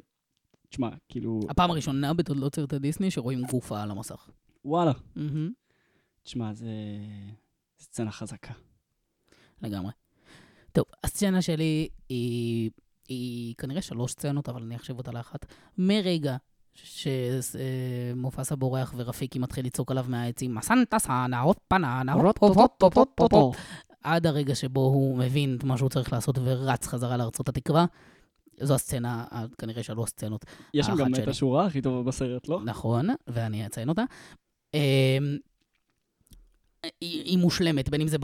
תשמע, 0.69 0.89
כאילו, 1.09 1.39
הפעם 1.49 1.71
הראשונה 1.71 2.13
בתולדות 2.13 2.55
סרטי 2.55 2.79
דיסני 2.79 3.11
שרואים 3.11 3.41
גופה 3.51 3.83
על 3.83 3.91
המסך. 3.91 4.29
וואלה. 4.65 4.91
מהמם, 5.15 5.51
תשמע, 6.23 6.53
זה 6.53 6.69
סצנה 7.79 8.11
חזקה. 8.11 8.53
לגמרי. 9.61 9.91
טוב, 10.71 10.85
הסצנה 11.03 11.41
שלי 11.41 11.87
היא, 12.09 12.69
היא 13.07 13.55
כנראה 13.57 13.81
שלוש 13.81 14.11
סצנות, 14.11 14.49
אבל 14.49 14.63
אני 14.63 14.75
אחשב 14.75 14.97
אותה 14.97 15.11
לאחת. 15.11 15.45
מרגע 15.77 16.37
שמופסה 16.75 18.55
בורח 18.55 18.93
ורפיקי 18.97 19.39
מתחיל 19.39 19.65
לצעוק 19.65 19.91
עליו 19.91 20.05
מהעצים, 20.07 20.55
מסנטה 20.55 20.99
סאנה, 20.99 21.39
הופ 21.41 21.57
פננה, 21.67 22.13
הופ 22.13 22.37
הופ 22.39 22.57
הופ 22.57 22.97
הופ 22.97 22.97
הופ 23.19 23.33
הופ 23.33 23.55
עד 24.03 24.27
הרגע 24.27 24.55
שבו 24.55 24.79
הוא 24.79 25.17
מבין 25.17 25.55
את 25.59 25.63
מה 25.63 25.77
שהוא 25.77 25.89
צריך 25.89 26.13
לעשות 26.13 26.37
ורץ 26.43 26.87
חזרה 26.87 27.17
לארצות 27.17 27.49
התקווה. 27.49 27.85
זו 28.61 28.75
הסצנה, 28.75 29.25
ה- 29.31 29.45
כנראה 29.57 29.83
שלוש 29.83 30.09
סצנות. 30.09 30.45
יש 30.73 30.85
שם 30.85 30.95
גם 30.95 31.11
את 31.13 31.15
שלי. 31.15 31.31
השורה 31.31 31.65
הכי 31.65 31.81
טובה 31.81 32.03
בסרט, 32.03 32.47
לא? 32.47 32.59
נכון, 32.65 33.09
ואני 33.27 33.65
אציין 33.65 33.89
אותה. 33.89 34.03
אמ, 34.73 34.79
היא, 37.01 37.23
היא 37.23 37.37
מושלמת, 37.37 37.89
בין 37.89 38.01
אם 38.01 38.07
זה 38.07 38.17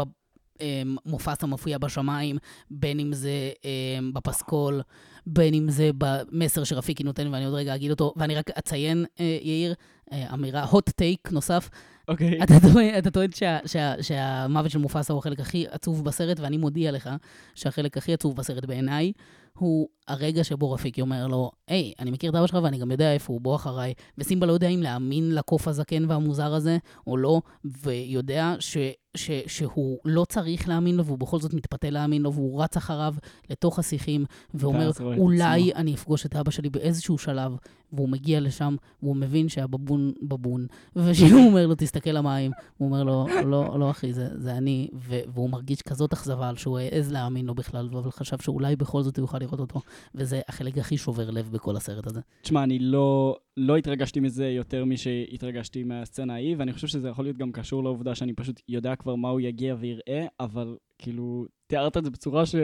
במופס 1.05 1.43
המופיע 1.43 1.77
בשמיים, 1.77 2.37
בין 2.71 2.99
אם 2.99 3.13
זה 3.13 3.51
אמ, 3.99 4.13
בפסקול, 4.13 4.81
בין 5.25 5.53
אם 5.53 5.69
זה 5.69 5.89
במסר 5.97 6.63
שרפיקי 6.63 7.03
נותן, 7.03 7.33
ואני 7.33 7.45
עוד 7.45 7.53
רגע 7.53 7.75
אגיד 7.75 7.91
אותו, 7.91 8.13
ואני 8.17 8.35
רק 8.35 8.49
אציין, 8.49 9.05
אה, 9.19 9.37
יאיר, 9.41 9.73
אה, 10.11 10.33
אמירה, 10.33 10.65
hot 10.65 10.89
take 11.01 11.31
נוסף, 11.31 11.69
אוקיי. 12.07 12.43
אתה 12.43 12.53
טוען, 12.73 12.97
אתה 12.97 13.11
טוען 13.11 13.31
שה, 13.35 13.57
שה, 13.65 14.03
שהמוות 14.03 14.71
של 14.71 14.79
מופסה 14.79 15.13
הוא 15.13 15.19
החלק 15.19 15.39
הכי 15.39 15.65
עצוב 15.71 16.05
בסרט, 16.05 16.39
ואני 16.39 16.57
מודיע 16.57 16.91
לך 16.91 17.09
שהחלק 17.55 17.97
הכי 17.97 18.13
עצוב 18.13 18.35
בסרט 18.35 18.65
בעיניי 18.65 19.11
הוא 19.57 19.89
הרגע 20.07 20.43
שבו 20.43 20.71
רפיקי 20.71 21.01
אומר 21.01 21.27
לו, 21.27 21.51
היי, 21.67 21.93
אני 21.99 22.11
מכיר 22.11 22.29
את 22.29 22.35
אבא 22.35 22.47
שלך 22.47 22.57
ואני 22.63 22.77
גם 22.77 22.91
יודע 22.91 23.13
איפה 23.13 23.33
הוא, 23.33 23.41
בוא 23.41 23.55
אחריי. 23.55 23.93
וסימבה 24.17 24.47
לא 24.47 24.53
יודע 24.53 24.67
אם 24.67 24.81
להאמין 24.81 25.35
לקוף 25.35 25.67
הזקן 25.67 26.05
והמוזר 26.09 26.53
הזה 26.53 26.77
או 27.07 27.17
לא, 27.17 27.41
ויודע 27.83 28.55
ש, 28.59 28.77
ש, 29.17 29.31
שהוא 29.47 29.97
לא 30.05 30.25
צריך 30.25 30.69
להאמין 30.69 30.95
לו, 30.95 31.05
והוא 31.05 31.17
בכל 31.17 31.39
זאת 31.39 31.53
מתפתה 31.53 31.89
להאמין 31.89 32.21
לו, 32.21 32.33
והוא 32.33 32.63
רץ 32.63 32.77
אחריו 32.77 33.15
לתוך 33.49 33.79
השיחים, 33.79 34.25
ואומר, 34.53 34.91
אולי 35.17 35.69
עצמו." 35.69 35.81
אני 35.81 35.93
אפגוש 35.93 36.25
את 36.25 36.35
אבא 36.35 36.51
שלי 36.51 36.69
באיזשהו 36.69 37.17
שלב, 37.17 37.55
והוא 37.93 38.09
מגיע 38.09 38.39
לשם, 38.39 38.75
והוא 39.03 39.15
מבין 39.15 39.49
שהבבון 39.49 40.13
בבון, 40.21 40.67
וכשהוא 40.95 41.47
אומר 41.47 41.67
לו, 41.67 41.75
תסתכל 41.75 42.09
למים, 42.09 42.51
הוא 42.77 42.87
אומר 42.87 43.03
לו, 43.03 43.27
לא, 43.45 43.79
לא 43.79 43.91
אחי, 43.91 44.13
זה, 44.13 44.27
זה 44.35 44.57
אני, 44.57 44.89
והוא 45.33 45.49
מרגיש 45.49 45.81
כזאת 45.81 46.13
אכזבה 46.13 46.49
על 46.49 46.55
שהוא 46.55 46.79
העז 46.79 47.11
להאמין 47.11 47.45
לו 47.45 47.55
בכלל, 47.55 47.89
אבל 47.91 48.11
חשב 48.11 48.37
שאולי 48.37 48.75
בכל 48.75 49.01
זאת 49.01 49.17
הוא 49.17 49.23
יוכל 49.23 49.37
לראות 49.37 49.59
אותו, 49.59 49.81
וזה 50.15 50.41
החלק 50.47 50.77
הכי 50.77 50.97
שובר 50.97 51.29
לב 51.29 51.49
בכל 51.51 51.75
הסרט 51.75 52.07
הזה. 52.07 52.21
תשמע, 52.41 52.63
אני 52.63 52.79
לא, 52.79 53.35
לא 53.57 53.77
התרגשתי 53.77 54.19
מזה 54.19 54.49
יותר 54.49 54.85
משהתרגשתי 54.85 55.83
מהסצנה 55.83 56.33
ההיא, 56.33 56.55
ואני 56.59 56.73
חושב 56.73 56.87
שזה 56.87 57.09
יכול 57.09 57.25
להיות 57.25 57.37
גם 57.37 57.51
קשור 57.51 57.83
לעובדה 57.83 58.15
שאני 58.15 58.33
פשוט 58.33 58.61
יודע 58.69 58.95
כבר 58.95 59.15
מה 59.15 59.29
הוא 59.29 59.39
יגיע 59.39 59.75
ויראה, 59.79 60.25
אבל 60.39 60.75
כאילו, 61.01 61.45
תיארת 61.67 61.97
את 61.97 62.03
זה 62.03 62.09
בצורה 62.09 62.45
ש... 62.45 62.55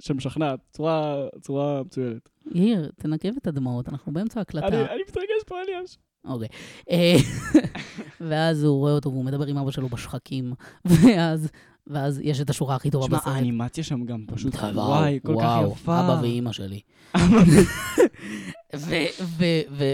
שמשכנעת, 0.00 0.60
צורה, 0.70 1.26
צורה 1.40 1.82
מצוינת. 1.82 2.28
יאיר, 2.54 2.90
תנקב 2.96 3.28
את 3.36 3.46
הדמעות, 3.46 3.88
אנחנו 3.88 4.12
באמצע 4.12 4.40
ההקלטה. 4.40 4.66
אני, 4.66 4.76
אני 4.76 5.02
מתרגש 5.08 5.44
פה, 5.46 5.54
אליאש. 5.60 5.98
אוקיי. 6.24 6.48
אה, 6.90 7.16
ואז 8.28 8.64
הוא 8.64 8.78
רואה 8.78 8.92
אותו 8.92 9.12
והוא 9.12 9.24
מדבר 9.24 9.46
עם 9.46 9.58
אבא 9.58 9.70
שלו 9.70 9.88
בשחקים, 9.88 10.52
ואז, 10.84 11.48
ואז 11.86 12.20
יש 12.22 12.40
את 12.40 12.50
השורה 12.50 12.76
הכי 12.76 12.90
טובה 12.90 13.06
תשמע, 13.06 13.18
בסרט. 13.18 13.34
האנימציה 13.34 13.84
שם 13.84 14.04
גם 14.04 14.24
פשוט, 14.26 14.54
וואי, 14.54 15.18
כל 15.22 15.34
כך 15.42 15.58
יפה. 15.72 16.00
אבא 16.00 16.20
ואימא 16.22 16.52
שלי. 16.52 16.80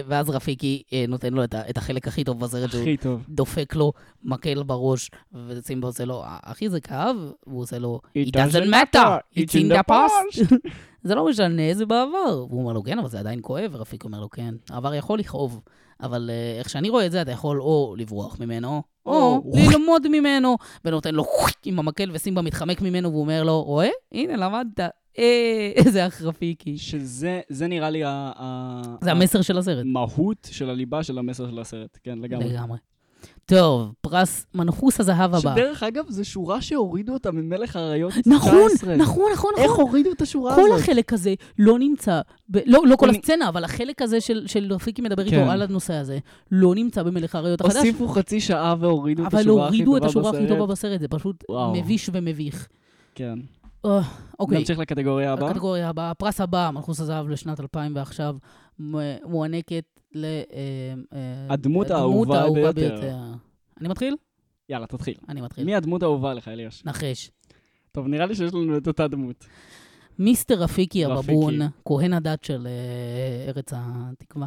ואז 0.07 0.31
רפיקי 0.31 0.83
אה, 0.93 1.05
נותן 1.09 1.33
לו 1.33 1.45
את 1.45 1.77
החלק 1.79 2.09
הכי 2.09 2.25
טוב 2.25 2.41
בסרט, 2.41 2.75
הכי 2.75 2.97
טוב. 2.97 3.25
דופק 3.29 3.75
לו 3.75 3.93
מקל 4.25 4.63
בראש, 4.63 5.11
וסימבה 5.47 5.89
עושה 5.89 6.05
לו, 6.05 6.23
אחי 6.25 6.69
זה 6.69 6.81
כאב, 6.81 7.17
והוא 7.47 7.63
עושה 7.63 7.79
לו, 7.79 8.01
It 8.19 8.37
doesn't 8.37 8.71
matter, 8.71 9.39
it's 9.39 9.53
in 9.53 9.73
the 9.73 9.91
past. 9.91 10.45
זה 11.05 11.15
לא 11.15 11.27
משנה, 11.29 11.75
זה 11.75 11.87
בעבר. 11.87 12.47
והוא 12.49 12.61
אומר 12.61 12.73
לו, 12.73 12.83
כן, 12.83 12.99
אבל 12.99 13.09
זה 13.09 13.19
עדיין 13.19 13.39
כואב, 13.43 13.71
ורפיק 13.73 14.05
אומר 14.05 14.21
לו, 14.21 14.31
כן, 14.31 14.55
העבר 14.71 14.95
יכול 14.95 15.19
לכאוב, 15.19 15.61
אבל 16.03 16.31
אה, 16.33 16.59
איך 16.59 16.69
שאני 16.71 16.89
רואה 16.89 17.07
את 17.07 17.13
זה, 17.13 17.23
אתה 17.23 17.31
יכול 17.31 17.61
או 17.61 17.95
לברוח 17.99 18.41
ממנו, 18.41 18.83
או 19.07 19.43
ללמוד 19.55 20.09
ממנו, 20.09 20.57
ונותן 20.85 21.15
לו 21.15 21.25
עם 21.65 21.79
המקל, 21.79 22.11
וסימבה 22.13 22.43
מתחמק 22.43 22.83
ממנו, 22.83 23.09
והוא 23.11 23.21
אומר 23.21 23.43
לו, 23.45 23.63
רואה? 23.63 23.89
הנה, 24.13 24.37
למדת. 24.37 24.81
אה, 25.19 25.73
איזה 25.77 26.07
אח 26.07 26.23
רפיקי. 26.23 26.79
שזה 26.79 27.41
זה 27.49 27.67
נראה 27.67 27.91
לי 27.91 28.05
ה- 28.05 28.33
ה- 28.37 28.83
זה 29.01 29.11
המסר 29.11 29.43
של 29.43 29.59
הסרט. 29.59 29.85
המהות 29.85 30.49
של 30.51 30.71
הליבה 30.71 31.03
של 31.03 31.19
המסר 31.19 31.51
של 31.51 31.59
הסרט. 31.59 31.99
כן, 32.03 32.19
לגמרי. 32.19 32.49
לגמרי. 32.53 32.79
טוב, 33.51 33.93
פרס 34.01 34.47
מנחוס 34.55 35.01
הזהב 35.01 35.35
הבא. 35.35 35.39
שדרך 35.55 35.83
אגב, 35.83 36.05
זו 36.09 36.25
שורה 36.25 36.61
שהורידו 36.63 37.13
אותה 37.13 37.31
ממלך 37.31 37.77
האריות 37.77 38.13
נכון, 38.27 38.67
19. 38.69 38.97
נכון, 38.97 39.25
נכון, 39.33 39.51
איך 39.59 39.71
נכון. 39.71 39.81
הורידו 39.85 40.13
את 40.13 40.23
השורה 40.23 40.55
כל 40.55 40.61
הזאת? 40.61 40.81
החלק 40.81 41.13
הזה 41.13 41.35
לא 41.59 41.79
נמצא, 41.79 42.21
ב... 42.49 42.59
לא, 42.67 42.83
לא 42.87 42.97
כל 42.97 43.09
אני- 43.09 43.19
הסצנה, 43.19 43.49
אבל 43.49 43.65
החלק 43.65 44.03
הזה 44.03 44.21
של, 44.21 44.47
של 44.47 44.73
רפיקי 44.73 45.03
מדבר 45.03 45.31
כן. 45.31 45.39
איתו 45.41 45.51
על 45.51 45.63
הנושא 45.63 45.95
הזה, 45.95 46.19
לא 46.51 46.75
נמצא 46.75 47.03
במלך 47.03 47.35
האריות 47.35 47.61
החדש. 47.61 47.77
הוסיפו 47.77 48.09
חצי 48.09 48.41
שעה 48.41 48.75
והורידו 48.81 49.23
את 49.23 49.27
אבל 49.27 49.41
השורה 49.41 49.69
הכי 49.69 49.83
הורידו 49.83 49.93
טובה 49.95 50.07
את 50.07 50.11
השורה 50.11 50.29
הכי 50.31 50.39
בסרט. 50.39 50.59
טובה 50.59 50.73
בסרט, 50.73 51.01
זה 51.01 51.09
פשוט 51.09 51.45
וואו. 51.49 51.73
מביש 51.75 52.11
ומביך. 52.13 52.69
כן. 53.15 53.39
אה, 53.85 54.01
אוקיי, 54.39 54.59
נמשיך 54.59 54.79
לקטגוריה 54.79 55.33
הבאה? 55.33 55.51
הקטגוריה 55.51 55.89
הבאה, 55.89 56.11
הפרס 56.11 56.41
הבא, 56.41 56.71
מלכוס 56.75 57.01
הזהב 57.01 57.29
לשנת 57.29 57.61
2000 57.61 57.93
ועכשיו, 57.97 58.37
מוענקת 59.25 59.85
ל... 60.13 60.25
אה, 60.25 60.95
אה, 61.13 61.57
האהובה 61.91 62.73
ביותר. 62.73 63.19
אני 63.81 63.89
מתחיל? 63.89 64.17
יאללה, 64.69 64.87
תתחיל. 64.87 65.15
אני 65.29 65.41
מתחיל. 65.41 65.65
מי 65.65 65.75
הדמות 65.75 66.03
האהובה 66.03 66.35
לך, 66.35 66.49
אליאש? 66.49 66.85
נחש. 66.85 67.31
טוב, 67.93 68.07
נראה 68.07 68.27
לי 68.27 68.35
שיש 68.35 68.55
לנו 68.55 68.77
את 68.77 68.87
אותה 68.87 69.09
דמות. 69.09 69.47
מיסטר 70.19 70.63
רפיקי. 70.63 71.05
הבבון, 71.05 71.55
כהן 71.85 72.13
הדת 72.13 72.45
של 72.45 72.67
אה, 72.67 73.49
ארץ 73.49 73.73
התקווה, 73.75 74.47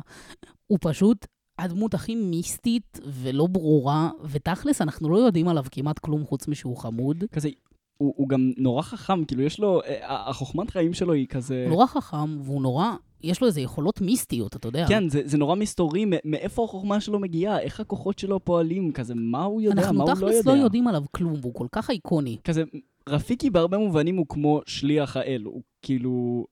הוא 0.67 0.77
פשוט 0.81 1.25
הדמות 1.59 1.93
הכי 1.93 2.15
מיסטית 2.15 2.99
ולא 3.05 3.47
ברורה, 3.47 4.09
ותכלס 4.29 4.81
אנחנו 4.81 5.09
לא 5.09 5.17
יודעים 5.17 5.47
עליו 5.47 5.63
כמעט 5.71 5.99
כלום 5.99 6.25
חוץ 6.25 6.47
משהוא 6.47 6.77
חמוד. 6.77 7.23
כזה, 7.31 7.49
הוא, 7.97 8.13
הוא 8.17 8.29
גם 8.29 8.51
נורא 8.57 8.81
חכם, 8.81 9.25
כאילו 9.25 9.41
יש 9.41 9.59
לו, 9.59 9.81
החוכמת 10.03 10.69
חיים 10.69 10.93
שלו 10.93 11.13
היא 11.13 11.27
כזה... 11.27 11.65
נורא 11.69 11.85
חכם, 11.85 12.41
והוא 12.41 12.61
נורא, 12.61 12.91
יש 13.23 13.41
לו 13.41 13.47
איזה 13.47 13.61
יכולות 13.61 14.01
מיסטיות, 14.01 14.55
אתה 14.55 14.67
יודע. 14.67 14.85
כן, 14.87 15.09
זה, 15.09 15.21
זה 15.25 15.37
נורא 15.37 15.55
מסתורי, 15.55 16.05
מאיפה 16.25 16.63
החוכמה 16.63 17.01
שלו 17.01 17.19
מגיעה, 17.19 17.59
איך 17.59 17.79
הכוחות 17.79 18.19
שלו 18.19 18.39
פועלים, 18.45 18.91
כזה, 18.91 19.13
מה 19.15 19.43
הוא 19.43 19.61
יודע, 19.61 19.75
מה 19.75 19.81
אנחנו 19.81 20.01
הוא 20.01 20.09
לא 20.09 20.15
תכלס 20.15 20.35
יודע. 20.35 20.53
לא 20.55 20.63
יודעים 20.63 20.87
עליו 20.87 21.03
כלום, 21.11 21.33
והוא 21.41 21.53
כל 21.53 21.67
כך 21.71 21.89
איקוני. 21.89 22.37
כזה, 22.43 22.63
רפיקי 23.09 23.49
בהרבה 23.49 23.77
מובנים 23.77 24.17
הוא 24.17 24.25
כמו 24.29 24.61
שליח 24.65 25.17
האל, 25.17 25.41
הוא 25.45 25.61
כאילו... 25.81 26.45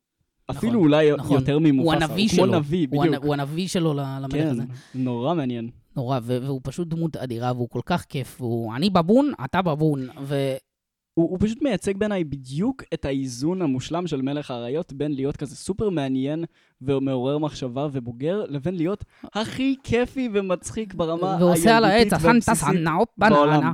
נכון, 0.49 0.57
אפילו 0.57 0.79
אולי 0.79 1.11
נכון. 1.17 1.37
יותר 1.39 1.59
ממופסה, 1.59 1.83
הוא 1.95 2.03
הנביא 2.03 2.27
כמו 2.29 2.35
שלו. 2.45 2.59
נביא, 2.59 2.87
הוא, 2.91 3.03
בדיוק. 3.03 3.15
הנ- 3.15 3.25
הוא 3.25 3.33
הנביא 3.33 3.67
שלו 3.67 3.93
ל- 3.93 3.99
למלך 4.21 4.31
כן, 4.31 4.47
הזה. 4.47 4.63
נורא 4.95 5.33
מעניין. 5.33 5.69
נורא, 5.95 6.19
והוא 6.23 6.61
פשוט 6.63 6.87
דמות 6.87 7.15
אדירה, 7.17 7.51
והוא 7.55 7.69
כל 7.69 7.81
כך 7.85 8.05
כיף, 8.09 8.41
והוא 8.41 8.75
אני 8.75 8.89
בבון, 8.89 9.31
אתה 9.45 9.61
בבון, 9.61 10.07
ו... 10.21 10.35
הוא, 11.21 11.29
הוא 11.29 11.37
פשוט 11.41 11.61
מייצג 11.61 11.97
בעיניי 11.97 12.23
בדיוק 12.23 12.83
את 12.93 13.05
האיזון 13.05 13.61
המושלם 13.61 14.07
של 14.07 14.21
מלך 14.21 14.51
האריות 14.51 14.93
בין 14.93 15.11
להיות 15.11 15.37
כזה 15.37 15.55
סופר 15.55 15.89
מעניין 15.89 16.45
ומעורר 16.81 17.37
מחשבה 17.37 17.87
ובוגר, 17.91 18.45
לבין 18.47 18.75
להיות 18.75 19.03
הכי 19.23 19.75
כיפי 19.83 20.29
ומצחיק 20.33 20.93
ברמה 20.93 21.37
הילדותית 21.37 22.13
והבסיסית. 22.21 22.67
בעולם. 23.17 23.73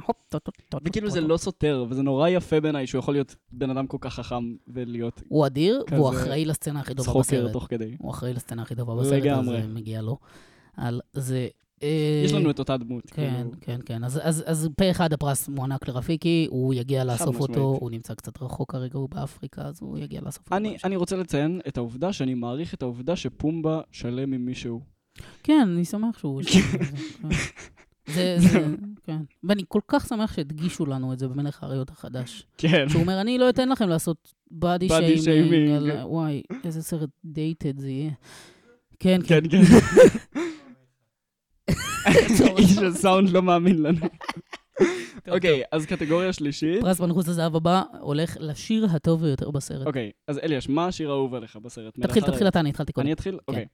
וכאילו 0.86 1.10
זה. 1.10 1.22
לא 1.22 1.38
סותר, 1.38 1.86
וזה 1.89 2.04
נורא 2.04 2.30
יפה 2.30 2.60
בעיניי 2.60 2.88
שהוא 2.88 3.00
יכול 3.00 3.14
להיות 3.14 3.36
בן 3.52 3.70
אדם 3.70 3.88
כל 3.88 3.98
כך 4.02 4.14
חכם 4.14 4.56
ולהיות 4.68 5.22
הוא 5.28 5.45
אדיר, 5.45 5.84
והוא 5.91 6.10
אחראי 6.10 6.45
לסצנה 6.45 6.80
הכי 6.80 6.95
טובה 6.95 7.04
צחוקר 7.04 7.20
בסרט. 7.20 7.54
תוך 7.54 7.68
כדי. 7.70 7.95
הוא 8.00 8.12
אחראי 8.12 8.34
לסצנה 8.34 8.62
הכי 8.62 8.76
טובה 8.76 8.95
בסרט. 8.95 9.26
אז 9.26 9.50
אה, 9.50 9.68
מגיע 9.68 10.02
לו. 10.02 10.18
על 10.78 11.02
זה... 11.14 11.48
אה, 11.84 12.22
יש 12.26 12.34
לנו 12.34 12.50
את 12.50 12.60
אותה 12.60 12.78
דמות. 12.78 13.04
כן, 13.06 13.34
כאילו. 13.36 13.52
כן, 13.62 13.80
כן. 13.86 14.04
אז, 14.04 14.20
אז, 14.24 14.44
אז 14.48 14.70
פה 14.78 14.92
אחד 14.92 15.14
הפרס 15.14 15.50
מוענק 15.50 15.88
לרפיקי, 15.88 16.48
הוא 16.50 16.74
יגיע 16.74 17.04
לאסוף 17.04 17.36
משמעית. 17.36 17.50
אותו, 17.50 17.78
הוא 17.82 17.92
נמצא 17.92 18.14
קצת 18.14 18.42
רחוק 18.42 18.72
כרגע, 18.72 18.98
הוא 18.98 19.10
באפריקה, 19.10 19.62
אז 19.62 19.80
הוא 19.82 19.98
יגיע 19.98 20.22
לאסוף 20.22 20.52
אותו. 20.52 20.56
אני, 20.84 20.96
רוצה 20.96 21.18
לציין 21.18 21.62
את 21.68 21.78
העובדה 21.78 22.14
שאני 22.14 22.34
מעריך 22.34 22.74
את 22.74 22.82
העובדה 22.82 23.16
שפומבה 23.16 23.82
שלם 23.92 24.34
עם 24.34 24.46
מישהו. 24.46 24.82
כן, 25.44 25.68
אני 25.76 25.86
שמח 25.86 26.18
שהוא... 26.20 26.42
זה, 26.44 26.50
כן. 27.22 27.28
זה, 28.14 28.36
זה, 28.40 28.66
כן. 29.04 29.18
ואני 29.44 29.64
כל 29.68 29.82
כך 29.88 30.08
שמח 30.08 30.34
שהדגישו 30.34 30.86
לנו 30.86 31.14
את 31.14 31.20
זה 31.20 31.28
במלך 31.28 31.64
האריות 31.64 31.90
החדש. 31.90 32.48
כן. 32.58 32.90
שהוא 32.90 33.02
אומר, 33.02 33.22
אני 33.22 33.38
לא 33.38 33.50
אתן 33.50 33.70
לכם 33.70 33.90
לעשות 33.90 34.34
בדי 34.52 34.88
שיימינג. 34.90 35.86
shaming. 35.86 36.06
וואי, 36.06 36.42
איזה 36.64 36.84
סרט 36.84 37.10
דייטד 37.26 37.80
זה 37.80 37.90
יהיה. 37.90 38.12
כן, 39.00 39.20
כן, 39.28 39.42
כן. 39.50 39.64
כן. 39.64 40.40
איש 42.58 42.78
הסאונד 42.78 43.30
לא 43.30 43.41
מאמין 43.41 43.84
לנו. 43.84 44.05
אוקיי, 45.28 45.64
אז 45.72 45.86
קטגוריה 45.86 46.34
שלישית. 46.34 46.82
פרס 46.82 46.99
מנחוס 46.99 47.28
הזהב 47.28 47.55
הבא 47.55 47.84
הולך 47.99 48.38
לשיר 48.39 48.86
הטוב 48.86 49.22
ביותר 49.22 49.51
בסרט. 49.51 49.88
אוקיי, 49.88 50.12
אז 50.28 50.39
אליאש, 50.39 50.70
מה 50.70 50.88
השיר 50.88 51.10
האהוב 51.10 51.34
עליך 51.34 51.55
בסרט? 51.55 51.99
תתחיל, 51.99 52.24
תתחיל 52.24 52.47
אתה, 52.47 52.60
אני 52.60 52.70
התחלתי 52.70 52.93
קודם. 52.93 53.05
אני 53.05 53.14
אתחיל? 53.14 53.39
אוקיי. 53.47 53.66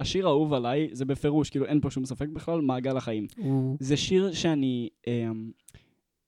השיר 0.00 0.26
האהוב 0.26 0.52
עליי 0.52 0.88
זה 0.92 1.04
בפירוש, 1.04 1.50
כאילו 1.50 1.66
אין 1.66 1.80
פה 1.80 1.90
שום 1.90 2.04
ספק 2.04 2.28
בכלל, 2.28 2.60
מעגל 2.60 2.96
החיים. 2.96 3.26
זה 3.80 3.96
שיר 3.96 4.32
שאני 4.32 4.88
אה, 5.08 5.30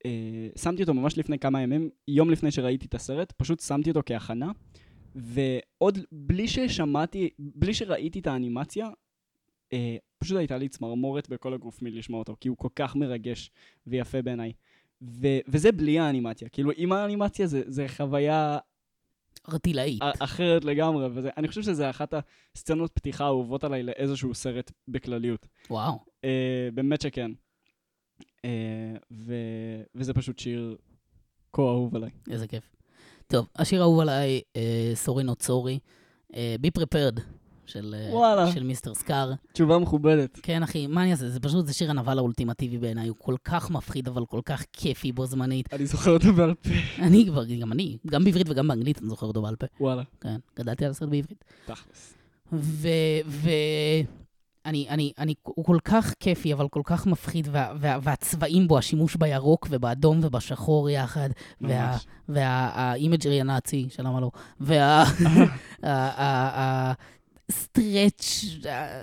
אה, 0.06 0.48
שמתי 0.56 0.82
אותו 0.82 0.94
ממש 0.94 1.18
לפני 1.18 1.38
כמה 1.38 1.62
ימים, 1.62 1.90
יום 2.08 2.30
לפני 2.30 2.50
שראיתי 2.50 2.86
את 2.86 2.94
הסרט, 2.94 3.32
פשוט 3.36 3.60
שמתי 3.60 3.90
אותו 3.90 4.00
כהכנה, 4.06 4.50
ועוד 5.14 5.98
בלי 6.12 6.48
ששמעתי, 6.48 7.28
בלי 7.38 7.74
שראיתי 7.74 8.18
את 8.18 8.26
האנימציה, 8.26 8.88
אה, 9.72 9.96
פשוט 10.18 10.36
הייתה 10.36 10.58
לי 10.58 10.68
צמרמורת 10.68 11.28
בכל 11.28 11.54
הגוף 11.54 11.82
מלשמוע 11.82 12.18
אותו, 12.18 12.36
כי 12.40 12.48
הוא 12.48 12.56
כל 12.56 12.68
כך 12.76 12.96
מרגש 12.96 13.50
ויפה 13.86 14.22
בעיניי. 14.22 14.52
ו- 15.02 15.38
וזה 15.48 15.72
בלי 15.72 15.98
האנימציה, 15.98 16.48
כאילו 16.48 16.70
עם 16.76 16.92
האנימציה 16.92 17.46
זה, 17.46 17.62
זה 17.66 17.88
חוויה 17.88 18.58
ארטילאית. 19.48 20.00
אחרת 20.18 20.64
לגמרי, 20.64 21.08
ואני 21.12 21.48
חושב 21.48 21.62
שזה 21.62 21.90
אחת 21.90 22.14
הסצנות 22.54 22.90
פתיחה 22.94 23.24
האהובות 23.24 23.64
עליי 23.64 23.82
לאיזשהו 23.82 24.34
סרט 24.34 24.72
בכלליות. 24.88 25.46
וואו. 25.70 25.98
אה, 26.24 26.68
באמת 26.74 27.00
שכן. 27.00 27.30
אה, 28.44 28.94
ו- 29.10 29.82
וזה 29.94 30.14
פשוט 30.14 30.38
שיר 30.38 30.76
כה 31.52 31.62
אהוב 31.62 31.96
עליי. 31.96 32.10
איזה 32.30 32.46
כיף. 32.46 32.74
טוב, 33.26 33.48
השיר 33.56 33.80
האהוב 33.80 34.00
עליי, 34.00 34.40
אה, 34.56 34.90
סורי 34.94 35.24
נוט 35.24 35.42
סורי, 35.42 35.78
בי 36.60 36.70
פרפרד, 36.70 37.20
של 37.68 37.94
אה, 37.98 38.14
וואלה. 38.14 38.52
של 38.52 38.62
מיסטר 38.62 38.94
סקאר. 38.94 39.32
תשובה 39.52 39.78
מכובדת. 39.78 40.38
כן, 40.42 40.62
אחי, 40.62 40.86
מה 40.86 41.02
אני 41.02 41.12
אעשה? 41.12 41.28
זה 41.28 41.40
פשוט, 41.40 41.66
זה 41.66 41.72
שיר 41.72 41.90
הנבל 41.90 42.18
האולטימטיבי 42.18 42.78
בעיניי, 42.78 43.08
הוא 43.08 43.16
כל 43.18 43.34
כך 43.44 43.70
מפחיד, 43.70 44.08
אבל 44.08 44.26
כל 44.26 44.40
כך 44.44 44.64
כיפי 44.72 45.12
בו 45.12 45.26
זמנית. 45.26 45.74
אני 45.74 45.86
זוכר 45.86 46.10
אותו 46.10 46.32
בעל 46.32 46.54
פה. 46.54 46.70
אני 46.98 47.26
כבר, 47.26 47.44
גם 47.60 47.72
אני, 47.72 47.96
גם 48.06 48.24
בעברית 48.24 48.48
וגם 48.50 48.68
באנגלית, 48.68 48.98
אני 48.98 49.08
זוכר 49.08 49.26
אותו 49.26 49.42
בעל 49.42 49.56
פה. 49.56 49.66
וואלה, 49.80 50.02
כן, 50.20 50.36
גדלתי 50.58 50.84
על 50.84 50.90
הסרט 50.90 51.08
בעברית. 51.08 51.44
תכלס. 51.66 52.14
ו... 52.52 52.88
ו... 53.26 53.50
אני, 54.66 54.86
אני, 54.88 55.12
אני, 55.18 55.34
הוא 55.42 55.64
כל 55.64 55.78
כך 55.84 56.14
כיפי, 56.20 56.52
אבל 56.52 56.68
כל 56.68 56.82
כך 56.84 57.06
מפחיד, 57.06 57.48
וה, 57.52 57.72
וה, 57.76 57.98
והצבעים 58.02 58.68
בו, 58.68 58.78
השימוש 58.78 59.16
בירוק 59.16 59.66
ובאדום 59.70 60.20
ובשחור 60.22 60.90
יחד, 60.90 61.28
ממש. 61.60 62.06
וה 62.28 62.53
imagery 62.53 63.40
הנאצי, 63.40 63.88
שלמה 63.90 64.20
לא, 64.20 64.30
וה... 64.60 65.04
ה 67.50 67.61
stretch, 67.61 68.44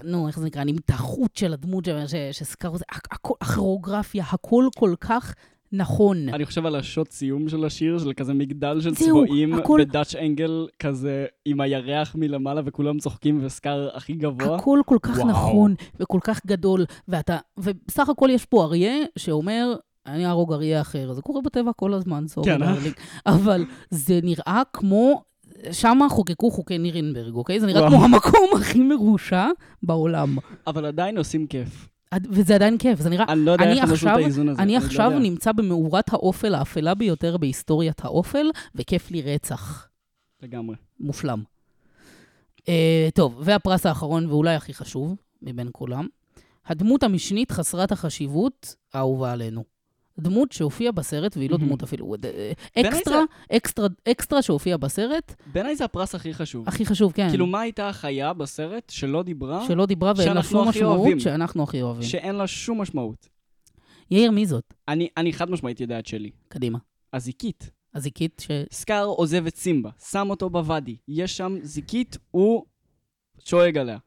נו, 0.03 0.27
איך 0.27 0.39
זה 0.39 0.45
נקרא, 0.45 0.61
הנמתחות 0.61 1.37
של 1.37 1.53
הדמות 1.53 1.85
ש- 1.85 1.89
ש- 2.11 2.39
שסקר 2.39 2.71
את 2.73 2.79
זה, 2.79 2.85
הכ- 2.93 3.07
הכל- 3.11 3.33
הכוריאוגרפיה, 3.41 4.23
הכל 4.31 4.67
כל 4.75 4.93
כך 4.99 5.35
נכון. 5.71 6.29
אני 6.29 6.45
חושב 6.45 6.65
על 6.65 6.75
השוט 6.75 7.11
סיום 7.11 7.49
של 7.49 7.65
השיר, 7.65 7.99
של 7.99 8.13
כזה 8.13 8.33
מגדל 8.33 8.81
של 8.81 8.95
צבועים, 8.95 9.53
הכל- 9.53 9.79
ב 9.81 9.87
Dutch 9.87 10.15
angle, 10.15 10.67
כזה 10.79 11.25
עם 11.45 11.61
הירח 11.61 12.15
מלמעלה 12.15 12.61
וכולם 12.65 12.99
צוחקים 12.99 13.39
וסקאר 13.45 13.89
הכי 13.97 14.13
גבוה. 14.13 14.55
הכל 14.55 14.79
כל 14.86 14.97
כך 15.01 15.17
וואו. 15.17 15.28
נכון 15.29 15.75
וכל 15.99 16.20
כך 16.24 16.45
גדול, 16.45 16.86
ואתה, 17.07 17.37
ובסך 17.57 18.09
הכל 18.09 18.29
יש 18.32 18.45
פה 18.45 18.63
אריה 18.63 18.93
שאומר, 19.17 19.75
אני 20.05 20.25
אהרוג 20.25 20.53
אריה 20.53 20.82
אחר. 20.82 21.13
זה 21.13 21.21
קורה 21.21 21.41
בטבע 21.41 21.71
כל 21.75 21.93
הזמן, 21.93 22.28
סורי 22.28 22.45
כן, 22.51 22.63
אה? 22.63 22.75
אבל 23.25 23.65
זה 23.89 24.20
נראה 24.24 24.61
כמו, 24.74 25.24
שם 25.71 26.00
חוקקו 26.09 26.51
חוקי 26.51 26.78
נירנברג, 26.78 27.33
אוקיי? 27.36 27.59
זה 27.59 27.67
נראה. 27.67 27.89
כמו 27.89 28.04
המקום 28.04 28.50
הכי 28.55 28.79
מרושע 28.79 29.47
בעולם. 29.83 30.37
אבל 30.67 30.86
עדיין 30.86 31.17
עושים 31.17 31.47
כיף. 31.47 31.87
וזה 32.32 32.55
עדיין 32.55 32.78
כיף, 32.78 33.00
זה 33.00 33.09
נראה... 33.09 33.25
אני 33.29 33.46
לא 33.46 33.51
יודע 33.51 33.66
אני 33.66 33.82
איך 33.82 33.92
עשו 33.92 34.08
את 34.08 34.16
האיזון 34.16 34.50
הזה. 34.50 34.62
אני 34.62 34.74
לא 34.74 34.78
עכשיו 34.78 35.05
יודע. 35.05 35.20
נמצא 35.20 35.51
במאורת 35.51 36.13
האופל 36.13 36.55
האפלה 36.55 36.96
ביותר 36.96 37.37
בהיסטוריית 37.37 38.05
האופל, 38.05 38.51
וכיף 38.75 39.12
לי 39.12 39.21
רצח. 39.21 39.87
לגמרי. 40.43 40.75
מושלם. 41.00 41.43
אה, 42.70 43.08
טוב, 43.13 43.42
והפרס 43.43 43.86
האחרון, 43.86 44.25
ואולי 44.25 44.55
הכי 44.55 44.74
חשוב 44.74 45.16
מבין 45.42 45.70
כולם, 45.71 46.08
הדמות 46.66 47.04
המשנית 47.04 47.51
חסרת 47.51 47.92
החשיבות 47.92 48.75
האהובה 48.93 49.32
עלינו. 49.32 49.63
דמות 50.20 50.51
שהופיעה 50.51 50.92
בסרט, 50.92 51.37
והיא 51.37 51.50
לא. 51.50 51.58
דמות 51.58 51.83
אפילו, 51.83 52.13
אה, 52.13 52.20
בעיניי 52.75 52.92
אקסטרה, 52.92 53.24
אקסטרה, 53.51 53.87
אקסטרה 54.12 54.42
שהופיע 54.42 54.78
בסרט, 54.78 55.36
בעיניי 55.54 55.75
זה 55.75 55.86
הפרס 55.86 56.16
הכי 56.16 56.33
חשוב. 56.33 56.67
הכי 56.67 56.86
חשוב, 56.86 57.12
כן. 57.12 57.29
כאילו, 57.29 57.46
מה 57.46 57.62
הייתה 57.62 57.89
החיה 57.89 58.33
בסרט 58.33 58.89
שלא 58.89 59.24
דיברה, 59.24 59.67
שלא 59.67 59.86
דיברה 59.86 60.13
ואין 60.17 60.33
לה 60.33 60.43
שום 60.43 60.67
משמעות. 60.67 61.20
שאנחנו 61.20 61.63
הכי 61.63 61.82
אוהבים. 61.82 62.04
שאין 62.04 62.36
לה 62.36 62.47
שום 62.47 62.82
משמעות? 62.82 63.29
יאיר, 64.12 64.32
מי 64.32 64.46
זאת? 64.46 64.74
אני, 64.87 65.08
אני 65.17 65.33
חד 65.33 65.50
משמעית 65.50 65.82
יודע 65.82 66.00
את 66.00 66.05
שלי. 66.08 66.32
קדימה. 66.47 66.79
הזיקית. 67.13 67.70
הזיקית 67.93 68.42
ש... 68.46 68.51
סקאר 68.71 69.05
עוזב 69.05 69.46
את 69.46 69.55
סימבה, 69.55 69.89
שם 70.09 70.29
אותו 70.29 70.50
בוואדי. 70.50 70.97
יש 71.08 71.37
שם 71.37 71.58
זיקית, 71.62 72.17
הוא 72.32 72.66
שואג 73.46 73.78
עליה. 73.78 73.97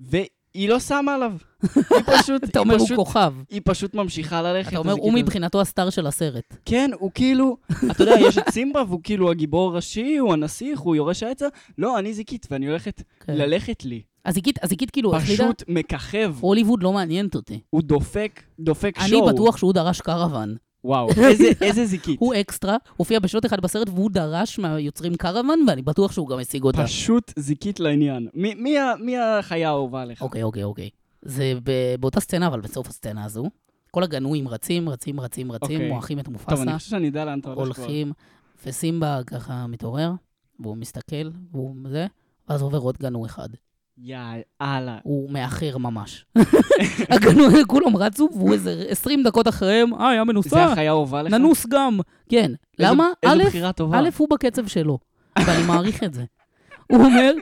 והיא 0.00 0.26
לא 0.68 0.80
שמה 0.80 1.14
עליו. 1.14 1.32
היא 1.74 2.02
פשוט, 2.06 2.44
אתה 2.44 2.58
היא 2.58 2.64
אומר, 2.64 2.76
הוא 2.76 2.88
כוכב. 2.96 3.34
היא 3.50 3.60
פשוט 3.64 3.94
ממשיכה 3.94 4.42
ללכת. 4.42 4.68
אתה 4.68 4.78
אומר, 4.78 4.92
הזיקית 4.92 5.12
הוא. 5.12 5.18
מבחינתו 5.18 5.60
הסטאר 5.60 5.90
של 5.90 6.06
הסרט. 6.06 6.56
כן, 6.64 6.90
הוא 6.98 7.10
כאילו, 7.14 7.56
אתה 7.90 8.02
יודע, 8.02 8.14
יש 8.20 8.38
את 8.38 8.50
סימבה 8.50 8.82
והוא 8.88 9.00
כאילו 9.02 9.30
הגיבור 9.30 9.70
הראשי, 9.72 10.16
הוא 10.16 10.32
הנסיך, 10.32 10.78
הוא 10.80 10.96
יורש 10.96 11.22
העצה. 11.22 11.46
לא, 11.78 11.98
אני 11.98 12.14
זיקית 12.14 12.46
ואני 12.50 12.66
הולכת 12.66 13.02
כן. 13.20 13.36
ללכת 13.36 13.84
לי. 13.84 14.02
הזיקית, 14.26 14.64
הזיקית 14.64 14.90
כאילו 14.90 15.16
החליטה, 15.16 15.42
פשוט 15.42 15.62
מככב. 15.68 16.34
הוליווד 16.40 16.82
לא 16.82 16.92
מעניינת 16.92 17.34
אותי. 17.34 17.60
הוא 17.70 17.82
דופק, 17.82 18.42
דופק 18.60 18.94
אני 18.98 19.08
שואו. 19.08 19.26
בטוח 19.26 19.56
שהוא 19.56 19.72
דרש 19.72 20.00
קרוון. 20.00 20.56
וואו, 20.86 21.08
איזה, 21.30 21.44
איזה 21.60 21.84
זיקית. 21.86 22.20
הוא 22.20 22.34
אקסטרה, 22.40 22.76
הופיע 22.96 23.18
בשוט 23.20 23.46
אחד 23.46 23.60
בסרט 23.60 23.88
והוא 23.88 24.10
דרש 24.10 24.58
מהיוצרים 24.58 25.14
קרוון, 25.14 25.64
ואני 25.68 25.82
בטוח 25.82 26.12
שהוא 26.12 26.28
גם 26.28 26.38
השיג 26.38 26.62
אותה. 26.64 26.84
פשוט 26.84 27.32
זיקית 27.38 27.80
לעניין. 27.80 28.28
מי, 28.34 28.54
מי, 28.54 28.78
ה- 28.78 28.96
מי 29.00 29.18
החיה 29.18 29.68
האהובה 29.68 30.02
עליך? 30.02 30.22
אוקיי, 30.22 30.42
אוקיי, 30.42 30.62
אוקיי. 30.64 30.90
זה 31.22 31.52
ב- 31.64 31.94
באותה 32.00 32.20
סצנה, 32.20 32.46
אבל 32.46 32.60
בסוף 32.60 32.88
הסצנה 32.88 33.24
הזו. 33.24 33.44
כל 33.90 34.02
הגנויים 34.02 34.48
רצים, 34.48 34.88
רצים, 34.88 35.20
רצים, 35.20 35.52
רצים, 35.52 35.76
אוקיי. 35.76 35.88
מועכים 35.88 36.18
את 36.18 36.24
טוב, 36.24 36.32
מופסה, 36.32 36.62
אני 36.62 36.78
חושב 36.78 36.90
שאני 36.90 37.06
יודע 37.06 37.24
לאן 37.24 37.38
אתה 37.38 37.50
הולך 37.52 37.74
כבר. 37.76 37.84
הולכים, 37.84 38.12
וסימבה 38.66 39.20
ככה 39.26 39.66
מתעורר, 39.66 40.12
והוא 40.60 40.76
מסתכל, 40.76 41.30
והוא 41.52 41.76
זה, 41.88 42.06
ואז 42.48 42.62
עובר 42.62 42.78
עוד 42.78 42.96
גנוי 42.98 43.26
אחד. 43.26 43.48
יאללה. 43.98 44.98
הוא 45.02 45.30
מאחר 45.30 45.78
ממש. 45.78 46.24
כולם 47.66 47.96
רצו, 47.96 48.28
והוא 48.32 48.52
איזה 48.52 48.84
20 48.88 49.22
דקות 49.22 49.48
אחריהם, 49.48 49.94
אה, 49.94 50.08
היה 50.08 50.20
זה 50.20 50.24
מנוסה, 50.24 50.64
החיה 50.64 50.90
האהובה 50.90 51.22
לך? 51.22 51.32
ננוס 51.32 51.66
גם. 51.66 52.00
כן. 52.28 52.52
למה? 52.78 53.08
א', 53.24 53.32
איזה 53.32 53.44
בחירה 53.44 53.72
טובה. 53.72 53.98
א', 53.98 54.08
הוא 54.16 54.28
בקצב 54.30 54.66
שלו, 54.66 54.98
ואני 55.38 55.62
מעריך 55.66 56.04
את 56.04 56.14
זה. 56.14 56.24
הוא 56.90 57.04
אומר, 57.04 57.34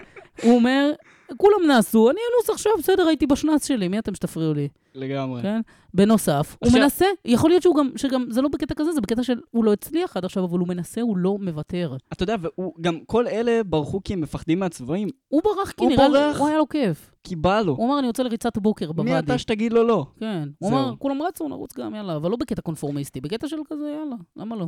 הוא 0.43 0.57
אומר, 0.57 0.91
כולם 1.37 1.67
נעשו, 1.67 2.11
אני 2.11 2.19
אנוס 2.35 2.51
עכשיו, 2.51 2.73
בסדר, 2.79 3.07
הייתי 3.07 3.27
בשנץ 3.27 3.69
שלי, 3.69 3.89
מי 3.89 3.99
אתם 3.99 4.15
שתפריעו 4.15 4.55
לי? 4.55 4.69
לגמרי. 4.95 5.43
כן? 5.43 5.61
בנוסף, 5.95 6.57
הוא 6.61 6.67
עכשיו- 6.67 6.83
מנסה, 6.83 7.07
יכול 7.25 7.51
להיות 7.51 7.63
שהוא 7.63 7.77
גם, 7.77 7.91
שגם, 7.97 8.27
זה 8.31 8.43
לא 8.43 8.49
בקטע 8.49 8.75
כזה, 8.75 8.93
זה 8.93 9.01
בקטע 9.01 9.23
של, 9.23 9.41
הוא 9.51 9.65
לא 9.65 9.73
הצליח 9.73 10.17
עד 10.17 10.25
עכשיו, 10.25 10.45
אבל 10.45 10.59
הוא 10.59 10.69
מנסה, 10.69 11.01
הוא 11.01 11.17
לא 11.17 11.37
מוותר. 11.41 11.97
אתה 12.13 12.23
יודע, 12.23 12.37
והוא, 12.41 12.73
גם 12.81 12.99
כל 13.07 13.27
אלה 13.27 13.65
ברחו 13.65 14.01
כי 14.05 14.13
הם 14.13 14.21
מפחדים 14.21 14.61
מהצבעים, 14.61 15.09
הוא 15.29 15.43
ברח 15.45 15.71
כי 15.71 15.85
הוא 15.85 15.91
נראה 15.91 16.09
לי. 16.09 16.19
הוא 16.39 16.49
היה 16.49 16.59
לו 16.59 16.69
כיף. 16.69 17.11
כי 17.25 17.37
בא 17.37 17.61
לו. 17.61 17.73
הוא 17.73 17.87
אמר, 17.87 17.99
אני 17.99 18.07
יוצא 18.07 18.23
לריצת 18.23 18.59
בוקר 18.59 18.87
מי 18.87 18.93
בוואדי. 18.93 19.19
אתה 19.19 19.39
שתגיד 19.39 19.73
לו 19.73 19.85
לא? 19.85 20.07
כן. 20.21 20.49
הוא. 20.59 20.71
אמר, 20.71 20.95
כולם 20.99 21.23
רצו, 21.23 21.49
נרוץ 21.49 21.79
גם, 21.79 21.95
יאללה, 21.95 22.17
אבל 22.17 22.31
לא 22.31 22.37
בקטע 22.37 22.63
קונפורמיסטי, 22.63 23.21
בקטע 23.21 23.49
של 23.49 23.57
כזה, 23.69 23.95
יאללה, 24.01 24.17
למה 24.37 24.57
לא? 24.57 24.67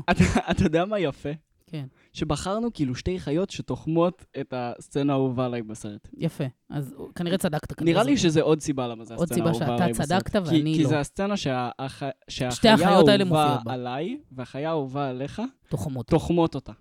אתה 0.50 0.62
יודע 0.64 0.84
מה 0.84 0.98
יפה? 0.98 1.28
כן. 1.70 1.86
שבחרנו 2.12 2.72
כאילו 2.72 2.94
שתי 2.94 3.18
חיות 3.20 3.50
שתוחמות 3.50 4.24
את 4.40 4.54
הסצנה 4.56 5.12
האהובה 5.12 5.44
עליי 5.46 5.62
בסרט. 5.62 6.08
יפה. 6.16 6.44
אז 6.70 6.94
כנראה 7.14 7.38
צדקת. 7.38 7.82
נראה 7.82 8.04
זה- 8.04 8.10
לי 8.10 8.16
שזה 8.16 8.42
עוד 8.42 8.60
סיבה 8.60 8.88
למה 8.88 9.04
זה 9.04 9.14
עוד 9.14 9.22
הסצנה 9.22 9.36
סיבה 9.36 9.46
האהובה 9.48 9.64
שאתה 9.66 9.74
עליי 9.74 9.92
בסרט. 9.92 10.06
צדקת 10.06 10.32
כי, 10.32 10.38
ואני 10.38 10.74
כי 10.76 10.82
לא. 10.82 10.88
זה 10.88 11.00
הסצנה. 11.00 11.36
שהחיה 11.36 12.10
שתי 12.50 12.68
החיות 12.68 13.08
האלה 13.08 13.24
האהובה. 13.36 13.72
עליי 13.72 14.18
והחיה 14.32 14.68
האהובה 14.68 15.08
עליך 15.08 15.42
תוחמות. 15.68 16.06
תוחמות 16.06 16.54
אותה. 16.54 16.72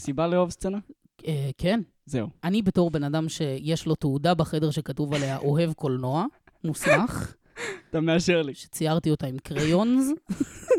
סיבה 0.00 0.26
לאהוב 0.26 0.50
סצנה? 0.50 0.78
אה, 1.26 1.50
כן. 1.58 1.80
זהו. 2.06 2.28
אני 2.44 2.62
בתור 2.62 2.90
בן 2.90 3.04
אדם 3.04 3.28
שיש 3.28 3.86
לו 3.86 3.94
תעודה 3.94 4.34
בחדר 4.34 4.70
שכתוב 4.70 5.14
עליה 5.14 5.36
אוהב 5.38 5.72
קולנוע, 5.72 6.24
מוסמך, 6.64 7.34
אתה 7.90 8.00
מאשר 8.00 8.42
לי. 8.42 8.54
שציירתי 8.54 9.10
אותה 9.10 9.26
עם 9.26 9.36
קריונס, 9.38 10.10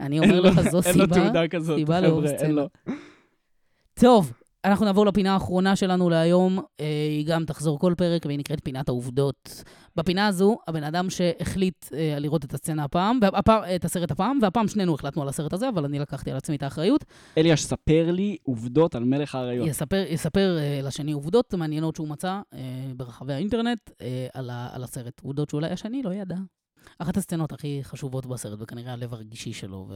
אני 0.00 0.18
אומר 0.18 0.40
לך, 0.40 0.60
זו 0.60 0.80
אין 0.86 0.98
לו 0.98 1.04
סיבה. 1.04 1.14
תעודה 1.14 1.48
כזאת, 1.48 1.78
סיבה 1.78 2.00
חבר'ה, 2.02 2.30
אין. 2.30 2.50
לו. 2.50 2.68
טוב, 3.94 4.32
אנחנו 4.64 4.84
נעבור 4.84 5.06
לפינה 5.06 5.34
האחרונה 5.34 5.76
שלנו 5.76 6.10
להיום. 6.10 6.58
אה, 6.80 6.84
היא 7.10 7.26
גם 7.26 7.44
תחזור 7.44 7.78
כל 7.78 7.94
פרק, 7.96 8.26
והיא 8.26 8.38
נקראת 8.38 8.64
פינת 8.64 8.88
העובדות. 8.88 9.64
בפינה 9.96 10.26
הזו, 10.26 10.58
הבן 10.68 10.84
אדם 10.84 11.10
שהחליט 11.10 11.86
אה, 11.94 12.18
לראות 12.18 12.44
את 12.44 12.54
הסצנה 12.54 12.84
הפעם, 12.84 13.18
והפעם, 13.22 13.62
את 13.76 13.84
הסרט 13.84 14.10
הפעם, 14.10 14.38
והפעם 14.42 14.68
שנינו 14.68 14.94
החלטנו 14.94 15.22
על 15.22 15.28
הסרט 15.28 15.52
הזה, 15.52 15.68
אבל 15.68 15.84
אני 15.84 15.98
לקחתי 15.98 16.30
על 16.30 16.36
עצמי 16.36 16.56
את 16.56 16.62
האחריות. 16.62 17.04
אליאש, 17.38 17.64
ספר 17.64 18.10
לי 18.10 18.36
עובדות 18.42 18.94
על 18.94 19.04
מלך 19.04 19.34
האריות. 19.34 19.68
יספר, 19.68 20.04
יספר 20.08 20.58
אה, 20.58 20.80
לשני 20.82 21.12
עובדות 21.12 21.54
מעניינות 21.54 21.96
שהוא 21.96 22.08
מצא 22.08 22.40
אה, 22.54 22.58
ברחבי 22.96 23.32
האינטרנט 23.32 23.90
אה, 24.00 24.26
על, 24.34 24.50
ה, 24.50 24.68
על 24.72 24.84
הסרט. 24.84 25.20
עובדות 25.22 25.50
שאולי 25.50 25.68
השני 25.68 26.02
לא 26.02 26.14
ידע. 26.14 26.36
אחת 26.98 27.16
הסצנות 27.16 27.52
הכי 27.52 27.80
חשובות 27.82 28.26
בסרט, 28.26 28.58
וכנראה 28.62 28.92
הלב 28.92 29.14
הרגישי 29.14 29.52
שלו, 29.52 29.88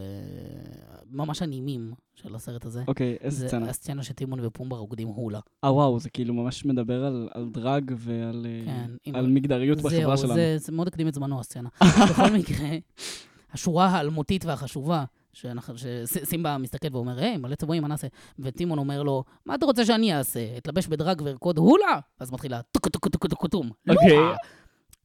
וממש 1.11 1.43
הנימים 1.43 1.93
של 2.15 2.35
הסרט 2.35 2.65
הזה. 2.65 2.83
אוקיי, 2.89 3.17
איזה 3.21 3.37
זה 3.39 3.49
סצנה? 3.49 3.69
הסצנה 3.69 4.03
שטימון 4.03 4.39
ופומבה 4.43 4.77
רוקדים 4.77 5.09
הולה. 5.09 5.41
אה, 5.65 5.73
וואו, 5.73 6.01
זה 6.01 6.11
כאילו 6.11 6.35
ממש 6.35 6.65
מדבר 6.65 7.05
על, 7.05 7.29
על 7.35 7.49
דרג 7.53 7.93
ועל 7.97 8.47
אה, 8.49 8.65
כן, 8.65 8.91
עם- 9.05 9.15
על 9.15 9.27
מגדריות 9.27 9.79
בחברה 9.79 10.17
זהו, 10.17 10.19
שלנו. 10.19 10.35
זה, 10.35 10.59
זה 10.59 10.73
מאוד 10.73 10.89
הקדים 10.89 11.09
את 11.09 11.15
זמנו, 11.15 11.41
הסצנה. 11.41 11.69
בכל 12.11 12.31
מקרה, 12.31 12.69
השורה 13.53 13.87
האלמותית 13.87 14.45
והחשובה, 14.45 15.05
שסימבה 15.33 16.59
מסתכל 16.59 16.89
ואומר, 16.93 17.19
היי, 17.19 17.37
מלא 17.37 17.55
צבועים, 17.55 17.83
מה 17.83 17.89
נעשה? 17.89 18.07
וטימון 18.39 18.79
אומר 18.79 19.03
לו, 19.03 19.25
מה 19.47 19.55
אתה 19.55 19.67
רוצה 19.67 19.85
שאני 19.85 20.15
אעשה? 20.15 20.57
אתלבש 20.59 20.87
ב 20.87 20.94
drag 20.94 21.23
וארקוד 21.25 21.59
הולה? 21.59 21.99
אז 22.21 22.33
מתחילה 22.33 22.61
טוק 22.73 22.89
טוק 22.89 23.09
טוק 23.09 23.27
טוק 23.27 23.47
טום. 23.47 23.71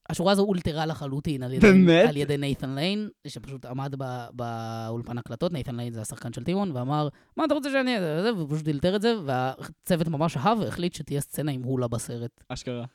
השורה 0.10 0.32
הזו 0.32 0.44
אולתרה 0.44 0.86
לחלוטין 0.86 1.44
על 1.44 1.54
ידי, 1.54 1.68
באמת? 1.68 2.10
על 2.10 2.18
ידי 2.18 2.38
נייתן 2.38 2.76
ליין, 2.76 3.10
שפשוט 3.28 3.66
עמד 3.66 3.96
ב, 3.98 4.26
באולפן 4.34 5.18
הקלטות, 5.18 5.54
נייתן 5.54 5.76
ליין 5.76 5.94
זה 5.94 6.02
השחקן 6.02 6.34
של 6.34 6.44
טימון, 6.44 6.72
ואמר, 6.72 7.10
מה 7.38 7.46
אתה 7.46 7.54
רוצה 7.54 7.70
שאני 7.70 7.96
אעשה? 7.96 8.34
והוא 8.36 8.50
פשוט 8.56 8.68
אילתר 8.68 8.96
את 8.96 9.02
זה, 9.02 9.14
והצוות 9.26 10.08
ממש 10.08 10.38
אהב 10.38 10.60
והחליט 10.60 10.94
שתהיה 10.94 11.22
סצנה 11.22 11.52
עם 11.52 11.64
הולה 11.64 11.88
בסרט. 11.88 12.44
אשכרה. 12.50 12.86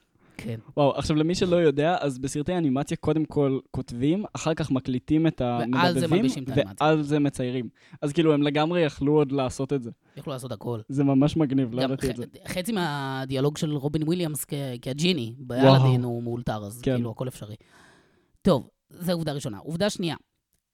כן. 0.42 0.60
וואו, 0.76 0.90
עכשיו 0.90 1.16
למי 1.16 1.34
שלא 1.34 1.56
יודע, 1.56 1.96
אז 2.00 2.18
בסרטי 2.18 2.56
אנימציה 2.58 2.96
קודם 2.96 3.24
כל 3.24 3.58
כותבים, 3.70 4.24
אחר 4.32 4.54
כך 4.54 4.70
מקליטים 4.70 5.26
את 5.26 5.40
המדבבים, 5.40 5.74
ואז 5.74 6.02
הם 6.02 6.10
מלבישים 6.10 6.42
את 6.44 6.48
האנימציה. 6.48 6.86
ואז 6.86 7.06
זה 7.06 7.18
מציירים. 7.18 7.68
אז 8.02 8.12
כאילו, 8.12 8.34
הם 8.34 8.42
לגמרי 8.42 8.80
יכלו 8.80 9.12
עוד 9.12 9.32
לעשות 9.32 9.72
את 9.72 9.82
זה. 9.82 9.90
יכלו 10.16 10.32
לעשות 10.32 10.52
הכל. 10.52 10.80
זה 10.88 11.04
ממש 11.04 11.36
מגניב, 11.36 11.74
לא 11.74 11.82
ידעתי 11.82 12.10
את 12.10 12.16
זה. 12.16 12.24
חצי 12.48 12.72
מהדיאלוג 12.72 13.56
של 13.56 13.72
רובין 13.76 14.02
וויליאמס 14.02 14.44
כ- 14.44 14.54
כג'יני 14.82 15.34
באלאדין 15.38 16.02
הוא 16.04 16.22
מאולתר, 16.22 16.64
אז 16.64 16.80
כן. 16.82 16.94
כאילו 16.94 17.10
הכל 17.10 17.28
אפשרי. 17.28 17.54
טוב, 18.42 18.68
זו 18.90 19.12
עובדה 19.12 19.32
ראשונה. 19.32 19.58
עובדה 19.58 19.90
שנייה, 19.90 20.16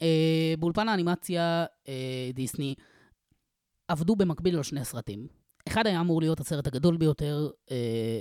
אה, 0.02 0.54
באולפן 0.58 0.88
האנימציה 0.88 1.64
אה, 1.88 2.30
דיסני 2.34 2.74
עבדו 3.88 4.16
במקביל 4.16 4.56
על 4.56 4.62
שני 4.62 4.84
סרטים. 4.84 5.26
אחד 5.68 5.86
היה 5.86 6.00
אמור 6.00 6.20
להיות 6.20 6.40
הסרט 6.40 6.66
הגדול 6.66 6.96
ביותר 6.96 7.50
אה, 7.70 7.76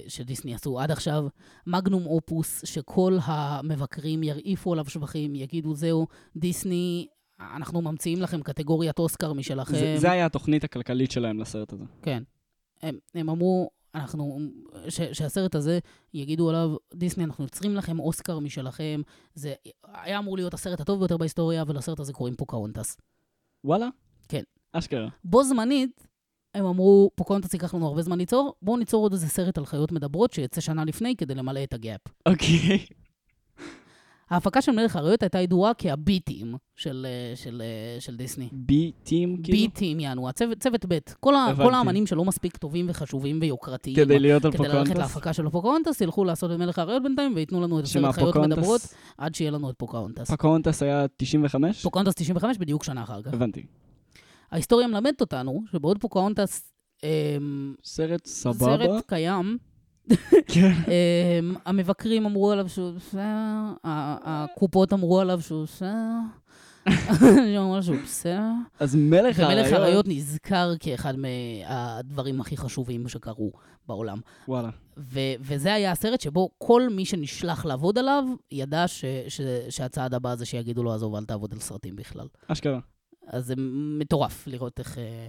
שדיסני 0.08 0.56
עשו 0.56 0.80
עד 0.80 0.92
עכשיו, 0.92 1.28
מגנום 1.68 2.06
אופוס, 2.06 2.62
שכל 2.66 3.18
המבקרים 3.24 4.24
ירעיפו 4.24 4.74
עליו 4.74 4.86
שבחים, 4.86 5.36
יגידו, 5.36 5.76
זהו, 5.76 6.08
דיסני, 6.36 7.08
אנחנו 7.40 7.82
ממציאים 7.82 8.22
לכם 8.22 8.42
קטגוריית 8.42 9.00
אוסקר 9.00 9.34
משלכם. 9.34 9.74
זה- 9.76 9.96
זה 9.98 10.12
היה 10.12 10.26
התוכנית 10.26 10.64
הכלכלית 10.64 11.12
שלהם 11.12 11.40
לסרט 11.40 11.74
הזה. 11.74 11.84
כן. 12.02 12.24
הם, 12.82 12.98
הם 13.16 13.30
אמרו, 13.30 13.70
אנחנו, 13.96 14.40
ש, 14.90 15.02
שהסרט 15.02 15.56
הזה, 15.56 15.80
יגידו 16.14 16.50
עליו, 16.50 16.76
דיסני, 16.94 17.24
אנחנו 17.24 17.44
יוצרים 17.44 17.76
לכם 17.76 18.00
אוסקר 18.00 18.40
משלכם. 18.40 19.02
זה 19.36 19.54
היה 19.94 20.20
אמור 20.20 20.36
להיות 20.38 20.54
הסרט 20.54 20.80
הטוב 20.82 21.00
ביותר 21.00 21.18
בהיסטוריה, 21.18 21.64
ולסרט 21.68 22.00
הזה 22.00 22.14
קוראים 22.14 22.36
פוקהונטס. 22.36 22.98
וואלה? 23.64 23.88
כן. 24.28 24.44
אשכרה. 24.74 25.08
בו 25.24 25.44
זמנית, 25.44 26.08
הם 26.56 26.66
אמרו, 26.66 27.12
פוקהונטס 27.16 27.54
ייקח 27.54 27.74
לנו 27.74 27.88
הרבה 27.88 28.02
זמן 28.02 28.18
ליצור, 28.18 28.54
בואו 28.62 28.78
ניצור 28.78 29.04
עוד 29.04 29.14
איזה 29.14 29.28
סרט 29.28 29.58
על 29.58 29.66
חיות 29.66 29.92
מדברות 29.92 30.34
שיצא 30.34 30.62
שנה 30.62 30.86
לפני 30.86 31.16
כדי 31.16 31.36
למלא 31.36 31.64
את 31.64 31.74
הגאפ. 31.74 32.02
אוקיי. 32.26 32.86
ההפקה 34.30 34.62
של 34.62 34.72
מלך 34.72 34.96
האריות 34.96 35.24
הייתה 35.24 35.40
ידועה 35.40 35.74
כה 35.78 36.04
B-team 36.04 36.56
של, 36.76 37.08
אה, 37.10 37.36
של, 37.36 37.62
אה, 37.66 38.02
של 38.02 38.16
דיסני. 38.16 38.50
B-team, 38.52 39.38
כאילו? 39.44 39.58
בי-טים, 39.58 40.00
יענו, 40.00 40.30
הצוות, 40.30 40.58
צוות 40.60 40.86
ב'. 40.88 40.98
כל, 41.20 41.36
ה. 41.36 41.54
כל 41.56 41.74
האמנים 41.74 42.08
שלא 42.08 42.26
מספיק 42.26 42.58
טובים 42.58 42.86
וחשובים 42.90 43.40
ויוקרתיים. 43.42 43.96
כדי 43.96 44.20
להיות 44.20 44.46
על 44.46 44.52
כדי 44.52 44.68
ללכת? 44.68 44.96
להפקה 44.96 45.34
של 45.34 45.50
פוקהונטס, 45.50 46.02
ילכו 46.02 46.24
לעשות 46.24 46.52
את 46.52 46.58
מלך 46.58 46.80
האריות 46.80 47.04
בינתיים, 47.04 47.36
וייתנו 47.36 47.62
לנו 47.62 47.80
את 47.80 47.84
הסרט 47.84 48.16
חיות 48.16 48.36
מדברות, 48.36 48.82
עד 49.18 49.36
שיהיה 49.36 49.52
לנו 49.52 49.70
את 49.70 49.76
פוקהונטס. 49.78 50.32
פוקהונטס 50.32 50.84
היה 50.84 51.06
95? 51.18 51.82
פוקהונטס 51.82 52.14
95, 52.14 52.58
בדיוק 52.58 52.84
שנה 52.84 53.04
אחר 53.04 53.22
כך. 53.22 53.34
הבנתי. 53.34 53.64
ההיסטוריה 54.52 54.88
מלמדת 54.88 55.22
אותנו 55.22 55.62
שבעוד 55.72 55.98
פוקהונטס, 56.02 56.74
אמ, 57.04 57.76
סרט 57.84 58.26
סבבה? 58.26 58.58
סרט 58.78 59.04
קיים, 59.08 59.58
כן. 60.48 60.72
אמ, 60.92 61.56
המבקרים 61.66 62.26
אמרו 62.26 62.52
עליו 62.52 62.70
שהוא 62.70 62.92
בסדר, 62.92 63.22
הקופות 63.84 64.94
אמרו 64.94 65.20
עליו 65.20 65.42
שהוא 65.42 65.64
בסדר, 65.64 65.88
אנשים 66.88 67.60
אמרו 67.60 67.84
שהוא 67.84 67.98
בסדר. 68.04 68.42
אז 68.80 68.96
מלך 68.96 69.40
האריות... 69.40 69.66
ומלך 69.66 69.74
האריות 69.74 70.06
נזכר 70.08 70.72
כאחד 70.80 71.14
מהדברים 71.18 72.42
הכי 72.42 72.58
חשובים 72.58 73.08
שקרו 73.08 73.52
בעולם. 73.88 74.20
וואלה. 74.48 74.70
ו- 74.98 75.20
וזה 75.40 75.74
היה 75.74 75.92
הסרט 75.92 76.22
שבו 76.22 76.50
כל 76.58 76.90
מי 76.90 77.06
שנשלח 77.06 77.66
לעבוד 77.66 77.98
עליו, 77.98 78.24
ידע 78.52 78.88
ש- 78.88 79.06
ש- 79.28 79.42
שהצעד 79.70 80.14
הבא 80.14 80.36
זה 80.36 80.46
שיגידו 80.46 80.84
לו, 80.84 80.94
עזוב, 80.94 81.16
אל 81.16 81.26
תעבוד 81.26 81.54
על 81.54 81.60
סרטים 81.60 81.96
בכלל. 81.96 82.28
אשכרה. 82.48 82.80
אז 83.28 83.46
זה 83.46 83.54
מטורף 84.00 84.48
לראות 84.48 84.80
איך... 84.80 84.98
אה, 84.98 85.28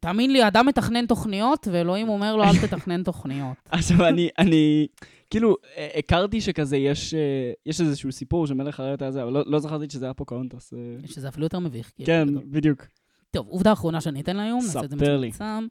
תאמין 0.00 0.32
לי, 0.32 0.48
אדם 0.48 0.66
מתכנן 0.66 1.06
תוכניות, 1.06 1.68
ואלוהים 1.72 2.08
אומר 2.08 2.36
לו, 2.36 2.44
אל 2.44 2.58
תתכנן 2.66 3.02
תוכניות. 3.02 3.56
עכשיו, 3.70 4.06
אני, 4.08 4.28
אני, 4.38 4.86
כאילו, 5.30 5.56
אה, 5.76 5.88
הכרתי 5.96 6.40
שכזה, 6.40 6.76
יש, 6.76 7.14
אה, 7.14 7.52
יש 7.66 7.80
איזשהו 7.80 8.12
סיפור 8.12 8.46
שמלך 8.46 8.80
האריות 8.80 9.02
היה 9.02 9.10
זה, 9.10 9.22
אבל 9.22 9.32
לא, 9.32 9.42
לא 9.46 9.58
זכרתי 9.58 9.90
שזה 9.90 10.04
היה 10.04 10.14
פוקהונטס. 10.14 10.72
שזה 11.06 11.28
אפילו 11.28 11.46
יותר 11.46 11.58
מביך. 11.58 11.92
כאילו, 11.96 12.06
כן. 12.06 12.50
בדיוק. 12.50 12.86
טוב, 13.30 13.46
עובדה 13.48 13.72
אחרונה 13.72 14.00
שאני 14.00 14.20
אתן 14.20 14.36
להיום, 14.36 14.60
נעשה 14.64 14.80
את 14.84 14.90
זה. 14.90 14.96
מצומצם. 14.96 15.66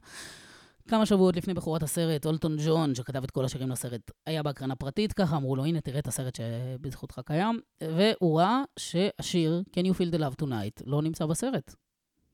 כמה 0.88 1.06
שבועות 1.06 1.36
לפני 1.36 1.54
בכורת 1.54 1.82
הסרט, 1.82 2.26
אולטון 2.26 2.56
ג'ון, 2.66 2.94
שכתב 2.94 3.24
את 3.24 3.30
כל 3.30 3.44
השירים 3.44 3.68
לסרט, 3.70 4.10
היה 4.26 4.42
בהקרנה 4.42 4.74
פרטית, 4.76 5.12
ככה 5.12 5.36
אמרו 5.36 5.56
לו, 5.56 5.64
הנה, 5.64 5.80
תראה 5.80 5.98
את 5.98 6.06
הסרט 6.08 6.34
שבזכותך 6.34 7.20
קיים, 7.26 7.60
והוא 7.82 8.40
ראה 8.40 8.62
שהשיר 8.78 9.62
Can 9.70 9.82
you 9.86 9.94
feel 9.94 10.14
the 10.14 10.20
love 10.20 10.44
tonight 10.44 10.82
לא 10.86 11.02
נמצא 11.02 11.26
בסרט. 11.26 11.74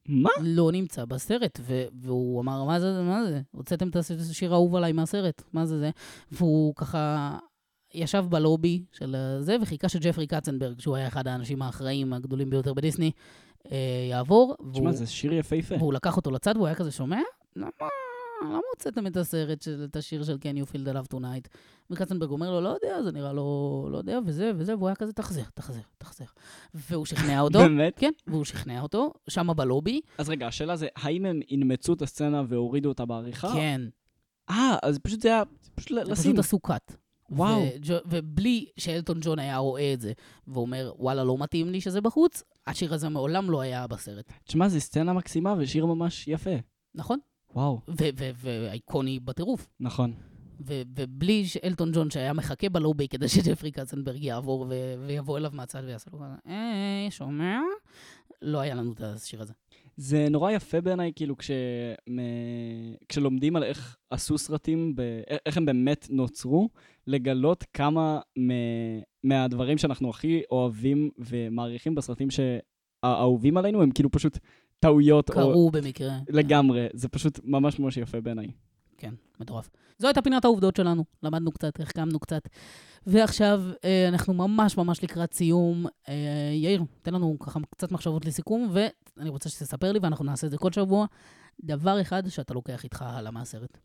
מה? 0.08 0.30
לא 0.42 0.72
נמצא 0.72 1.04
בסרט, 1.04 1.60
ו- 1.62 1.84
והוא 2.00 2.40
אמר, 2.42 2.64
מה 2.64 2.80
זה, 2.80 3.02
מה 3.02 3.24
זה? 3.26 3.40
הוצאתם 3.50 3.88
את 3.88 3.96
השיר 4.30 4.52
האהוב 4.52 4.76
עליי 4.76 4.92
מהסרט, 4.92 5.42
מה 5.52 5.66
זה 5.66 5.78
זה? 5.78 5.90
והוא 6.32 6.74
ככה 6.76 7.38
ישב 7.94 8.24
בלובי 8.28 8.84
של 8.92 9.16
זה, 9.40 9.56
וחיכה 9.62 9.88
שג'פרי 9.88 10.26
קצנברג, 10.26 10.80
שהוא 10.80 10.96
היה 10.96 11.08
אחד 11.08 11.28
האנשים 11.28 11.62
האחראים 11.62 12.12
הגדולים 12.12 12.50
ביותר 12.50 12.74
בדיסני, 12.74 13.10
אה, 13.72 13.76
יעבור. 14.10 14.54
תשמע, 14.72 14.82
והוא- 14.84 14.92
זה 14.92 15.06
שיר 15.06 15.32
יפהפה. 15.32 15.74
והוא 15.78 15.92
לקח 15.92 16.16
אותו 16.16 16.30
לצד, 16.30 16.56
והוא 16.56 16.66
היה 16.66 16.74
כזה, 16.76 16.90
שומע? 16.90 17.20
למה? 17.56 17.70
למה 18.44 18.58
הוצאתם 18.74 19.06
את 19.06 19.16
הסרט, 19.16 19.62
של, 19.62 19.84
את 19.84 19.96
השיר 19.96 20.24
של 20.24 20.36
Can 20.42 20.66
you 20.66 20.72
feel 20.72 20.88
the 20.88 20.96
love 20.96 21.14
tonight? 21.14 21.48
וקצנברג 21.90 22.30
אומר 22.30 22.50
לו, 22.50 22.60
לא 22.60 22.68
יודע, 22.68 23.02
זה 23.02 23.12
נראה 23.12 23.32
לא, 23.32 23.88
לא 23.92 23.98
יודע, 23.98 24.18
וזה 24.26 24.52
וזה, 24.56 24.76
והוא 24.76 24.88
היה 24.88 24.94
כזה, 24.94 25.12
תחזר, 25.12 25.42
תחזר, 25.54 25.80
תחזר. 25.98 26.24
והוא 26.74 27.06
שכנע 27.06 27.40
אותו, 27.40 27.58
באמת? 27.58 27.94
כן, 27.98 28.10
והוא 28.26 28.44
שכנע 28.44 28.80
אותו, 28.80 29.12
שמה 29.28 29.54
בלובי, 29.54 30.00
אז 30.18 30.28
רגע, 30.28 30.46
השאלה 30.46 30.76
זה, 30.76 30.86
האם 30.96 31.26
הם 31.26 31.40
אינמצו 31.50 31.92
את 31.92 32.02
הסצנה 32.02 32.42
והורידו 32.48 32.88
אותה 32.88 33.04
בעריכה? 33.04 33.52
כן, 33.54 33.80
אה, 34.50 34.76
אז 34.82 34.98
פשוט 34.98 35.20
זה 35.20 35.28
היה, 35.28 35.42
פשוט 35.74 35.90
לשים. 35.90 36.14
פשוט 36.14 36.38
עשו 36.38 36.58
קאט. 36.58 36.96
וואו. 37.30 37.62
וג'ו- 37.76 37.94
ובלי 38.06 38.66
שאלטון 38.76 39.18
ג'ון 39.22 39.38
היה 39.38 39.56
רואה 39.56 39.92
את 39.92 40.00
זה, 40.00 40.12
ואומר, 40.48 40.92
וואלה, 40.98 41.24
לא 41.24 41.36
מתאים 41.38 41.68
לי 41.70 41.80
שזה 41.80 42.00
בחוץ, 42.00 42.42
השיר 42.66 42.94
הזה 42.94 43.08
מעולם 43.08 43.50
לא 43.50 43.60
היה 43.60 43.86
בסרט. 43.86 44.32
תשמע, 44.44 44.68
זו 44.68 44.80
סצנה 44.80 45.12
מקסימה 45.12 45.54
ושיר 45.58 45.86
ממש 45.86 46.28
יפה. 46.28 46.50
נכון? 46.94 47.18
וואו, 47.56 47.80
ו- 47.88 48.08
ו- 48.18 48.30
ואייקוני 48.36 49.20
בטירוף. 49.20 49.68
נכון. 49.80 50.12
ובלי 50.60 51.44
שאלטון 51.46 51.92
ג'ון, 51.92 52.10
שהיה 52.10 52.32
מחכה 52.32 52.68
בלובי 52.68 53.08
כדי 53.08 53.28
שג'פרי 53.28 53.70
קצנברג 53.70 54.22
יעבור 54.22 54.66
ויבוא 55.06 55.38
אליו 55.38 55.50
מהצד 55.54 55.82
ויעשה 55.86 56.10
לו 56.12 56.18
כזה, 56.18 56.34
היי, 56.44 57.10
שומע? 57.10 57.60
לא 58.42 58.58
היה 58.58 58.74
לנו 58.74 58.92
את 58.92 59.00
השיר 59.00 59.42
הזה. 59.42 59.52
זה 59.96 60.26
נורא 60.30 60.52
יפה 60.52 60.80
בעיניי, 60.80 61.12
כאילו, 61.16 61.36
כש... 61.36 61.50
מ... 62.10 62.18
כשלומדים 63.08 63.56
על 63.56 63.64
איך 63.64 63.96
עשו 64.10 64.38
סרטים, 64.38 64.96
ב... 64.96 65.00
איך 65.46 65.56
הם 65.56 65.66
באמת 65.66 66.06
נוצרו, 66.10 66.68
לגלות 67.06 67.64
כמה 67.74 68.20
מ... 68.38 68.50
מהדברים 69.24 69.78
שאנחנו 69.78 70.10
הכי 70.10 70.42
אוהבים 70.50 71.10
ומעריכים 71.18 71.94
בסרטים 71.94 72.28
שהאהובים 72.30 73.56
עלינו, 73.56 73.82
הם 73.82 73.90
כאילו 73.90 74.10
פשוט 74.10 74.38
טעויות. 74.80 75.30
או... 75.30 75.34
קרו 75.34 75.70
במקרה. 75.70 76.18
לגמרי, 76.28 76.86
זה 76.92 77.08
פשוט 77.08 77.40
ממש 77.44 77.78
ממש 77.78 77.96
יפה 77.96 78.20
בעיניי. 78.20 78.46
כן, 78.98 79.14
מטורף. 79.40 79.70
זו 79.98 80.06
הייתה 80.06 80.22
פינת 80.22 80.44
העובדות 80.44 80.76
שלנו. 80.76 81.04
למדנו 81.22 81.52
קצת, 81.52 81.80
החכמנו 81.80 82.18
קצת. 82.18 82.48
ועכשיו 83.06 83.62
אה, 83.84 84.08
אנחנו 84.08 84.34
ממש 84.34 84.76
ממש 84.76 85.04
לקראת 85.04 85.34
סיום. 85.34 85.86
אה, 86.08 86.52
יאיר, 86.54 86.82
תן 87.02 87.14
לנו 87.14 87.38
ככה 87.38 87.60
קצת 87.70 87.92
מחשבות 87.92 88.24
לסיכום, 88.24 88.70
ואני 88.72 89.30
רוצה 89.30 89.48
שתספר 89.48 89.92
לי, 89.92 89.98
ואנחנו 90.02 90.24
נעשה 90.24 90.46
את 90.46 90.50
זה 90.50 90.58
כל 90.58 90.72
שבוע, 90.72 91.06
דבר 91.60 92.00
אחד 92.00 92.28
שאתה 92.28 92.54
לוקח 92.54 92.84
איתך 92.84 93.02
הלאה 93.02 93.30
מהסרט. 93.30 93.78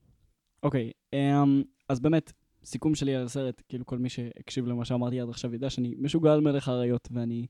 אוקיי, 0.64 0.92
אמ, 1.14 1.64
אז 1.90 2.00
באמת, 2.00 2.32
סיכום 2.64 2.96
שלי 2.96 3.16
על 3.16 3.26
הסרט, 3.26 3.62
כאילו 3.70 3.86
כל 3.86 3.98
מי 3.98 4.10
שהקשיב 4.10 4.68
למה 4.68 4.86
שאמרתי 4.86 5.20
עד 5.20 5.30
עכשיו 5.30 5.56
ידע 5.56 5.70
שאני 5.70 5.96
משוגע 5.98 6.34
על 6.34 6.42
מלך 6.42 6.68
האריות, 6.68 7.08
ואני 7.12 7.46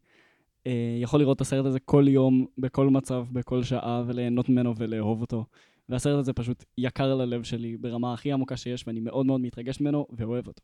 יכול 1.02 1.20
לראות 1.20 1.36
את 1.36 1.42
הסרט 1.42 1.66
הזה 1.66 1.80
כל 1.80 2.06
יום, 2.08 2.46
בכל 2.58 2.90
מצב, 2.90 3.26
בכל 3.32 3.64
שעה, 3.64 4.04
וליהנות 4.08 4.50
ממנו 4.50 4.74
ולאהוב 4.78 5.22
אותו. 5.22 5.46
והסרט 5.90 6.20
הזה 6.20 6.34
פשוט 6.34 6.66
יקר 6.78 7.16
ללב 7.16 7.44
שלי 7.44 7.78
ברמה 7.78 8.14
הכי 8.14 8.32
עמוקה 8.32 8.58
שיש, 8.58 8.84
ואני 8.88 9.00
מאוד 9.00 9.26
מאוד 9.26 9.42
מתרגש 9.42 9.82
ממנו 9.82 10.08
ואוהב 10.10 10.48
אותו. 10.48 10.62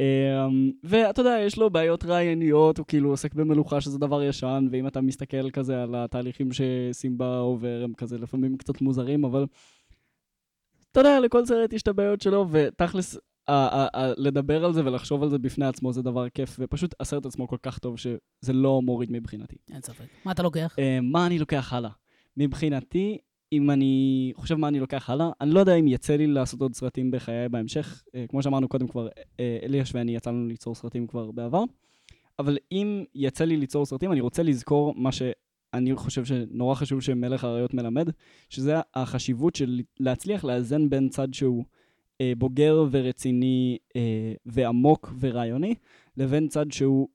אמ, 0.00 0.70
ואתה 0.84 1.20
יודע, 1.20 1.36
יש 1.46 1.58
לו 1.58 1.70
בעיות 1.70 2.04
רעיוניות, 2.04 2.78
הוא 2.78 2.86
כאילו 2.86 3.10
עוסק 3.10 3.34
במלוכה 3.34 3.80
שזה 3.80 3.98
דבר 3.98 4.22
ישן, 4.22 4.68
ואם 4.70 4.86
אתה 4.86 5.00
מסתכל 5.00 5.50
כזה 5.50 5.82
על 5.82 5.94
התהליכים 5.94 6.48
שסימבה 6.52 7.38
עובר, 7.38 7.80
הם 7.84 7.92
כזה 7.94 8.18
לפעמים 8.18 8.56
קצת 8.56 8.80
מוזרים, 8.80 9.24
אבל 9.24 9.46
אתה 10.92 11.00
יודע, 11.00 11.20
לכל 11.20 11.46
סרט 11.46 11.72
יש 11.72 11.82
את 11.82 11.88
הבעיות 11.88 12.20
שלו, 12.20 12.46
ותכלס, 12.50 13.18
לדבר 14.16 14.64
על 14.64 14.72
זה 14.72 14.84
ולחשוב 14.84 15.22
על 15.22 15.28
זה 15.28 15.38
בפני 15.38 15.66
עצמו 15.66 15.92
זה 15.92 16.02
דבר 16.02 16.28
כיף, 16.28 16.56
ופשוט 16.58 16.94
הסרט 17.00 17.26
עצמו 17.26 17.48
כל 17.48 17.56
כך 17.62 17.78
טוב 17.78 17.98
שזה 17.98 18.52
לא 18.52 18.82
מוריד 18.82 19.12
מבחינתי. 19.12 19.56
אין 19.70 19.82
ספק. 19.82 20.04
מה 20.24 20.32
אתה 20.32 20.42
לוקח? 20.42 20.76
אה, 20.78 20.98
מה 21.02 21.26
אני 21.26 21.38
לוקח 21.38 21.72
הלאה? 21.72 21.90
מבחינתי, 22.36 23.18
אם 23.52 23.70
אני 23.70 24.32
חושב 24.36 24.54
מה 24.54 24.68
אני 24.68 24.80
לוקח 24.80 25.10
הלאה, 25.10 25.30
אני 25.40 25.50
לא 25.50 25.60
יודע 25.60 25.74
אם 25.74 25.88
יצא 25.88 26.16
לי 26.16 26.26
לעשות 26.26 26.60
עוד 26.60 26.74
סרטים 26.74 27.10
בחיי 27.10 27.48
בהמשך. 27.48 28.02
אה, 28.14 28.24
כמו 28.28 28.42
שאמרנו 28.42 28.68
קודם 28.68 28.88
כבר, 28.88 29.08
אה, 29.40 29.58
אליאש 29.62 29.94
ואני 29.94 30.16
יצא 30.16 30.30
לנו 30.30 30.48
ליצור 30.48 30.74
סרטים 30.74 31.06
כבר 31.06 31.30
בעבר, 31.30 31.64
אבל 32.38 32.58
אם 32.72 33.04
יצא 33.14 33.44
לי 33.44 33.56
ליצור 33.56 33.86
סרטים, 33.86 34.12
אני 34.12 34.20
רוצה 34.20 34.42
לזכור 34.42 34.94
מה 34.96 35.12
שאני 35.12 35.96
חושב 35.96 36.24
שנורא 36.24 36.74
חשוב 36.74 37.00
שמלך 37.00 37.44
האריות 37.44 37.74
מלמד, 37.74 38.10
שזה 38.48 38.74
החשיבות 38.94 39.56
של 39.56 39.80
להצליח 40.00 40.44
לאזן 40.44 40.90
בין 40.90 41.08
צד 41.08 41.34
שהוא 41.34 41.64
בוגר 42.38 42.84
ורציני 42.90 43.78
אה, 43.96 44.32
ועמוק 44.46 45.12
ורעיוני, 45.20 45.74
לבין 46.16 46.48
צד 46.48 46.72
שהוא 46.72 47.08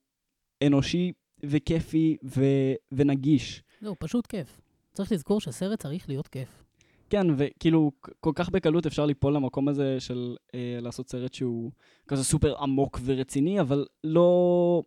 אנושי 0.64 1.12
וכיפי 1.44 2.18
ו- 2.24 2.74
ונגיש. 2.92 3.64
זהו, 3.82 3.96
פשוט 4.00 4.28
כיף. 4.28 4.62
צריך 4.94 5.12
לזכור 5.12 5.42
שסרט 5.42 5.82
צריך 5.82 6.10
להיות 6.10 6.28
כיף. 6.28 6.64
כן, 7.10 7.28
וכאילו, 7.38 7.92
כל 8.20 8.32
כך 8.36 8.50
בקלות 8.50 8.86
אפשר 8.86 9.06
ליפול 9.06 9.34
למקום 9.34 9.68
הזה 9.68 10.00
של 10.00 10.36
אה, 10.56 10.78
לעשות 10.82 11.10
סרט 11.10 11.34
שהוא 11.34 11.72
כזה 12.08 12.24
סופר 12.24 12.56
עמוק 12.58 13.00
ורציני, 13.06 13.62
אבל 13.62 13.86
לא, 14.04 14.84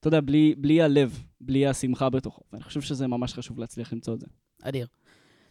אתה 0.00 0.08
יודע, 0.08 0.20
בלי, 0.20 0.54
בלי 0.58 0.82
הלב, 0.82 1.24
בלי 1.40 1.66
השמחה 1.66 2.10
בתוכו. 2.10 2.42
ואני 2.52 2.64
חושב 2.64 2.80
שזה 2.80 3.06
ממש 3.06 3.34
חשוב 3.34 3.58
להצליח 3.58 3.92
למצוא 3.92 4.14
את 4.14 4.20
זה. 4.20 4.26
אדיר. 4.62 4.86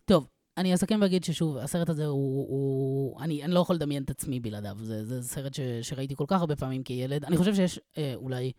טוב, 0.06 0.28
אני 0.58 0.74
אסכם 0.74 1.00
ואגיד 1.02 1.24
ששוב, 1.24 1.58
הסרט 1.58 1.90
הזה 1.90 2.06
הוא... 2.06 2.48
הוא 2.50 3.22
אני, 3.22 3.44
אני 3.44 3.54
לא 3.54 3.60
יכול 3.60 3.76
לדמיין 3.76 4.04
את 4.04 4.10
עצמי 4.10 4.40
בלעדיו. 4.40 4.78
זה, 4.82 5.06
זה 5.06 5.24
סרט 5.24 5.54
ש, 5.54 5.60
שראיתי 5.82 6.16
כל 6.16 6.26
כך 6.28 6.40
הרבה 6.40 6.56
פעמים 6.56 6.84
כילד. 6.84 7.26
אני 7.26 7.38
חושב 7.38 7.56
שיש 7.56 7.80
אה, 7.98 8.14
אולי 8.16 8.52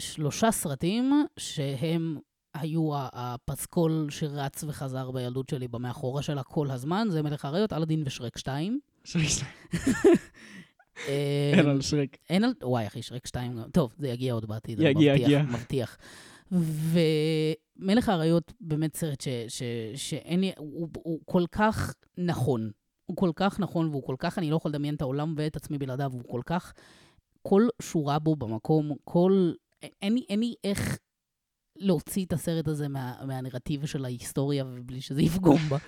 שלושה 0.00 0.50
סרטים 0.50 1.24
שהם 1.36 2.18
היו 2.54 2.90
הפסקול 2.94 4.06
שרץ 4.10 4.64
וחזר 4.64 5.10
בילדות 5.10 5.48
שלי 5.48 5.68
במאחורה 5.68 6.22
שלה 6.22 6.42
כל 6.42 6.70
הזמן. 6.70 7.08
זה 7.10 7.22
מלך 7.22 7.44
האריות, 7.44 7.72
אלאדין 7.72 8.02
ושרק 8.06 8.38
2. 8.38 8.80
אה, 11.08 11.52
אין 11.54 11.66
על 11.68 11.80
שרק. 11.80 12.16
אין 12.30 12.44
על... 12.44 12.52
וואי, 12.62 12.86
אחי, 12.86 13.02
שרק 13.02 13.26
2 13.26 13.56
גם... 13.56 13.70
טוב, 13.72 13.94
זה 13.98 14.08
יגיע 14.08 14.34
עוד 14.34 14.48
בעתיד, 14.48 14.80
יגיע, 14.80 15.14
יגיע. 15.14 15.42
מבטיח. 15.42 15.96
ומלך 16.52 18.08
האריות 18.08 18.52
באמת 18.60 18.96
סרט 18.96 19.20
ש, 19.20 19.28
ש, 19.48 19.62
שאין 19.94 20.40
לי... 20.40 20.52
הוא, 20.58 20.88
הוא 21.02 21.20
כל 21.24 21.44
כך 21.52 21.94
נכון. 22.18 22.70
הוא 23.06 23.16
כל 23.16 23.30
כך 23.36 23.60
נכון, 23.60 23.88
והוא 23.88 24.02
כל 24.02 24.16
כך... 24.18 24.38
אני 24.38 24.50
לא 24.50 24.56
יכול 24.56 24.70
לדמיין 24.70 24.94
את 24.94 25.00
העולם 25.00 25.34
ואת 25.36 25.56
עצמי 25.56 25.78
בלעדיו, 25.78 26.12
הוא 26.12 26.22
כל 26.28 26.40
כך... 26.46 26.72
כל 27.42 27.68
שורה 27.82 28.18
בו 28.18 28.36
במקום, 28.36 28.92
כל... 29.04 29.52
אין 30.02 30.14
לי, 30.14 30.24
אין 30.28 30.40
לי 30.40 30.54
איך 30.64 30.98
להוציא 31.76 32.24
את 32.24 32.32
הסרט 32.32 32.68
הזה 32.68 32.88
מה, 32.88 33.14
מהנרטיב 33.26 33.86
של 33.86 34.04
ההיסטוריה 34.04 34.64
ובלי 34.66 35.00
שזה 35.00 35.22
יפגום 35.22 35.58
בה. 35.68 35.78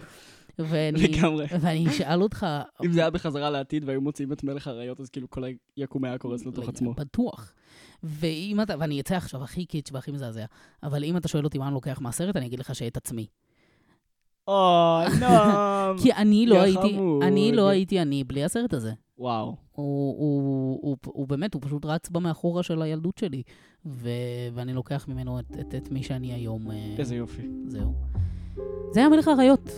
ואני, 0.58 1.02
לגמרי. 1.02 1.46
ואני 1.60 1.88
אשאל 1.88 2.22
אותך... 2.22 2.46
אם 2.84 2.92
זה 2.92 3.00
היה 3.00 3.10
בחזרה 3.10 3.50
לעתיד 3.50 3.84
והיו 3.84 4.00
מוציאים 4.00 4.32
את 4.32 4.44
מלך 4.44 4.68
האריות, 4.68 5.00
אז 5.00 5.08
כאילו 5.10 5.30
כל 5.30 5.44
היקום 5.76 6.04
היה 6.04 6.18
קורס 6.18 6.46
לתוך 6.46 6.68
עצמו. 6.68 6.94
בטוח. 6.94 7.52
ואם 8.02 8.60
אתה, 8.62 8.74
ואני 8.78 9.00
אצא 9.00 9.16
עכשיו 9.16 9.44
הכי 9.44 9.64
קיץ' 9.64 9.90
והכי 9.92 10.12
מזעזע, 10.12 10.44
אבל 10.82 11.04
אם 11.04 11.16
אתה 11.16 11.28
שואל 11.28 11.44
אותי 11.44 11.58
מה 11.58 11.66
אני 11.66 11.74
לוקח 11.74 12.00
מהסרט, 12.00 12.36
אני 12.36 12.46
אגיד 12.46 12.58
לך 12.58 12.74
שאת 12.74 12.96
עצמי. 12.96 13.26
אוי, 14.48 15.06
נועם. 15.20 15.98
כי 15.98 16.12
אני 16.12 16.46
לא 16.46 16.60
הייתי. 16.60 16.98
אני 17.22 17.52
לא 17.52 17.68
הייתי 17.68 18.02
אני 18.02 18.24
בלי 18.24 18.44
הסרט 18.44 18.74
הזה. 18.74 18.92
וואו. 19.18 19.56
הוא, 19.72 20.16
הוא, 20.18 20.78
הוא, 20.82 20.96
הוא 21.04 21.28
באמת, 21.28 21.54
הוא 21.54 21.62
פשוט 21.64 21.84
רץ 21.84 22.08
במאחורה 22.10 22.62
של 22.62 22.82
הילדות 22.82 23.18
שלי, 23.18 23.42
ו, 23.86 24.08
ואני 24.54 24.72
לוקח 24.72 25.08
ממנו 25.08 25.38
את, 25.38 25.44
את, 25.60 25.74
את 25.74 25.90
מי 25.90 26.02
שאני 26.02 26.32
היום. 26.32 26.70
אה, 26.70 26.94
איזה 26.98 27.16
יופי. 27.16 27.48
זהו. 27.66 27.94
זה 28.92 29.00
היה 29.00 29.08
מלך 29.08 29.28
האריות. 29.28 29.70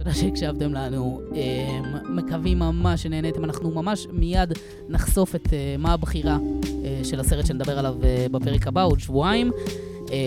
תודה 0.00 0.14
שהקשבתם 0.14 0.72
לנו. 0.72 1.20
אה, 1.34 1.80
מקווים 2.08 2.58
ממש 2.58 3.02
שנהניתם. 3.02 3.44
אנחנו 3.44 3.70
ממש 3.70 4.06
מיד 4.12 4.52
נחשוף 4.88 5.34
את 5.34 5.52
אה, 5.52 5.76
מה 5.78 5.92
הבחירה 5.92 6.38
אה, 6.84 7.00
של 7.04 7.20
הסרט 7.20 7.46
שנדבר 7.46 7.78
עליו 7.78 7.94
אה, 8.04 8.26
בפרק 8.30 8.66
הבא, 8.66 8.84
עוד 8.84 9.00
שבועיים, 9.00 9.50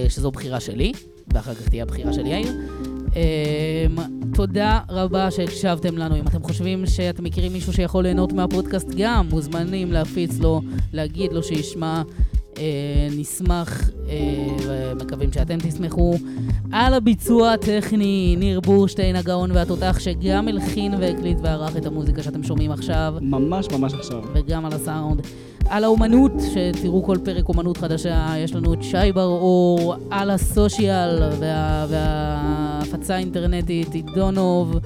שזו 0.10 0.32
בחירה 0.32 0.60
שלי, 0.60 0.92
ואחר 1.34 1.54
כך 1.54 1.70
תהיה 1.70 1.84
הבחירה 1.84 2.14
של 2.14 2.26
יאיר. 2.26 2.48
Um, 3.08 3.16
תודה 4.34 4.80
רבה 4.90 5.32
שהקשבתם 5.32 5.98
לנו. 5.98 6.16
אם 6.16 6.28
אתם 6.28 6.44
חושבים 6.44 6.86
שאתם 6.86 7.24
מכירים 7.24 7.54
מישהו 7.54 7.74
שיכול 7.74 8.04
ליהנות 8.04 8.34
מהפודקאסט 8.34 8.88
גם, 8.98 9.28
מוזמנים 9.30 9.92
להפיץ 9.92 10.40
לו, 10.40 10.62
להגיד 10.94 11.34
לו 11.34 11.44
שישמע. 11.44 12.02
Uh, 12.54 12.60
נשמח 13.18 13.90
uh, 13.90 14.10
ומקווים 14.68 15.32
שאתם 15.32 15.58
תשמחו. 15.58 16.14
על 16.72 16.94
הביצוע 16.94 17.52
הטכני, 17.52 18.36
ניר 18.40 18.60
בורשטיין 18.60 19.16
הגאון 19.16 19.52
והתותח 19.52 20.00
שגם 20.00 20.48
הלחין 20.48 20.94
והקליט 20.94 21.38
וערך 21.42 21.78
את 21.78 21.86
המוזיקה 21.86 22.24
שאתם 22.24 22.44
שומעים 22.44 22.72
עכשיו. 22.72 23.16
ממש 23.22 23.68
ממש 23.72 23.94
עכשיו. 23.94 24.22
וגם 24.34 24.66
על 24.66 24.74
הסאונד. 24.74 25.22
על 25.70 25.84
האומנות, 25.84 26.32
שתראו 26.54 27.04
כל 27.04 27.18
פרק 27.24 27.50
אומנות 27.50 27.78
חדשה, 27.78 28.34
יש 28.38 28.56
לנו 28.56 28.74
את 28.74 28.84
שי 28.84 29.12
בר-אור, 29.14 29.96
על 30.12 30.30
הסושיאל 30.30 31.20
וה, 31.40 31.86
וההפצה 31.90 33.16
האינטרנטית, 33.16 33.94
עידונוב, 33.94 34.80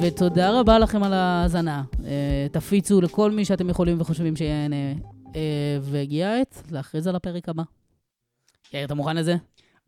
ותודה 0.00 0.60
רבה 0.60 0.78
לכם 0.78 1.02
על 1.02 1.12
ההאזנה. 1.12 1.82
אה, 2.04 2.46
תפיצו 2.52 3.00
לכל 3.00 3.30
מי 3.30 3.44
שאתם 3.44 3.70
יכולים 3.70 4.00
וחושבים 4.00 4.36
שיהנה. 4.36 4.76
אה, 5.36 5.78
והגיעה 5.82 6.36
העת 6.36 6.62
להכריז 6.70 7.06
על 7.06 7.16
הפרק 7.16 7.48
הבא. 7.48 7.62
יאיר, 8.74 8.84
אתה 8.84 8.94
מוכן 8.94 9.16
לזה? 9.16 9.36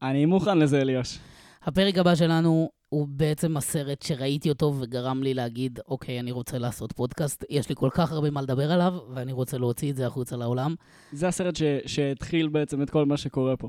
אני 0.02 0.26
מוכן 0.26 0.58
לזה, 0.58 0.80
אליוש. 0.80 1.18
הפרק 1.62 1.98
הבא 1.98 2.14
שלנו 2.14 2.70
הוא 2.88 3.06
בעצם 3.10 3.56
הסרט 3.56 4.02
שראיתי 4.02 4.48
אותו 4.48 4.74
וגרם 4.78 5.22
לי 5.22 5.34
להגיד, 5.34 5.78
אוקיי, 5.88 6.20
אני 6.20 6.32
רוצה 6.32 6.58
לעשות 6.58 6.92
פודקאסט, 6.92 7.44
יש 7.50 7.68
לי 7.68 7.74
כל 7.74 7.88
כך 7.92 8.12
הרבה 8.12 8.30
מה 8.30 8.42
לדבר 8.42 8.72
עליו, 8.72 8.94
ואני 9.14 9.32
רוצה 9.32 9.58
להוציא 9.58 9.90
את 9.90 9.96
זה 9.96 10.06
החוצה 10.06 10.36
לעולם. 10.36 10.74
זה 11.12 11.28
הסרט 11.28 11.56
ש- 11.56 11.62
שהתחיל 11.86 12.48
בעצם 12.48 12.82
את 12.82 12.90
כל 12.90 13.06
מה 13.06 13.16
שקורה 13.16 13.56
פה. 13.56 13.68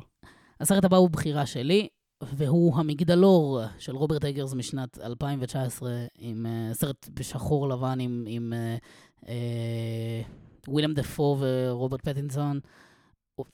הסרט 0.60 0.86
הבא 0.86 0.98
הוא 0.98 1.10
בחירה 1.10 1.46
שלי, 1.46 1.88
והוא 2.24 2.78
המגדלור 2.78 3.62
של 3.80 3.96
רוברט 3.96 4.26
אגרס 4.26 4.54
משנת 4.54 4.98
2019, 5.04 5.92
עם 6.18 6.46
uh, 6.46 6.74
סרט 6.74 7.10
בשחור 7.14 7.70
לבן 7.70 8.00
עם, 8.00 8.24
עם 8.28 8.54
uh, 8.54 9.26
uh, 9.26 9.28
וויליאם 10.68 10.94
דפו 10.94 11.38
ורוברט 11.40 12.02
פטינסון. 12.02 12.60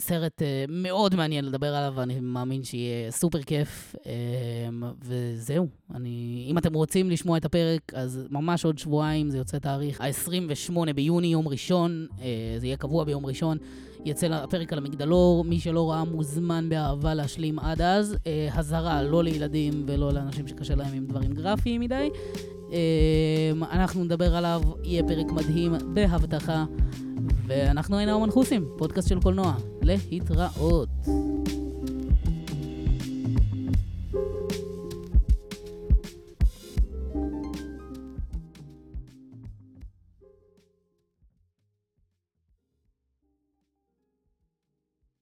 סרט 0.01 0.41
uh, 0.41 0.71
מאוד 0.71 1.15
מעניין 1.15 1.45
לדבר 1.45 1.75
עליו, 1.75 1.93
ואני 1.95 2.19
מאמין 2.19 2.63
שיהיה 2.63 3.11
סופר 3.11 3.41
כיף. 3.41 3.95
Um, 3.95 4.85
וזהו, 5.01 5.67
אני, 5.95 6.47
אם 6.51 6.57
אתם 6.57 6.73
רוצים 6.73 7.09
לשמוע 7.09 7.37
את 7.37 7.45
הפרק, 7.45 7.93
אז 7.93 8.27
ממש 8.29 8.65
עוד 8.65 8.77
שבועיים, 8.77 9.29
זה 9.29 9.37
יוצא 9.37 9.59
תאריך 9.59 10.01
ה-28 10.01 10.93
ביוני, 10.95 11.27
יום 11.27 11.47
ראשון, 11.47 12.07
uh, 12.11 12.21
זה 12.57 12.65
יהיה 12.67 12.77
קבוע 12.77 13.03
ביום 13.03 13.25
ראשון. 13.25 13.57
יצא 14.05 14.27
הפרק 14.27 14.73
על 14.73 14.79
המגדלור, 14.79 15.43
מי 15.43 15.59
שלא 15.59 15.91
ראה 15.91 16.03
מוזמן 16.03 16.69
באהבה 16.69 17.13
להשלים 17.13 17.59
עד 17.59 17.81
אז. 17.81 18.15
אה, 18.27 19.03
לא 19.03 19.23
לילדים 19.23 19.83
ולא 19.87 20.13
לאנשים 20.13 20.47
שקשה 20.47 20.75
להם 20.75 20.93
עם 20.93 21.05
דברים 21.05 21.33
גרפיים 21.33 21.81
מדי. 21.81 22.09
אה, 22.73 23.51
אנחנו 23.71 24.03
נדבר 24.03 24.35
עליו, 24.35 24.61
יהיה 24.83 25.03
פרק 25.03 25.31
מדהים 25.31 25.73
בהבטחה. 25.93 26.65
ואנחנו 27.47 27.97
היינו 27.97 28.11
המנחוסים, 28.11 28.65
פודקאסט 28.77 29.09
של 29.09 29.19
קולנוע. 29.21 29.53
להתראות. 29.81 30.89